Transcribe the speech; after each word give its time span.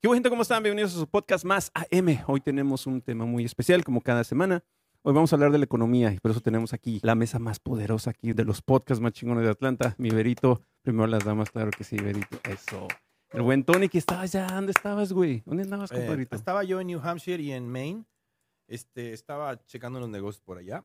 ¿Qué 0.00 0.06
hubo, 0.06 0.14
gente? 0.14 0.30
¿Cómo 0.30 0.42
están? 0.42 0.62
Bienvenidos 0.62 0.94
a 0.94 0.98
su 1.00 1.08
podcast 1.08 1.44
más 1.44 1.72
AM. 1.74 2.22
Hoy 2.28 2.40
tenemos 2.40 2.86
un 2.86 3.02
tema 3.02 3.24
muy 3.24 3.44
especial, 3.44 3.82
como 3.84 4.00
cada 4.00 4.22
semana. 4.22 4.62
Hoy 5.02 5.12
vamos 5.12 5.32
a 5.32 5.36
hablar 5.36 5.50
de 5.50 5.58
la 5.58 5.64
economía 5.64 6.12
y 6.12 6.18
por 6.20 6.30
eso 6.30 6.40
tenemos 6.40 6.72
aquí 6.72 7.00
la 7.02 7.14
mesa 7.14 7.38
más 7.38 7.58
poderosa 7.58 8.10
aquí 8.10 8.32
de 8.32 8.44
los 8.44 8.62
podcasts 8.62 9.00
más 9.02 9.12
chingones 9.12 9.44
de 9.44 9.50
Atlanta. 9.50 9.94
Mi 9.98 10.10
Verito, 10.10 10.62
primero 10.82 11.06
las 11.08 11.24
damas, 11.24 11.50
claro 11.50 11.70
que 11.76 11.82
sí, 11.82 11.96
Verito. 11.96 12.38
Eso. 12.44 12.86
El 13.30 13.42
buen 13.42 13.64
Tony, 13.64 13.88
que 13.88 13.98
estaba 13.98 14.22
allá. 14.22 14.46
¿Dónde 14.46 14.72
estabas, 14.72 15.12
güey? 15.12 15.42
¿Dónde 15.44 15.64
andabas, 15.64 15.90
Eh, 15.92 15.96
compadrito? 15.96 16.36
estaba 16.36 16.62
yo 16.64 16.80
en 16.80 16.86
New 16.88 17.00
Hampshire 17.02 17.42
y 17.42 17.52
en 17.52 17.68
Maine. 17.68 18.04
Este, 18.68 19.12
estaba 19.12 19.64
checando 19.64 19.98
los 19.98 20.08
negocios 20.08 20.42
por 20.42 20.58
allá. 20.58 20.84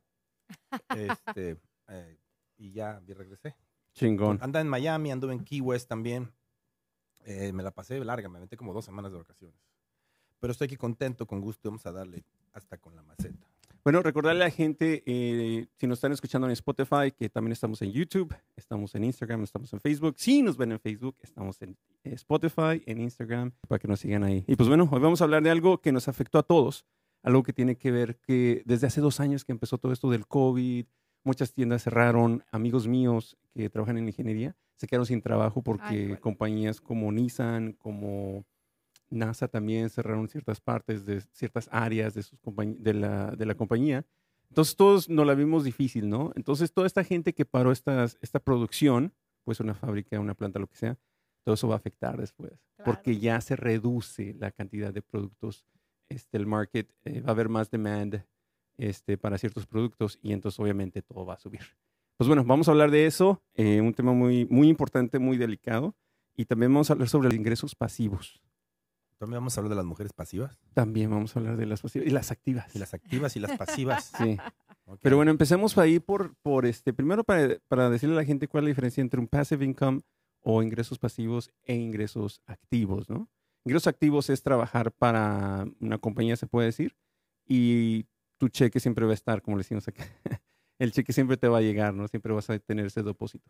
Este, 0.96 1.58
eh, 1.90 2.18
y 2.58 2.72
ya 2.72 3.00
regresé. 3.08 3.56
Chingón. 3.94 4.40
Anda 4.42 4.60
en 4.60 4.68
Miami, 4.68 5.12
anduve 5.12 5.34
en 5.34 5.44
Key 5.44 5.62
West 5.62 5.88
también. 5.88 6.32
Eh, 7.26 7.52
me 7.54 7.64
la 7.64 7.72
pasé 7.72 8.04
larga, 8.04 8.30
me 8.30 8.40
metí 8.40 8.56
como 8.56 8.74
dos 8.74 8.86
semanas 8.86 9.12
de 9.12 9.18
vacaciones. 9.18 9.58
Pero 10.40 10.52
estoy 10.52 10.66
aquí 10.66 10.76
contento, 10.76 11.26
con 11.26 11.40
gusto. 11.42 11.70
Vamos 11.70 11.86
a 11.86 11.92
darle 11.92 12.26
hasta 12.54 12.78
con 12.78 12.96
la 12.96 13.04
maceta. 13.04 13.48
Bueno, 13.84 14.02
recordarle 14.02 14.44
a 14.44 14.48
la 14.48 14.52
gente, 14.52 15.04
eh, 15.06 15.68
si 15.76 15.88
nos 15.88 15.98
están 15.98 16.14
escuchando 16.14 16.48
en 16.48 16.54
Spotify, 16.54 17.12
que 17.18 17.30
también 17.30 17.52
estamos 17.52 17.82
en 17.82 17.92
YouTube, 17.92 18.34
estamos 18.56 18.96
en 18.96 19.04
Instagram, 19.04 19.44
estamos 19.44 19.74
en 19.74 19.82
Facebook. 19.82 20.16
Si 20.18 20.42
nos 20.42 20.56
ven 20.56 20.72
en 20.72 20.80
Facebook, 20.80 21.18
estamos 21.22 21.62
en 21.62 21.78
eh, 22.06 22.14
Spotify, 22.14 22.82
en 22.86 23.02
Instagram, 23.02 23.52
para 23.68 23.80
que 23.80 23.90
nos 23.90 24.00
sigan 24.00 24.24
ahí. 24.24 24.46
Y 24.48 24.56
pues 24.56 24.70
bueno, 24.70 24.88
hoy 24.90 25.02
vamos 25.02 25.20
a 25.20 25.26
hablar 25.26 25.44
de 25.44 25.50
algo 25.50 25.82
que 25.82 25.92
nos 25.92 26.08
afectó 26.08 26.40
a 26.40 26.44
todos, 26.44 26.86
algo 27.24 27.44
que 27.44 27.52
tiene 27.52 27.78
que 27.78 27.92
ver 27.92 28.18
que 28.22 28.64
desde 28.66 28.88
hace 28.88 29.02
dos 29.02 29.20
años 29.20 29.44
que 29.44 29.52
empezó 29.52 29.78
todo 29.78 29.92
esto 29.92 30.10
del 30.10 30.28
COVID, 30.28 30.86
muchas 31.24 31.54
tiendas 31.54 31.84
cerraron, 31.84 32.44
amigos 32.52 32.88
míos 32.88 33.38
que 33.54 33.70
trabajan 33.70 33.98
en 33.98 34.08
ingeniería 34.08 34.56
se 34.84 34.88
quedaron 34.88 35.06
sin 35.06 35.22
trabajo 35.22 35.62
porque 35.62 35.84
Ay, 36.12 36.18
compañías 36.18 36.82
como 36.82 37.12
Nissan, 37.12 37.74
como 37.74 38.46
NASA 39.10 39.48
también 39.48 39.90
cerraron 39.90 40.28
ciertas 40.28 40.60
partes 40.60 41.06
de 41.06 41.22
ciertas 41.32 41.70
áreas 41.72 42.14
de, 42.14 42.24
sus 42.24 42.40
de, 42.80 42.94
la, 42.94 43.32
de 43.32 43.46
la 43.46 43.56
compañía. 43.56 44.06
Entonces 44.50 44.76
todos 44.76 45.10
nos 45.10 45.26
la 45.26 45.36
vimos 45.36 45.64
difícil, 45.64 46.10
¿no? 46.10 46.32
Entonces 46.36 46.74
toda 46.74 46.88
esta 46.88 47.04
gente 47.04 47.34
que 47.34 47.46
paró 47.46 47.72
estas, 47.72 48.18
esta 48.22 48.40
producción, 48.40 49.14
pues 49.44 49.60
una 49.60 49.74
fábrica, 49.74 50.20
una 50.20 50.36
planta, 50.36 50.60
lo 50.60 50.68
que 50.68 50.76
sea, 50.76 50.98
todo 51.44 51.56
eso 51.56 51.68
va 51.68 51.76
a 51.76 51.78
afectar 51.78 52.18
después. 52.18 52.52
Porque 52.84 53.18
ya 53.20 53.40
se 53.42 53.56
reduce 53.56 54.36
la 54.38 54.52
cantidad 54.52 54.94
de 54.94 55.02
productos, 55.02 55.66
este, 56.10 56.38
el 56.38 56.46
market, 56.46 56.94
eh, 57.06 57.22
va 57.22 57.30
a 57.30 57.32
haber 57.32 57.50
más 57.50 57.70
demand 57.72 58.26
este, 58.78 59.18
para 59.18 59.38
ciertos 59.38 59.66
productos 59.66 60.20
y 60.22 60.34
entonces 60.34 60.60
obviamente 60.60 61.02
todo 61.02 61.26
va 61.26 61.36
a 61.36 61.40
subir. 61.40 61.62
Pues 62.18 62.28
bueno, 62.28 62.44
vamos 62.44 62.68
a 62.68 62.72
hablar 62.72 62.92
de 62.92 63.06
eso, 63.06 63.42
eh, 63.56 63.82
un 63.82 63.94
tema 63.94 64.14
muy, 64.14 64.46
muy 64.46 64.70
importante, 64.70 65.20
muy 65.20 65.38
delicado. 65.38 65.96
Y 66.36 66.46
también 66.46 66.74
vamos 66.74 66.90
a 66.90 66.94
hablar 66.94 67.10
sobre 67.10 67.30
los 67.30 67.36
ingresos 67.36 67.76
pasivos. 67.76 68.42
También 69.18 69.40
vamos 69.40 69.56
a 69.56 69.62
hablar 69.62 69.70
de 69.70 69.76
las 69.76 69.86
mujeres 69.86 70.14
pasivas. 70.14 70.60
También 70.74 71.10
vamos 71.10 71.36
a 71.36 71.40
hablar 71.40 71.58
de 71.58 71.66
las 71.66 71.82
pasivas 71.82 72.08
y 72.08 72.12
las 72.12 72.32
activas. 72.32 72.76
Y 72.76 72.80
las 72.80 72.94
activas 72.94 73.36
y 73.36 73.40
las 73.40 73.58
pasivas. 73.58 74.12
Sí. 74.18 74.38
Ok. 74.86 75.00
Pero 75.02 75.16
bueno, 75.16 75.32
empecemos 75.32 75.78
ahí 75.78 76.00
por, 76.00 76.36
por 76.42 76.66
este, 76.66 76.92
primero 76.92 77.24
para, 77.24 77.58
para 77.70 77.90
decirle 77.90 78.16
a 78.16 78.20
la 78.20 78.26
gente 78.26 78.50
cuál 78.50 78.64
es 78.64 78.66
la 78.66 78.70
diferencia 78.70 79.02
entre 79.02 79.20
un 79.20 79.28
passive 79.28 79.64
income 79.64 80.02
o 80.42 80.62
ingresos 80.62 81.00
pasivos 81.00 81.52
e 81.64 81.76
ingresos 81.76 82.42
activos, 82.46 83.10
¿no? 83.10 83.30
Ingresos 83.64 83.88
activos 83.88 84.30
es 84.30 84.44
trabajar 84.44 84.92
para 84.92 85.66
una 85.80 85.98
compañía, 86.00 86.36
se 86.36 86.48
puede 86.48 86.66
decir, 86.66 86.98
y 87.48 88.08
tu 88.44 88.50
cheque 88.50 88.82
siempre 88.82 89.06
va 89.06 89.12
a 89.12 89.14
estar, 89.14 89.42
como 89.42 89.56
le 89.56 89.62
decimos 89.62 89.88
acá. 89.88 90.04
El 90.80 90.92
cheque 90.92 91.14
siempre 91.14 91.38
te 91.38 91.48
va 91.48 91.60
a 91.60 91.62
llegar, 91.62 91.94
¿no? 91.94 92.08
Siempre 92.10 92.34
vas 92.34 92.50
a 92.50 92.60
tener 92.60 92.88
ese 92.88 93.02
depósito. 93.02 93.50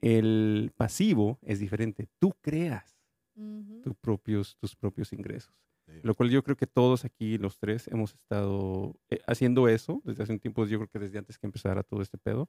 El 0.00 0.72
pasivo 0.76 1.38
es 1.42 1.60
diferente. 1.60 2.08
Tú 2.18 2.32
creas 2.40 2.98
Ujú. 3.36 3.82
tus 3.82 3.94
propios, 3.94 4.56
tus 4.58 4.74
propios 4.74 5.12
ingresos. 5.12 5.54
Sí. 5.86 5.92
Lo 6.02 6.14
cual 6.16 6.30
yo 6.30 6.42
creo 6.42 6.56
que 6.56 6.66
todos 6.66 7.04
aquí, 7.04 7.38
los 7.38 7.56
tres, 7.58 7.86
hemos 7.88 8.14
estado 8.14 8.96
eh, 9.10 9.20
haciendo 9.28 9.68
eso 9.68 10.00
desde 10.04 10.24
hace 10.24 10.32
un 10.32 10.40
tiempo, 10.40 10.66
yo 10.66 10.78
creo 10.78 10.88
que 10.88 10.98
desde 10.98 11.18
antes 11.18 11.38
que 11.38 11.46
empezara 11.46 11.84
todo 11.84 12.02
este 12.02 12.18
pedo. 12.18 12.48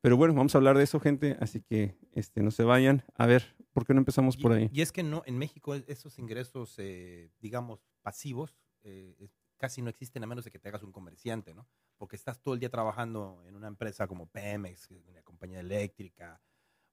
Pero 0.00 0.16
bueno, 0.16 0.34
vamos 0.34 0.54
a 0.54 0.58
hablar 0.58 0.76
de 0.76 0.84
eso, 0.84 1.00
gente, 1.00 1.36
así 1.40 1.60
que 1.62 1.96
este, 2.12 2.40
no 2.42 2.50
se 2.52 2.62
vayan. 2.64 3.02
A 3.14 3.26
ver, 3.26 3.56
¿por 3.72 3.84
qué 3.84 3.94
no 3.94 4.00
empezamos 4.00 4.36
por 4.36 4.52
Y- 4.52 4.54
ahí? 4.54 4.70
Y, 4.72 4.80
es 4.82 4.92
que 4.92 5.02
no, 5.02 5.22
en 5.26 5.38
México 5.38 5.74
e- 5.74 5.84
esos 5.88 6.18
ingresos, 6.20 6.74
eh, 6.78 7.30
digamos, 7.40 7.80
pasivos, 8.02 8.56
eh, 8.84 9.16
es- 9.18 9.41
casi 9.62 9.80
no 9.80 9.90
existen 9.90 10.24
a 10.24 10.26
menos 10.26 10.44
de 10.44 10.50
que 10.50 10.58
te 10.58 10.68
hagas 10.68 10.82
un 10.82 10.90
comerciante, 10.90 11.54
¿no? 11.54 11.68
Porque 11.96 12.16
estás 12.16 12.40
todo 12.42 12.54
el 12.54 12.58
día 12.58 12.68
trabajando 12.68 13.44
en 13.46 13.54
una 13.54 13.68
empresa 13.68 14.08
como 14.08 14.26
Pemex, 14.26 14.90
una 14.90 15.22
compañía 15.22 15.60
eléctrica 15.60 16.42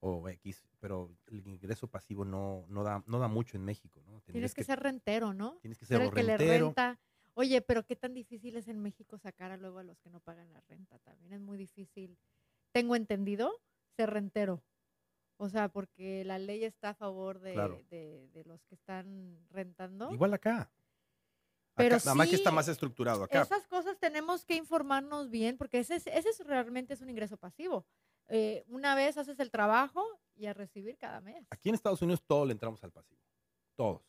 o 0.02 0.30
X, 0.30 0.64
pero 0.80 1.12
el 1.32 1.48
ingreso 1.48 1.88
pasivo 1.88 2.24
no, 2.26 2.68
no, 2.70 2.84
da, 2.84 3.04
no 3.08 3.18
da 3.18 3.28
mucho 3.28 3.58
en 3.58 3.66
México, 3.66 4.04
¿no? 4.06 4.22
Tienes 4.22 4.54
que, 4.54 4.64
ser 4.64 4.80
rentero, 4.80 5.34
¿no? 5.34 5.58
tienes 5.64 5.80
que 5.80 5.86
ser 5.88 5.98
Ser 5.98 6.06
o 6.06 6.10
el 6.10 6.16
que 6.16 6.22
le 6.24 6.38
rentero. 6.38 6.66
renta. 6.68 7.00
Oye, 7.34 7.60
pero 7.62 7.84
qué 7.84 7.96
tan 7.96 8.14
difícil 8.14 8.56
es 8.56 8.68
en 8.68 8.80
México 8.80 9.18
sacar 9.18 9.50
a 9.52 9.58
luego 9.58 9.80
a 9.80 9.84
los 9.84 9.98
que 10.00 10.12
no 10.12 10.20
pagan 10.20 10.54
la 10.54 10.62
renta. 10.62 11.00
También 11.00 11.34
es 11.34 11.42
muy 11.42 11.58
difícil. 11.58 12.20
Tengo 12.72 12.96
entendido 12.96 13.52
ser 13.96 14.12
rentero. 14.12 14.62
O 15.38 15.50
sea, 15.50 15.70
porque 15.70 16.24
la 16.24 16.38
ley 16.38 16.66
está 16.66 16.90
a 16.90 16.94
favor 16.94 17.40
de, 17.40 17.54
Claro. 17.54 17.82
de- 17.90 18.28
de 18.32 18.44
los 18.46 18.64
que 18.66 18.76
están 18.76 19.40
rentando. 19.50 20.12
Igual 20.12 20.34
acá. 20.36 20.70
Pero 21.76 21.96
acá, 21.96 22.06
nada 22.06 22.16
más 22.16 22.28
que 22.30 22.36
está 22.36 22.50
sí, 22.50 22.56
más 22.56 22.68
estructurado 22.68 23.24
acá. 23.24 23.42
Esas 23.42 23.66
cosas 23.68 23.98
tenemos 24.00 24.44
que 24.46 24.56
informarnos 24.56 25.30
bien, 25.30 25.58
porque 25.58 25.80
ese, 25.80 25.96
es- 25.96 26.08
ese 26.08 26.30
es 26.30 26.40
realmente 26.46 26.94
es 26.94 27.02
un 27.02 27.10
ingreso 27.10 27.38
pasivo. 27.38 27.86
Eh, 28.28 28.64
una 28.68 28.96
vez 28.96 29.18
haces 29.18 29.40
el 29.40 29.50
trabajo 29.50 30.04
y 30.36 30.46
a 30.48 30.54
recibir 30.54 30.98
cada 30.98 31.22
mes. 31.22 31.48
Aquí 31.50 31.70
en 31.70 31.76
Estados 31.76 32.02
Unidos 32.02 32.22
todos 32.26 32.46
le 32.48 32.52
entramos 32.54 32.84
al 32.84 32.92
pasivo. 32.92 33.20
Todos. 33.76 34.02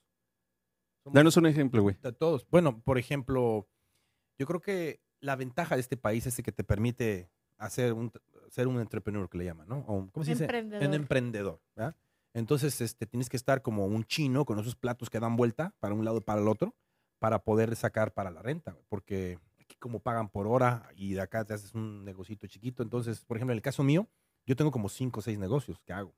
Somos- 1.05 1.15
Danos 1.15 1.37
un 1.37 1.47
ejemplo, 1.47 1.83
güey. 1.83 1.97
todos. 2.19 2.47
Bueno, 2.51 2.81
por 2.83 2.99
ejemplo, 2.99 3.67
yo 4.39 4.47
creo 4.47 4.61
que 4.61 5.01
la 5.21 5.37
ventaja 5.37 5.75
de 5.77 5.81
este 5.81 5.97
país 5.97 6.27
es 6.27 6.37
que 6.43 6.53
te 6.53 6.65
permite 6.65 7.31
hacer 7.57 7.93
un, 7.93 8.13
ser 8.51 8.67
un 8.69 8.81
entrepreneur, 8.81 9.29
que 9.29 9.39
le 9.39 9.45
llaman, 9.45 9.69
¿no? 9.69 9.79
O, 9.87 10.11
¿Cómo 10.11 10.25
se 10.25 10.33
dice? 10.33 10.45
Emprendedor. 10.45 10.87
Un 10.89 10.95
emprendedor, 10.95 11.61
¿verdad? 11.77 11.95
Entonces, 12.35 12.81
este, 12.81 13.07
tienes 13.07 13.29
que 13.29 13.37
estar 13.37 13.61
como 13.63 13.87
un 13.87 14.05
chino 14.05 14.45
con 14.45 14.59
esos 14.59 14.77
platos 14.77 15.09
que 15.11 15.19
dan 15.21 15.37
vuelta 15.37 15.75
para 15.81 15.95
un 15.95 16.05
lado 16.05 16.19
y 16.19 16.21
para 16.21 16.41
el 16.41 16.49
otro 16.49 16.75
para 17.21 17.39
poder 17.45 17.77
sacar 17.77 18.13
para 18.13 18.31
la 18.33 18.43
renta, 18.43 18.77
porque 18.89 19.39
aquí 19.61 19.77
como 19.77 20.01
pagan 20.01 20.29
por 20.29 20.49
hora 20.49 20.89
y 20.97 21.13
de 21.13 21.21
acá 21.21 21.45
te 21.45 21.55
haces 21.55 21.75
un 21.75 22.05
negocito 22.05 22.49
chiquito. 22.49 22.83
Entonces, 22.83 23.25
por 23.25 23.37
ejemplo, 23.37 23.53
en 23.53 23.59
el 23.59 23.63
caso 23.63 23.85
mío, 23.85 24.09
yo 24.47 24.57
tengo 24.57 24.73
como 24.73 24.89
cinco 24.89 25.21
o 25.21 25.23
seis 25.23 25.39
negocios 25.39 25.79
que 25.85 25.93
hago. 25.93 26.13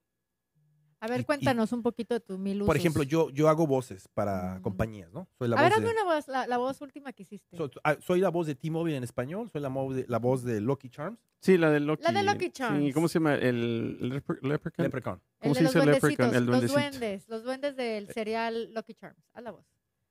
A 1.01 1.07
y- 1.07 1.11
ver, 1.11 1.21
y- 1.23 1.25
cuéntanos 1.25 1.73
un 1.73 1.83
poquito 1.83 2.15
de 2.15 2.21
tus 2.21 2.39
mil 2.39 2.59
usos. 2.59 2.67
Por 2.69 2.77
ejemplo, 2.77 3.03
yo, 3.03 3.29
yo 3.31 3.49
hago 3.49 3.67
voces 3.67 4.07
para 4.15 4.59
Mm. 4.59 4.63
compañías, 4.63 5.11
¿no? 5.13 5.27
Soy 5.37 5.49
la 5.49 5.57
A 5.57 5.63
ver, 5.63 5.71
voz 5.73 5.79
hazme 5.79 5.89
de- 5.89 5.95
una 6.01 6.05
voz, 6.15 6.29
la, 6.29 6.47
la 6.47 6.57
voz 6.59 6.81
última 6.81 7.13
que 7.13 7.25
hiciste. 7.25 7.57
So- 7.57 7.69
ah, 7.83 7.97
soy 8.01 8.21
la 8.21 8.29
voz 8.31 8.47
de 8.47 8.55
T-Mobile 8.55 8.97
en 8.97 9.03
español, 9.03 9.51
soy 9.51 9.61
la, 9.61 9.69
de- 9.69 10.07
la 10.09 10.19
voz 10.21 10.45
de 10.45 10.61
Lucky 10.61 10.89
Charms, 10.89 11.19
Sí, 11.41 11.59
la 11.59 11.71
de 11.71 11.81
Lucky. 11.81 12.05
La 12.05 12.13
de 12.13 12.23
Lucky 12.23 12.45
Sí, 12.45 12.51
Charms. 12.53 12.95
¿cómo 12.95 13.09
se 13.09 13.15
llama? 13.19 13.35
El 13.35 13.99
lepre- 13.99 14.39
leprechaun. 14.43 14.85
Leprechaun. 14.85 15.17
el 15.17 15.41
¿Cómo 15.41 15.55
de 15.55 15.59
se 15.59 15.65
los 15.65 15.75
dice 15.75 15.87
leprechaun? 15.93 16.29
El 16.37 16.47
los 16.47 16.47
duendecito. 16.47 16.81
duendes, 16.81 17.29
los 17.29 17.43
duendes 17.43 17.75
del 17.77 18.07
serial 18.13 18.73
Lucky 18.73 18.95
Charms. 18.95 19.19
Haz 19.35 19.43
la 19.43 19.51
voz. 19.51 19.67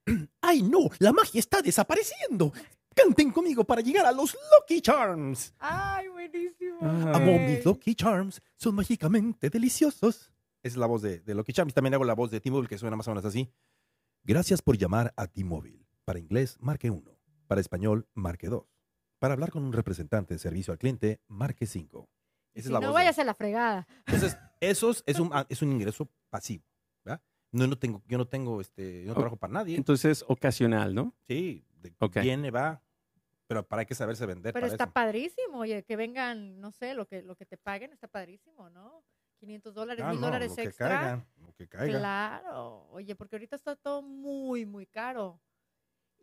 ¡Ay, 0.41 0.61
no! 0.63 0.89
¡La 0.99 1.11
magia 1.13 1.39
está 1.39 1.61
desapareciendo! 1.61 2.51
¡Canten 2.95 3.31
conmigo 3.31 3.63
para 3.63 3.81
llegar 3.81 4.05
a 4.05 4.11
los 4.11 4.33
Lucky 4.59 4.81
Charms! 4.81 5.53
Ay, 5.59 6.07
buenísimo. 6.09 6.77
Ah. 6.81 7.13
Amo 7.15 7.37
mis 7.39 7.63
Lucky 7.63 7.95
Charms, 7.95 8.41
son 8.57 8.75
mágicamente 8.75 9.49
deliciosos. 9.49 10.33
Esa 10.63 10.73
es 10.73 10.77
la 10.77 10.85
voz 10.87 11.01
de, 11.01 11.19
de 11.21 11.33
Lucky 11.33 11.53
Charms. 11.53 11.73
También 11.73 11.93
hago 11.93 12.03
la 12.03 12.13
voz 12.13 12.29
de 12.31 12.39
T-Mobile, 12.41 12.67
que 12.67 12.77
suena 12.77 12.95
más 12.95 13.07
o 13.07 13.11
menos 13.11 13.25
así. 13.25 13.51
Gracias 14.23 14.61
por 14.61 14.77
llamar 14.77 15.13
a 15.15 15.27
T-Mobile. 15.27 15.87
Para 16.05 16.19
inglés, 16.19 16.57
marque 16.59 16.89
1. 16.91 17.01
Para 17.47 17.61
español, 17.61 18.07
marque 18.13 18.47
2. 18.47 18.63
Para 19.19 19.33
hablar 19.33 19.51
con 19.51 19.63
un 19.63 19.73
representante 19.73 20.33
de 20.33 20.39
servicio 20.39 20.71
al 20.73 20.79
cliente, 20.79 21.21
marque 21.27 21.65
5. 21.65 22.09
Esa 22.53 22.63
Si 22.63 22.67
es 22.67 22.71
la 22.71 22.79
no 22.79 22.87
voz. 22.87 22.89
de- 22.89 22.93
vayas 22.93 23.19
a 23.19 23.23
la 23.23 23.33
fregada. 23.33 23.87
Entonces, 24.05 24.37
esos 24.59 25.03
es 25.05 25.19
un, 25.19 25.29
ah, 25.33 25.45
es 25.49 25.61
un 25.61 25.71
ingreso 25.71 26.09
pasivo. 26.29 26.63
No, 27.51 27.67
no 27.67 27.77
tengo, 27.77 28.01
yo 28.07 28.17
no 28.17 28.27
tengo, 28.27 28.61
este, 28.61 29.01
yo 29.03 29.09
no 29.09 29.13
trabajo 29.13 29.35
para 29.37 29.53
nadie. 29.53 29.75
Entonces, 29.75 30.23
ocasional, 30.27 30.95
¿no? 30.95 31.13
Sí, 31.27 31.65
de- 31.81 31.93
Ok. 31.99 32.17
viene, 32.21 32.49
va, 32.51 32.81
pero 33.47 33.67
para 33.67 33.81
hay 33.81 33.85
que 33.85 33.95
saberse 33.95 34.25
vender 34.25 34.53
Pero 34.53 34.63
para 34.65 34.73
está 34.73 34.85
eso. 34.85 34.93
padrísimo, 34.93 35.59
oye, 35.59 35.83
que 35.83 35.95
vengan, 35.97 36.59
no 36.61 36.71
sé, 36.71 36.93
lo 36.93 37.05
que, 37.07 37.21
lo 37.21 37.35
que 37.35 37.45
te 37.45 37.57
paguen 37.57 37.91
está 37.91 38.07
padrísimo, 38.07 38.69
¿no? 38.69 39.03
500 39.39 39.73
dólares, 39.73 40.05
Ah, 40.05 40.11
1000 40.11 40.21
no, 40.21 40.27
dólares 40.27 40.49
lo 40.49 40.55
que 40.55 40.63
extra. 40.63 40.87
caiga, 40.87 41.25
lo 41.45 41.53
que 41.53 41.67
caiga. 41.67 41.99
Claro, 41.99 42.87
oye, 42.91 43.15
porque 43.15 43.35
ahorita 43.35 43.55
está 43.55 43.75
todo 43.75 44.01
muy, 44.01 44.65
muy 44.65 44.85
caro. 44.85 45.41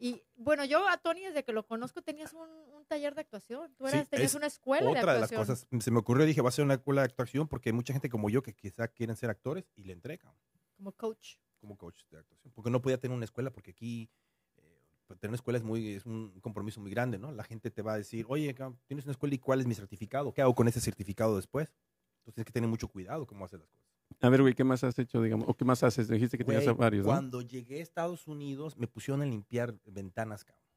Y 0.01 0.23
bueno, 0.37 0.65
yo 0.65 0.89
a 0.89 0.97
Tony 0.99 1.23
desde 1.23 1.43
que 1.43 1.53
lo 1.53 1.67
conozco 1.67 2.01
tenías 2.03 2.33
un, 2.33 2.49
un 2.73 2.87
taller 2.87 3.17
de 3.17 3.23
actuación. 3.23 3.75
Tú 3.75 3.89
Sí, 3.89 3.97
eras, 3.97 4.09
tenías 4.09 4.31
es 4.31 4.35
una 4.37 4.47
escuela 4.47 4.89
Otra 4.89 5.01
de 5.01 5.15
de 5.15 5.21
las 5.21 5.33
actuación. 5.33 5.57
cosas, 5.69 5.85
se 5.85 5.91
me 5.91 5.99
ocurrió, 5.99 6.25
dije, 6.25 6.41
va 6.41 6.51
a 6.51 6.53
ser 6.53 6.65
una 6.65 6.75
escuela 6.75 7.01
de 7.01 7.07
actuación 7.07 7.49
porque 7.49 7.71
hay 7.71 7.73
mucha 7.73 7.93
gente 7.93 8.09
como 8.09 8.31
yo 8.31 8.41
que 8.43 8.55
quizá 8.55 8.87
quieren 8.87 9.17
ser 9.17 9.29
actores 9.29 9.65
y 9.75 9.83
le 9.83 9.93
entregan 9.93 10.33
Como 10.79 10.93
coach. 10.93 11.35
como 11.61 11.77
coach 11.77 12.05
de 12.11 12.19
actuación. 12.19 12.53
Porque 12.55 12.71
no 12.71 12.81
podía 12.81 12.99
tener 12.99 13.17
una 13.17 13.25
escuela 13.25 13.51
porque 13.51 13.73
aquí 13.73 14.09
eh, 14.57 15.17
tener 15.19 15.31
una 15.31 15.35
escuela 15.35 15.59
es, 15.59 15.65
muy, 15.65 15.95
es 15.95 16.07
un 16.07 16.39
compromiso 16.41 16.81
muy 16.81 16.91
grande, 16.91 17.19
¿no? 17.19 17.33
La 17.33 17.43
gente 17.43 17.71
te 17.71 17.83
va 17.83 17.95
a 17.95 17.97
decir, 17.97 18.25
oye, 18.29 18.55
tienes 18.87 19.05
una 19.05 19.13
escuela 19.13 19.35
y 19.35 19.39
cuál 19.39 19.61
es 19.61 19.67
mi 19.67 19.75
certificado, 19.75 20.33
¿qué 20.33 20.41
hago 20.41 20.55
con 20.55 20.69
ese 20.69 20.81
certificado 20.81 21.35
después? 21.35 21.75
Entonces 22.19 22.35
tienes 22.35 22.47
que 22.47 22.53
tener 22.53 22.71
mucho 22.71 22.87
cuidado 22.87 23.27
cómo 23.27 23.45
hacer 23.45 23.59
las 23.59 23.69
cosas. 23.71 23.89
A 24.21 24.29
ver, 24.29 24.41
güey, 24.41 24.55
¿qué 24.55 24.65
más 24.65 24.85
has 24.85 24.99
hecho, 24.99 25.21
digamos? 25.21 25.49
¿O 25.49 25.55
qué 25.55 25.65
más 25.65 25.83
haces? 25.83 26.09
Dijiste 26.09 26.39
que 26.39 26.45
tenías 26.45 26.77
varios, 26.77 27.05
¿no? 27.05 27.13
Cuando 27.13 27.43
llegué 27.43 27.81
a 27.81 27.83
Estados 27.83 28.27
Unidos, 28.29 28.77
me 28.77 28.87
pusieron 28.87 29.21
a 29.23 29.27
limpiar 29.27 29.75
ventanas, 29.85 30.45
cabrón. 30.45 30.68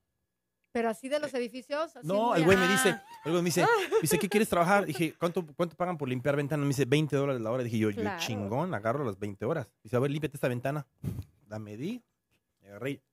Pero 0.71 0.89
así 0.89 1.09
de 1.09 1.19
los 1.19 1.33
edificios. 1.33 1.95
así 1.95 2.07
No, 2.07 2.33
el 2.35 2.45
güey 2.45 2.57
me 2.57 2.68
dice, 2.68 2.89
el 3.25 3.31
güey 3.31 3.44
me 3.44 3.47
dice, 3.47 3.65
dice, 4.01 4.18
¿qué 4.18 4.29
quieres 4.29 4.47
trabajar? 4.50 4.85
Dije, 4.85 5.13
¿cuánto, 5.19 5.45
¿cuánto 5.56 5.75
pagan 5.75 5.97
por 5.97 6.07
limpiar 6.07 6.35
ventanas? 6.35 6.63
Me 6.63 6.69
dice, 6.69 6.85
20 6.85 7.15
dólares 7.15 7.41
la 7.41 7.51
hora. 7.51 7.63
Dije, 7.63 7.77
yo, 7.77 7.91
Claro. 7.91 8.19
yo 8.19 8.25
chingón, 8.25 8.73
agarro 8.73 9.03
las 9.03 9.19
20 9.19 9.44
horas. 9.45 9.69
Dice, 9.83 9.95
a 9.95 10.00
ver, 10.00 10.12
límpiate 10.12 10.38
esta 10.38 10.47
ventana. 10.47 10.88
La 11.47 11.59
medí, 11.59 12.01
me 12.62 12.69
agarré. 12.69 13.03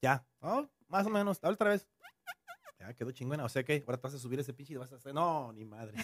Ya, 0.00 0.24
oh, 0.40 0.66
más 0.86 1.06
o 1.06 1.10
menos, 1.10 1.38
otra 1.42 1.70
vez. 1.70 1.86
Ya, 2.78 2.94
quedó 2.94 3.10
chingona. 3.10 3.44
O 3.44 3.48
sea 3.48 3.64
que 3.64 3.82
ahora 3.86 3.98
te 3.98 4.02
vas 4.06 4.14
a 4.14 4.18
subir 4.18 4.38
ese 4.38 4.52
pinche 4.54 4.72
y 4.72 4.76
vas 4.76 4.92
a 4.92 4.96
hacer, 4.96 5.12
no, 5.12 5.52
ni 5.52 5.64
madre. 5.64 5.94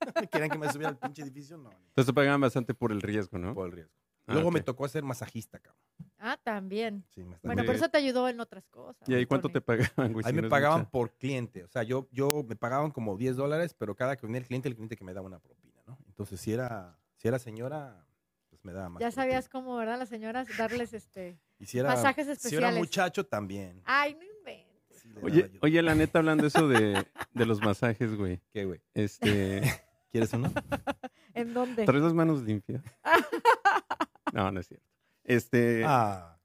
¿Querían 0.32 0.50
que 0.50 0.58
me 0.58 0.72
subiera 0.72 0.88
al 0.88 0.98
pinche 0.98 1.22
edificio? 1.22 1.58
No, 1.58 1.68
ni 1.68 1.76
Entonces 1.76 2.06
te 2.06 2.12
pagaban 2.14 2.40
bastante 2.40 2.74
por 2.74 2.90
el 2.90 3.02
riesgo, 3.02 3.38
¿no? 3.38 3.54
por 3.54 3.66
el 3.66 3.72
riesgo. 3.72 3.92
Ah, 4.26 4.32
Luego 4.34 4.50
me 4.50 4.62
tocó 4.62 4.88
ser 4.88 5.02
masajista, 5.04 5.58
cabrón. 5.58 5.82
Ah, 6.24 6.38
también. 6.40 7.04
Sí, 7.10 7.24
me 7.24 7.34
está- 7.34 7.48
Bueno, 7.48 7.62
pero 7.66 7.72
eso 7.72 7.88
te 7.88 7.98
ayudó 7.98 8.28
en 8.28 8.38
otras 8.38 8.64
cosas. 8.68 9.08
¿Y 9.08 9.14
ahí 9.14 9.26
cuánto 9.26 9.48
Tony. 9.48 9.54
te 9.54 9.60
pagaban, 9.60 10.12
güey? 10.12 10.24
Ahí 10.24 10.30
si 10.30 10.36
me 10.36 10.42
no 10.42 10.48
pagaban 10.48 10.78
mucha? 10.82 10.90
por 10.92 11.10
cliente. 11.16 11.64
O 11.64 11.68
sea, 11.68 11.82
yo, 11.82 12.06
yo 12.12 12.44
me 12.48 12.54
pagaban 12.54 12.92
como 12.92 13.16
10 13.16 13.34
dólares, 13.34 13.74
pero 13.76 13.96
cada 13.96 14.16
que 14.16 14.24
venía 14.26 14.40
el 14.40 14.46
cliente, 14.46 14.68
el 14.68 14.76
cliente 14.76 14.96
que 14.96 15.02
me 15.04 15.12
daba 15.14 15.26
una 15.26 15.40
propina, 15.40 15.82
¿no? 15.86 15.98
Entonces, 16.06 16.40
si 16.40 16.52
era, 16.52 16.96
si 17.16 17.26
era 17.26 17.40
señora, 17.40 18.06
pues 18.50 18.64
me 18.64 18.72
daba 18.72 18.88
más. 18.88 19.00
Ya 19.00 19.10
sabías 19.10 19.48
cómo, 19.48 19.74
¿verdad? 19.76 19.98
Las 19.98 20.10
señoras 20.10 20.46
darles 20.56 20.92
este 20.92 21.40
Y 21.58 21.66
si 21.66 21.78
era, 21.80 21.88
masajes 21.88 22.24
si 22.26 22.30
era 22.30 22.36
especiales. 22.36 22.78
muchacho, 22.78 23.26
también. 23.26 23.82
Ay, 23.84 24.14
no 24.14 24.22
inventes. 24.22 24.98
Sí, 25.02 25.08
Oye, 25.22 25.50
oye, 25.60 25.82
la 25.82 25.96
neta, 25.96 26.20
hablando 26.20 26.46
eso 26.46 26.68
de, 26.68 27.04
de 27.34 27.46
los 27.46 27.60
masajes, 27.60 28.14
güey. 28.14 28.40
¿Qué, 28.52 28.64
güey? 28.64 28.80
Este, 28.94 29.60
¿Quieres 30.12 30.32
uno? 30.34 30.52
¿En 31.34 31.52
dónde? 31.52 31.84
¿traes 31.84 32.02
las 32.04 32.14
manos 32.14 32.42
limpias? 32.42 32.80
No, 34.32 34.50
no 34.50 34.60
es 34.60 34.66
cierto. 34.68 34.86
Este, 35.24 35.84
ah, 35.86 36.38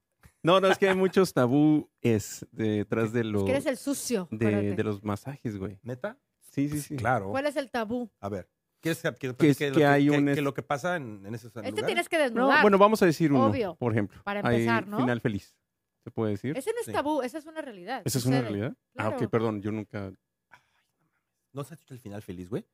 no, 0.43 0.59
no, 0.61 0.67
es 0.67 0.77
que 0.77 0.87
hay 0.89 0.95
muchos 0.95 1.33
tabúes 1.33 2.45
detrás 2.51 3.11
de 3.11 3.21
Es 3.21 3.25
los, 3.25 3.43
que 3.43 3.51
eres 3.51 3.65
el 3.65 3.77
sucio. 3.77 4.27
de, 4.31 4.75
de 4.75 4.83
los 4.83 5.03
masajes, 5.03 5.57
güey. 5.57 5.79
¿neta? 5.83 6.17
Sí, 6.51 6.69
sí, 6.69 6.81
sí. 6.81 6.95
Claro. 6.95 7.29
¿Cuál 7.31 7.47
es 7.47 7.55
el 7.55 7.69
tabú? 7.69 8.09
A 8.19 8.29
ver. 8.29 8.49
¿Quieres 8.79 9.01
que, 9.01 9.11
que, 9.13 9.35
Que 9.35 9.49
es 9.49 9.57
que 9.57 9.69
lo 9.71 9.75
que 9.75 9.85
hay 9.85 10.05
que, 10.07 10.17
un 10.17 10.25
que 10.25 10.31
es- 10.33 10.41
lo 10.41 10.53
que 10.53 10.61
pasa 10.63 10.95
en, 10.95 11.25
en 11.25 11.33
esos 11.35 11.47
Este 11.47 11.61
lugares? 11.61 11.85
tienes 11.85 12.09
que 12.09 12.17
No, 12.17 12.23
desnudar. 12.23 12.61
bueno, 12.61 12.77
vamos 12.77 13.01
a 13.01 13.05
decir 13.07 13.31
uno, 13.33 13.47
Obvio. 13.47 13.75
por 13.75 13.91
ejemplo. 13.91 14.21
Para 14.23 14.47
Hay 14.47 14.57
empezar, 14.61 14.87
¿no? 14.87 14.97
Final 14.99 15.19
feliz. 15.19 15.55
¿Se 16.03 16.11
puede 16.11 16.31
decir? 16.33 16.55
Ese 16.55 16.71
no 16.71 16.79
es 16.79 16.85
Sí. 16.85 16.91
tabú, 16.93 17.21
esa 17.21 17.39
es 17.39 17.45
una 17.47 17.61
realidad. 17.61 18.01
¿Esa 18.05 18.19
es 18.19 18.25
una 18.25 18.39
realidad? 18.41 18.77
Ah, 18.95 19.09
ok, 19.09 19.27
perdón, 19.29 19.61
yo 19.61 19.71
nunca... 19.71 20.11
¿No 21.51 21.63
se 21.63 21.73
ha 21.73 21.77
hecho 21.77 21.93
el 21.95 21.99
final 21.99 22.21
feliz, 22.21 22.47
güey? 22.49 22.65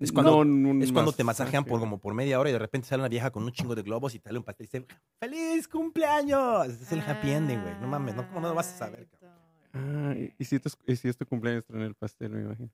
Es 0.00 0.12
cuando- 0.12 0.42
Es 0.82 0.92
cuando 0.92 1.12
te 1.12 1.24
masajean 1.24 1.64
por 1.64 1.80
como 1.80 1.98
por 1.98 2.12
media 2.14 2.38
hora 2.38 2.50
y 2.50 2.52
de 2.52 2.58
repente 2.58 2.86
sale 2.88 3.00
una 3.02 3.08
vieja 3.08 3.30
con 3.30 3.42
un 3.44 3.52
chingo 3.52 3.74
de 3.74 3.82
globos 3.82 4.14
y 4.14 4.18
te 4.18 4.28
sale 4.28 4.38
un 4.38 4.44
pastel 4.44 4.66
y 4.66 4.78
dice, 4.78 4.86
¡Feliz 5.18 5.68
cumpleaños! 5.68 6.66
Es 6.68 6.92
el 6.92 7.00
happy 7.00 7.30
ending, 7.30 7.60
güey. 7.62 7.74
No 7.80 7.86
mames, 7.88 8.14
¿no? 8.14 8.26
¿cómo 8.28 8.40
no 8.40 8.48
lo 8.48 8.54
vas 8.54 8.72
a 8.74 8.76
saber, 8.78 9.08
cabrón? 9.08 9.36
Ah, 9.72 10.14
y- 10.16 10.32
y 10.38 10.44
si, 10.44 10.56
es, 10.56 10.78
y 10.86 10.96
si 10.96 11.08
es 11.08 11.16
tu 11.16 11.26
cumpleaños, 11.26 11.64
traen 11.64 11.82
el 11.84 11.94
pastel, 11.94 12.30
me 12.30 12.42
imagino. 12.42 12.70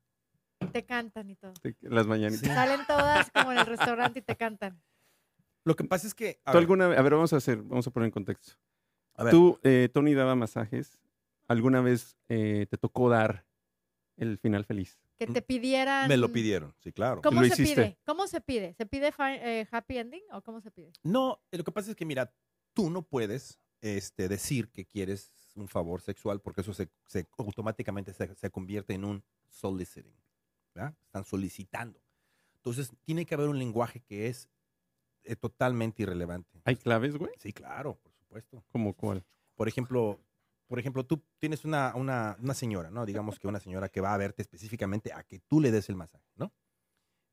Te 0.73 0.85
cantan 0.85 1.29
y 1.31 1.35
todo. 1.37 1.53
Te- 1.55 1.77
Las 1.83 2.07
mañanitas. 2.07 2.47
Salen 2.47 2.87
todas 2.87 3.31
como 3.31 3.53
en 3.53 3.59
el 3.59 3.67
restaurante 3.67 4.21
y 4.21 4.23
te 4.23 4.37
cantan. 4.37 4.81
Lo 5.65 5.75
que 5.77 5.85
pasa 5.85 6.07
es 6.07 6.15
que... 6.15 6.41
a 6.45 6.53
¿Tú 6.53 6.59
ver, 6.59 6.63
alguna 6.63 6.89
vez, 6.89 6.99
a 6.99 7.03
ver, 7.03 7.13
vamos 7.15 7.33
a 7.33 7.37
hacer, 7.37 7.63
vamos 7.63 7.87
a 7.87 7.91
poner 7.91 8.07
en 8.07 8.11
contexto. 8.13 8.55
a 9.17 9.25
ver, 9.25 9.31
Tú, 9.33 9.59
eh, 9.63 9.89
Tony 9.93 10.15
daba 10.15 10.35
masajes. 10.35 10.99
¿Alguna 11.49 11.81
vez 11.81 12.17
eh, 12.29 12.67
te 12.71 12.79
tocó 12.79 13.11
dar 13.11 13.45
el 14.17 14.39
final 14.39 14.65
feliz? 14.65 14.99
Que 15.27 15.33
te 15.33 15.43
pidieran. 15.43 16.09
me 16.09 16.17
lo 16.17 16.33
pidieron, 16.33 16.75
sí, 16.81 16.93
claro. 16.93 17.23
¿Cómo 17.23 17.41
Lo 17.43 17.47
se 17.49 17.63
hiciste. 17.63 17.83
pide? 17.83 17.99
¿Cómo 18.05 18.27
se 18.27 18.41
pide? 18.41 18.75
¿Se 18.75 18.87
pide 18.87 19.13
eh, 19.19 19.67
happy 19.71 19.99
ending 19.99 20.23
o 20.33 20.43
cómo 20.43 20.61
se 20.61 20.71
pide? 20.71 20.93
No, 21.03 21.41
eh, 21.51 21.59
lo 21.59 21.65
que 21.65 21.73
pasa 21.73 21.91
es 21.91 21.97
que, 21.97 22.05
mira, 22.05 22.33
tú 22.73 22.91
no 22.91 23.03
puedes 23.03 23.59
este, 23.81 24.29
decir 24.29 24.71
que 24.71 24.85
quieres 24.87 25.33
un 25.55 25.69
favor 25.69 26.01
sexual 26.01 26.41
porque 26.41 26.63
eso 26.63 26.73
se, 26.73 26.89
se- 27.07 27.27
automáticamente 27.39 28.13
se, 28.15 28.35
se 28.35 28.51
convierte 28.51 28.95
en 28.95 29.05
un 29.05 29.25
soliciting. 29.49 30.17
¿verdad? 30.75 30.95
Están 31.05 31.25
solicitando. 31.25 32.01
Entonces, 32.57 32.91
tiene 33.05 33.27
que 33.27 33.35
haber 33.35 33.49
un 33.49 33.59
lenguaje 33.59 34.01
que 34.01 34.29
es 34.29 34.49
eh, 35.25 35.37
totalmente 35.37 36.03
irrelevante. 36.03 36.61
¿Hay 36.65 36.77
claves, 36.77 37.17
güey? 37.17 37.33
Sí, 37.39 37.53
claro, 37.53 37.99
por 38.03 38.13
supuesto. 38.15 38.65
¿Cómo 38.73 38.95
cuál? 38.95 39.25
Por 39.55 39.69
ejemplo, 39.69 40.19
por 40.73 40.79
ejemplo, 40.79 41.05
tú 41.05 41.23
tienes 41.39 41.67
una, 41.67 41.93
una, 41.97 42.39
una 42.41 42.55
señora, 42.55 42.91
¿no? 42.91 43.05
Digamos 43.05 43.39
que 43.39 43.47
una 43.47 43.61
señora 43.61 43.91
que 43.91 44.01
va 44.01 44.15
a 44.15 44.17
verte 44.17 44.41
específicamente 44.41 45.13
a 45.13 45.23
que 45.23 45.39
tú 45.41 45.61
le 45.61 45.71
des 45.71 45.91
el 45.91 45.97
masaje, 45.97 46.25
¿no? 46.35 46.51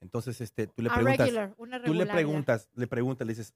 Entonces, 0.02 0.42
este, 0.42 0.68
tú 0.68 0.82
le 0.82 0.90
A 0.90 0.96
preguntas, 0.96 1.26
regular, 1.26 1.56
una 1.58 1.82
tú 1.82 1.94
le 1.94 2.06
preguntas, 2.06 2.70
le 2.76 2.86
preguntas, 2.86 3.26
le 3.26 3.32
dices, 3.32 3.54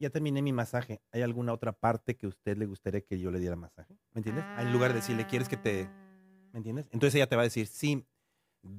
ya 0.00 0.10
terminé 0.10 0.42
mi 0.42 0.52
masaje, 0.52 1.00
¿hay 1.12 1.22
alguna 1.22 1.52
otra 1.52 1.70
parte 1.70 2.16
que 2.16 2.26
a 2.26 2.28
usted 2.28 2.56
le 2.56 2.66
gustaría 2.66 3.02
que 3.02 3.20
yo 3.20 3.30
le 3.30 3.38
diera 3.38 3.54
masaje? 3.54 3.94
¿Me 4.14 4.18
entiendes? 4.18 4.44
En 4.58 4.72
lugar 4.72 4.90
de 4.90 4.96
decirle, 4.96 5.24
¿quieres 5.28 5.48
que 5.48 5.56
te, 5.56 5.86
¿me 6.52 6.56
entiendes? 6.58 6.86
Entonces 6.86 7.14
ella 7.14 7.28
te 7.28 7.36
va 7.36 7.42
a 7.42 7.44
decir, 7.44 7.68
sí. 7.68 8.04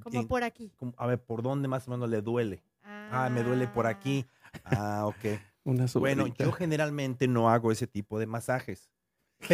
Como 0.03 0.19
en- 0.19 0.27
por 0.27 0.43
aquí. 0.43 0.69
como- 0.75 0.93
a 0.97 1.07
ver, 1.07 1.23
¿por 1.23 1.43
dónde 1.43 1.69
más 1.69 1.87
o 1.87 1.91
menos 1.91 2.09
le 2.09 2.21
duele? 2.21 2.61
Ah, 3.09 3.29
me 3.29 3.41
duele 3.41 3.69
por 3.69 3.87
aquí. 3.87 4.25
Ah, 4.65 5.03
ok. 5.05 5.15
Una 5.63 5.85
Bueno, 5.95 6.27
yo 6.27 6.51
generalmente 6.51 7.29
no 7.29 7.49
hago 7.49 7.71
ese 7.71 7.87
tipo 7.87 8.19
de 8.19 8.25
masajes. 8.27 8.91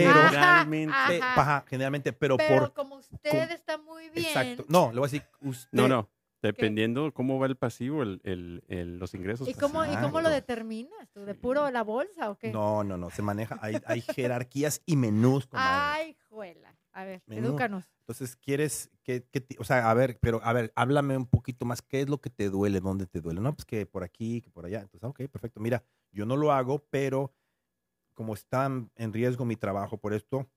Pero, 0.01 0.13
Generalmente. 0.29 0.93
ajá. 1.21 1.65
generalmente, 1.67 2.13
pero, 2.13 2.37
Pero 2.37 2.59
por... 2.59 2.73
como 2.73 2.95
usted 2.97 3.51
está 3.51 3.77
muy 3.77 4.09
bien. 4.09 4.25
Exacto. 4.25 4.65
No, 4.67 4.91
le 4.91 4.99
voy 4.99 5.07
a 5.07 5.11
decir, 5.11 5.23
usted... 5.41 5.69
No, 5.77 5.87
no. 5.87 6.09
Dependiendo 6.39 7.11
cómo 7.13 7.39
va 7.39 7.47
el 7.47 7.55
pasivo, 7.57 8.03
el, 8.03 8.21
el- 8.23 8.63
el- 8.67 8.99
los 8.99 9.13
ingresos. 9.15 9.47
¿Y 9.47 9.55
cómo, 9.55 9.83
¿Y 9.85 9.95
cómo 9.97 10.21
lo 10.21 10.29
determinas 10.29 11.09
tú? 11.11 11.25
¿De 11.25 11.33
puro 11.33 11.69
la 11.71 11.81
bolsa 11.83 12.29
o 12.29 12.37
qué? 12.37 12.51
No, 12.51 12.83
no, 12.83 12.95
no, 12.95 13.09
se 13.09 13.23
maneja, 13.23 13.57
hay, 13.59 13.77
hay 13.87 14.01
jerarquías 14.01 14.81
y 14.85 14.95
menús, 14.97 15.47
comadre. 15.47 15.71
Ay, 16.03 16.17
juela. 16.29 16.75
A 16.93 17.05
ver, 17.05 17.21
Menú. 17.25 17.47
edúcanos. 17.49 17.85
Entonces, 18.01 18.35
¿quieres 18.35 18.91
que, 19.03 19.25
o 19.57 19.63
sea, 19.63 19.89
a 19.89 19.93
ver, 19.95 20.19
pero 20.21 20.39
a 20.43 20.53
ver, 20.53 20.71
háblame 20.75 21.17
un 21.17 21.25
poquito 21.27 21.65
más, 21.65 21.81
¿qué 21.81 22.01
es 22.01 22.09
lo 22.09 22.21
que 22.21 22.29
te 22.29 22.49
duele? 22.49 22.79
¿Dónde 22.81 23.07
te 23.07 23.19
duele? 23.19 23.41
No, 23.41 23.53
pues 23.55 23.65
que 23.65 23.85
por 23.87 24.03
aquí, 24.03 24.41
que 24.41 24.49
por 24.51 24.65
allá. 24.65 24.81
Entonces, 24.81 25.03
ah, 25.03 25.09
ok, 25.09 25.23
perfecto. 25.31 25.59
Mira, 25.59 25.83
yo 26.11 26.25
no 26.25 26.37
lo 26.37 26.51
hago, 26.51 26.85
pero 26.91 27.33
como 28.17 28.33
está 28.33 28.65
en 28.65 29.13
riesgo 29.13 29.45
mi 29.45 29.55
trabajo 29.55 29.99
por 29.99 30.11
esto, 30.11 30.49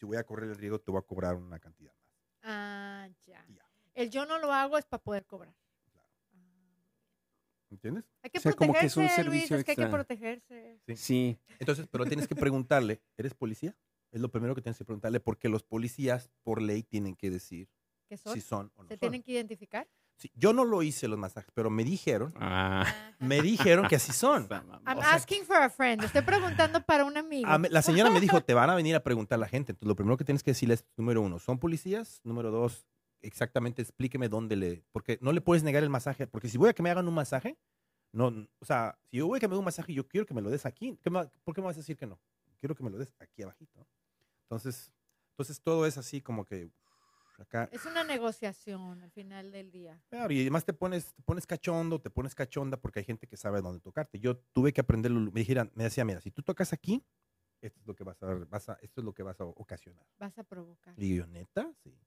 si 0.00 0.06
voy 0.06 0.16
a 0.16 0.24
correr 0.24 0.48
el 0.48 0.56
riesgo, 0.56 0.80
te 0.80 0.90
voy 0.90 1.00
a 1.00 1.02
cobrar 1.02 1.34
una 1.34 1.58
cantidad 1.58 1.92
más. 1.92 2.10
Ah, 2.42 3.08
ya. 3.26 3.44
El 3.92 4.08
yo 4.08 4.24
no 4.24 4.38
lo 4.38 4.50
hago 4.50 4.78
es 4.78 4.86
para 4.86 5.02
poder 5.02 5.26
cobrar. 5.26 5.54
Ah. 6.32 6.80
¿Entiendes? 7.68 8.04
Hay 8.22 8.30
que 8.30 8.38
O 8.38 8.40
sea, 8.40 8.54
como 8.54 8.72
que 8.72 8.86
es 8.86 8.94
protegerse, 8.94 9.20
un 9.20 9.26
Luis, 9.26 9.42
servicio 9.46 9.56
es 9.58 9.64
que 9.64 9.70
hay 9.72 9.76
que 9.76 9.86
protegerse. 9.86 10.80
Sí. 10.96 11.38
Entonces, 11.58 11.86
pero 11.90 12.06
tienes 12.06 12.26
que 12.26 12.34
preguntarle, 12.34 13.02
¿eres 13.18 13.34
policía? 13.34 13.76
Es 14.10 14.22
lo 14.22 14.30
primero 14.30 14.54
que 14.54 14.62
tienes 14.62 14.78
que 14.78 14.86
preguntarle, 14.86 15.20
porque 15.20 15.50
los 15.50 15.62
policías, 15.62 16.30
por 16.42 16.62
ley, 16.62 16.84
tienen 16.84 17.16
que 17.16 17.28
decir 17.28 17.68
¿Qué 18.08 18.16
son? 18.16 18.32
si 18.32 18.40
son 18.40 18.72
o 18.76 18.82
no 18.84 18.88
¿Se 18.88 18.94
son. 18.94 19.00
tienen 19.00 19.22
que 19.22 19.32
identificar? 19.32 19.86
Sí, 20.16 20.30
yo 20.36 20.52
no 20.52 20.64
lo 20.64 20.82
hice 20.82 21.08
los 21.08 21.18
masajes, 21.18 21.50
pero 21.54 21.70
me 21.70 21.82
dijeron, 21.84 22.32
Ah. 22.40 22.86
me 23.18 23.42
dijeron 23.42 23.88
que 23.88 23.96
así 23.96 24.12
son. 24.12 24.46
I'm 24.50 24.98
O 24.98 25.00
sea, 25.02 25.14
asking 25.14 25.44
for 25.44 25.56
a 25.56 25.68
friend. 25.68 26.04
Estoy 26.04 26.22
preguntando 26.22 26.80
para 26.82 27.04
un 27.04 27.16
amigo. 27.16 27.48
La 27.70 27.82
señora 27.82 28.10
me 28.10 28.20
dijo, 28.20 28.40
te 28.46 28.54
van 28.54 28.70
a 28.70 28.74
venir 28.74 28.94
a 28.94 29.02
preguntar 29.02 29.38
la 29.38 29.48
gente. 29.48 29.72
Entonces, 29.72 29.88
lo 29.88 29.96
primero 29.96 30.16
que 30.16 30.24
tienes 30.24 30.42
que 30.42 30.52
decirle 30.52 30.74
es, 30.74 30.84
número 30.96 31.20
uno, 31.20 31.38
¿son 31.40 31.58
policías? 31.58 32.20
Número 32.24 32.50
dos, 32.50 32.86
exactamente 33.22 33.82
explíqueme 33.82 34.28
dónde 34.28 34.54
le... 34.56 34.84
Porque 34.92 35.18
no 35.20 35.32
le 35.32 35.40
puedes 35.40 35.62
negar 35.64 35.82
el 35.82 35.90
masaje. 35.90 36.26
Porque 36.26 36.48
si 36.48 36.58
voy 36.58 36.68
a 36.70 36.74
que 36.74 36.82
me 36.82 36.90
hagan 36.90 37.08
un 37.08 37.14
masaje, 37.14 37.58
no, 38.12 38.28
o 38.60 38.64
sea, 38.64 38.96
si 39.10 39.16
yo 39.16 39.26
voy 39.26 39.38
a 39.38 39.40
que 39.40 39.48
me 39.48 39.52
hagan 39.54 39.58
un 39.60 39.64
masaje, 39.64 39.92
yo 39.92 40.06
quiero 40.06 40.26
que 40.26 40.34
me 40.34 40.40
lo 40.42 40.48
des 40.50 40.64
aquí. 40.64 40.96
¿Qué 41.02 41.10
me- 41.10 41.26
¿Por 41.42 41.54
qué 41.54 41.60
me 41.60 41.66
vas 41.66 41.76
a 41.76 41.80
decir 41.80 41.96
que 41.96 42.06
no? 42.06 42.20
Quiero 42.60 42.74
que 42.76 42.84
me 42.84 42.90
lo 42.90 42.98
des 42.98 43.12
aquí 43.18 43.42
abajito. 43.42 43.84
Entonces, 44.44 44.92
entonces 45.32 45.60
todo 45.60 45.84
es 45.86 45.98
así 45.98 46.20
como 46.20 46.44
que 46.44 46.70
acá. 47.42 47.68
Es 47.72 47.84
una 47.86 48.04
negociación 48.04 49.02
al 49.02 49.10
final 49.10 49.50
del 49.52 49.70
día. 49.70 50.00
Claro, 50.08 50.32
y 50.32 50.40
además 50.40 50.64
te 50.64 50.72
pones, 50.72 51.12
te 51.14 51.22
pones 51.22 51.46
cachondo, 51.46 52.00
te 52.00 52.10
pones 52.10 52.34
cachonda 52.34 52.76
porque 52.76 53.00
hay 53.00 53.04
gente 53.04 53.26
que 53.26 53.36
sabe 53.36 53.60
dónde 53.60 53.80
tocarte. 53.80 54.20
Yo 54.20 54.36
tuve 54.52 54.72
que 54.72 54.80
aprenderlo. 54.80 55.20
Me 55.20 55.40
dijeron, 55.40 55.70
me 55.74 55.84
decía, 55.84 56.04
mira, 56.04 56.20
si 56.20 56.30
tú 56.30 56.42
tocas 56.42 56.72
aquí, 56.72 57.04
esto 57.60 57.80
es 57.80 57.86
lo 57.86 57.94
que 57.94 58.04
vas 58.04 58.22
a, 58.22 58.26
vas 58.48 58.68
a- 58.68 58.78
esto 58.82 59.00
es 59.00 59.04
lo 59.04 59.12
que 59.14 59.22
vas 59.22 59.40
a 59.40 59.44
ocasionar. 59.44 60.04
Vas 60.18 60.36
a 60.38 60.44
provocar. 60.44 60.94
Y 60.96 61.16
yo, 61.16 61.26
neta, 61.26 61.70
sí. 61.82 61.98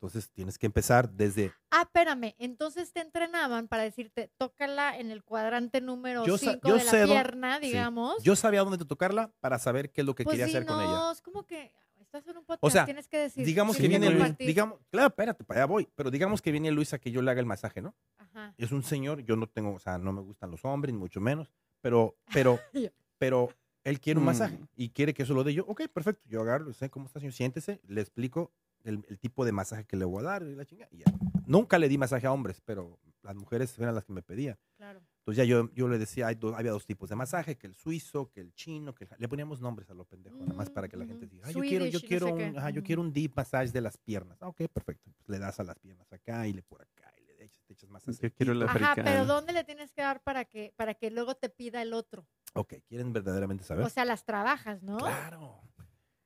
Entonces 0.00 0.30
tienes 0.32 0.58
que 0.58 0.66
empezar 0.66 1.08
desde. 1.08 1.52
Ah, 1.70 1.82
espérame. 1.82 2.34
Entonces 2.38 2.92
te 2.92 3.00
entrenaban 3.00 3.68
para 3.68 3.84
decirte, 3.84 4.30
tócala 4.36 4.98
en 4.98 5.10
el 5.10 5.24
cuadrante 5.24 5.80
número 5.80 6.26
Yo 6.26 6.36
sa- 6.36 6.52
5 6.52 6.68
yo 6.68 6.76
de 6.76 6.84
la 6.84 6.90
pierna, 7.06 7.56
sí. 7.58 7.66
digamos. 7.68 8.22
Yo 8.22 8.36
sabía 8.36 8.60
dónde 8.64 8.84
tocarla 8.84 9.32
para 9.40 9.58
saber 9.58 9.90
qué 9.90 10.02
es 10.02 10.06
lo 10.06 10.14
que 10.14 10.24
pues 10.24 10.34
quería 10.34 10.44
hacer 10.46 10.66
con 10.66 10.78
ella. 10.80 10.90
no, 10.90 11.10
es 11.12 11.22
como 11.22 11.46
que 11.46 11.72
estás 12.18 12.30
en 12.30 12.38
un 12.38 12.44
podcast, 12.44 12.64
O 12.64 12.70
sea, 12.70 12.84
tienes 12.84 13.08
que 13.08 13.18
decir. 13.18 13.44
Digamos 13.44 13.76
que 13.76 13.88
viene 13.88 14.10
Luis, 14.10 14.36
digamos, 14.38 14.78
claro, 14.90 15.08
espérate, 15.08 15.44
para 15.44 15.60
allá 15.60 15.66
voy, 15.66 15.88
pero 15.94 16.10
digamos 16.10 16.40
que 16.42 16.52
viene 16.52 16.70
Luis 16.70 16.92
a 16.94 16.98
que 16.98 17.10
yo 17.10 17.22
le 17.22 17.30
haga 17.30 17.40
el 17.40 17.46
masaje, 17.46 17.82
¿no? 17.82 17.94
Ajá. 18.18 18.54
Es 18.56 18.72
un 18.72 18.82
señor, 18.82 19.20
yo 19.24 19.36
no 19.36 19.48
tengo, 19.48 19.72
o 19.74 19.78
sea, 19.78 19.98
no 19.98 20.12
me 20.12 20.20
gustan 20.20 20.50
los 20.50 20.64
hombres, 20.64 20.92
ni 20.94 20.98
mucho 21.00 21.20
menos, 21.20 21.52
pero, 21.80 22.16
pero, 22.32 22.58
pero 23.18 23.48
él 23.82 24.00
quiere 24.00 24.18
un 24.20 24.26
masaje 24.26 24.56
Mm. 24.58 24.66
y 24.76 24.88
quiere 24.90 25.12
que 25.14 25.24
eso 25.24 25.34
lo 25.34 25.44
dé 25.44 25.54
yo. 25.54 25.64
Ok, 25.66 25.82
perfecto, 25.92 26.22
yo 26.28 26.40
agarro, 26.42 26.72
sé 26.72 26.88
cómo 26.90 27.06
está, 27.06 27.20
señor, 27.20 27.32
siéntese, 27.34 27.80
le 27.86 28.00
explico 28.00 28.52
el, 28.82 29.04
el 29.08 29.18
tipo 29.18 29.44
de 29.44 29.52
masaje 29.52 29.84
que 29.84 29.96
le 29.96 30.04
voy 30.04 30.20
a 30.20 30.28
dar 30.28 30.42
y 30.42 30.54
la 30.54 30.64
chinga, 30.64 30.88
y 30.90 30.98
ya. 30.98 31.04
Nunca 31.46 31.78
le 31.78 31.88
di 31.88 31.98
masaje 31.98 32.26
a 32.26 32.32
hombres, 32.32 32.60
pero 32.64 32.98
las 33.22 33.34
mujeres 33.34 33.78
eran 33.78 33.94
las 33.94 34.04
que 34.04 34.12
me 34.12 34.22
pedían. 34.22 34.58
Claro. 34.76 35.00
Entonces 35.26 35.38
ya 35.38 35.44
yo, 35.44 35.70
yo 35.72 35.88
le 35.88 35.96
decía, 35.98 36.26
hay 36.26 36.34
do- 36.34 36.54
había 36.54 36.70
dos 36.72 36.84
tipos 36.84 37.08
de 37.08 37.16
masaje, 37.16 37.56
que 37.56 37.66
el 37.66 37.74
suizo, 37.74 38.30
que 38.30 38.40
el 38.42 38.52
chino, 38.54 38.94
que 38.94 39.04
el 39.04 39.10
le 39.16 39.26
poníamos 39.26 39.58
nombres 39.58 39.88
a 39.88 39.94
lo 39.94 40.04
pendejo, 40.04 40.36
nada 40.40 40.52
más 40.52 40.68
para 40.68 40.86
que 40.86 40.98
la 40.98 41.06
gente 41.06 41.24
Mm, 41.24 41.30
diga, 41.30 41.46
"Ah, 41.48 41.50
yo 41.50 41.60
quiero, 41.62 41.86
yo 41.86 41.98
no 41.98 42.06
quiero, 42.06 42.26
sé 42.26 42.32
un, 42.34 42.38
qué". 42.52 42.58
ajá, 42.58 42.70
yo 42.70 42.82
quiero 42.82 43.00
un 43.00 43.10
deep 43.10 43.32
massage 43.34 43.72
de 43.72 43.80
las 43.80 43.96
piernas. 43.96 44.36
Ah, 44.42 44.48
ok, 44.48 44.64
perfecto. 44.70 45.10
Pues 45.16 45.28
le 45.30 45.38
das 45.38 45.58
a 45.60 45.64
las 45.64 45.78
piernas 45.78 46.12
acá 46.12 46.46
y 46.46 46.52
le 46.52 46.62
por 46.62 46.82
acá 46.82 47.10
y 47.18 47.24
le 47.24 47.42
echas, 47.44 47.64
te 47.66 47.72
echas 47.72 47.88
más 47.88 48.04
Yo 48.04 48.30
quiero 48.34 48.52
la 48.52 48.66
Ajá, 48.66 48.74
africana. 48.74 49.10
pero 49.10 49.24
¿dónde 49.24 49.54
le 49.54 49.64
tienes 49.64 49.92
que 49.92 50.02
dar 50.02 50.22
para 50.22 50.44
que, 50.44 50.74
para 50.76 50.92
que 50.92 51.10
luego 51.10 51.34
te 51.36 51.48
pida 51.48 51.80
el 51.80 51.94
otro? 51.94 52.28
Ok, 52.52 52.74
¿quieren 52.86 53.14
verdaderamente 53.14 53.64
saber? 53.64 53.86
O 53.86 53.88
sea, 53.88 54.04
las 54.04 54.26
trabajas, 54.26 54.82
¿no? 54.82 54.98
Claro. 54.98 55.62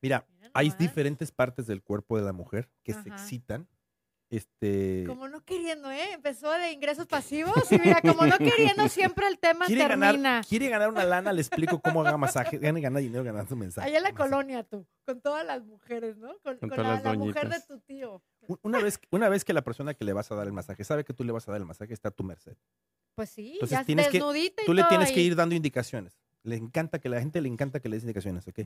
Mira, 0.03 0.27
Mira 0.29 0.51
hay 0.55 0.71
diferentes 0.79 1.31
partes 1.31 1.69
del 1.69 1.83
cuerpo 1.83 2.17
de 2.19 2.25
la 2.25 2.33
mujer 2.33 2.69
que 2.83 2.95
se 2.95 3.09
excitan. 3.09 3.69
Este, 4.31 5.05
Como 5.07 5.27
no 5.29 5.43
queriendo, 5.43 5.91
¿eh? 5.91 6.13
Empezó 6.13 6.51
de 6.53 6.71
ingresos 6.73 7.07
pasivos 7.07 7.55
y 7.73 7.79
mira, 7.79 8.03
como 8.03 8.27
no 8.27 8.37
queriendo, 8.39 8.87
siempre 8.89 9.27
el 9.27 9.39
tema 9.39 9.65
quiere 9.65 9.87
termina. 9.87 10.13
ganar, 10.13 10.47
quiere 10.47 10.69
ganar 10.69 10.91
una 10.91 11.05
lana, 11.05 11.33
le 11.33 11.41
explico 11.41 11.81
cómo 11.81 12.03
haga 12.03 12.19
masaje, 12.19 12.59
gana, 12.59 12.79
gana 12.79 12.99
dinero 12.99 13.25
ganando 13.25 13.57
mensaje. 13.57 13.89
Allá 13.89 13.97
en 13.99 14.03
la 14.03 14.11
masaje. 14.13 14.31
colonia 14.31 14.65
tú, 14.65 14.87
con 15.07 15.21
todas 15.23 15.47
las 15.47 15.65
mujeres, 15.65 16.19
¿no? 16.19 16.29
Con, 16.41 16.59
Con 16.59 16.69
con 16.69 16.71
todas 16.71 16.87
la, 16.87 16.95
las 16.95 17.05
la 17.05 17.15
mujer 17.15 17.49
de 17.49 17.57
doñitas. 17.57 17.67
tu 17.67 17.81
tío. 17.81 18.23
Un- 18.49 18.59
Una 18.63 18.81
vez, 18.81 19.01
una 19.11 19.29
vez 19.31 19.45
que 19.47 19.55
la 19.55 19.63
persona 19.63 19.95
que 19.95 20.05
le 20.05 20.13
vas 20.13 20.31
a 20.31 20.35
dar 20.35 20.47
el 20.47 20.53
masaje 20.53 20.85
sabe 20.85 21.05
que 21.05 21.15
tú 21.15 21.25
le 21.25 21.33
vas 21.33 21.49
a 21.49 21.53
dar 21.53 21.61
el 21.63 21.67
masaje, 21.67 21.95
está 21.95 22.09
a 22.11 22.13
tu 22.13 22.23
merced. 22.23 22.57
Pues 23.15 23.31
sí, 23.31 23.55
Entonces 23.55 23.79
ya 23.79 23.85
tienes 23.85 24.09
que- 24.09 24.19
desnudita 24.19 24.63
y 24.63 24.67
Tú 24.67 24.75
le 24.75 24.85
tienes 24.85 25.11
que 25.11 25.21
ir 25.21 25.37
dando 25.37 25.55
indicaciones. 25.55 26.19
Le 26.43 26.57
encanta 26.57 26.99
que 26.99 27.09
la 27.09 27.19
gente 27.19 27.41
le 27.41 27.49
encanta 27.49 27.81
que 27.81 27.89
le 27.89 27.97
des 27.97 28.05
indicaciones, 28.05 28.47
¿ok? 28.47 28.61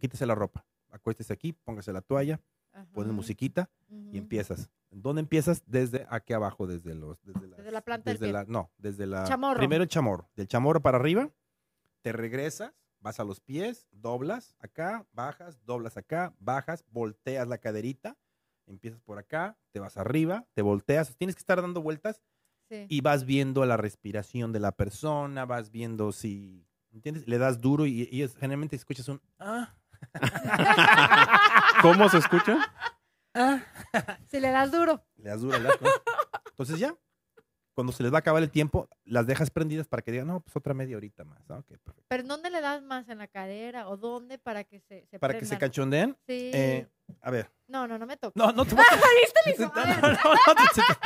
Quítese 0.00 0.26
la 0.26 0.34
ropa, 0.34 0.66
acuéstese 0.90 1.32
aquí, 1.32 1.52
póngase 1.52 1.92
la 1.92 2.00
toalla, 2.02 2.40
Ajá. 2.74 2.86
pones 2.92 3.12
musiquita 3.12 3.70
y 4.12 4.18
empiezas. 4.18 4.70
¿Dónde 4.90 5.20
empiezas? 5.20 5.62
Desde 5.66 6.06
aquí 6.10 6.32
abajo, 6.34 6.66
desde 6.66 6.94
los... 6.94 7.20
Desde, 7.24 7.46
las- 7.48 7.56
Desde 7.58 7.70
la 7.72 7.80
planta 7.80 8.10
del 8.10 8.18
desde 8.18 8.26
pie. 8.26 8.32
la- 8.32 8.44
No, 8.44 8.70
desde 8.78 9.06
la... 9.06 9.24
Chamorro. 9.24 9.58
Primero 9.58 9.82
el 9.82 9.88
chamorro. 9.88 10.28
Del 10.36 10.46
chamorro 10.48 10.82
para 10.82 10.98
arriba, 10.98 11.30
te 12.02 12.12
regresas, 12.12 12.72
vas 13.00 13.18
a 13.20 13.24
los 13.24 13.40
pies, 13.40 13.86
doblas 13.92 14.54
acá, 14.60 15.06
bajas, 15.12 15.58
doblas 15.64 15.96
acá, 15.96 16.34
bajas, 16.38 16.84
volteas 16.90 17.48
la 17.48 17.58
caderita, 17.58 18.16
empiezas 18.66 19.00
por 19.00 19.18
acá, 19.18 19.58
te 19.72 19.80
vas 19.80 19.96
arriba, 19.96 20.46
te 20.54 20.62
volteas, 20.62 21.16
tienes 21.16 21.34
que 21.34 21.40
estar 21.40 21.60
dando 21.62 21.82
vueltas 21.82 22.20
Sí. 22.70 22.86
y 22.88 23.02
vas 23.02 23.24
viendo 23.26 23.64
la 23.66 23.76
respiración 23.76 24.52
de 24.52 24.58
la 24.60 24.72
persona, 24.72 25.44
vas 25.44 25.70
viendo 25.70 26.12
si, 26.12 26.66
¿entiendes? 26.92 27.28
Le 27.28 27.36
das 27.36 27.60
duro 27.60 27.84
y, 27.84 28.08
y 28.10 28.22
es- 28.22 28.34
generalmente 28.36 28.74
escuchas 28.74 29.06
un 29.08 29.20
ah, 29.38 29.74
¿Cómo 31.82 32.08
se 32.08 32.18
escucha? 32.18 32.58
ah, 33.34 33.60
Si 34.30 34.40
le 34.40 34.50
das 34.50 34.70
duro. 34.70 35.04
le 35.16 35.30
das 35.30 35.40
duro. 35.40 35.58
le 35.58 35.64
das 35.64 35.76
con- 35.76 35.90
Entonces 36.50 36.78
ya, 36.78 36.94
cuando 37.74 37.92
se 37.92 38.02
les 38.02 38.12
va 38.12 38.18
a 38.18 38.20
acabar 38.20 38.42
el 38.42 38.50
tiempo, 38.50 38.88
las 39.04 39.26
dejas 39.26 39.50
prendidas 39.50 39.88
para 39.88 40.02
que 40.02 40.12
digan, 40.12 40.26
no, 40.28 40.40
pues 40.40 40.54
otra 40.56 40.74
media 40.74 40.96
horita 40.96 41.24
más. 41.24 41.40
Ah, 41.50 41.58
ok, 41.58 41.66
perfecto. 41.66 42.04
¿Pero 42.08 42.22
en 42.22 42.28
dónde 42.28 42.50
le 42.50 42.60
das 42.60 42.82
más? 42.82 43.08
¿En 43.08 43.18
la 43.18 43.26
cadera? 43.26 43.88
¿O 43.88 43.96
dónde 43.96 44.38
para 44.38 44.64
que 44.64 44.80
se, 44.80 45.06
se 45.06 45.18
Para 45.18 45.38
que 45.38 45.44
se 45.44 45.58
cachondeen, 45.58 46.16
Sí. 46.26 46.50
eh, 46.54 46.88
a 47.20 47.30
ver, 47.30 47.50
No, 47.66 47.86
no, 47.88 47.98
no 47.98 48.06
me 48.06 48.16
toca. 48.16 48.32
no, 48.36 48.52
no 48.52 48.64
te. 48.64 48.76
¿Viste 48.76 49.64
No, 49.64 49.72
no, 49.74 49.84
no, 49.84 50.08
no, 50.12 50.54
te, 50.54 50.82
te- 50.82 50.98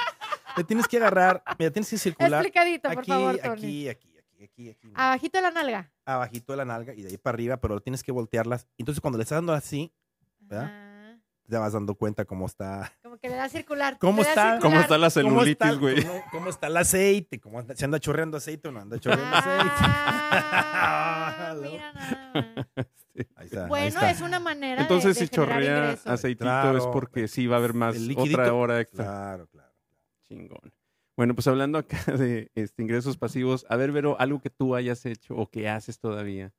te 0.57 0.65
tienes 0.65 0.87
que 0.89 0.97
agarrar, 0.99 1.43
mira, 1.59 1.71
tienes 1.71 1.89
que 1.89 1.99
circular 1.99 2.43
Explicadito, 2.45 2.89
por 2.91 2.99
aquí, 2.99 3.11
favor, 3.11 3.39
Tony. 3.39 3.89
aquí, 3.89 3.89
aquí, 3.89 4.19
aquí, 4.19 4.45
aquí, 4.45 4.71
aquí, 4.71 4.93
Abajito 4.95 5.39
de 5.39 5.43
la 5.43 5.51
nalga. 5.51 5.93
Abajito 6.15 6.53
de 6.53 6.57
la 6.59 6.65
nalga 6.65 6.95
y 6.95 7.03
de 7.03 7.09
ahí 7.11 7.17
para 7.19 7.35
arriba, 7.35 7.57
pero 7.59 7.81
tienes 7.81 8.03
que 8.03 8.13
voltearlas. 8.13 8.67
Entonces 8.79 9.01
cuando 9.01 9.19
le 9.19 9.23
estás 9.25 9.37
dando 9.39 9.53
así, 9.53 9.93
¿Verdad? 10.41 10.65
Ajá. 10.65 11.19
te 11.49 11.57
vas 11.59 11.73
dando 11.73 11.95
cuenta 11.95 12.25
cómo 12.25 12.47
está 12.47 12.93
Como 13.03 13.19
que 13.19 13.29
le 13.29 13.37
da 13.37 13.49
circular. 13.49 13.99
¿Cómo 13.99 14.23
da 14.23 14.29
está? 14.31 14.43
circular. 14.53 14.61
¿Cómo 14.63 14.81
está 14.81 14.99
la 14.99 15.11
¿Cómo 15.11 15.43
está, 15.45 15.67
celulitis, 15.67 15.79
güey? 15.79 16.03
cómo, 16.05 16.23
cómo 16.33 16.51
está 16.51 16.67
el 16.69 16.77
aceite? 16.77 17.41
¿Cómo 17.41 17.59
anda- 17.59 17.75
¿Se 17.77 17.85
anda 17.85 17.99
chorreando 18.01 18.37
aceite 18.39 18.69
o 18.69 18.73
no 18.73 18.81
anda 18.81 18.99
chorreando 18.99 19.37
aceite? 19.37 19.71
Ah, 19.81 21.51
Hello. 21.53 21.71
mira 21.71 21.93
nada 21.93 22.33
más. 22.77 22.87
Sí. 23.15 23.27
Ahí 23.37 23.47
está, 23.47 23.63
ahí 23.65 23.69
Bueno, 23.69 23.87
está. 23.87 24.11
es 24.11 24.21
una 24.21 24.39
manera 24.41 24.83
Entonces, 24.83 25.19
de, 25.19 25.27
si 25.27 25.29
chorrea 25.29 25.59
ingresos. 25.59 26.07
aceitito 26.07 26.45
Claro. 26.45 26.79
es 26.79 26.87
porque 26.87 27.27
sí 27.29 27.47
va 27.47 27.57
a 27.57 27.59
haber 27.59 27.75
más, 27.75 27.97
otra 28.17 28.55
hora 28.55 28.81
extra. 28.81 29.05
Claro, 29.05 29.47
claro. 29.49 29.73
Chingón. 30.29 30.73
Bueno, 31.19 31.35
pues 31.35 31.49
hablando 31.49 31.79
acá 31.79 31.99
de 32.17 32.53
este, 32.55 32.81
ingresos 32.81 33.17
pasivos, 33.17 33.67
a 33.69 33.75
ver, 33.75 33.91
Vero, 33.91 34.15
algo 34.21 34.41
que 34.41 34.51
tú 34.51 34.77
hayas 34.77 35.05
hecho 35.05 35.35
o 35.35 35.51
que 35.51 35.69
haces 35.69 35.99
todavía. 35.99 36.55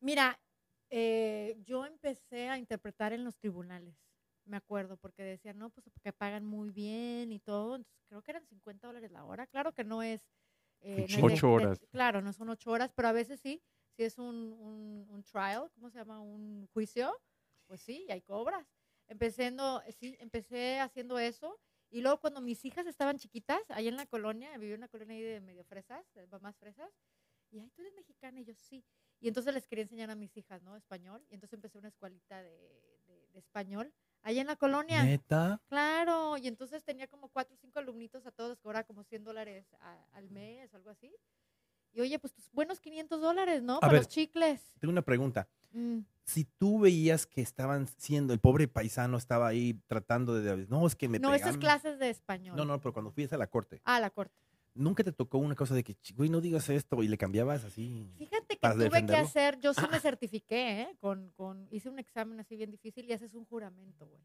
Mira, 0.00 0.40
eh, 0.88 1.58
yo 1.64 1.84
empecé 1.84 2.48
a 2.48 2.56
interpretar 2.56 3.12
en 3.12 3.24
los 3.24 3.36
tribunales, 3.36 3.94
me 4.46 4.56
acuerdo, 4.56 4.96
porque 4.96 5.22
decían, 5.22 5.58
no, 5.58 5.68
pues 5.68 5.84
que 6.02 6.12
pagan 6.14 6.46
muy 6.46 6.70
bien 6.70 7.30
y 7.30 7.40
todo. 7.40 7.76
Entonces, 7.76 8.02
creo 8.08 8.22
que 8.22 8.30
eran 8.30 8.46
50 8.46 8.86
dólares 8.86 9.10
la 9.10 9.24
hora. 9.26 9.46
Claro 9.46 9.72
que 9.74 9.84
no 9.84 10.02
es... 10.02 10.22
eh, 10.80 11.06
no 11.10 11.18
Ocho 11.22 11.50
de- 11.50 11.66
de- 11.66 11.66
horas. 11.66 11.78
claro, 11.90 12.22
no 12.22 12.32
son 12.32 12.48
ocho 12.48 12.70
horas, 12.70 12.90
pero 12.94 13.08
a 13.08 13.12
veces 13.12 13.38
sí. 13.40 13.62
Si 13.96 14.02
es 14.02 14.18
un, 14.18 14.34
un, 14.54 15.06
un 15.10 15.22
trial, 15.22 15.70
¿cómo 15.74 15.90
se 15.90 15.98
llama? 15.98 16.20
Un 16.20 16.66
juicio, 16.72 17.14
pues 17.66 17.80
sí, 17.82 18.06
y 18.08 18.12
hay 18.12 18.22
cobras. 18.22 18.66
Empecendo, 19.08 19.82
sí, 19.98 20.16
empecé 20.20 20.80
haciendo 20.80 21.18
eso. 21.18 21.60
Y 21.94 22.00
luego 22.02 22.18
cuando 22.20 22.40
mis 22.40 22.64
hijas 22.64 22.86
estaban 22.88 23.18
chiquitas, 23.18 23.60
ahí 23.70 23.86
en 23.88 23.96
la 23.96 24.06
colonia, 24.06 24.56
vivía 24.58 24.74
en 24.74 24.80
una 24.80 24.88
colonia 24.88 25.14
ahí 25.14 25.22
de 25.22 25.40
medio 25.40 25.64
fresas, 25.64 26.04
de 26.14 26.26
mamás 26.26 26.56
fresas, 26.58 26.90
y 27.50 27.60
ay, 27.60 27.70
tú 27.70 27.82
eres 27.82 27.94
mexicana, 27.94 28.40
y 28.40 28.44
yo 28.44 28.54
sí. 28.54 28.84
Y 29.20 29.28
entonces 29.28 29.54
les 29.54 29.66
quería 29.68 29.82
enseñar 29.84 30.10
a 30.10 30.16
mis 30.16 30.36
hijas, 30.36 30.60
¿no? 30.62 30.74
Español. 30.76 31.24
Y 31.30 31.34
entonces 31.34 31.54
empecé 31.54 31.78
una 31.78 31.88
escuelita 31.88 32.42
de, 32.42 32.50
de- 33.06 33.28
de 33.32 33.38
español, 33.38 33.94
ahí 34.22 34.40
en 34.40 34.48
la 34.48 34.56
colonia. 34.56 35.04
Neta. 35.04 35.62
Claro, 35.68 36.36
y 36.36 36.48
entonces 36.48 36.82
tenía 36.84 37.06
como 37.06 37.28
cuatro 37.28 37.54
o 37.54 37.58
cinco 37.58 37.78
alumnitos 37.78 38.26
a 38.26 38.32
todos, 38.32 38.58
cobraba 38.58 38.84
como 38.84 39.04
100 39.04 39.22
dólares 39.22 39.72
a- 39.78 40.04
al 40.12 40.30
mes, 40.30 40.74
algo 40.74 40.90
así. 40.90 41.14
Y 41.94 42.00
oye, 42.00 42.18
pues 42.18 42.32
tus 42.34 42.50
buenos 42.50 42.80
500 42.80 43.20
dólares, 43.20 43.62
¿no? 43.62 43.80
Para 43.80 43.92
ver. 43.92 44.00
los 44.02 44.08
chicles. 44.08 44.60
Tengo 44.80 44.92
una 44.92 45.02
pregunta. 45.02 45.48
Mm. 45.72 46.00
Si 46.24 46.44
tú 46.44 46.80
veías 46.80 47.26
que 47.26 47.40
estaban 47.40 47.86
siendo, 47.98 48.32
el 48.32 48.40
pobre 48.40 48.66
paisano 48.68 49.16
estaba 49.16 49.46
ahí 49.46 49.74
tratando 49.86 50.34
de, 50.34 50.66
no, 50.68 50.86
es 50.86 50.96
que 50.96 51.08
me 51.08 51.18
No, 51.18 51.34
esas 51.34 51.56
clases 51.58 51.98
de 51.98 52.10
español. 52.10 52.56
No, 52.56 52.64
no, 52.64 52.80
pero 52.80 52.92
cuando 52.92 53.10
fuiste 53.10 53.34
a 53.34 53.38
la 53.38 53.46
corte, 53.46 53.80
Ah, 53.84 54.00
la 54.00 54.10
corte. 54.10 54.34
¿nunca 54.76 55.04
te 55.04 55.12
tocó 55.12 55.38
una 55.38 55.54
cosa 55.54 55.72
de 55.74 55.84
que, 55.84 55.94
"Ch- 55.96 56.14
güey, 56.16 56.28
no 56.30 56.40
digas 56.40 56.68
esto 56.68 57.00
y 57.02 57.06
le 57.08 57.16
cambiabas 57.16 57.62
así? 57.64 58.10
Fíjate 58.18 58.56
que 58.56 58.60
¿Para 58.60 58.74
tuve 58.74 59.06
que 59.06 59.14
hacer, 59.16 59.60
yo 59.60 59.72
sí 59.72 59.82
me 59.90 60.00
certifiqué, 60.00 60.80
¿eh? 60.82 60.96
Con, 60.98 61.30
con, 61.36 61.68
hice 61.70 61.88
un 61.88 61.98
examen 62.00 62.40
así 62.40 62.56
bien 62.56 62.70
difícil 62.72 63.04
y 63.08 63.12
haces 63.12 63.34
un 63.34 63.44
juramento, 63.44 64.08
güey. 64.08 64.22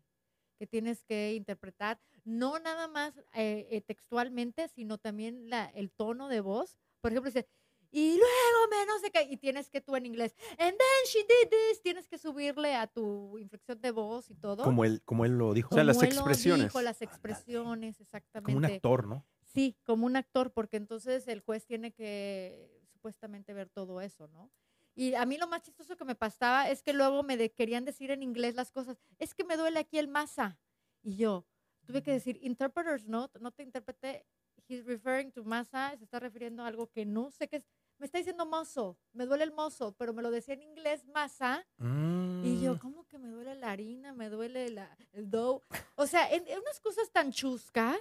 Que 0.58 0.66
tienes 0.66 1.04
que 1.04 1.36
interpretar, 1.36 2.00
no 2.24 2.58
nada 2.60 2.88
más 2.88 3.16
eh, 3.34 3.68
eh, 3.70 3.82
textualmente, 3.82 4.68
sino 4.70 4.98
también 4.98 5.50
la, 5.50 5.66
el 5.66 5.92
tono 5.92 6.28
de 6.30 6.42
voz. 6.42 6.78
Por 7.02 7.12
ejemplo, 7.12 7.30
dice, 7.32 7.48
y 7.92 8.18
luego 8.18 8.68
me 8.72 8.86
no 8.86 9.00
sé 9.00 9.12
qué, 9.12 9.24
y 9.24 9.38
tienes 9.38 9.70
que 9.70 9.82
tú 9.82 9.96
en 9.96 10.06
inglés, 10.06 10.36
and 10.58 10.72
then 10.78 11.06
she 11.08 11.20
did 11.20 11.50
this, 11.50 11.82
tienes 11.82 12.08
que 12.08 12.18
subirle 12.18 12.76
a 12.76 12.88
tu 12.88 13.38
inflexión 13.38 13.80
de 13.82 13.92
voz 13.92 14.30
y 14.30 14.36
todo. 14.36 14.64
Como 14.64 14.86
él, 14.86 15.02
como 15.06 15.26
él 15.26 15.38
lo 15.38 15.54
dijo. 15.54 15.70
O 15.74 15.76
sea, 15.76 15.84
las 15.84 15.96
Como 15.98 16.04
él 16.10 16.16
lo 16.16 16.22
expresiones. 16.22 16.66
dijo, 16.68 16.82
las 16.82 17.02
expresiones, 17.02 18.00
exactamente. 18.00 18.46
como 18.54 18.58
un 18.58 18.66
actor, 18.66 19.08
¿no? 19.08 19.26
Sí, 19.46 19.76
como 19.84 20.06
un 20.06 20.16
actor, 20.16 20.52
porque 20.54 20.78
entonces 20.78 21.28
el 21.28 21.40
juez 21.42 21.66
tiene 21.66 21.92
que 21.92 22.84
supuestamente 22.94 23.54
ver 23.54 23.70
todo 23.70 24.02
eso, 24.02 24.28
¿no? 24.28 24.52
Y 24.96 25.14
a 25.16 25.26
mí 25.26 25.38
lo 25.38 25.48
más 25.48 25.62
chistoso 25.64 25.96
que 25.96 26.04
me 26.06 26.16
pasaba 26.16 26.70
es 26.70 26.84
que 26.84 26.94
luego 26.94 27.24
me 27.24 27.38
de- 27.38 27.52
querían 27.54 27.86
decir 27.86 28.12
en 28.12 28.22
inglés 28.22 28.56
las 28.56 28.72
cosas, 28.72 28.98
es 29.18 29.34
que 29.34 29.44
me 29.46 29.56
duele 29.58 29.80
aquí 29.80 29.98
el 29.98 30.08
masa. 30.08 30.60
Y 31.02 31.16
yo 31.16 31.48
tuve 31.86 32.04
que 32.04 32.12
decir, 32.12 32.38
interpreter's 32.42 33.08
note, 33.08 33.40
no 33.40 33.52
te 33.52 33.64
interprete, 33.64 34.28
he's 34.68 34.86
referring 34.86 35.32
to 35.32 35.44
masa, 35.44 35.96
se 35.98 36.04
está 36.04 36.20
refiriendo 36.20 36.62
a 36.64 36.68
algo 36.68 36.92
que 36.92 37.06
no 37.06 37.32
sé 37.32 37.48
qué 37.48 37.56
es. 37.58 37.64
Me 38.00 38.06
está 38.06 38.18
diciendo 38.18 38.46
muscle, 38.46 38.96
me 39.14 39.26
duele 39.26 39.44
el 39.44 39.52
muscle, 39.52 39.92
pero 39.98 40.14
me 40.14 40.22
lo 40.22 40.32
decía 40.32 40.54
en 40.54 40.62
inglés 40.64 41.06
masa. 41.06 41.66
Y 41.78 42.62
yo, 42.62 42.76
Mm. 42.76 42.78
¿cómo 42.80 43.06
que 43.08 43.18
me 43.20 43.28
duele 43.30 43.56
la 43.56 43.72
harina? 43.72 44.14
Me 44.14 44.30
duele 44.30 44.70
la, 44.70 44.98
el 45.12 45.30
dough. 45.30 45.62
O 45.96 46.08
sea, 46.08 46.32
en, 46.34 46.48
en 46.48 46.60
unas 46.60 46.80
cosas 46.80 47.12
tan 47.12 47.32
chuscas, 47.32 48.00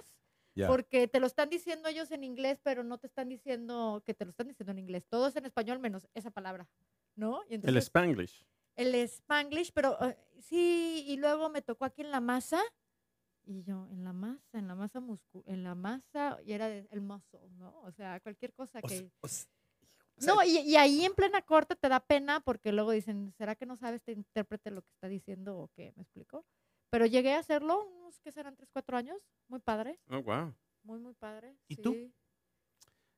Ya. 0.55 0.67
porque 0.67 1.07
te 1.07 1.19
lo 1.19 1.27
están 1.27 1.49
diciendo 1.49 1.89
ellos 1.89 2.11
en 2.11 2.23
inglés, 2.23 2.59
pero 2.63 2.83
no 2.83 2.97
te 2.97 3.07
están 3.07 3.27
diciendo 3.29 4.01
que 4.05 4.13
te 4.13 4.23
lo 4.25 4.31
están 4.31 4.47
diciendo 4.47 4.71
en 4.71 4.79
inglés. 4.79 5.05
Todo 5.07 5.27
es 5.27 5.35
en 5.35 5.45
español 5.45 5.79
menos 5.79 6.07
esa 6.13 6.31
palabra, 6.31 6.67
¿no? 7.15 7.41
Y 7.49 7.55
El 7.55 7.77
Spanglish. 7.77 8.45
el 8.77 8.95
Spanglish, 8.95 9.71
pero 9.73 9.97
eh, 10.01 10.17
sí, 10.39 11.03
y 11.07 11.17
luego 11.17 11.49
me 11.49 11.61
tocó 11.61 11.83
aquí 11.85 12.01
en 12.01 12.11
la 12.11 12.21
masa. 12.21 12.61
Y 13.45 13.63
yo, 13.63 13.87
en 13.91 14.03
la 14.03 14.13
masa, 14.13 14.59
en 14.59 14.67
la 14.67 14.75
masa 14.75 14.99
muscu 14.99 15.43
en 15.47 15.63
la 15.63 15.73
masa, 15.75 16.37
y 16.45 16.53
era 16.53 16.69
de- 16.69 16.87
el 16.91 17.01
muscle, 17.01 17.49
¿no? 17.57 17.81
O 17.81 17.91
sea, 17.91 18.19
cualquier 18.21 18.53
cosa 18.53 18.79
O 18.83 18.87
que... 18.87 19.11
o 19.21 19.27
o 20.19 20.21
sea, 20.21 20.33
No, 20.35 20.43
y, 20.43 20.57
y 20.59 20.75
ahí 20.75 21.03
en 21.05 21.13
plena 21.15 21.41
corte 21.41 21.75
te 21.75 21.89
da 21.89 21.99
pena 21.99 22.39
porque 22.41 22.71
luego 22.71 22.91
dicen, 22.91 23.33
¿será 23.37 23.55
que 23.55 23.65
no 23.65 23.77
sabes 23.77 24.03
te 24.03 24.11
intérprete 24.11 24.71
lo 24.71 24.81
que 24.81 24.89
está 24.91 25.07
diciendo 25.07 25.57
o 25.57 25.67
qué? 25.75 25.93
¿Me 25.95 26.03
explico? 26.03 26.45
Pero 26.89 27.05
llegué 27.05 27.33
a 27.33 27.39
hacerlo, 27.39 27.85
unos 27.87 28.19
que 28.19 28.31
serán 28.31 28.55
3, 28.55 28.69
4 28.71 28.97
años, 28.97 29.17
muy 29.47 29.59
padre, 29.59 29.99
Oh, 30.09 30.21
wow. 30.21 30.53
muy, 30.83 30.99
muy 30.99 31.13
padre. 31.13 31.55
¿Y 31.67 31.75
tú? 31.77 31.93
sí. 31.93 32.13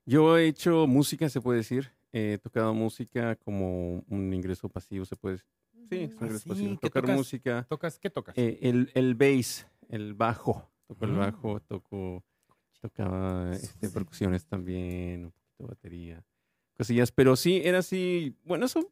Yo 0.06 0.38
he 0.38 0.48
hecho 0.48 0.88
música, 0.88 1.30
se 1.30 1.42
puede 1.42 1.60
decir. 1.60 1.92
He 2.12 2.38
tocado 2.40 2.74
música 2.74 3.36
como 3.38 4.04
un 4.10 4.34
ingreso 4.34 4.68
pasivo, 4.68 5.06
se 5.06 5.16
puede 5.16 5.36
decir. 5.36 5.48
Sí, 5.90 5.96
es 6.04 6.12
un. 6.16 6.18
Ah, 6.20 6.26
ingreso 6.26 6.40
sí, 6.40 6.50
pasivo. 6.50 6.70
¿qué 6.72 6.88
Tocar 6.90 7.04
tocas? 7.04 7.18
música. 7.18 7.66
¿Tocas? 7.70 8.00
¿Qué 8.00 8.10
tocas? 8.10 8.38
Eh, 8.38 8.60
el, 8.64 8.92
el 8.96 9.16
bass, 9.16 9.68
el 9.90 10.14
bajo. 10.14 10.70
Toco 10.88 11.06
el 11.06 11.12
Ah. 11.12 11.18
bajo, 11.32 11.60
toco, 11.62 12.24
tocaba 12.82 13.52
este, 13.54 13.90
percusiones 13.90 14.46
también, 14.46 15.26
un 15.26 15.32
poquito 15.32 15.68
batería, 15.68 16.26
cosillas. 16.82 17.12
Pero 17.12 17.36
sí, 17.36 17.62
era 17.64 17.80
así, 17.80 18.36
bueno, 18.44 18.66
eso, 18.66 18.88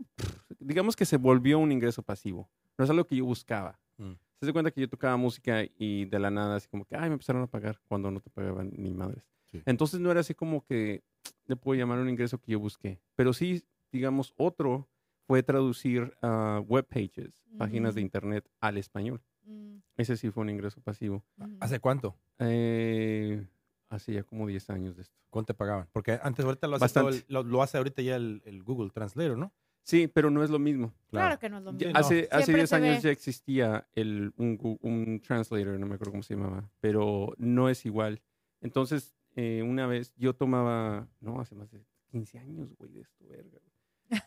digamos 0.59 0.95
que 0.95 1.05
se 1.05 1.17
volvió 1.17 1.57
un 1.57 1.71
ingreso 1.71 2.03
pasivo. 2.03 2.47
No 2.77 2.83
es 2.85 2.89
algo 2.91 3.05
que 3.05 3.15
yo 3.15 3.25
buscaba. 3.25 3.79
Mm. 3.97 4.13
Se 4.39 4.45
da 4.45 4.53
cuenta 4.53 4.71
que 4.71 4.81
yo 4.81 4.87
tocaba 4.87 5.17
música 5.17 5.63
y 5.77 6.05
de 6.05 6.19
la 6.19 6.29
nada, 6.29 6.55
así 6.55 6.67
como 6.69 6.85
que, 6.85 6.95
ay, 6.95 7.09
me 7.09 7.13
empezaron 7.13 7.41
a 7.41 7.47
pagar 7.47 7.79
cuando 7.87 8.11
no 8.11 8.19
te 8.19 8.29
pagaban 8.29 8.71
ni 8.77 8.91
madres. 8.93 9.23
Sí. 9.51 9.61
Entonces 9.65 9.99
no 9.99 10.11
era 10.11 10.19
así 10.19 10.35
como 10.35 10.63
que 10.63 11.01
le 11.47 11.55
puedo 11.55 11.77
llamar 11.77 11.97
un 11.97 12.09
ingreso 12.09 12.37
que 12.37 12.51
yo 12.51 12.59
busqué. 12.59 13.01
Pero 13.15 13.33
sí, 13.33 13.63
digamos, 13.91 14.33
otro 14.37 14.87
fue 15.25 15.41
traducir 15.41 16.13
ah, 16.21 16.61
web 16.67 16.85
pages, 16.85 17.33
páginas 17.57 17.95
de 17.95 18.01
internet 18.01 18.47
al 18.59 18.77
español. 18.77 19.19
Mm, 19.45 19.77
Ese 19.97 20.15
sí 20.15 20.29
fue 20.29 20.43
un 20.43 20.51
ingreso 20.51 20.79
pasivo. 20.81 21.23
¿Hace 21.59 21.79
cuánto? 21.79 22.15
Eh, 22.37 23.45
hace 23.89 24.13
ya 24.13 24.23
como 24.23 24.47
10 24.47 24.69
años 24.69 24.95
de 24.95 25.03
esto. 25.03 25.15
¿Cuánto 25.29 25.53
te 25.53 25.57
pagaban? 25.57 25.87
Porque 25.91 26.19
antes 26.21 26.45
ahorita 26.45 26.67
lo 26.67 26.75
hace, 26.77 26.93
todo 26.93 27.05
Bastante. 27.05 27.25
el- 27.27 27.33
lo, 27.33 27.43
lo 27.43 27.61
hace 27.63 27.77
ahorita 27.77 28.01
ya 28.01 28.15
el, 28.15 28.41
el 28.45 28.63
Google 28.63 28.89
Translator, 28.91 29.37
¿no? 29.37 29.51
Sí, 29.83 30.07
pero 30.07 30.29
no 30.29 30.43
es 30.43 30.49
lo 30.51 30.59
mismo. 30.59 30.93
Claro 31.09 31.39
que 31.39 31.49
no 31.49 31.57
es 31.57 31.63
lo 31.63 31.71
Ya- 31.77 31.87
mismo. 31.87 31.99
hace, 31.99 32.27
hace 32.31 32.45
Siempre 32.45 32.61
10 32.61 32.69
se 32.69 32.75
años 32.75 32.95
ve. 32.97 33.01
ya 33.01 33.09
existía 33.11 33.87
el, 33.93 34.33
un, 34.37 34.77
un 34.81 35.21
translator, 35.21 35.79
no 35.79 35.87
me 35.87 35.95
acuerdo 35.95 36.11
cómo 36.11 36.23
se 36.23 36.35
llamaba, 36.35 36.69
pero 36.79 37.33
no 37.37 37.69
es 37.69 37.85
igual. 37.85 38.21
Entonces, 38.61 39.15
eh, 39.35 39.63
una 39.63 39.87
vez 39.87 40.13
yo 40.15 40.35
tomaba, 40.35 41.07
no, 41.21 41.39
hace 41.39 41.55
más 41.55 41.71
de 41.71 41.83
15 42.11 42.39
años, 42.39 42.75
güey, 42.77 42.91
de 42.91 43.01
esto, 43.01 43.25
verga. 43.27 43.59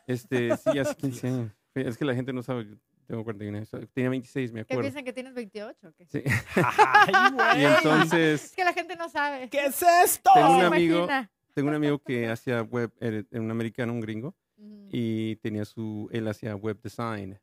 Este, 0.07 0.57
sí, 0.57 0.79
hace 0.79 0.95
15 0.97 1.29
años. 1.29 1.53
Es 1.75 1.97
que 1.97 2.05
la 2.05 2.15
gente 2.15 2.33
no 2.33 2.43
sabe, 2.43 2.79
tengo 3.13 3.25
41 3.25 3.59
años, 3.59 3.71
tenía 3.93 4.09
26, 4.09 4.53
me 4.53 4.61
¿Qué 4.61 4.73
acuerdo. 4.73 4.81
piensan 4.81 5.05
que 5.05 5.13
tienes 5.13 5.35
28 5.35 5.89
o 5.89 5.93
qué? 5.93 6.07
Sí. 6.07 6.23
¡Ay, 6.57 7.13
güey! 7.35 7.61
Y 7.61 7.65
entonces, 7.67 8.45
Es 8.47 8.57
que 8.57 8.65
la 8.65 8.73
gente 8.73 8.97
no 8.97 9.11
sabe. 9.11 9.51
¿Qué 9.51 9.67
es 9.67 9.83
esto? 9.83 10.31
Tengo 10.33 10.57
un 10.57 10.65
amigo- 10.65 11.07
tengo 11.55 11.69
un 11.69 11.75
amigo 11.75 11.99
que 11.99 12.29
hacía 12.31 12.63
web, 12.63 12.91
era 13.01 13.23
un 13.33 13.51
americano, 13.51 13.93
un 13.93 14.01
gringo, 14.01 14.35
Ujú. 14.57 14.89
y 14.91 15.37
tenía 15.37 15.67
su, 15.67 16.09
él 16.11 16.27
hacía 16.27 16.57
web 16.57 16.81
design 16.83 17.39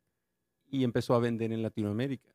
y 0.71 0.83
empezó 0.83 1.13
a 1.13 1.19
vender 1.19 1.51
en 1.51 1.61
Latinoamérica. 1.61 2.29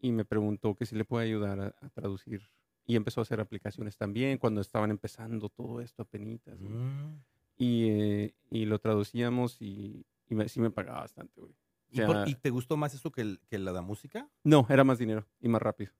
Y 0.00 0.10
me 0.10 0.24
preguntó 0.24 0.74
que 0.74 0.84
si 0.86 0.96
le 0.96 1.04
puede 1.04 1.26
ayudar 1.26 1.60
a, 1.60 1.66
a 1.80 1.88
traducir. 1.90 2.42
Y 2.86 2.96
empezó 2.96 3.20
a 3.20 3.22
hacer 3.22 3.38
aplicaciones 3.40 3.96
también 3.96 4.38
cuando 4.38 4.60
estaban 4.62 4.90
empezando 4.90 5.48
todo 5.48 5.80
esto 5.80 6.02
apenas. 6.02 6.40
güey. 6.44 6.58
Mm. 6.72 7.22
Y, 7.58 7.88
eh, 7.90 8.34
y 8.50 8.64
lo 8.64 8.78
traducíamos 8.80 9.60
y, 9.60 10.04
y 10.28 10.34
me- 10.34 10.48
sí 10.48 10.58
me 10.60 10.70
pagaba 10.70 11.00
bastante, 11.00 11.40
güey. 11.40 11.52
¿Y, 11.90 12.02
O 12.02 12.06
por- 12.06 12.16
sea- 12.16 12.28
y 12.28 12.34
te 12.34 12.50
gustó 12.50 12.76
más 12.76 12.94
eso 12.94 13.10
que, 13.10 13.22
el- 13.22 13.40
que 13.48 13.58
la 13.58 13.72
de 13.72 13.80
música? 13.80 14.28
No, 14.44 14.66
era 14.68 14.84
más 14.84 14.98
dinero 14.98 15.26
y 15.40 15.48
más 15.48 15.62
rápido. 15.62 15.92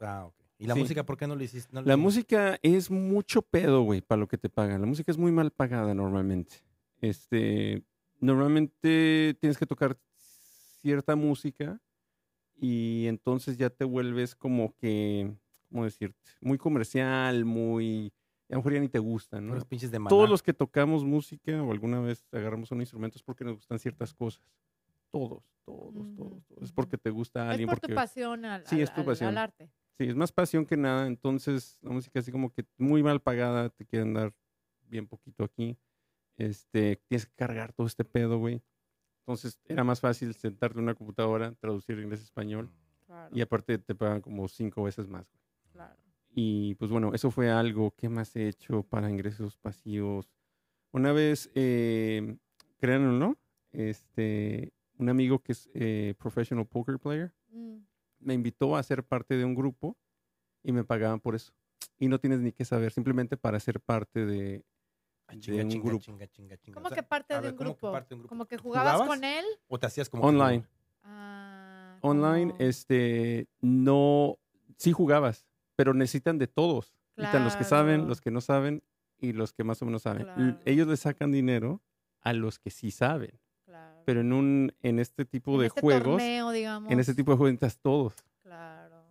Ah, 0.00 0.24
ok. 0.26 0.34
¿Y 0.58 0.66
la 0.66 0.74
Sí. 0.74 0.80
música 0.80 1.04
por 1.04 1.16
qué 1.16 1.26
no 1.26 1.34
lo 1.34 1.42
hiciste? 1.42 1.72
No 1.72 1.82
La 1.82 1.96
música 1.96 2.58
es 2.62 2.90
mucho 2.90 3.42
pedo, 3.42 3.82
güey, 3.82 4.00
para 4.00 4.20
lo 4.20 4.28
que 4.28 4.38
te 4.38 4.48
pagan. 4.48 4.80
La 4.80 4.86
música 4.86 5.10
es 5.10 5.18
muy 5.18 5.32
mal 5.32 5.50
pagada 5.50 5.92
normalmente. 5.94 6.56
Este, 7.00 7.82
normalmente 8.20 9.36
tienes 9.40 9.58
que 9.58 9.66
tocar 9.66 9.98
cierta 10.80 11.16
música 11.16 11.80
y 12.56 13.06
entonces 13.06 13.56
ya 13.56 13.70
te 13.70 13.84
vuelves 13.84 14.34
como 14.34 14.74
que, 14.76 15.32
¿cómo 15.70 15.84
decirte? 15.84 16.18
Muy 16.40 16.58
comercial, 16.58 17.44
muy... 17.44 18.12
A 18.48 18.54
lo 18.54 18.58
mejor 18.58 18.72
ya 18.74 18.80
ni 18.80 18.88
te 18.88 18.98
gusta, 18.98 19.40
¿no? 19.40 19.52
Unos 19.52 19.64
pinches 19.64 19.90
de 19.90 19.98
maná. 19.98 20.08
Todos 20.08 20.28
los 20.28 20.42
que 20.42 20.52
tocamos 20.52 21.04
música 21.04 21.62
o 21.62 21.70
alguna 21.70 22.00
vez 22.00 22.26
agarramos 22.32 22.70
un 22.72 22.80
instrumento 22.80 23.16
es 23.16 23.22
porque 23.22 23.44
nos 23.44 23.54
gustan 23.56 23.78
ciertas 23.78 24.12
cosas. 24.12 24.42
Todos, 25.10 25.42
todos, 25.64 25.94
todos. 26.16 26.44
todos. 26.46 26.62
Es 26.62 26.72
porque 26.72 26.96
te 26.98 27.10
gusta 27.10 27.42
a 27.42 27.46
Es 27.46 27.50
alguien. 27.52 27.68
por 27.68 27.78
porque... 27.80 27.88
tu 27.92 27.94
pasión 27.96 28.44
al, 28.44 28.66
Sí, 28.66 28.76
al- 28.76 28.82
es 28.82 28.94
tu 28.94 29.04
pasión. 29.04 29.28
al 29.30 29.38
arte. 29.38 29.70
Sí, 29.98 30.04
es 30.04 30.14
más 30.16 30.32
pasión 30.32 30.64
que 30.64 30.76
nada. 30.76 31.06
Entonces, 31.06 31.78
la 31.82 31.90
música 31.90 32.20
así 32.20 32.32
como 32.32 32.52
que 32.52 32.64
muy 32.78 33.02
mal 33.02 33.20
pagada, 33.20 33.68
te 33.70 33.84
quieren 33.84 34.14
dar 34.14 34.32
bien 34.86 35.06
poquito 35.06 35.44
aquí. 35.44 35.76
Este, 36.36 36.96
tienes 37.08 37.26
que 37.26 37.34
cargar 37.34 37.72
todo 37.72 37.86
este 37.86 38.04
pedo, 38.04 38.38
güey. 38.38 38.62
Entonces, 39.20 39.60
era 39.66 39.84
más 39.84 40.00
fácil 40.00 40.32
sentarte 40.34 40.78
en 40.78 40.84
una 40.84 40.94
computadora, 40.94 41.52
traducir 41.60 41.98
inglés 41.98 42.20
a 42.20 42.24
español 42.24 42.70
Claro, 43.06 43.36
y 43.36 43.40
aparte 43.42 43.78
te 43.78 43.94
pagan 43.94 44.20
como 44.22 44.48
cinco 44.48 44.84
veces 44.84 45.06
más, 45.06 45.28
güey. 45.30 45.42
claro. 45.72 45.96
Y 46.32 46.74
pues 46.76 46.90
bueno, 46.90 47.12
eso 47.12 47.30
fue 47.30 47.50
algo 47.50 47.90
que 47.96 48.08
más 48.08 48.34
he 48.36 48.48
hecho 48.48 48.82
para 48.84 49.10
ingresos 49.10 49.56
pasivos. 49.58 50.30
Una 50.92 51.12
vez, 51.12 51.50
eh, 51.54 52.36
créanlo 52.78 53.12
no, 53.12 53.36
este, 53.72 54.72
un 55.00 55.08
amigo 55.08 55.38
que 55.40 55.52
es 55.52 55.68
eh, 55.74 56.14
professional 56.18 56.66
poker 56.66 56.98
player 56.98 57.32
Mm, 57.52 57.78
me 58.20 58.34
invitó 58.34 58.76
a 58.76 58.82
ser 58.84 59.02
parte 59.02 59.36
de 59.36 59.44
un 59.44 59.54
grupo 59.56 59.96
y 60.62 60.70
me 60.70 60.84
pagaban 60.84 61.18
por 61.20 61.34
eso. 61.34 61.52
Y 61.98 62.06
no 62.06 62.20
tienes 62.20 62.38
ni 62.40 62.52
que 62.52 62.64
saber, 62.64 62.92
simplemente 62.92 63.36
para 63.36 63.58
ser 63.58 63.80
parte 63.80 64.24
de, 64.24 64.62
Ah, 65.26 65.32
de 65.34 65.40
chinga, 65.40 65.62
un 65.64 65.68
chinga, 65.70 65.84
grupo 65.84 66.04
chinga, 66.04 66.26
chinga, 66.28 66.56
chinga. 66.58 66.74
¿Cómo 66.74 66.86
O 66.86 66.88
sea, 66.90 66.96
que 66.96 67.02
parte 67.02 67.34
a 67.34 67.38
de 67.38 67.42
ver, 67.42 67.52
un 67.52 67.56
¿cómo 67.58 67.70
que 67.70 67.78
grupo? 67.80 67.92
parte 67.92 68.08
de 68.10 68.14
un 68.14 68.20
grupo? 68.20 68.28
Como 68.28 68.46
que 68.46 68.56
jugabas 68.56 68.92
¿Jugabas? 68.94 69.08
con 69.08 69.24
él. 69.24 69.44
¿O 69.68 69.78
te 69.80 69.86
hacías 69.86 70.08
como... 70.08 70.22
que- 70.22 70.28
online. 70.28 70.64
Ah, 71.02 71.98
Online, 72.02 72.52
como- 72.52 72.62
este, 72.64 73.48
no, 73.60 74.38
sí 74.76 74.92
jugabas, 74.92 75.46
pero 75.76 75.92
necesitan 75.94 76.38
de 76.38 76.46
todos. 76.46 76.94
Necesitan 77.16 77.44
los 77.44 77.56
que 77.56 77.64
saben, 77.64 77.96
Claro. 77.96 78.08
los 78.08 78.20
que 78.20 78.30
no 78.30 78.40
saben 78.40 78.82
y 79.18 79.32
los 79.32 79.52
que 79.52 79.64
más 79.64 79.82
o 79.82 79.86
menos 79.86 80.02
saben. 80.02 80.22
Claro. 80.24 80.58
Ellos 80.64 80.86
le 80.88 80.96
sacan 80.96 81.32
dinero 81.32 81.82
a 82.20 82.32
los 82.32 82.58
que 82.58 82.70
sí 82.70 82.90
saben. 82.90 83.38
Pero 84.10 84.20
en 84.22 84.32
un, 84.32 84.72
en 84.82 84.98
este 84.98 85.24
tipo 85.24 85.54
En 85.54 85.60
de 85.60 85.66
este 85.68 85.80
juegos, 85.80 86.04
torneo, 86.04 86.50
digamos. 86.50 86.90
en 86.90 86.98
este 86.98 87.14
tipo 87.14 87.30
de 87.30 87.36
juegos 87.36 87.52
necesitas 87.52 87.78
todos. 87.80 88.14
Claro. 88.42 89.04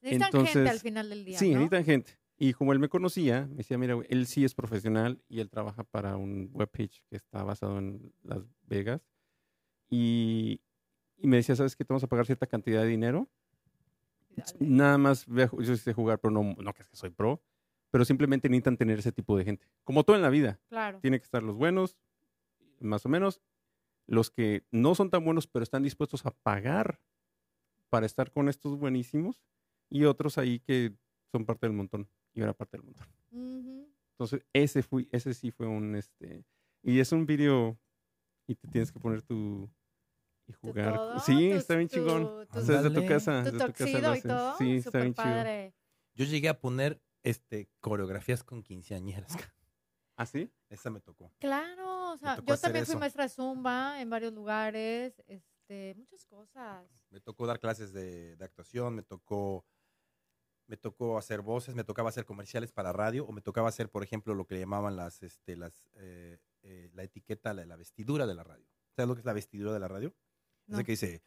Necesitan 0.00 0.30
gente 0.30 0.38
Entonces, 0.50 0.70
al 0.70 0.78
final 0.80 1.08
del 1.08 1.24
día, 1.24 1.38
Sí, 1.38 1.46
¿no? 1.48 1.54
necesitan 1.54 1.84
gente. 1.84 2.12
Y 2.38 2.52
como 2.52 2.72
él 2.72 2.78
me 2.78 2.88
conocía, 2.88 3.46
me 3.50 3.56
decía, 3.56 3.78
mira, 3.78 3.96
él 4.08 4.26
sí 4.26 4.44
es 4.44 4.54
profesional 4.54 5.20
y 5.28 5.40
él 5.40 5.50
trabaja 5.50 5.82
para 5.82 6.16
un 6.16 6.50
webpage 6.52 7.02
que 7.10 7.16
está 7.16 7.42
basado 7.42 7.78
en 7.78 8.12
Las 8.22 8.42
Vegas. 8.68 9.00
Y, 9.90 10.60
y 11.18 11.26
me 11.26 11.36
decía, 11.38 11.56
¿sabes 11.56 11.74
qué? 11.76 11.84
Te 11.84 11.92
vamos 11.92 12.04
a 12.04 12.08
pagar 12.08 12.26
cierta 12.26 12.46
cantidad 12.46 12.82
de 12.82 12.88
dinero. 12.88 13.28
Dale. 14.36 14.52
Nada 14.60 14.98
más, 14.98 15.26
yo 15.26 15.76
sé 15.76 15.92
jugar, 15.92 16.18
pero 16.20 16.30
no, 16.30 16.54
no 16.58 16.72
que 16.72 16.82
es 16.82 16.88
que 16.88 16.96
soy 16.96 17.10
pro. 17.10 17.42
Pero 17.90 18.04
simplemente 18.04 18.48
necesitan 18.48 18.76
tener 18.76 18.98
ese 19.00 19.12
tipo 19.12 19.36
de 19.36 19.44
gente. 19.44 19.66
Como 19.84 20.02
todo 20.04 20.16
en 20.16 20.22
la 20.22 20.30
vida. 20.30 20.58
Claro. 20.68 20.98
Tiene 21.00 21.18
que 21.18 21.24
estar 21.24 21.42
los 21.42 21.56
buenos, 21.56 21.96
más 22.80 23.04
o 23.04 23.08
menos. 23.10 23.40
Los 24.06 24.30
que 24.30 24.66
no 24.70 24.94
son 24.94 25.10
tan 25.10 25.24
buenos, 25.24 25.46
pero 25.46 25.62
están 25.62 25.82
dispuestos 25.82 26.24
a 26.26 26.30
pagar 26.30 27.00
para 27.90 28.06
estar 28.06 28.32
con 28.32 28.48
estos 28.48 28.78
buenísimos. 28.78 29.40
Y 29.90 30.04
otros 30.04 30.38
ahí 30.38 30.58
que 30.60 30.94
son 31.30 31.44
parte 31.44 31.66
del 31.66 31.76
montón. 31.76 32.08
Y 32.34 32.40
era 32.42 32.52
parte 32.54 32.76
del 32.78 32.84
montón. 32.86 33.06
Ujú. 33.30 33.88
Entonces, 34.12 34.44
ese, 34.52 34.82
fui, 34.82 35.08
ese 35.12 35.34
sí 35.34 35.50
fue 35.50 35.66
un, 35.66 35.96
este... 35.96 36.44
Y 36.82 36.98
es 37.00 37.12
un 37.12 37.26
video 37.26 37.78
y 38.46 38.54
te 38.54 38.68
tienes 38.68 38.90
que 38.92 38.98
poner 38.98 39.22
tu... 39.22 39.70
Y 40.48 40.52
¿Tu 40.52 40.58
jugar. 40.58 40.94
todo? 40.96 41.18
Sí, 41.20 41.50
Tu- 41.50 41.56
está 41.56 41.76
bien 41.76 41.88
tu- 41.88 41.94
chingón. 41.94 42.22
tu- 42.50 42.58
O 42.58 42.62
sea, 42.62 42.82
desde 42.82 43.00
tu 43.00 43.06
casa. 43.06 43.44
Tu 43.44 43.52
desde 43.52 43.66
tu 43.66 43.72
casa 43.72 43.98
lo 44.00 44.16
y 44.16 44.22
todo. 44.22 44.58
Sí, 44.58 44.72
está 44.76 44.98
bien 45.00 45.14
chido. 45.14 45.24
padre. 45.24 45.74
Yo 46.14 46.24
llegué 46.24 46.48
a 46.48 46.58
poner 46.60 47.00
este, 47.22 47.68
coreografías 47.80 48.42
con 48.42 48.62
quinceañeras. 48.62 49.32
¿Ah, 50.22 50.26
sí? 50.26 50.48
Esa 50.68 50.88
me 50.88 51.00
tocó. 51.00 51.32
Claro, 51.40 52.12
o 52.12 52.16
sea, 52.16 52.36
yo 52.36 52.56
también 52.56 52.84
fui 52.86 52.92
eso. 52.92 53.00
maestra 53.00 53.24
de 53.24 53.28
zumba 53.28 54.00
en 54.00 54.08
varios 54.08 54.32
lugares, 54.32 55.20
este, 55.26 55.94
muchas 55.96 56.24
cosas. 56.26 56.86
Me 57.10 57.20
tocó 57.20 57.44
dar 57.44 57.58
clases 57.58 57.92
de, 57.92 58.36
de 58.36 58.44
actuación, 58.44 58.94
me 58.94 59.02
tocó, 59.02 59.66
me 60.68 60.76
tocó 60.76 61.18
hacer 61.18 61.40
voces, 61.40 61.74
me 61.74 61.82
tocaba 61.82 62.10
hacer 62.10 62.24
comerciales 62.24 62.70
para 62.70 62.92
radio, 62.92 63.26
o 63.26 63.32
me 63.32 63.40
tocaba 63.40 63.68
hacer, 63.68 63.90
por 63.90 64.04
ejemplo, 64.04 64.32
lo 64.34 64.46
que 64.46 64.60
llamaban 64.60 64.94
las, 64.94 65.24
este, 65.24 65.56
las, 65.56 65.88
eh, 65.94 66.38
eh, 66.62 66.88
la 66.94 67.02
etiqueta, 67.02 67.52
la, 67.52 67.66
la 67.66 67.74
vestidura 67.74 68.24
de 68.28 68.34
la 68.36 68.44
radio. 68.44 68.68
¿Sabes 68.94 69.08
lo 69.08 69.14
que 69.14 69.20
es 69.22 69.26
la 69.26 69.32
vestidura 69.32 69.72
de 69.72 69.80
la 69.80 69.88
radio? 69.88 70.14
No. 70.68 70.78
Que 70.84 70.92
dice, 70.92 71.20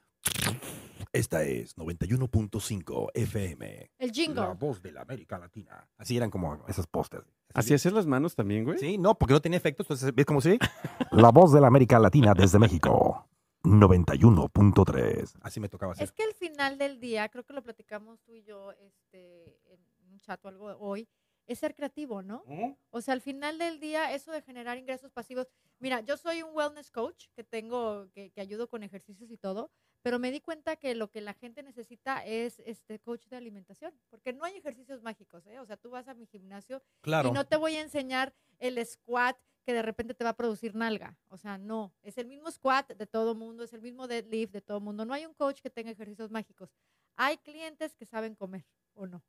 esta 1.15 1.43
es 1.43 1.75
91.5 1.77 3.11
FM, 3.13 3.91
El 3.97 4.07
la 4.07 4.13
jingle. 4.13 4.53
voz 4.59 4.81
de 4.81 4.91
la 4.91 5.01
América 5.01 5.37
Latina. 5.37 5.87
Así 5.97 6.17
eran 6.17 6.29
como 6.29 6.65
esos 6.67 6.87
pósters. 6.87 7.25
¿Así 7.53 7.73
hacer 7.73 7.93
las 7.93 8.05
manos 8.05 8.35
también, 8.35 8.65
güey? 8.65 8.77
Sí, 8.77 8.97
no, 8.97 9.17
porque 9.17 9.33
no 9.33 9.41
tenía 9.41 9.57
efectos, 9.57 9.85
entonces, 9.85 10.13
¿ves 10.13 10.25
cómo 10.25 10.41
se 10.41 10.59
La 11.11 11.31
voz 11.31 11.53
de 11.53 11.61
la 11.61 11.67
América 11.67 11.99
Latina 11.99 12.33
desde 12.33 12.59
México. 12.59 13.27
91.3. 13.63 15.37
Así 15.41 15.59
me 15.59 15.69
tocaba 15.69 15.93
hacer. 15.93 16.03
Es 16.03 16.11
que 16.11 16.23
al 16.23 16.33
final 16.33 16.77
del 16.77 16.99
día, 16.99 17.29
creo 17.29 17.43
que 17.43 17.53
lo 17.53 17.63
platicamos 17.63 18.21
tú 18.21 18.33
y 18.33 18.43
yo 18.43 18.71
este, 18.73 19.59
en 19.73 19.79
un 20.11 20.19
chat 20.19 20.43
o 20.43 20.49
algo 20.49 20.65
hoy, 20.79 21.07
es 21.47 21.59
ser 21.59 21.75
creativo, 21.75 22.21
¿no? 22.23 22.43
O 22.89 23.01
sea, 23.01 23.13
al 23.13 23.21
final 23.21 23.57
del 23.57 23.79
día, 23.79 24.13
eso 24.13 24.31
de 24.31 24.41
generar 24.41 24.77
ingresos 24.77 25.11
pasivos. 25.11 25.47
Mira, 25.79 26.01
yo 26.01 26.17
soy 26.17 26.41
un 26.41 26.55
wellness 26.55 26.91
coach 26.91 27.25
que 27.35 27.43
tengo, 27.43 28.09
que, 28.11 28.31
que 28.31 28.41
ayudo 28.41 28.67
con 28.67 28.83
ejercicios 28.83 29.29
y 29.31 29.37
todo, 29.37 29.71
pero 30.05 30.19
me 30.19 30.29
di 30.29 30.39
cuenta 30.39 30.75
que 30.75 30.93
lo 30.93 31.09
que 31.09 31.19
la 31.19 31.33
gente 31.33 31.63
necesita 31.63 32.23
es 32.23 32.59
este 32.63 32.99
coach 32.99 33.25
de 33.25 33.37
alimentación, 33.37 33.91
porque 34.11 34.33
no 34.33 34.45
hay 34.45 34.55
ejercicios 34.55 35.01
mágicos, 35.01 35.47
¿eh? 35.47 35.57
O 35.59 35.65
sea, 35.65 35.77
tú 35.77 35.89
vas 35.89 36.07
a 36.07 36.13
mi 36.13 36.27
gimnasio 36.27 36.83
Claro. 37.01 37.29
y 37.29 37.31
no 37.31 37.43
te 37.47 37.55
voy 37.57 37.75
a 37.75 37.81
enseñar 37.81 38.31
el 38.59 38.85
squat 38.85 39.35
que 39.63 39.73
de 39.73 39.81
repente 39.81 40.13
te 40.13 40.23
va 40.23 40.29
a 40.29 40.35
producir 40.37 40.75
nalga. 40.75 41.17
O 41.29 41.37
sea, 41.37 41.57
no. 41.57 41.91
Es 42.03 42.19
el 42.19 42.27
mismo 42.27 42.51
squat 42.51 42.91
de 42.93 43.07
todo 43.07 43.33
mundo, 43.33 43.63
es 43.63 43.73
el 43.73 43.81
mismo 43.81 44.07
deadlift 44.07 44.53
de 44.53 44.61
todo 44.61 44.79
mundo. 44.79 45.05
No 45.05 45.13
hay 45.15 45.25
un 45.25 45.33
coach 45.33 45.59
que 45.59 45.71
tenga 45.71 45.89
ejercicios 45.89 46.29
mágicos. 46.29 46.69
Hay 47.15 47.37
clientes 47.39 47.95
que 47.95 48.05
saben 48.05 48.35
comer 48.35 48.63
o 48.93 49.07
no. 49.07 49.23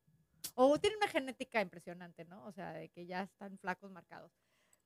O 0.56 0.78
tienen 0.78 0.98
una 0.98 1.08
genética 1.08 1.62
impresionante, 1.62 2.26
¿no? 2.26 2.44
O 2.44 2.52
sea, 2.52 2.74
de 2.74 2.90
que 2.90 3.06
ya 3.06 3.22
están 3.22 3.56
flacos 3.56 3.90
marcados. 3.90 4.30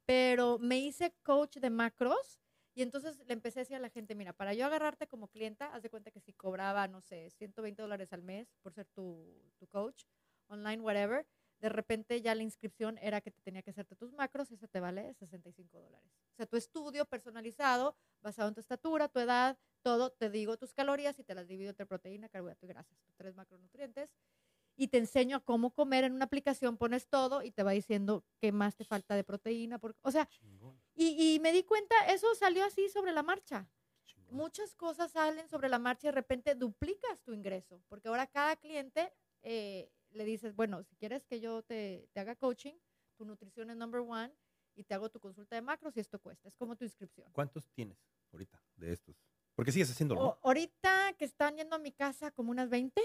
pero 0.06 0.56
me 0.60 0.78
hice 0.78 1.12
coach 1.24 1.56
de 1.58 1.70
macros 1.70 2.38
y 2.74 2.82
entonces 2.82 3.18
le 3.26 3.32
empecé 3.32 3.60
a 3.60 3.62
decir 3.62 3.76
a 3.76 3.80
la 3.80 3.90
gente, 3.90 4.14
mira, 4.14 4.32
para 4.32 4.54
yo 4.54 4.66
agarrarte 4.66 5.06
como 5.06 5.28
clienta, 5.28 5.74
haz 5.74 5.82
de 5.82 5.90
cuenta 5.90 6.10
que 6.10 6.20
si 6.20 6.32
cobraba, 6.32 6.88
no 6.88 7.00
sé, 7.00 7.30
120 7.30 7.82
dólares 7.82 8.12
al 8.12 8.22
mes 8.22 8.54
por 8.62 8.72
ser 8.72 8.86
tu, 8.86 9.52
tu 9.58 9.66
coach, 9.66 10.04
online, 10.48 10.80
whatever, 10.82 11.26
de 11.60 11.68
repente 11.68 12.20
ya 12.22 12.34
la 12.34 12.42
inscripción 12.42 12.98
era 12.98 13.20
que 13.20 13.30
te 13.30 13.40
tenía 13.42 13.62
que 13.62 13.70
hacerte 13.70 13.94
tus 13.94 14.12
macros 14.12 14.50
y 14.50 14.54
eso 14.54 14.66
te 14.66 14.80
vale 14.80 15.12
65 15.14 15.78
dólares. 15.78 16.10
O 16.32 16.36
sea, 16.36 16.46
tu 16.46 16.56
estudio 16.56 17.04
personalizado, 17.04 17.96
basado 18.22 18.48
en 18.48 18.54
tu 18.54 18.60
estatura, 18.60 19.08
tu 19.08 19.20
edad, 19.20 19.58
todo, 19.82 20.10
te 20.10 20.30
digo 20.30 20.56
tus 20.56 20.72
calorías 20.72 21.18
y 21.18 21.24
te 21.24 21.34
las 21.34 21.48
divido 21.48 21.70
entre 21.70 21.86
proteína, 21.86 22.28
carbohidrato 22.28 22.64
y 22.64 22.68
grasas, 22.68 22.98
tus 23.00 23.14
tres 23.14 23.34
macronutrientes. 23.34 24.10
Y 24.76 24.88
te 24.88 24.96
enseño 24.96 25.36
a 25.36 25.40
cómo 25.40 25.72
comer 25.72 26.04
en 26.04 26.14
una 26.14 26.24
aplicación, 26.24 26.78
pones 26.78 27.08
todo 27.08 27.42
y 27.42 27.50
te 27.50 27.62
va 27.62 27.72
diciendo 27.72 28.24
qué 28.38 28.52
más 28.52 28.76
te 28.76 28.84
falta 28.84 29.14
de 29.14 29.24
proteína. 29.24 29.78
Porque, 29.78 29.98
o 30.02 30.10
sea, 30.10 30.28
y, 31.00 31.34
y 31.34 31.40
me 31.40 31.52
di 31.52 31.62
cuenta, 31.62 31.94
eso 32.08 32.34
salió 32.34 32.64
así 32.64 32.88
sobre 32.90 33.12
la 33.12 33.22
marcha. 33.22 33.66
Muchas 34.28 34.74
cosas 34.74 35.10
salen 35.10 35.48
sobre 35.48 35.68
la 35.68 35.78
marcha 35.78 36.06
y 36.06 36.10
de 36.10 36.12
repente 36.12 36.54
duplicas 36.54 37.20
tu 37.22 37.32
ingreso, 37.32 37.82
porque 37.88 38.08
ahora 38.08 38.26
cada 38.26 38.54
cliente 38.56 39.12
eh, 39.42 39.90
le 40.10 40.24
dices, 40.24 40.54
bueno, 40.54 40.82
si 40.82 40.94
quieres 40.96 41.24
que 41.24 41.40
yo 41.40 41.62
te, 41.62 42.08
te 42.12 42.20
haga 42.20 42.36
coaching, 42.36 42.74
tu 43.16 43.24
nutrición 43.24 43.70
es 43.70 43.76
number 43.76 44.00
one 44.00 44.32
y 44.74 44.84
te 44.84 44.94
hago 44.94 45.08
tu 45.10 45.20
consulta 45.20 45.56
de 45.56 45.62
macros 45.62 45.96
y 45.96 46.00
esto 46.00 46.20
cuesta, 46.20 46.48
es 46.48 46.54
como 46.56 46.76
tu 46.76 46.84
inscripción. 46.84 47.32
¿Cuántos 47.32 47.68
tienes 47.70 47.98
ahorita 48.32 48.62
de 48.76 48.92
estos? 48.92 49.16
Porque 49.54 49.72
sigues 49.72 49.90
haciéndolo, 49.90 50.38
ahorita 50.42 51.14
que 51.18 51.24
están 51.24 51.56
yendo 51.56 51.76
a 51.76 51.78
mi 51.78 51.92
casa 51.92 52.30
como 52.30 52.50
unas 52.50 52.68
20, 52.68 53.00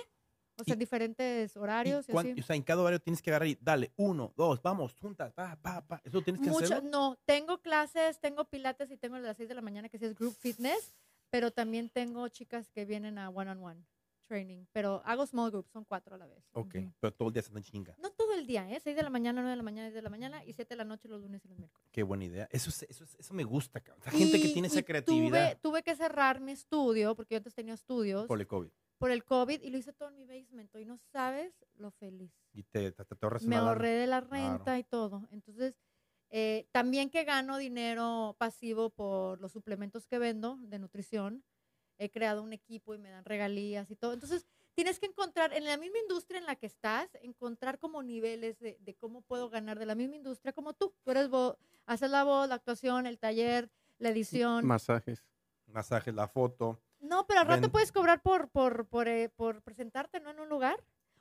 o 0.57 0.63
sea, 0.63 0.75
Y- 0.75 0.77
diferentes 0.79 1.55
¿Y 1.55 1.59
horarios 1.59 2.07
y, 2.09 2.17
así. 2.17 2.35
O 2.39 2.43
sea, 2.43 2.55
en 2.55 2.63
cada 2.63 2.81
horario 2.81 2.99
tienes 2.99 3.21
que 3.21 3.29
agarrar 3.29 3.47
y 3.47 3.57
dale, 3.61 3.91
uno, 3.97 4.33
dos, 4.35 4.61
vamos, 4.61 4.93
juntas, 4.95 5.33
pa, 5.33 5.55
pa, 5.61 5.81
pa. 5.85 6.01
¿Eso 6.03 6.21
tienes 6.21 6.41
que 6.41 6.49
Mucho- 6.49 6.65
hacerlo? 6.65 6.89
no, 6.89 7.17
tengo 7.25 7.57
clases, 7.59 8.19
tengo 8.19 8.45
pilates 8.45 8.91
y 8.91 8.97
tengo 8.97 9.15
a 9.15 9.19
las 9.19 9.37
6 9.37 9.49
de 9.49 9.55
la 9.55 9.61
mañana 9.61 9.89
que 9.89 9.97
sí 9.97 10.05
es 10.05 10.15
group 10.15 10.35
fitness, 10.39 10.93
pero 11.29 11.51
también 11.51 11.89
tengo 11.89 12.27
chicas 12.29 12.69
que 12.69 12.85
vienen 12.85 13.17
a 13.17 13.29
one 13.29 13.51
on 13.51 13.63
one 13.63 13.85
training, 14.27 14.65
pero 14.71 15.03
hago 15.05 15.23
small 15.27 15.51
groups, 15.51 15.69
son 15.71 15.85
cuatro 15.85 16.15
a 16.15 16.17
la 16.17 16.25
vez. 16.25 16.43
Ok, 16.53 16.75
pero 16.99 17.13
todo 17.13 17.27
el 17.27 17.33
día 17.35 17.43
se 17.43 17.49
andan 17.49 17.61
chinga. 17.63 17.95
No 18.01 18.09
todo 18.09 18.33
el 18.33 18.47
día, 18.47 18.67
¿eh? 18.71 18.79
6 18.83 18.95
de 18.95 19.03
la 19.03 19.11
mañana, 19.11 19.41
9 19.41 19.51
de 19.51 19.55
la 19.57 19.61
mañana, 19.61 19.83
10 19.89 19.93
de 19.93 20.01
la 20.01 20.09
mañana 20.09 20.43
y 20.43 20.53
7 20.53 20.69
de 20.73 20.77
la 20.77 20.83
noche 20.83 21.07
los 21.07 21.21
lunes 21.21 21.45
y 21.45 21.47
los 21.47 21.59
miércoles. 21.59 21.87
Qué 21.91 22.01
buena 22.01 22.25
idea. 22.25 22.47
Eso, 22.51 22.71
es- 22.71 22.83
eso, 22.89 23.03
es- 23.03 23.15
eso 23.19 23.33
me 23.35 23.43
gusta, 23.43 23.81
cabrón. 23.81 24.01
La 24.03 24.11
gente 24.13 24.41
que 24.41 24.49
tiene 24.49 24.67
esa 24.67 24.81
creatividad 24.81 25.51
Tuve, 25.51 25.59
tuve 25.61 25.83
que 25.83 25.95
cerrar 25.95 26.41
mi 26.41 26.53
estudio, 26.53 27.15
porque 27.15 27.35
yo 27.35 27.37
antes 27.37 27.53
tenía 27.53 27.75
estudios, 27.75 28.25
por 28.25 28.39
el 28.41 28.47
COVID. 28.47 28.69
Por 28.97 29.11
el 29.11 29.23
COVID 29.23 29.61
y 29.61 29.69
lo 29.69 29.77
hice 29.77 29.93
todo 29.93 30.09
en 30.09 30.15
mi 30.15 30.25
basement 30.25 30.73
y 30.75 30.85
no 30.85 30.97
sabes 31.11 31.53
lo 31.75 31.91
feliz. 31.91 32.31
Y 32.53 32.63
te, 32.63 32.91
te, 32.91 33.03
te 33.05 33.15
ahorras 33.21 33.43
Me 33.45 33.55
ahorré 33.57 33.89
de 33.89 34.07
la 34.07 34.21
Claro. 34.21 34.49
renta 34.57 34.79
y 34.79 34.83
todo. 34.83 35.27
Entonces, 35.31 35.77
eh, 36.29 36.67
también 36.71 37.09
que 37.09 37.23
gano 37.23 37.57
dinero 37.57 38.35
pasivo 38.39 38.89
por 38.89 39.39
los 39.41 39.51
suplementos 39.51 40.07
que 40.07 40.19
vendo 40.19 40.57
de 40.61 40.79
nutrición. 40.79 41.43
He 41.97 42.09
creado 42.09 42.43
un 42.43 42.51
equipo 42.51 42.93
y 42.93 42.97
me 42.97 43.09
dan 43.09 43.23
regalías 43.23 43.89
y 43.89 43.95
todo. 43.95 44.13
Entonces, 44.13 44.45
tienes 44.73 44.99
que 44.99 45.05
encontrar, 45.05 45.53
en 45.53 45.63
la 45.63 45.77
misma 45.77 45.99
industria 45.99 46.39
en 46.39 46.45
la 46.45 46.55
que 46.57 46.65
estás, 46.65 47.09
encontrar 47.21 47.79
como 47.79 48.03
niveles 48.03 48.59
de, 48.59 48.77
de 48.81 48.95
cómo 48.95 49.21
puedo 49.21 49.49
ganar 49.49 49.79
de 49.79 49.85
la 49.85 49.95
misma 49.95 50.15
industria 50.17 50.51
como 50.51 50.73
tú. 50.73 50.93
Tú 51.03 51.11
eres 51.11 51.29
vo- 51.29 51.57
haces 51.85 52.09
la 52.09 52.23
voz, 52.25 52.49
la 52.49 52.55
actuación, 52.55 53.05
el 53.05 53.17
taller, 53.17 53.69
la 53.97 54.09
edición. 54.09 54.65
Masajes. 54.65 55.23
Masajes, 55.67 56.13
la 56.13 56.27
foto. 56.27 56.81
No, 57.07 57.25
pero 57.27 57.41
al 57.41 57.47
rato 57.47 57.61
Ven- 57.63 57.71
puedes 57.71 57.91
cobrar 57.91 58.21
por, 58.21 58.49
por, 58.49 58.85
por, 58.87 59.07
eh, 59.07 59.29
por 59.29 59.61
presentarte, 59.61 60.19
¿no? 60.19 60.31
En 60.31 60.39
un 60.39 60.49
lugar. 60.49 60.75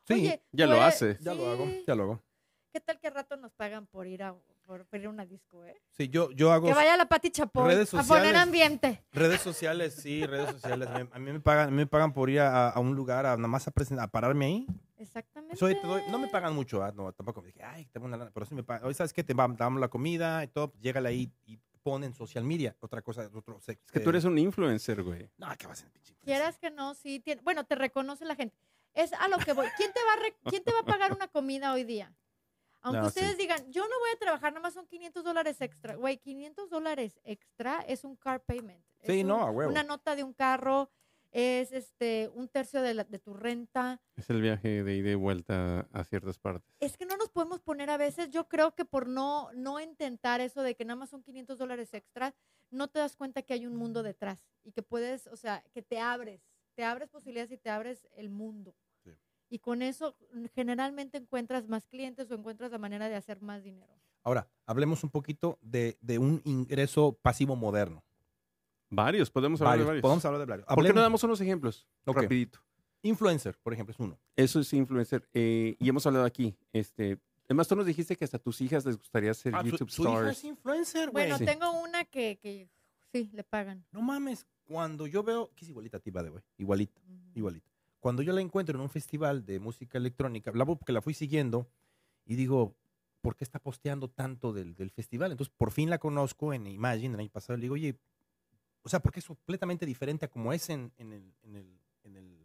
Sí, 0.06 0.14
Oye, 0.14 0.42
ya 0.52 0.66
lo 0.66 0.74
eres- 0.74 0.86
hace. 0.86 1.18
ya 1.20 1.34
lo 1.34 1.48
hago, 1.50 1.64
sí. 1.66 1.84
ya 1.86 1.94
lo 1.94 2.02
hago. 2.04 2.22
¿Qué 2.72 2.80
tal 2.80 2.98
que 2.98 3.06
al 3.06 3.14
rato 3.14 3.36
nos 3.36 3.52
pagan 3.52 3.86
por 3.86 4.06
ir 4.06 4.22
a, 4.24 4.34
por, 4.66 4.84
por 4.86 4.98
ir 4.98 5.06
a 5.06 5.10
una 5.10 5.24
disco, 5.24 5.64
eh? 5.64 5.80
Sí, 5.92 6.08
yo, 6.08 6.30
yo 6.32 6.50
hago 6.52 6.66
Que 6.66 6.74
vaya 6.74 6.96
la 6.96 7.06
Pati 7.06 7.30
Chapoy 7.30 7.68
redes 7.68 7.88
a 7.94 7.98
poner 7.98 8.06
sociales. 8.06 8.36
ambiente. 8.42 9.04
redes 9.12 9.40
sociales, 9.40 9.94
sí, 9.94 10.26
redes 10.26 10.50
sociales. 10.50 10.88
Me- 10.90 11.08
a 11.12 11.18
mí 11.20 11.32
me 11.32 11.40
pagan, 11.40 11.68
a 11.68 11.70
mí 11.70 11.76
me 11.76 11.86
pagan 11.86 12.12
por 12.12 12.28
ir 12.30 12.40
a, 12.40 12.70
a 12.70 12.80
un 12.80 12.94
lugar 12.96 13.26
a 13.26 13.36
nada 13.36 13.46
más 13.48 13.68
a, 13.68 13.72
presen- 13.72 14.00
a 14.00 14.08
pararme 14.08 14.46
ahí. 14.46 14.66
Exactamente. 14.96 15.56
Soy, 15.56 15.74
te 15.80 15.86
doy- 15.86 16.02
no 16.10 16.18
me 16.18 16.26
pagan 16.28 16.54
mucho, 16.54 16.82
ah, 16.82 16.90
no, 16.92 17.12
tampoco 17.12 17.40
me 17.42 17.46
dije, 17.48 17.62
ay, 17.62 17.86
tengo 17.92 18.06
una 18.06 18.16
lana, 18.16 18.30
pero 18.34 18.44
sí 18.46 18.54
me 18.56 18.64
pagan. 18.64 18.84
Hoy 18.86 18.94
sabes 18.94 19.12
que 19.12 19.22
te 19.22 19.34
va- 19.34 19.46
te 19.48 19.54
damos 19.62 19.80
la 19.80 19.88
comida 19.88 20.42
y 20.42 20.48
todo, 20.48 20.72
llégale 20.80 21.08
ahí 21.10 21.32
y 21.46 21.58
pon 21.84 22.02
en 22.02 22.14
social 22.14 22.42
media. 22.42 22.74
Otra 22.80 23.02
cosa, 23.02 23.30
otro 23.32 23.58
Es 23.64 23.76
que 23.92 24.00
tú 24.00 24.08
eres 24.10 24.24
un 24.24 24.36
influencer, 24.38 25.02
güey. 25.02 25.30
No, 25.36 25.46
¿qué 25.58 25.66
vas 25.66 25.78
a 25.78 25.82
ser 25.82 25.90
pinche 25.92 26.12
influencer? 26.12 26.24
Quieras 26.24 26.58
que 26.58 26.70
no, 26.70 26.94
sí. 26.94 27.20
tiene- 27.20 27.42
bueno, 27.42 27.64
te 27.64 27.74
reconoce 27.76 28.24
la 28.24 28.34
gente. 28.34 28.56
Es 28.94 29.12
a 29.12 29.28
lo 29.28 29.36
que 29.38 29.52
voy. 29.52 29.66
¿Quién 29.76 29.92
te 29.92 30.00
va 30.04 30.12
a, 30.14 30.16
re- 30.16 30.36
¿quién 30.48 30.64
te 30.64 30.72
va 30.72 30.80
a 30.80 30.84
pagar 30.84 31.12
una 31.12 31.28
comida 31.28 31.72
hoy 31.74 31.84
día? 31.84 32.12
Aunque 32.80 33.00
No, 33.02 33.06
ustedes 33.08 33.32
sí. 33.32 33.36
digan, 33.38 33.70
yo 33.70 33.82
no 33.82 33.98
voy 33.98 34.10
a 34.14 34.18
trabajar, 34.18 34.52
nada 34.52 34.62
más 34.62 34.74
son 34.74 34.86
500 34.86 35.22
dólares 35.24 35.60
extra. 35.60 35.94
Güey, 35.96 36.18
500 36.18 36.70
dólares 36.70 37.20
extra 37.24 37.80
es 37.86 38.04
un 38.04 38.16
car 38.16 38.40
payment. 38.42 38.82
Es 39.00 39.12
Sí, 39.12 39.20
un- 39.20 39.28
no, 39.28 39.40
a 39.46 39.50
huevo. 39.50 39.70
Una 39.70 39.82
nota 39.82 40.16
de 40.16 40.22
un 40.24 40.32
carro, 40.32 40.90
es 41.34 41.72
este 41.72 42.30
un 42.32 42.48
tercio 42.48 42.80
de, 42.80 42.94
la- 42.94 43.04
de 43.04 43.18
tu 43.18 43.34
renta. 43.34 44.00
Es 44.16 44.30
el 44.30 44.40
viaje 44.40 44.84
de 44.84 44.96
ida 44.96 45.10
y 45.10 45.14
vuelta 45.16 45.80
a 45.92 46.04
ciertas 46.04 46.38
partes. 46.38 46.72
Es 46.78 46.96
que 46.96 47.04
no 47.06 47.16
nos 47.16 47.28
podemos 47.28 47.60
poner 47.60 47.90
a 47.90 47.96
veces, 47.96 48.30
yo 48.30 48.48
creo 48.48 48.74
que 48.76 48.84
por 48.84 49.08
no, 49.08 49.50
no 49.52 49.80
intentar 49.80 50.40
eso 50.40 50.62
de 50.62 50.76
que 50.76 50.84
nada 50.84 50.96
más 50.96 51.10
son 51.10 51.22
500 51.24 51.58
dólares 51.58 51.92
extra, 51.92 52.34
no 52.70 52.86
te 52.88 53.00
das 53.00 53.16
cuenta 53.16 53.42
que 53.42 53.52
hay 53.52 53.66
un 53.66 53.74
mundo 53.74 54.02
detrás 54.04 54.46
y 54.62 54.70
que 54.72 54.82
puedes, 54.82 55.26
o 55.26 55.36
sea, 55.36 55.64
que 55.72 55.82
te 55.82 55.98
abres, 55.98 56.40
te 56.76 56.84
abres 56.84 57.08
posibilidades 57.10 57.50
y 57.50 57.58
te 57.58 57.68
abres 57.70 58.06
el 58.12 58.30
mundo. 58.30 58.74
Sí. 59.02 59.10
Y 59.50 59.58
con 59.58 59.82
eso 59.82 60.16
generalmente 60.54 61.18
encuentras 61.18 61.66
más 61.68 61.86
clientes 61.88 62.30
o 62.30 62.34
encuentras 62.34 62.70
la 62.70 62.78
manera 62.78 63.08
de 63.08 63.16
hacer 63.16 63.42
más 63.42 63.64
dinero. 63.64 63.92
Ahora, 64.22 64.48
hablemos 64.66 65.02
un 65.02 65.10
poquito 65.10 65.58
de, 65.62 65.98
de 66.00 66.18
un 66.18 66.40
ingreso 66.44 67.18
pasivo 67.20 67.56
moderno. 67.56 68.04
Varios, 68.94 69.30
podemos 69.30 69.60
hablar 69.60 69.72
Varios. 69.72 69.84
de 69.84 69.88
varios. 69.88 70.02
Podemos 70.02 70.24
hablar 70.24 70.40
de 70.40 70.46
varios. 70.46 70.66
¿Por 70.68 70.84
qué 70.86 70.92
no 70.92 71.00
damos 71.00 71.22
unos 71.24 71.40
ejemplos? 71.40 71.86
Ok. 72.04 72.16
Rapidito. 72.22 72.60
Influencer, 73.02 73.58
por 73.62 73.72
ejemplo, 73.74 73.92
es 73.92 74.00
uno. 74.00 74.18
Eso 74.36 74.60
es 74.60 74.72
influencer. 74.72 75.28
eh, 75.34 75.76
y 75.78 75.88
hemos 75.88 76.06
hablado 76.06 76.24
aquí. 76.24 76.56
Este, 76.72 77.18
además, 77.44 77.68
tú 77.68 77.76
nos 77.76 77.84
dijiste 77.86 78.16
que 78.16 78.24
hasta 78.24 78.38
a 78.38 78.40
tus 78.40 78.60
hijas 78.60 78.84
les 78.86 78.96
gustaría 78.96 79.34
ser 79.34 79.54
Ah, 79.54 79.60
su- 79.62 79.66
YouTube 79.68 79.90
su, 79.90 80.02
hija 80.02 80.12
stars. 80.12 80.38
es 80.38 80.44
influencer, 80.44 81.10
güey. 81.10 81.24
Bueno, 81.24 81.38
Sí. 81.38 81.44
tengo 81.44 81.70
una 81.82 82.04
que, 82.04 82.38
que 82.40 82.68
sí, 83.12 83.30
le 83.34 83.44
pagan. 83.44 83.84
No 83.92 84.00
mames, 84.00 84.46
cuando 84.64 85.06
yo 85.06 85.22
veo, 85.22 85.50
que 85.54 85.64
es 85.64 85.68
igualita 85.68 85.98
a 85.98 86.00
ti, 86.00 86.10
de 86.10 86.28
güey, 86.30 86.42
igualita, 86.56 87.00
Ujú. 87.06 87.30
igualita. 87.34 87.70
Cuando 88.00 88.22
yo 88.22 88.32
la 88.32 88.40
encuentro 88.40 88.74
en 88.76 88.82
un 88.82 88.90
festival 88.90 89.44
de 89.44 89.60
música 89.60 89.98
electrónica, 89.98 90.50
la 90.54 90.64
porque 90.64 90.92
la 90.92 91.02
fui 91.02 91.12
siguiendo 91.14 91.68
y 92.24 92.36
digo, 92.36 92.74
¿por 93.20 93.36
qué 93.36 93.44
está 93.44 93.58
posteando 93.58 94.08
tanto 94.08 94.52
del, 94.54 94.74
del 94.74 94.90
festival? 94.90 95.30
Entonces, 95.32 95.54
por 95.56 95.70
fin 95.72 95.88
la 95.90 95.98
conozco 95.98 96.52
en 96.54 96.66
Imagine 96.66 97.14
el 97.14 97.20
año 97.20 97.30
pasado. 97.30 97.56
Le 97.58 97.62
digo, 97.62 97.74
oye, 97.74 97.98
o 98.84 98.88
sea, 98.88 99.00
porque 99.00 99.18
es 99.20 99.26
completamente 99.26 99.84
diferente 99.86 100.26
a 100.26 100.28
como 100.28 100.52
es 100.52 100.68
en, 100.70 100.92
en 100.98 101.12
el, 101.12 101.34
en, 101.42 101.56
el, 101.56 101.78
en 102.04 102.16
el 102.16 102.38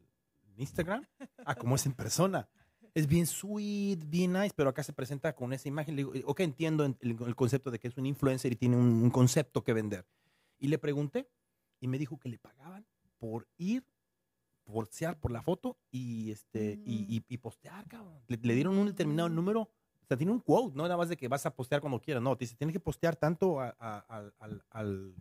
Instagram, 0.57 1.05
a 1.45 1.55
como 1.55 1.75
es 1.75 1.85
en 1.85 1.93
persona. 1.93 2.47
Es 2.95 3.05
bien 3.07 3.27
sweet, 3.27 3.99
bien 4.09 4.33
nice, 4.33 4.53
pero 4.55 4.69
acá 4.69 4.81
se 4.83 4.93
presenta 4.93 5.33
con 5.35 5.53
esa 5.53 5.67
imagen. 5.67 5.95
Le 5.95 6.03
digo, 6.05 6.13
ok, 6.25 6.39
entiendo 6.39 6.83
el, 6.85 6.97
el 7.01 7.35
concepto 7.35 7.69
de 7.69 7.77
que 7.79 7.87
es 7.87 7.95
un 7.97 8.05
influencer 8.07 8.51
y 8.51 8.55
tiene 8.55 8.75
un, 8.77 9.03
un 9.03 9.09
concepto 9.11 9.63
que 9.63 9.73
vender. 9.73 10.05
Y 10.57 10.67
le 10.69 10.79
pregunté 10.79 11.29
y 11.79 11.87
me 11.87 11.97
dijo 11.99 12.17
que 12.17 12.29
le 12.29 12.39
pagaban 12.39 12.85
por 13.19 13.47
ir, 13.57 13.85
postear 14.65 15.19
por 15.19 15.31
la 15.31 15.41
foto 15.41 15.77
y, 15.91 16.31
este, 16.31 16.79
y, 16.85 17.15
y- 17.17 17.25
y 17.27 17.37
postear, 17.37 17.87
cabrón. 17.87 18.19
Le, 18.27 18.37
le 18.41 18.55
dieron 18.55 18.77
un 18.77 18.87
determinado 18.87 19.29
Mm. 19.29 19.35
número. 19.35 19.61
O 19.61 20.05
sea, 20.07 20.17
tiene 20.17 20.31
un 20.31 20.39
quote, 20.39 20.75
no 20.75 20.83
nada 20.83 20.97
más 20.97 21.09
de 21.09 21.15
que 21.17 21.27
vas 21.27 21.45
a 21.45 21.53
postear 21.55 21.81
cuando 21.81 22.01
quieras. 22.01 22.23
No, 22.23 22.35
te 22.35 22.45
dice, 22.45 22.55
tienes 22.55 22.73
que 22.73 22.79
postear 22.79 23.15
tanto 23.15 23.59
a- 23.61 23.75
a- 23.79 24.31
al, 24.71 25.13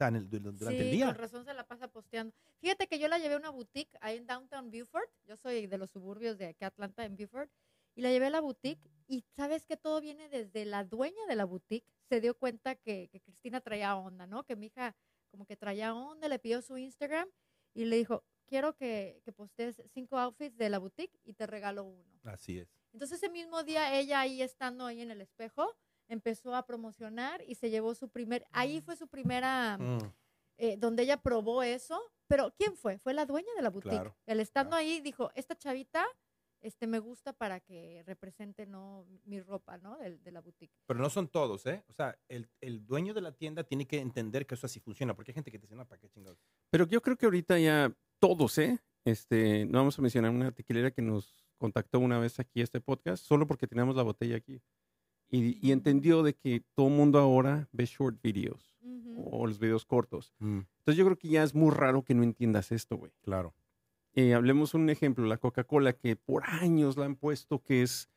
sea, 0.00 0.08
en 0.08 0.16
el- 0.16 0.28
durante 0.30 0.66
sí, 0.68 0.76
el 0.76 0.90
día. 0.90 1.06
con 1.06 1.14
razón 1.16 1.44
se 1.44 1.54
la 1.54 1.66
pasa 1.66 1.88
posteando. 1.88 2.34
Fíjate 2.58 2.86
que 2.88 2.98
yo 2.98 3.08
la 3.08 3.18
llevé 3.18 3.34
a 3.34 3.38
una 3.38 3.50
boutique 3.50 3.96
ahí 4.00 4.16
en 4.16 4.26
Downtown 4.26 4.70
Beaufort. 4.70 5.08
Yo 5.26 5.36
soy 5.36 5.66
de 5.66 5.78
los 5.78 5.90
suburbios 5.90 6.38
de 6.38 6.46
aquí 6.46 6.64
Atlanta, 6.64 7.04
en 7.04 7.16
Beaufort. 7.16 7.50
Y 7.94 8.02
la 8.02 8.10
llevé 8.10 8.26
a 8.26 8.30
la 8.30 8.40
boutique 8.40 8.80
y 9.08 9.24
sabes 9.36 9.66
que 9.66 9.76
todo 9.76 10.00
viene 10.00 10.28
desde 10.28 10.64
la 10.64 10.84
dueña 10.84 11.24
de 11.28 11.34
la 11.36 11.44
boutique. 11.44 11.86
Se 12.08 12.20
dio 12.20 12.34
cuenta 12.34 12.76
que, 12.76 13.08
que 13.10 13.20
Cristina 13.20 13.60
traía 13.60 13.96
onda, 13.96 14.26
¿no? 14.26 14.44
Que 14.44 14.56
mi 14.56 14.66
hija 14.66 14.94
como 15.30 15.44
que 15.44 15.56
traía 15.56 15.94
onda, 15.94 16.28
le 16.28 16.38
pidió 16.38 16.62
su 16.62 16.76
Instagram 16.78 17.28
y 17.74 17.84
le 17.84 17.96
dijo, 17.96 18.24
quiero 18.46 18.74
que, 18.74 19.20
que 19.24 19.32
postees 19.32 19.82
cinco 19.92 20.18
outfits 20.18 20.56
de 20.56 20.68
la 20.70 20.78
boutique 20.78 21.16
y 21.24 21.34
te 21.34 21.46
regalo 21.46 21.84
uno. 21.84 22.20
Así 22.24 22.58
es. 22.58 22.68
Entonces 22.92 23.18
ese 23.18 23.28
mismo 23.30 23.62
día 23.62 23.96
ella 23.98 24.20
ahí 24.20 24.42
estando 24.42 24.86
ahí 24.86 25.00
en 25.02 25.10
el 25.12 25.20
espejo 25.20 25.76
empezó 26.10 26.54
a 26.54 26.66
promocionar 26.66 27.42
y 27.46 27.54
se 27.54 27.70
llevó 27.70 27.94
su 27.94 28.08
primer, 28.10 28.44
ahí 28.52 28.80
fue 28.82 28.96
su 28.96 29.08
primera, 29.08 29.78
Mm. 29.78 29.98
eh, 30.58 30.76
donde 30.76 31.04
ella 31.04 31.16
probó 31.22 31.62
eso, 31.62 31.98
pero 32.26 32.52
¿quién 32.56 32.76
fue? 32.76 32.98
Fue 32.98 33.14
la 33.14 33.24
dueña 33.24 33.48
de 33.56 33.62
la 33.62 33.70
boutique. 33.70 33.94
Claro, 33.96 34.16
El 34.26 34.40
estando 34.40 34.70
claro. 34.76 34.82
ahí 34.84 35.00
dijo, 35.00 35.30
esta 35.34 35.56
chavita 35.56 36.04
este, 36.62 36.86
me 36.86 36.98
gusta 36.98 37.32
para 37.32 37.58
que 37.60 38.02
represente 38.06 38.66
no 38.66 39.06
mi 39.24 39.40
ropa, 39.40 39.78
¿no? 39.78 39.96
De, 39.96 40.18
de 40.18 40.30
la 40.30 40.42
boutique. 40.42 40.74
Pero 40.86 41.00
no 41.00 41.08
son 41.08 41.26
todos, 41.28 41.64
¿eh? 41.64 41.82
O 41.88 41.92
sea, 41.94 42.18
el, 42.28 42.50
el 42.60 42.84
dueño 42.84 43.14
de 43.14 43.22
la 43.22 43.32
tienda 43.32 43.64
tiene 43.64 43.86
que 43.86 43.98
entender 43.98 44.46
que 44.46 44.56
eso 44.56 44.66
así 44.66 44.78
funciona, 44.78 45.14
porque 45.16 45.30
hay 45.30 45.34
gente 45.36 45.50
que 45.50 45.58
te 45.58 45.62
dice, 45.66 45.74
no, 45.74 45.88
¿para 45.88 45.98
qué 45.98 46.10
chingados? 46.10 46.38
Pero 46.68 46.86
yo 46.86 47.00
creo 47.00 47.16
que 47.16 47.24
ahorita 47.24 47.58
ya 47.58 47.96
todos, 48.18 48.58
¿eh? 48.58 48.78
Este, 49.06 49.64
no 49.64 49.78
vamos 49.78 49.98
a 49.98 50.02
mencionar 50.02 50.30
una 50.32 50.52
tequilera 50.52 50.90
que 50.90 51.00
nos 51.00 51.46
contactó 51.56 51.98
una 51.98 52.18
vez 52.18 52.38
aquí 52.38 52.60
a 52.60 52.64
este 52.64 52.82
podcast, 52.82 53.24
solo 53.24 53.46
porque 53.46 53.66
teníamos 53.66 53.96
la 53.96 54.02
botella 54.02 54.36
aquí. 54.36 54.60
Y, 55.30 55.58
y 55.66 55.72
entendió 55.72 56.22
de 56.22 56.34
que 56.34 56.62
todo 56.74 56.88
el 56.88 56.94
mundo 56.94 57.18
ahora 57.18 57.68
ve 57.72 57.86
short 57.86 58.20
videos 58.22 58.76
Ujú. 58.82 59.28
o 59.30 59.46
los 59.46 59.58
videos 59.58 59.84
cortos. 59.86 60.34
Mm, 60.38 60.60
Entonces 60.78 60.96
yo 60.96 61.04
creo 61.04 61.16
que 61.16 61.28
ya 61.28 61.42
es 61.42 61.54
muy 61.54 61.70
raro 61.70 62.02
que 62.02 62.14
no 62.14 62.22
entiendas 62.22 62.72
esto, 62.72 62.96
güey. 62.96 63.12
claro. 63.22 63.54
Eh, 64.14 64.34
hablemos 64.34 64.74
un 64.74 64.90
ejemplo, 64.90 65.24
la 65.24 65.36
Coca-Cola, 65.38 65.92
que 65.92 66.16
por 66.16 66.42
años 66.44 66.96
la 66.96 67.04
han 67.04 67.14
puesto 67.14 67.62
que 67.62 67.82
es, 67.82 68.08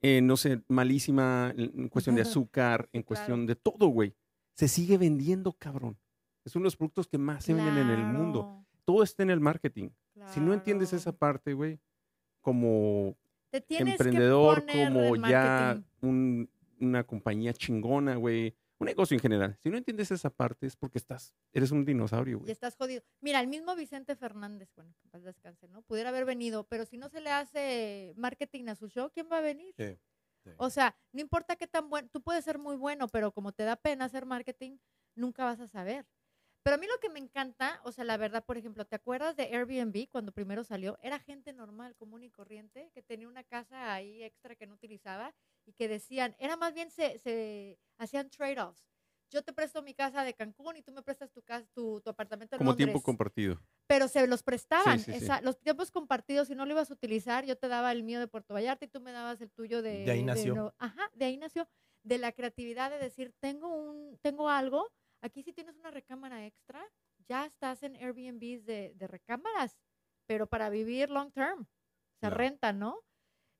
eh, 0.00 0.20
no 0.22 0.36
sé, 0.36 0.62
malísima 0.68 1.52
en 1.56 1.88
cuestión 1.88 2.14
de 2.14 2.22
azúcar, 2.22 2.88
en 2.92 3.02
cuestión 3.02 3.46
de 3.46 3.56
todo, 3.56 3.88
güey. 3.88 4.14
Se 4.54 4.68
sigue 4.68 4.96
vendiendo, 4.96 5.52
cabrón. 5.52 5.98
Es 6.44 6.54
uno 6.54 6.62
de 6.62 6.66
los 6.68 6.76
productos 6.76 7.08
que 7.08 7.18
más 7.18 7.44
se 7.44 7.52
venden 7.54 7.78
en 7.78 7.90
el 7.90 8.04
mundo. 8.04 8.64
Todo 8.84 9.02
está 9.02 9.24
en 9.24 9.30
el 9.30 9.40
marketing. 9.40 9.88
Si 10.32 10.38
no 10.38 10.54
entiendes 10.54 10.92
esa 10.92 11.10
parte, 11.10 11.52
güey, 11.52 11.80
como 12.40 13.16
Te 13.50 13.64
emprendedor, 13.70 14.64
como 14.66 15.16
ya 15.16 15.82
un- 16.00 16.48
una 16.80 17.04
compañía 17.06 17.52
chingona, 17.52 18.16
güey, 18.16 18.56
un 18.78 18.86
negocio 18.86 19.14
en 19.14 19.20
general. 19.20 19.56
Si 19.62 19.68
no 19.70 19.76
entiendes 19.76 20.10
esa 20.10 20.30
parte 20.30 20.66
es 20.66 20.76
porque 20.76 20.98
estás, 20.98 21.34
eres 21.52 21.70
un 21.70 21.84
dinosaurio, 21.84 22.38
Y 22.38 22.40
güey. 22.40 22.52
estás 22.52 22.76
jodido. 22.76 23.02
Mira, 23.20 23.40
el 23.40 23.46
mismo 23.48 23.74
Vicente 23.76 24.16
Fernández, 24.16 24.70
bueno, 24.74 24.94
que 25.02 25.08
paz 25.08 25.22
descanse, 25.22 25.68
¿no? 25.68 25.82
Pudiera 25.82 26.08
haber 26.10 26.24
venido, 26.24 26.64
pero 26.66 26.86
si 26.86 26.96
no 26.96 27.08
se 27.08 27.20
le 27.20 27.30
hace 27.30 28.14
marketing 28.16 28.68
a 28.68 28.74
su 28.76 28.88
show, 28.88 29.10
¿quién 29.12 29.28
va 29.30 29.38
a 29.38 29.42
venir? 29.42 29.74
Sí, 29.76 29.98
sí. 30.44 30.50
O 30.56 30.70
sea, 30.70 30.96
no 31.12 31.20
importa 31.20 31.56
qué 31.56 31.66
tan 31.66 31.90
bueno, 31.90 32.08
tú 32.10 32.22
puedes 32.22 32.44
ser 32.44 32.58
muy 32.58 32.76
bueno, 32.76 33.08
pero 33.08 33.32
como 33.32 33.52
te 33.52 33.64
da 33.64 33.76
pena 33.76 34.06
hacer 34.06 34.24
marketing, 34.26 34.78
nunca 35.14 35.44
vas 35.44 35.60
a 35.60 35.66
saber. 35.68 36.06
Pero 36.62 36.74
a 36.76 36.78
mí 36.78 36.86
lo 36.86 36.98
que 37.00 37.08
me 37.08 37.18
encanta, 37.18 37.80
o 37.84 37.92
sea, 37.92 38.04
la 38.04 38.16
verdad, 38.18 38.44
por 38.44 38.58
ejemplo, 38.58 38.84
¿te 38.84 38.94
acuerdas 38.96 39.34
de 39.36 39.44
Airbnb 39.44 40.08
cuando 40.10 40.30
primero 40.32 40.62
salió? 40.62 40.98
Era 41.02 41.18
gente 41.18 41.52
normal, 41.54 41.96
común 41.96 42.22
y 42.22 42.30
corriente, 42.30 42.90
que 42.92 43.02
tenía 43.02 43.28
una 43.28 43.44
casa 43.44 43.94
ahí 43.94 44.22
extra 44.22 44.54
que 44.54 44.66
no 44.66 44.74
utilizaba 44.74 45.34
y 45.64 45.72
que 45.72 45.88
decían, 45.88 46.36
era 46.38 46.56
más 46.56 46.74
bien 46.74 46.90
se, 46.90 47.18
se 47.18 47.78
hacían 47.98 48.28
trade-offs. 48.28 48.84
Yo 49.30 49.42
te 49.42 49.52
presto 49.52 49.80
mi 49.82 49.94
casa 49.94 50.24
de 50.24 50.34
Cancún 50.34 50.76
y 50.76 50.82
tú 50.82 50.90
me 50.92 51.02
prestas 51.02 51.30
tu, 51.30 51.40
casa, 51.40 51.66
tu, 51.72 52.00
tu 52.00 52.10
apartamento 52.10 52.56
en 52.56 52.58
Como 52.58 52.72
Londres 52.72 52.86
tiempo 52.88 53.00
compartido. 53.02 53.60
pero 53.86 54.08
se 54.08 54.26
los 54.26 54.42
prestaban. 54.42 54.98
sí, 54.98 55.12
sí. 55.12 55.24
Esa- 55.24 55.40
los 55.40 55.58
tiempos 55.60 55.90
compartidos, 55.92 56.48
si 56.48 56.54
no 56.56 56.66
lo 56.66 56.72
ibas 56.72 56.90
a 56.90 56.94
utilizar, 56.94 57.46
yo 57.46 57.56
te 57.56 57.68
daba 57.68 57.92
el 57.92 58.02
mío 58.02 58.18
de 58.20 58.26
Puerto 58.26 58.54
Vallarta 58.54 58.84
y 58.84 58.88
tú 58.88 59.00
me 59.00 59.12
dabas 59.12 59.40
el 59.40 59.50
tuyo 59.52 59.80
de... 59.82 60.04
De 60.04 60.10
ahí 60.10 60.22
nació. 60.24 60.54
Nuevo- 60.54 60.74
ajá, 60.78 61.10
de 61.14 61.24
ahí 61.26 61.36
nació. 61.36 61.68
De 62.02 62.18
la 62.18 62.32
creatividad 62.32 62.90
de 62.90 62.98
decir, 62.98 63.32
tengo, 63.38 63.68
un, 63.72 64.18
tengo 64.20 64.48
algo, 64.50 64.90
aquí 65.22 65.42
si 65.42 65.52
tienes 65.52 65.76
una 65.76 65.90
recámara 65.90 66.46
extra, 66.46 66.82
ya 67.28 67.46
estás 67.46 67.82
en 67.82 67.96
Airbnbs 67.96 68.64
de, 68.66 68.92
de 68.96 69.06
recámaras, 69.06 69.78
pero 70.26 70.46
para 70.46 70.70
vivir 70.70 71.10
long 71.10 71.30
term. 71.32 71.66
Se 72.14 72.20
Claro. 72.26 72.36
renta, 72.36 72.72
¿no? 72.72 72.98